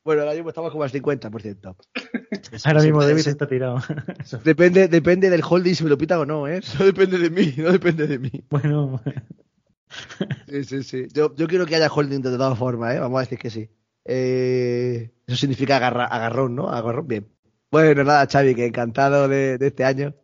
Bueno, 0.08 0.22
ahora 0.22 0.32
mismo 0.32 0.48
estamos 0.48 0.70
como 0.72 0.84
al 0.84 0.90
50%. 0.90 1.76
ahora 2.64 2.80
mismo 2.82 3.04
David 3.04 3.28
está 3.28 3.46
tirado. 3.46 3.82
Depende, 4.42 4.88
depende 4.88 5.28
del 5.28 5.42
holding 5.46 5.74
si 5.74 5.84
me 5.84 5.90
lo 5.90 5.98
pitan 5.98 6.20
o 6.20 6.24
no, 6.24 6.48
¿eh? 6.48 6.56
Eso 6.62 6.82
depende 6.82 7.18
de 7.18 7.28
mí, 7.28 7.52
no 7.58 7.70
depende 7.70 8.06
de 8.06 8.18
mí. 8.18 8.30
Bueno, 8.48 9.02
Sí, 10.48 10.64
sí, 10.64 10.82
sí. 10.82 11.08
Yo, 11.12 11.34
yo 11.36 11.46
quiero 11.46 11.66
que 11.66 11.76
haya 11.76 11.88
holding 11.92 12.22
de 12.22 12.30
todas 12.30 12.58
formas, 12.58 12.94
¿eh? 12.94 13.00
Vamos 13.00 13.18
a 13.18 13.20
decir 13.20 13.38
que 13.38 13.50
sí. 13.50 13.68
Eh, 14.06 15.10
eso 15.26 15.36
significa 15.36 15.76
agarra- 15.76 16.06
agarrón, 16.06 16.54
¿no? 16.54 16.70
Agarrón, 16.70 17.06
bien. 17.06 17.28
Bueno, 17.70 18.02
nada, 18.02 18.26
Xavi, 18.26 18.54
que 18.54 18.64
encantado 18.64 19.28
de, 19.28 19.58
de 19.58 19.66
este 19.66 19.84
año. 19.84 20.14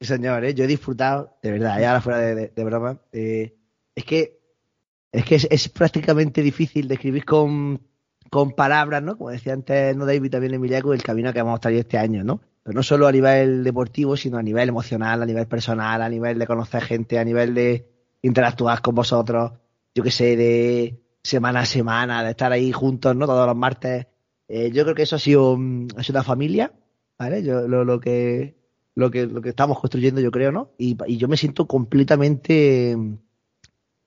Sí, 0.00 0.06
señor, 0.08 0.44
¿eh? 0.44 0.52
yo 0.54 0.64
he 0.64 0.66
disfrutado, 0.66 1.38
de 1.44 1.52
verdad, 1.52 1.78
ya 1.80 1.90
ahora 1.90 2.00
fuera 2.00 2.18
de, 2.18 2.34
de- 2.34 2.48
de 2.48 2.64
broma. 2.64 3.00
eh, 3.12 3.54
es 3.94 4.04
que 4.04 4.36
es 5.12 5.24
que 5.24 5.36
es, 5.36 5.46
es 5.50 5.68
prácticamente 5.68 6.42
difícil 6.42 6.88
describir 6.88 7.24
con, 7.24 7.80
con 8.30 8.52
palabras, 8.52 9.02
¿no? 9.02 9.16
Como 9.16 9.30
decía 9.30 9.52
antes, 9.52 9.96
no 9.96 10.06
David, 10.06 10.30
también 10.30 10.54
Emiliaco, 10.54 10.92
el 10.92 11.02
camino 11.02 11.32
que 11.32 11.38
hemos 11.40 11.60
traído 11.60 11.80
este 11.80 11.98
año, 11.98 12.24
¿no? 12.24 12.40
Pero 12.62 12.74
no 12.74 12.82
solo 12.82 13.06
a 13.06 13.12
nivel 13.12 13.64
deportivo, 13.64 14.16
sino 14.16 14.38
a 14.38 14.42
nivel 14.42 14.68
emocional, 14.68 15.22
a 15.22 15.26
nivel 15.26 15.46
personal, 15.46 16.02
a 16.02 16.08
nivel 16.08 16.38
de 16.38 16.46
conocer 16.46 16.82
gente, 16.82 17.18
a 17.18 17.24
nivel 17.24 17.54
de 17.54 17.88
interactuar 18.22 18.82
con 18.82 18.94
vosotros, 18.94 19.52
yo 19.94 20.02
que 20.02 20.10
sé, 20.10 20.36
de 20.36 21.00
semana 21.22 21.60
a 21.60 21.66
semana, 21.66 22.22
de 22.22 22.30
estar 22.30 22.52
ahí 22.52 22.72
juntos, 22.72 23.16
¿no? 23.16 23.26
Todos 23.26 23.46
los 23.46 23.56
martes. 23.56 24.06
Eh, 24.48 24.70
yo 24.72 24.82
creo 24.84 24.94
que 24.94 25.02
eso 25.02 25.16
ha 25.16 25.18
sido, 25.18 25.56
mm, 25.56 25.88
ha 25.96 26.02
sido 26.02 26.18
una 26.18 26.24
familia, 26.24 26.72
¿vale? 27.18 27.42
Yo, 27.42 27.66
lo, 27.66 27.84
lo 27.84 28.00
que 28.00 28.58
lo 28.98 29.12
que, 29.12 29.26
lo 29.26 29.40
que 29.40 29.50
estamos 29.50 29.78
construyendo, 29.78 30.20
yo 30.20 30.32
creo, 30.32 30.50
¿no? 30.50 30.72
Y, 30.76 30.96
y 31.06 31.18
yo 31.18 31.28
me 31.28 31.36
siento 31.36 31.68
completamente, 31.68 32.96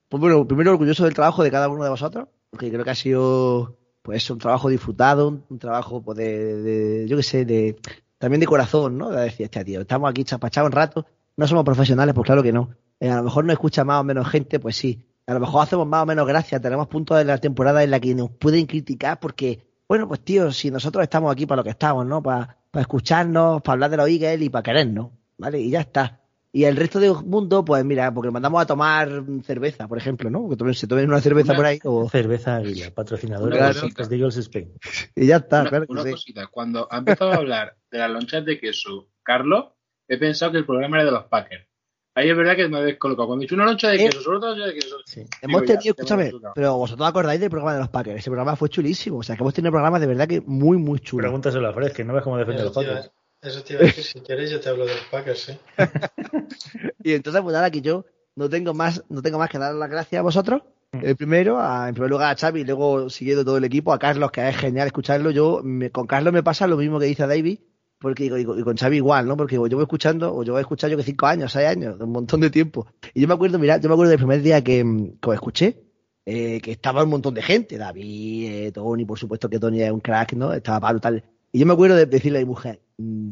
pues 0.10 0.20
bueno, 0.20 0.46
primero 0.46 0.72
orgulloso 0.72 1.06
del 1.06 1.14
trabajo 1.14 1.44
de 1.44 1.52
cada 1.52 1.70
uno 1.70 1.86
de 1.86 1.90
vosotros, 1.90 2.28
porque 2.50 2.70
creo 2.70 2.84
que 2.84 2.90
ha 2.90 2.96
sido, 2.96 3.78
pues, 4.02 4.30
un 4.30 4.38
trabajo 4.40 4.70
disfrutado, 4.70 5.42
un, 5.50 5.60
trabajo, 5.60 6.02
pues, 6.02 6.18
de, 6.18 6.56
de- 6.62 7.08
yo 7.08 7.18
qué 7.18 7.24
sé, 7.24 7.46
de, 7.46 7.78
también 8.18 8.40
de 8.40 8.48
corazón, 8.48 8.98
¿no? 8.98 9.10
De 9.10 9.22
decir, 9.24 9.46
este 9.46 9.64
tío, 9.66 9.82
estamos 9.82 10.10
aquí 10.10 10.24
chapachados 10.24 10.68
un 10.70 10.74
rato, 10.74 11.06
no 11.38 11.48
somos 11.48 11.64
profesionales, 11.64 12.14
pues 12.16 12.26
claro 12.26 12.44
que 12.44 12.52
no. 12.54 12.70
Eh, 13.00 13.10
a 13.10 13.18
lo 13.18 13.24
mejor 13.24 13.46
nos 13.46 13.54
escucha 13.54 13.84
más 13.84 14.02
o 14.02 14.04
menos 14.04 14.28
gente, 14.30 14.60
pues 14.60 14.76
sí. 14.76 15.06
A 15.28 15.34
lo 15.34 15.40
mejor 15.40 15.64
hacemos 15.64 15.88
más 15.88 16.04
o 16.04 16.06
menos 16.06 16.28
gracia, 16.28 16.60
tenemos 16.60 16.88
puntos 16.88 17.18
de 17.18 17.26
la 17.26 17.38
temporada 17.38 17.84
en 17.84 17.92
la 17.92 18.00
que 18.00 18.14
nos 18.16 18.32
pueden 18.32 18.66
criticar 18.66 19.20
porque, 19.20 19.64
bueno, 19.88 20.08
pues 20.08 20.20
tío, 20.22 20.52
si 20.52 20.72
nosotros 20.72 21.04
estamos 21.04 21.32
aquí 21.32 21.46
para 21.46 21.58
lo 21.58 21.64
que 21.64 21.70
estamos, 21.72 22.06
¿no? 22.06 22.22
Para, 22.22 22.58
para 22.72 22.82
escucharnos, 22.82 23.62
para 23.62 23.74
hablar 23.74 23.92
de 23.92 23.98
los 23.98 24.08
Eagles 24.10 24.42
y 24.42 24.50
para 24.50 24.64
querernos, 24.64 25.10
¿vale? 25.38 25.60
Y 25.60 25.70
ya 25.70 25.82
está. 25.82 26.21
Y 26.54 26.66
el 26.66 26.76
resto 26.76 27.00
del 27.00 27.14
mundo, 27.26 27.64
pues 27.64 27.86
mira, 27.86 28.14
porque 28.14 28.30
mandamos 28.30 28.62
a 28.62 28.66
tomar 28.66 29.24
cerveza, 29.44 29.88
por 29.88 29.98
ejemplo, 29.98 30.30
¿no? 30.30 30.50
Que 30.50 30.58
tomen- 30.58 30.74
se 30.74 30.86
tomen 30.86 31.08
una 31.08 31.22
cerveza 31.22 31.54
Una- 31.54 31.58
por 31.58 31.66
ahí 31.66 31.80
o- 31.86 32.10
Cerveza 32.10 32.58
Águila, 32.58 32.92
patrocinadora 32.94 33.72
de 33.72 34.16
Eagles 34.18 34.36
Spain. 34.38 34.74
y 35.16 35.28
ya 35.28 35.38
está, 35.38 35.62
una 35.62 35.70
claro 35.70 35.86
que 35.86 35.92
una 35.94 36.04
sí. 36.04 36.12
cosita, 36.12 36.48
cuando 36.48 36.88
ha 36.92 36.98
empezado 36.98 37.32
a 37.32 37.36
hablar 37.36 37.78
de 37.90 37.98
las 38.00 38.10
lonchas 38.12 38.44
de 38.46 38.60
queso, 38.60 39.08
Carlos, 39.24 39.66
he 40.10 40.18
pensado 40.18 40.52
que 40.52 40.58
el 40.58 40.66
programa 40.66 40.98
era 40.98 41.06
de 41.06 41.12
los 41.12 41.24
Packers. 41.26 41.66
Ahí 42.14 42.30
es 42.30 42.36
verdad 42.36 42.58
que 42.58 42.68
me 42.68 42.80
he 42.82 42.84
descolocado. 42.84 43.28
Cuando 43.28 43.44
he 43.44 43.46
dicho 43.46 43.56
una 43.56 43.64
loncha 43.64 43.88
de 43.88 43.96
Eh. 43.96 44.10
queso, 44.10 44.20
sobre 44.20 44.40
todo 44.40 44.50
loncha 44.50 44.68
de 44.68 44.74
queso. 44.74 44.98
Sí. 45.06 45.24
Hemos 45.42 45.62
ya, 45.62 45.68
tenido, 45.78 45.82
te 45.96 46.02
escúchame, 46.02 46.32
pero 46.54 46.76
vosotros 46.76 47.08
acordáis 47.08 47.40
del 47.40 47.50
programa 47.50 47.74
de 47.76 47.80
los 47.80 47.88
Packers. 47.88 48.20
Ese 48.20 48.30
programa 48.30 48.58
fue 48.58 48.68
chulísimo. 48.68 49.20
O 49.20 49.24
sea, 49.24 49.38
que 49.38 49.44
hemos 49.44 49.54
tenido 49.54 49.72
programas 49.72 50.02
de 50.02 50.08
verdad 50.08 50.28
que 50.28 50.42
muy, 50.42 50.76
muy 50.78 51.00
chulos. 51.00 51.24
Pregúntaselo 51.24 51.70
a 51.70 51.74
Fred, 51.74 51.94
que 51.94 52.04
no 52.04 52.14
ves 52.14 52.24
cómo 52.24 52.38
defiende 52.38 52.64
Eso 52.64 52.74
los 52.74 52.76
Packers. 52.86 53.12
Eso 53.42 53.64
te 53.64 53.74
iba 53.74 53.82
a 53.82 53.86
decir, 53.86 54.04
si 54.04 54.20
quieres 54.22 54.50
yo 54.52 54.60
te 54.60 54.70
hablo 54.70 54.86
de 54.86 54.94
los 54.96 55.04
Packers, 55.06 55.50
¿eh? 55.50 55.60
Y 57.04 57.14
entonces, 57.14 57.42
pues 57.42 57.54
nada, 57.54 57.72
que 57.72 57.82
yo 57.82 58.06
no 58.36 58.50
tengo 58.50 58.74
más, 58.74 59.04
no 59.10 59.22
tengo 59.22 59.38
más 59.40 59.50
que 59.50 59.58
dar 59.58 59.74
las 59.76 59.90
gracias 59.90 60.20
a 60.20 60.24
vosotros. 60.24 60.62
Eh, 60.94 61.16
primero, 61.16 61.60
a- 61.60 61.88
en 61.88 61.94
primer 61.94 62.12
lugar 62.12 62.32
a 62.32 62.38
Xavi 62.38 62.62
y 62.62 62.64
luego 62.66 63.10
siguiendo 63.10 63.46
todo 63.46 63.58
el 63.58 63.64
equipo, 63.64 63.94
a 63.94 64.00
Carlos, 64.00 64.32
que 64.32 64.48
es 64.48 64.58
genial 64.58 64.88
escucharlo. 64.88 65.32
Yo, 65.32 65.62
me- 65.64 65.90
con 65.90 66.06
Carlos 66.06 66.34
me 66.34 66.44
pasa 66.44 66.68
lo 66.68 66.78
mismo 66.78 67.00
que 67.00 67.06
dice 67.06 67.26
David, 67.26 67.60
porque 68.00 68.24
digo, 68.24 68.36
digo, 68.36 68.58
y 68.60 68.64
con 68.64 68.76
Xavi 68.78 68.98
igual, 68.98 69.26
¿no? 69.28 69.38
Porque 69.38 69.56
digo, 69.56 69.68
yo 69.68 69.78
voy 69.78 69.84
escuchando, 69.84 70.36
o 70.36 70.44
yo 70.44 70.54
voy 70.54 70.60
a 70.60 70.62
escuchar 70.62 70.90
yo 70.90 70.98
que 70.98 71.04
cinco 71.04 71.28
años, 71.28 71.52
seis 71.52 71.68
años, 71.68 71.96
un 72.00 72.12
montón 72.12 72.42
de 72.42 72.50
tiempo. 72.50 72.88
Y 73.14 73.22
yo 73.22 73.28
me 73.28 73.34
acuerdo, 73.34 73.58
mira, 73.58 73.78
yo 73.78 73.88
me 73.90 73.94
acuerdo 73.96 74.10
del 74.12 74.20
primer 74.20 74.42
día 74.42 74.62
que, 74.64 74.84
mm, 74.84 75.20
que 75.22 75.30
os 75.30 75.34
escuché, 75.34 75.82
eh, 76.26 76.60
que 76.62 76.72
estaba 76.72 77.04
un 77.04 77.10
montón 77.10 77.34
de 77.34 77.42
gente, 77.42 77.78
David, 77.78 78.52
eh, 78.68 78.72
Tony, 78.72 79.06
por 79.06 79.18
supuesto 79.18 79.50
que 79.50 79.60
Tony 79.60 79.82
es 79.82 79.92
un 79.92 80.00
crack, 80.02 80.34
¿no? 80.34 80.54
Estaba 80.54 80.80
Pablo 80.82 81.00
tal. 81.00 81.24
Y 81.52 81.60
yo 81.60 81.66
me 81.66 81.74
acuerdo 81.74 81.96
de 81.96 82.06
decirle 82.06 82.40
a 82.40 82.42
mi 82.42 82.48
mujer, 82.48 82.82
mm, 82.98 83.32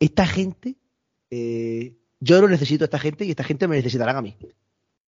esta 0.00 0.26
gente, 0.26 0.76
eh, 1.30 1.96
yo 2.20 2.40
lo 2.40 2.48
necesito 2.48 2.84
a 2.84 2.86
esta 2.86 2.98
gente 2.98 3.24
y 3.24 3.30
esta 3.30 3.44
gente 3.44 3.68
me 3.68 3.76
necesitarán 3.76 4.16
a 4.16 4.22
mí. 4.22 4.36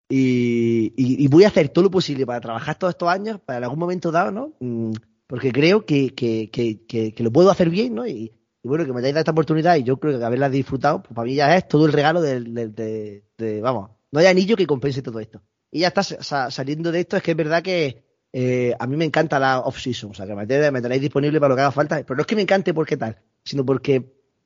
Y, 0.09 0.93
y- 0.95 1.27
voy 1.27 1.43
a 1.43 1.47
hacer 1.47 1.69
todo 1.69 1.85
lo 1.85 1.91
posible 1.91 2.25
para 2.25 2.41
trabajar 2.41 2.77
todos 2.77 2.93
estos 2.93 3.09
años, 3.09 3.39
para 3.39 3.59
en 3.59 3.63
algún 3.63 3.79
momento 3.79 4.11
dado, 4.11 4.31
¿no? 4.31 4.53
Mm, 4.59 4.91
Porque 5.27 5.51
creo 5.51 5.85
que, 5.85 6.13
que, 6.13 6.51
que, 6.51 6.85
que, 7.13 7.23
lo 7.23 7.31
puedo 7.31 7.49
hacer 7.49 7.69
bien, 7.69 7.95
¿no? 7.95 8.05
Y, 8.05 8.31
y 8.61 8.67
bueno, 8.67 8.85
que 8.85 8.93
me 8.93 8.99
hayáis 8.99 9.13
dado 9.15 9.21
esta 9.21 9.31
oportunidad 9.31 9.75
y 9.77 9.83
yo 9.83 9.97
creo 9.97 10.19
que 10.19 10.23
haberla 10.25 10.49
disfrutado, 10.49 11.01
pues 11.01 11.15
para 11.15 11.25
mí 11.25 11.35
ya 11.35 11.55
es 11.57 11.67
todo 11.67 11.85
el 11.87 11.93
regalo 11.93 12.21
del- 12.21 12.53
de, 12.53 13.23
de- 13.37 13.61
vamos, 13.61 13.91
no 14.11 14.19
hay 14.19 14.27
anillo 14.27 14.55
que 14.55 14.67
compense 14.67 15.01
todo 15.01 15.19
esto. 15.19 15.41
Y 15.71 15.79
ya 15.79 15.87
está, 15.87 16.03
sa- 16.03 16.51
saliendo 16.51 16.91
de 16.91 16.99
esto, 16.99 17.17
es 17.17 17.23
que 17.23 17.31
es 17.31 17.37
verdad 17.37 17.63
que 17.63 18.03
eh, 18.33 18.75
a 18.77 18.87
mí 18.87 18.97
me 18.97 19.05
encanta 19.05 19.39
la 19.39 19.59
off-season, 19.61 20.11
o 20.11 20.13
sea, 20.13 20.25
que 20.25 20.35
me, 20.35 20.45
tenéis- 20.47 20.99
disponible 20.99 21.39
para 21.39 21.49
lo 21.49 21.55
que 21.55 21.61
haga 21.61 21.71
falta, 21.71 21.97
pero 22.03 22.15
no 22.15 22.21
es 22.21 22.27
que 22.27 22.35
me 22.35 22.41
encante 22.41 22.73
porque 22.73 22.97
tal, 22.97 23.21
sino 23.43 23.65
porque 23.65 23.95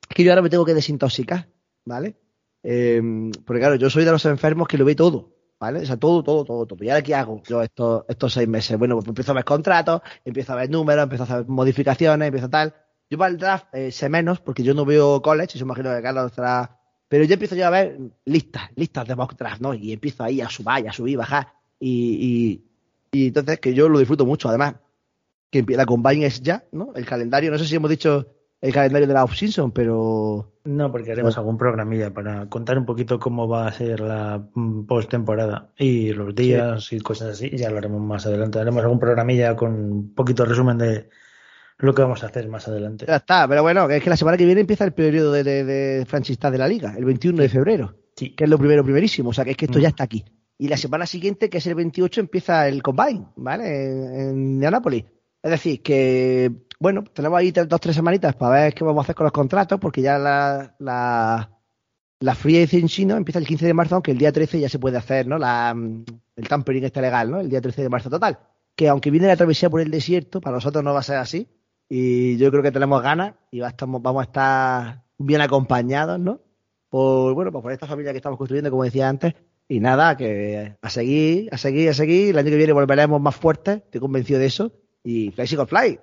es 0.09 0.15
que 0.15 0.23
yo 0.23 0.31
ahora 0.31 0.41
me 0.41 0.49
tengo 0.49 0.65
que 0.65 0.73
desintoxicar, 0.73 1.47
¿vale? 1.85 2.17
Eh, 2.63 3.01
porque 3.45 3.59
claro, 3.59 3.75
yo 3.75 3.89
soy 3.89 4.03
de 4.05 4.11
los 4.11 4.25
enfermos 4.25 4.67
que 4.67 4.77
lo 4.77 4.85
ve 4.85 4.95
todo, 4.95 5.33
¿vale? 5.59 5.79
O 5.79 5.85
sea, 5.85 5.97
todo, 5.97 6.21
todo, 6.23 6.43
todo, 6.43 6.65
todo. 6.65 6.83
¿Y 6.83 6.89
ahora 6.89 7.01
qué 7.01 7.15
hago 7.15 7.41
yo 7.47 7.61
estos, 7.61 8.03
estos 8.07 8.33
seis 8.33 8.47
meses? 8.47 8.77
Bueno, 8.77 8.95
pues 8.95 9.07
empiezo 9.07 9.31
a 9.31 9.35
ver 9.35 9.45
contratos, 9.45 10.01
empiezo 10.25 10.53
a 10.53 10.57
ver 10.57 10.69
números, 10.69 11.03
empiezo 11.03 11.23
a 11.23 11.27
hacer 11.27 11.47
modificaciones, 11.47 12.27
empiezo 12.27 12.47
a 12.47 12.49
tal. 12.49 12.75
Yo 13.09 13.17
para 13.17 13.31
el 13.31 13.37
draft 13.37 13.67
eh, 13.73 13.91
sé 13.91 14.09
menos, 14.09 14.41
porque 14.41 14.63
yo 14.63 14.73
no 14.73 14.83
veo 14.85 15.21
college, 15.21 15.53
y 15.55 15.59
yo 15.59 15.65
imagino 15.65 15.95
que 15.95 16.01
Carlos 16.01 16.25
estará... 16.31 16.77
Pero 17.07 17.23
yo 17.23 17.33
empiezo 17.35 17.55
yo 17.55 17.65
a 17.65 17.69
ver 17.69 17.97
listas, 18.25 18.69
listas 18.75 19.07
de 19.07 19.15
mock 19.15 19.37
draft, 19.37 19.61
¿no? 19.61 19.73
Y 19.73 19.93
empiezo 19.93 20.23
ahí 20.25 20.41
a 20.41 20.49
subir, 20.49 20.89
a 20.89 20.91
subir, 20.91 21.17
bajar. 21.17 21.47
Y, 21.79 22.65
y, 23.11 23.27
entonces 23.27 23.59
que 23.59 23.73
yo 23.73 23.89
lo 23.89 23.99
disfruto 23.99 24.25
mucho, 24.25 24.49
además. 24.49 24.75
Que 25.49 25.63
la 25.69 25.85
combine 25.85 26.25
es 26.25 26.41
ya, 26.41 26.65
¿no? 26.73 26.91
El 26.95 27.05
calendario, 27.05 27.49
no 27.51 27.57
sé 27.57 27.65
si 27.65 27.75
hemos 27.75 27.89
dicho 27.89 28.27
el 28.59 28.73
calendario 28.73 29.07
de 29.07 29.13
la 29.13 29.23
off-season, 29.23 29.71
pero 29.71 30.51
No, 30.65 30.91
porque 30.91 31.11
haremos 31.13 31.37
algún 31.37 31.57
programilla 31.57 32.13
para 32.13 32.47
contar 32.49 32.77
un 32.77 32.85
poquito 32.85 33.17
cómo 33.19 33.47
va 33.47 33.67
a 33.67 33.71
ser 33.71 34.01
la 34.01 34.43
mm, 34.53 34.85
postemporada 34.85 35.69
y 35.77 36.11
los 36.11 36.35
días 36.35 36.91
y 36.91 36.99
cosas 36.99 37.29
así. 37.29 37.49
Ya 37.55 37.69
lo 37.69 37.77
haremos 37.77 38.01
más 38.01 38.25
adelante. 38.25 38.59
Haremos 38.59 38.83
algún 38.83 38.99
programilla 38.99 39.55
con 39.55 39.73
un 39.73 40.13
poquito 40.13 40.43
de 40.43 40.49
resumen 40.49 40.77
de 40.77 41.09
lo 41.77 41.93
que 41.93 42.01
vamos 42.01 42.23
a 42.23 42.27
hacer 42.27 42.49
más 42.49 42.67
adelante. 42.67 43.05
Ya 43.07 43.15
está, 43.17 43.47
pero 43.47 43.61
bueno, 43.61 43.87
que 43.87 43.97
es 43.97 44.03
que 44.03 44.09
la 44.09 44.17
semana 44.17 44.35
que 44.37 44.45
viene 44.45 44.61
empieza 44.61 44.83
el 44.83 44.91
periodo 44.93 45.31
de, 45.31 45.43
de, 45.43 45.63
de 45.63 46.57
la 46.57 46.67
liga, 46.67 46.93
el 46.97 47.05
21 47.05 47.41
de 47.41 47.47
febrero, 47.49 47.95
Sí. 48.17 48.31
que 48.35 48.45
es 48.45 48.49
lo 48.49 48.57
primero, 48.57 48.83
primerísimo, 48.83 49.29
o 49.29 49.33
sea 49.33 49.45
que 49.45 49.51
es 49.51 49.57
que 49.57 49.65
esto 49.65 49.77
Mm. 49.79 49.81
ya 49.83 49.87
está 49.89 50.03
aquí. 50.03 50.25
Y 50.57 50.67
la 50.67 50.77
semana 50.77 51.05
siguiente, 51.05 51.49
que 51.49 51.59
es 51.59 51.67
el 51.67 51.75
28, 51.75 52.21
empieza 52.21 52.67
el 52.67 52.81
combine, 52.81 53.27
¿vale? 53.35 53.85
En, 53.85 54.13
en 54.15 54.47
Indianápolis. 54.53 55.05
Es 55.43 55.51
decir, 55.51 55.81
que, 55.81 56.51
bueno, 56.79 57.03
tenemos 57.03 57.37
ahí 57.37 57.51
dos, 57.51 57.79
tres 57.79 57.95
semanitas 57.95 58.35
para 58.35 58.63
ver 58.63 58.73
qué 58.73 58.83
vamos 58.83 59.01
a 59.01 59.05
hacer 59.05 59.15
con 59.15 59.25
los 59.25 59.33
contratos, 59.33 59.79
porque 59.79 60.01
ya 60.01 60.17
la, 60.17 60.75
la, 60.79 61.49
la 62.19 62.35
free 62.35 62.61
agency 62.61 63.05
¿no? 63.05 63.15
empieza 63.15 63.39
el 63.39 63.47
15 63.47 63.65
de 63.65 63.73
marzo, 63.73 63.95
aunque 63.95 64.11
el 64.11 64.17
día 64.17 64.31
13 64.31 64.59
ya 64.59 64.69
se 64.69 64.79
puede 64.79 64.97
hacer, 64.97 65.27
¿no? 65.27 65.37
La, 65.37 65.75
el 66.35 66.47
tampering 66.47 66.83
está 66.83 67.01
legal, 67.01 67.29
¿no? 67.31 67.39
El 67.39 67.49
día 67.49 67.61
13 67.61 67.83
de 67.83 67.89
marzo 67.89 68.09
total. 68.09 68.39
Que 68.75 68.89
aunque 68.89 69.11
viene 69.11 69.27
la 69.27 69.37
travesía 69.37 69.69
por 69.69 69.81
el 69.81 69.91
desierto, 69.91 70.41
para 70.41 70.55
nosotros 70.55 70.83
no 70.83 70.93
va 70.93 70.99
a 70.99 71.03
ser 71.03 71.17
así. 71.17 71.47
Y 71.89 72.37
yo 72.37 72.51
creo 72.51 72.63
que 72.63 72.71
tenemos 72.71 73.01
ganas 73.01 73.35
y 73.51 73.61
vamos 73.61 74.19
a 74.19 74.23
estar 74.23 75.03
bien 75.17 75.41
acompañados, 75.41 76.19
¿no? 76.19 76.41
Por, 76.89 77.33
bueno, 77.33 77.51
pues 77.51 77.61
por 77.61 77.71
esta 77.71 77.87
familia 77.87 78.11
que 78.11 78.17
estamos 78.17 78.37
construyendo, 78.37 78.69
como 78.69 78.83
decía 78.83 79.07
antes. 79.07 79.33
Y 79.69 79.79
nada, 79.81 80.15
que 80.15 80.75
a 80.81 80.89
seguir, 80.89 81.49
a 81.51 81.57
seguir, 81.57 81.89
a 81.89 81.93
seguir. 81.93 82.29
El 82.29 82.37
año 82.37 82.49
que 82.49 82.55
viene 82.57 82.73
volveremos 82.73 83.19
más 83.21 83.35
fuertes, 83.35 83.77
estoy 83.83 83.99
convencido 84.01 84.39
de 84.39 84.45
eso. 84.45 84.71
Y 85.03 85.31
Fly 85.31 85.47
Single 85.47 85.65
Fly. 85.67 85.99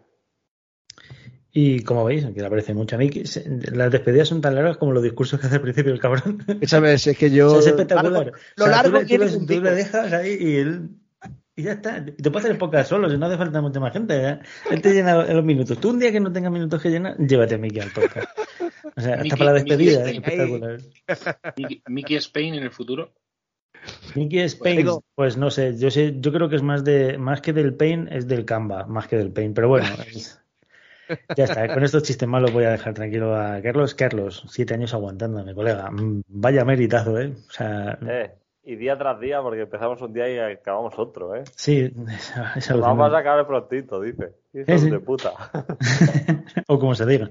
Y 1.57 1.83
como 1.85 2.05
veis, 2.05 2.27
que 2.35 2.43
le 2.43 2.51
parece 2.51 2.75
mucho 2.75 2.97
a 2.97 2.99
mí, 2.99 3.11
que 3.11 3.23
las 3.73 3.93
despedidas 3.93 4.27
son 4.29 4.41
tan 4.41 4.57
largas 4.57 4.77
como 4.77 4.93
los 4.93 5.03
discursos 5.05 5.39
que 5.39 5.47
hace 5.47 5.57
al 5.57 5.63
principio 5.63 5.93
el 5.93 6.01
cabrón. 6.01 6.45
Si 6.67 7.11
es 7.11 7.17
que 7.17 7.27
O 7.27 7.29
yo. 7.29 7.51
sea, 7.51 7.61
es 7.61 7.67
espectacular. 7.69 8.13
Largo- 8.27 8.37
lo 8.57 8.65
O 8.65 8.69
sea, 8.69 8.83
tú 8.83 8.91
largo 8.93 9.09
le- 9.09 9.29
tú, 9.31 9.47
tú 9.47 9.61
le 9.61 9.71
dejas 9.71 10.13
ahí 10.13 10.37
y 10.41 10.57
él. 10.57 10.89
Y 11.57 11.63
ya 11.63 11.73
está. 11.75 11.99
Y 11.99 12.11
Te 12.21 12.31
puedes 12.33 12.47
hacer 12.47 12.59
pocas 12.59 12.89
solo, 12.89 13.09
si 13.09 13.17
no 13.17 13.27
hace 13.27 13.37
falta 13.39 13.61
mucha 13.63 13.79
más 13.79 13.93
gente. 13.93 14.17
¿eh? 14.29 14.39
Él 14.73 14.83
te 14.83 14.93
llena 14.93 15.25
los 15.33 15.45
minutos. 15.45 15.79
Tú 15.79 15.91
un 15.91 16.01
día 16.01 16.11
que 16.11 16.19
no 16.19 16.33
tengas 16.33 16.51
minutos 16.51 16.83
que 16.83 16.91
llenar, 16.91 17.17
llévate 17.19 17.55
a 17.55 17.59
Mickey 17.59 17.79
al 17.81 17.93
podcast. 17.93 18.29
O 18.97 19.01
sea, 19.01 19.13
hasta 19.15 19.23
Mickey- 19.23 19.31
para 19.39 19.45
la 19.45 19.53
despedida, 19.53 20.05
Mickey 20.05 20.11
es 20.11 20.17
espectacular. 20.17 20.81
Mickey, 21.57 21.83
Mickey 21.87 22.17
Spain 22.17 22.55
en 22.55 22.65
el 22.65 22.73
futuro. 22.73 23.13
Mickey 24.15 24.41
Spain, 24.41 24.77
digo- 24.79 25.03
pues 25.15 25.37
no 25.37 25.51
sé, 25.51 25.77
yo 25.79 25.91
sé, 25.91 26.15
yo 26.21 26.33
creo 26.33 26.49
que 26.49 26.57
es 26.57 26.63
más 26.63 26.85
de, 26.85 27.19
más 27.19 27.41
que 27.41 27.53
del 27.53 27.75
Pain, 27.75 28.09
es 28.11 28.27
del 28.29 28.45
Canva, 28.45 28.85
más 28.87 29.09
que 29.09 29.17
del 29.17 29.33
Pain, 29.33 29.55
pero 29.55 29.69
bueno, 29.69 29.87
es- 30.07 30.41
ya 31.37 31.45
está, 31.45 31.73
con 31.73 31.83
estos 31.85 32.03
chistes 32.03 32.29
malos 32.29 32.53
voy 32.53 32.65
a 32.65 32.71
dejar 32.71 32.95
tranquilo 32.95 33.37
a 33.37 33.61
Carlos. 33.61 33.95
Carlos, 33.95 34.45
siete 34.49 34.75
años 34.75 34.95
aguantando, 34.95 35.45
mi 35.45 35.55
colega, 35.55 35.91
Mm, 35.91 36.23
vaya 36.29 36.65
meritazo, 36.65 37.19
eh. 37.21 37.33
O 37.49 37.51
sea, 37.53 37.99
Eh, 38.07 38.31
y 38.65 38.77
día 38.77 38.97
tras 38.97 39.21
día, 39.21 39.43
porque 39.43 39.63
empezamos 39.63 40.01
un 40.01 40.13
día 40.13 40.29
y 40.31 40.39
acabamos 40.55 40.95
otro, 40.99 41.35
¿eh? 41.35 41.45
sí, 41.57 41.93
es, 42.57 42.71
Vamos 42.79 43.13
a 43.13 43.19
acabar 43.19 43.47
prontito, 43.47 44.01
dice. 44.01 44.33
Sí, 44.53 44.79
sí. 44.79 44.91
de 44.91 45.01
puta. 45.01 45.33
o 46.69 46.79
como 46.79 46.95
se 46.95 47.05
diga. 47.05 47.31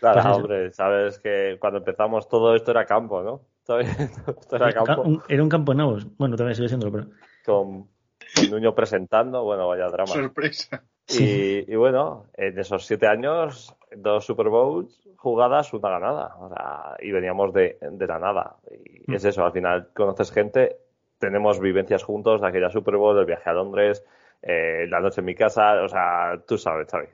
Claro, 0.00 0.22
Pues 0.22 0.36
hombre, 0.36 0.72
sabes 0.72 1.18
que 1.20 1.56
cuando 1.60 1.78
empezamos 1.78 2.28
todo 2.28 2.56
esto 2.56 2.72
era 2.72 2.84
campo, 2.86 3.22
¿no? 3.22 3.42
Era 4.52 4.72
campo. 4.72 5.02
Un- 5.02 5.22
Era 5.28 5.42
un 5.42 5.48
campo 5.48 5.74
nuevo. 5.74 5.98
Bueno, 6.18 6.36
también 6.36 6.54
sigue 6.56 6.68
siendo, 6.68 6.90
pero. 6.90 7.06
Con, 7.44 7.88
con 8.34 8.50
Nuño 8.50 8.74
presentando, 8.74 9.42
bueno, 9.44 9.68
vaya 9.68 9.88
drama. 9.88 10.06
Sorpresa. 10.12 10.82
Y, 11.08 11.70
y 11.72 11.76
bueno, 11.76 12.26
en 12.34 12.58
esos 12.58 12.86
siete 12.86 13.06
años, 13.06 13.74
dos 13.96 14.24
Super 14.24 14.48
Bowls, 14.48 15.00
jugadas, 15.16 15.72
una 15.72 15.88
ganada. 15.90 16.36
O 16.38 16.48
sea, 16.48 16.96
y 17.00 17.10
veníamos 17.10 17.52
de, 17.52 17.78
de 17.80 18.06
la 18.06 18.18
nada. 18.18 18.56
Y 18.70 19.10
Mm. 19.10 19.14
es 19.14 19.24
eso, 19.24 19.44
al 19.44 19.52
final 19.52 19.88
conoces 19.94 20.30
gente, 20.30 20.76
tenemos 21.18 21.58
vivencias 21.60 22.04
juntos 22.04 22.40
de 22.40 22.46
aquella 22.46 22.70
Super 22.70 22.96
Bowl, 22.96 23.16
del 23.16 23.26
viaje 23.26 23.50
a 23.50 23.52
Londres, 23.52 24.04
eh, 24.42 24.86
la 24.88 25.00
noche 25.00 25.20
en 25.20 25.24
mi 25.24 25.34
casa, 25.34 25.82
o 25.82 25.88
sea, 25.88 26.40
tú 26.46 26.56
sabes, 26.56 26.88
Xavi. 26.88 27.06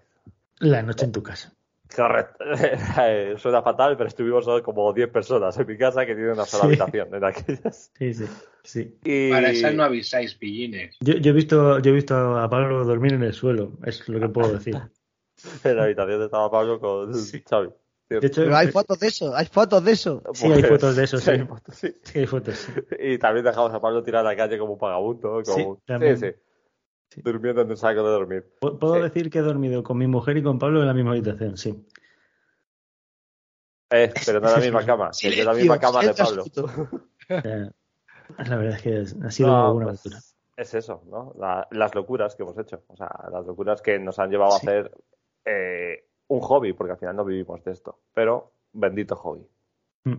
La 0.61 0.83
noche 0.83 1.07
en 1.07 1.13
tu 1.13 1.23
casa. 1.23 1.53
Correcto. 1.95 2.45
Suena 3.39 3.63
fatal, 3.63 3.97
pero 3.97 4.09
estuvimos 4.09 4.45
solo 4.45 4.63
como 4.63 4.93
10 4.93 5.09
personas 5.11 5.59
en 5.59 5.67
mi 5.67 5.77
casa 5.77 6.05
que 6.07 6.15
tienen 6.15 6.33
una 6.35 6.45
sola 6.45 6.63
Sí. 6.65 6.69
habitación 6.69 7.15
en 7.15 7.25
aquellas. 7.25 7.91
Sí, 7.99 8.15
sí, 8.15 8.25
sí. 8.63 8.99
Y... 9.05 9.31
Para 9.31 9.51
esas 9.51 9.75
no 9.75 9.85
avisáis, 9.85 10.35
pillines. 10.35 10.97
Yo, 11.01 11.15
yo 11.15 11.31
he 11.31 11.35
visto, 11.35 11.79
yo 11.81 11.91
he 11.91 11.95
visto 11.95 12.15
a 12.39 12.49
Pablo 12.49 12.85
dormir 12.85 13.15
en 13.15 13.23
el 13.23 13.33
suelo, 13.33 13.73
es 13.85 14.09
lo 14.09 14.21
que 14.21 14.29
puedo 14.29 14.53
decir. 14.53 14.77
En 15.63 15.77
la 15.77 15.85
habitación 15.85 16.21
estaba 16.21 16.51
Pablo 16.51 16.81
con 16.81 17.15
Sí. 17.15 17.41
Xavi. 17.49 17.69
De 18.09 18.27
hecho, 18.27 18.43
Pero 18.43 18.57
hay 18.57 18.69
fotos 18.69 18.99
de 18.99 19.07
eso, 19.07 19.37
hay 19.37 19.47
fotos 19.47 19.85
de 19.85 19.93
eso. 19.93 20.23
Sí, 20.33 20.51
hay 20.51 20.63
fotos 20.65 20.97
de 20.97 21.05
eso, 21.05 21.19
sí. 21.19 21.31
hay 21.31 21.39
fotos, 21.45 21.75
sí. 21.77 21.95
sí 22.03 22.19
hay 22.19 22.27
fotos. 22.27 22.57
sí. 22.57 22.73
Y 22.99 23.19
también 23.19 23.45
dejamos 23.45 23.73
a 23.73 23.81
Pablo 23.81 24.03
tirado 24.03 24.27
a 24.27 24.33
la 24.33 24.37
calle 24.37 24.59
como 24.59 24.73
un 24.73 24.79
vagabundo. 24.81 25.45
Sí, 25.45 25.53
Como... 25.53 25.81
Sí, 25.87 26.17
sí, 26.17 26.27
Sí. 27.11 27.23
Durmiendo 27.23 27.63
en 27.63 27.71
un 27.71 27.77
saco 27.77 28.03
de 28.03 28.11
dormir. 28.11 28.55
Pu- 28.61 28.79
Puedo 28.79 28.97
Sí. 28.97 29.01
decir 29.03 29.31
que 29.31 29.39
he 29.39 29.43
dormido 29.43 29.83
con 29.83 29.97
mi 29.99 30.07
mujer 30.07 30.37
y 30.37 30.43
con 30.43 30.59
Pablo 30.59 30.81
en 30.81 30.87
la 30.87 30.95
misma 30.95 31.13
habitación, 31.13 31.57
sí. 31.57 31.87
Eh, 33.91 34.13
pero 34.27 34.41
no 34.41 34.49
en 34.49 34.55
la 34.55 34.61
misma 34.61 34.85
cama. 34.85 35.11
Yo 35.19 35.31
en 35.43 35.47
la 35.47 35.55
misma 35.55 35.79
cama 35.79 36.03
de 36.03 36.15
Pablo. 36.15 36.45
Eh, 37.31 37.71
la 38.39 38.57
verdad 38.57 38.77
es 38.77 38.83
que 38.83 39.05
ha 39.27 39.31
sido 39.31 39.49
No, 39.51 39.75
una 39.75 39.87
pues, 39.89 40.01
aventura. 40.07 40.19
es 40.57 40.75
eso, 40.75 41.03
¿no? 41.11 41.35
La- 41.39 41.69
las 41.73 41.95
locuras 41.95 42.35
que 42.35 42.43
hemos 42.43 42.57
hecho. 42.59 42.83
O 42.89 42.97
sea, 42.97 43.11
las 43.31 43.45
locuras 43.47 43.83
que 43.83 43.99
nos 43.99 44.19
han 44.19 44.31
llevado 44.31 44.53
Sí. 44.53 44.67
a 44.67 44.71
hacer 44.71 44.93
eh, 45.45 46.07
un 46.29 46.41
hobby, 46.41 46.73
porque 46.73 46.93
al 46.93 46.99
final 46.99 47.17
no 47.17 47.25
vivimos 47.27 47.63
de 47.65 47.73
esto. 47.73 48.01
Pero, 48.15 48.53
bendito 48.73 49.15
hobby. 49.17 49.47
Mm. 50.05 50.15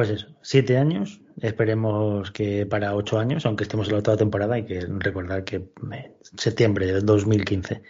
Pues 0.00 0.08
eso, 0.08 0.28
siete 0.40 0.78
años, 0.78 1.20
esperemos 1.42 2.30
que 2.30 2.64
para 2.64 2.94
ocho 2.94 3.18
años, 3.18 3.44
aunque 3.44 3.64
estemos 3.64 3.86
en 3.86 3.92
la 3.92 3.98
octava 3.98 4.16
temporada, 4.16 4.54
hay 4.54 4.64
que 4.64 4.80
recordar 4.80 5.44
que 5.44 5.56
eh, 5.92 6.16
septiembre 6.38 6.86
de 6.86 7.00
2015, 7.02 7.82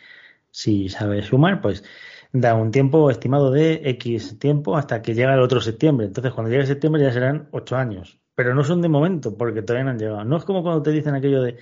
si 0.51 0.89
sabes 0.89 1.27
sumar, 1.27 1.61
pues 1.61 1.85
da 2.33 2.57
un 2.57 2.73
tiempo 2.73 3.13
estimado 3.13 3.53
de 3.53 3.83
X 3.91 4.41
tiempo 4.41 4.77
hasta 4.77 5.03
que 5.03 5.15
llega 5.15 5.35
el 5.35 5.41
otro 5.41 5.61
septiembre. 5.61 6.07
Entonces, 6.07 6.33
cuando 6.33 6.51
llegue 6.51 6.67
septiembre 6.67 7.01
ya 7.01 7.13
serán 7.13 7.49
ocho 7.53 7.77
años, 7.77 8.21
pero 8.35 8.57
no 8.57 8.65
son 8.65 8.83
de 8.83 8.89
momento, 8.89 9.37
porque 9.37 9.63
todavía 9.63 9.85
no 9.85 9.91
han 9.91 9.99
llegado. 10.01 10.25
No 10.25 10.37
es 10.37 10.45
como 10.45 10.65
cuando 10.65 10.83
te 10.83 10.91
dicen 10.91 11.15
aquello 11.15 11.43
de, 11.43 11.59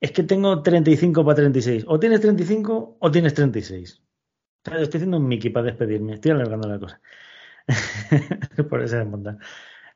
es 0.00 0.10
que 0.10 0.24
tengo 0.24 0.60
35 0.60 1.24
para 1.24 1.36
36, 1.36 1.84
o 1.86 2.00
tienes 2.00 2.20
35 2.20 2.96
o 2.98 3.10
tienes 3.12 3.32
36. 3.32 4.02
O 4.66 4.70
sea, 4.70 4.80
Estoy 4.80 4.98
haciendo 4.98 5.18
un 5.18 5.28
Mickey 5.28 5.50
para 5.50 5.66
despedirme, 5.66 6.14
estoy 6.14 6.32
alargando 6.32 6.66
la 6.68 6.80
cosa. 6.80 7.00
Por 8.68 8.82
esa 8.82 8.98
desmontar. 8.98 9.38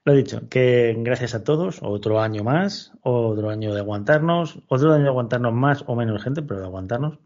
Lo 0.04 0.14
dicho, 0.14 0.48
que 0.48 0.94
gracias 0.98 1.34
a 1.34 1.44
todos, 1.44 1.80
otro 1.82 2.20
año 2.20 2.42
más, 2.42 2.92
otro 3.02 3.50
año 3.50 3.74
de 3.74 3.80
aguantarnos, 3.80 4.60
otro 4.68 4.92
año 4.92 5.02
de 5.02 5.08
aguantarnos 5.08 5.52
más 5.52 5.84
o 5.86 5.96
menos 5.96 6.22
gente, 6.22 6.42
pero 6.42 6.60
de 6.60 6.66
aguantarnos, 6.66 7.18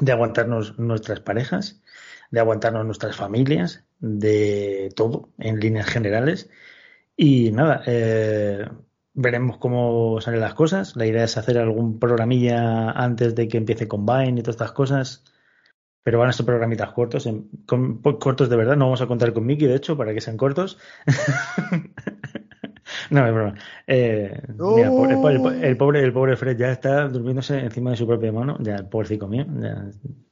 de 0.00 0.12
aguantarnos 0.12 0.78
nuestras 0.78 1.20
parejas, 1.20 1.82
de 2.30 2.40
aguantarnos 2.40 2.84
nuestras 2.86 3.16
familias, 3.16 3.84
de 3.98 4.90
todo, 4.96 5.30
en 5.38 5.60
líneas 5.60 5.86
generales. 5.88 6.48
Y 7.16 7.50
nada, 7.52 7.82
eh, 7.86 8.66
veremos 9.14 9.58
cómo 9.58 10.20
salen 10.20 10.40
las 10.40 10.54
cosas. 10.54 10.96
La 10.96 11.06
idea 11.06 11.24
es 11.24 11.36
hacer 11.36 11.58
algún 11.58 11.98
programilla 11.98 12.90
antes 12.92 13.34
de 13.34 13.48
que 13.48 13.58
empiece 13.58 13.88
Combine 13.88 14.40
y 14.40 14.42
todas 14.42 14.54
estas 14.56 14.72
cosas. 14.72 15.24
Pero 16.02 16.18
van 16.18 16.30
a 16.30 16.32
ser 16.32 16.46
programitas 16.46 16.90
cortos, 16.92 17.28
con- 17.66 17.98
cortos 18.00 18.48
de 18.48 18.56
verdad. 18.56 18.76
No 18.76 18.86
vamos 18.86 19.02
a 19.02 19.06
contar 19.06 19.32
con 19.32 19.44
Mickey, 19.44 19.68
de 19.68 19.76
hecho, 19.76 19.96
para 19.96 20.14
que 20.14 20.20
sean 20.20 20.36
cortos. 20.36 20.78
no, 23.10 23.26
es 23.26 23.34
broma. 23.34 23.54
Eh, 23.86 24.40
el, 25.62 25.76
pobre- 25.76 26.02
el 26.02 26.12
pobre, 26.12 26.36
Fred 26.36 26.56
ya 26.56 26.70
está 26.70 27.08
durmiéndose 27.08 27.58
encima 27.58 27.90
de 27.90 27.96
su 27.96 28.06
propia 28.06 28.32
mano. 28.32 28.56
Ya, 28.60 28.76
el 28.76 28.86
pobrecito 28.86 29.28
mío. 29.28 29.46
Ya, 29.60 29.86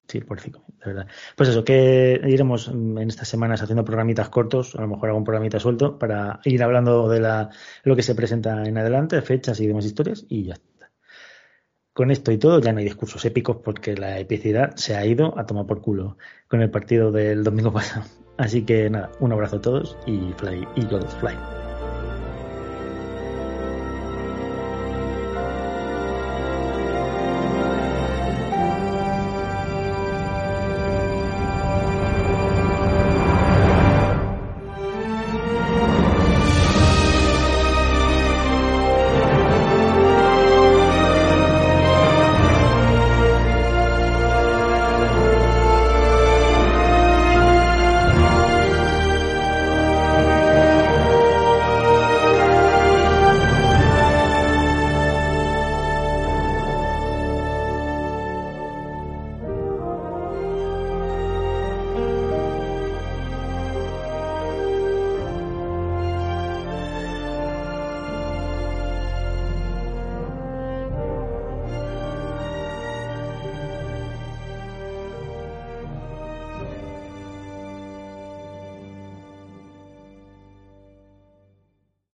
sí, 0.08 0.20
pobrecito 0.20 0.60
mío, 0.60 0.68
de 0.78 0.86
verdad. 0.86 1.06
Pues 1.36 1.48
eso, 1.50 1.64
que 1.64 2.20
iremos 2.26 2.68
en 2.68 2.98
estas 2.98 3.28
semanas 3.28 3.62
haciendo 3.62 3.84
programitas 3.84 4.28
cortos, 4.28 4.74
a 4.76 4.82
lo 4.82 4.88
mejor 4.88 5.08
algún 5.10 5.24
programita 5.24 5.60
suelto, 5.60 5.98
para 5.98 6.40
ir 6.44 6.62
hablando 6.62 7.08
de 7.08 7.20
la, 7.20 7.50
lo 7.82 7.96
que 7.96 8.02
se 8.02 8.14
presenta 8.14 8.64
en 8.64 8.78
adelante, 8.78 9.20
fechas 9.22 9.60
y 9.60 9.66
demás 9.66 9.84
historias, 9.84 10.24
y 10.28 10.44
ya 10.44 10.54
está. 10.54 10.66
Con 11.96 12.10
esto 12.10 12.30
y 12.30 12.36
todo 12.36 12.60
ya 12.60 12.74
no 12.74 12.80
hay 12.80 12.84
discursos 12.84 13.24
épicos 13.24 13.56
porque 13.64 13.96
la 13.96 14.18
epicidad 14.18 14.76
se 14.76 14.96
ha 14.96 15.06
ido 15.06 15.32
a 15.38 15.46
tomar 15.46 15.64
por 15.64 15.80
culo 15.80 16.18
con 16.46 16.60
el 16.60 16.70
partido 16.70 17.10
del 17.10 17.42
domingo 17.42 17.72
pasado. 17.72 18.04
Así 18.36 18.66
que 18.66 18.90
nada, 18.90 19.10
un 19.18 19.32
abrazo 19.32 19.56
a 19.56 19.60
todos 19.62 19.96
y 20.06 20.30
fly, 20.36 20.68
Eagles 20.76 21.14
fly. 21.14 21.65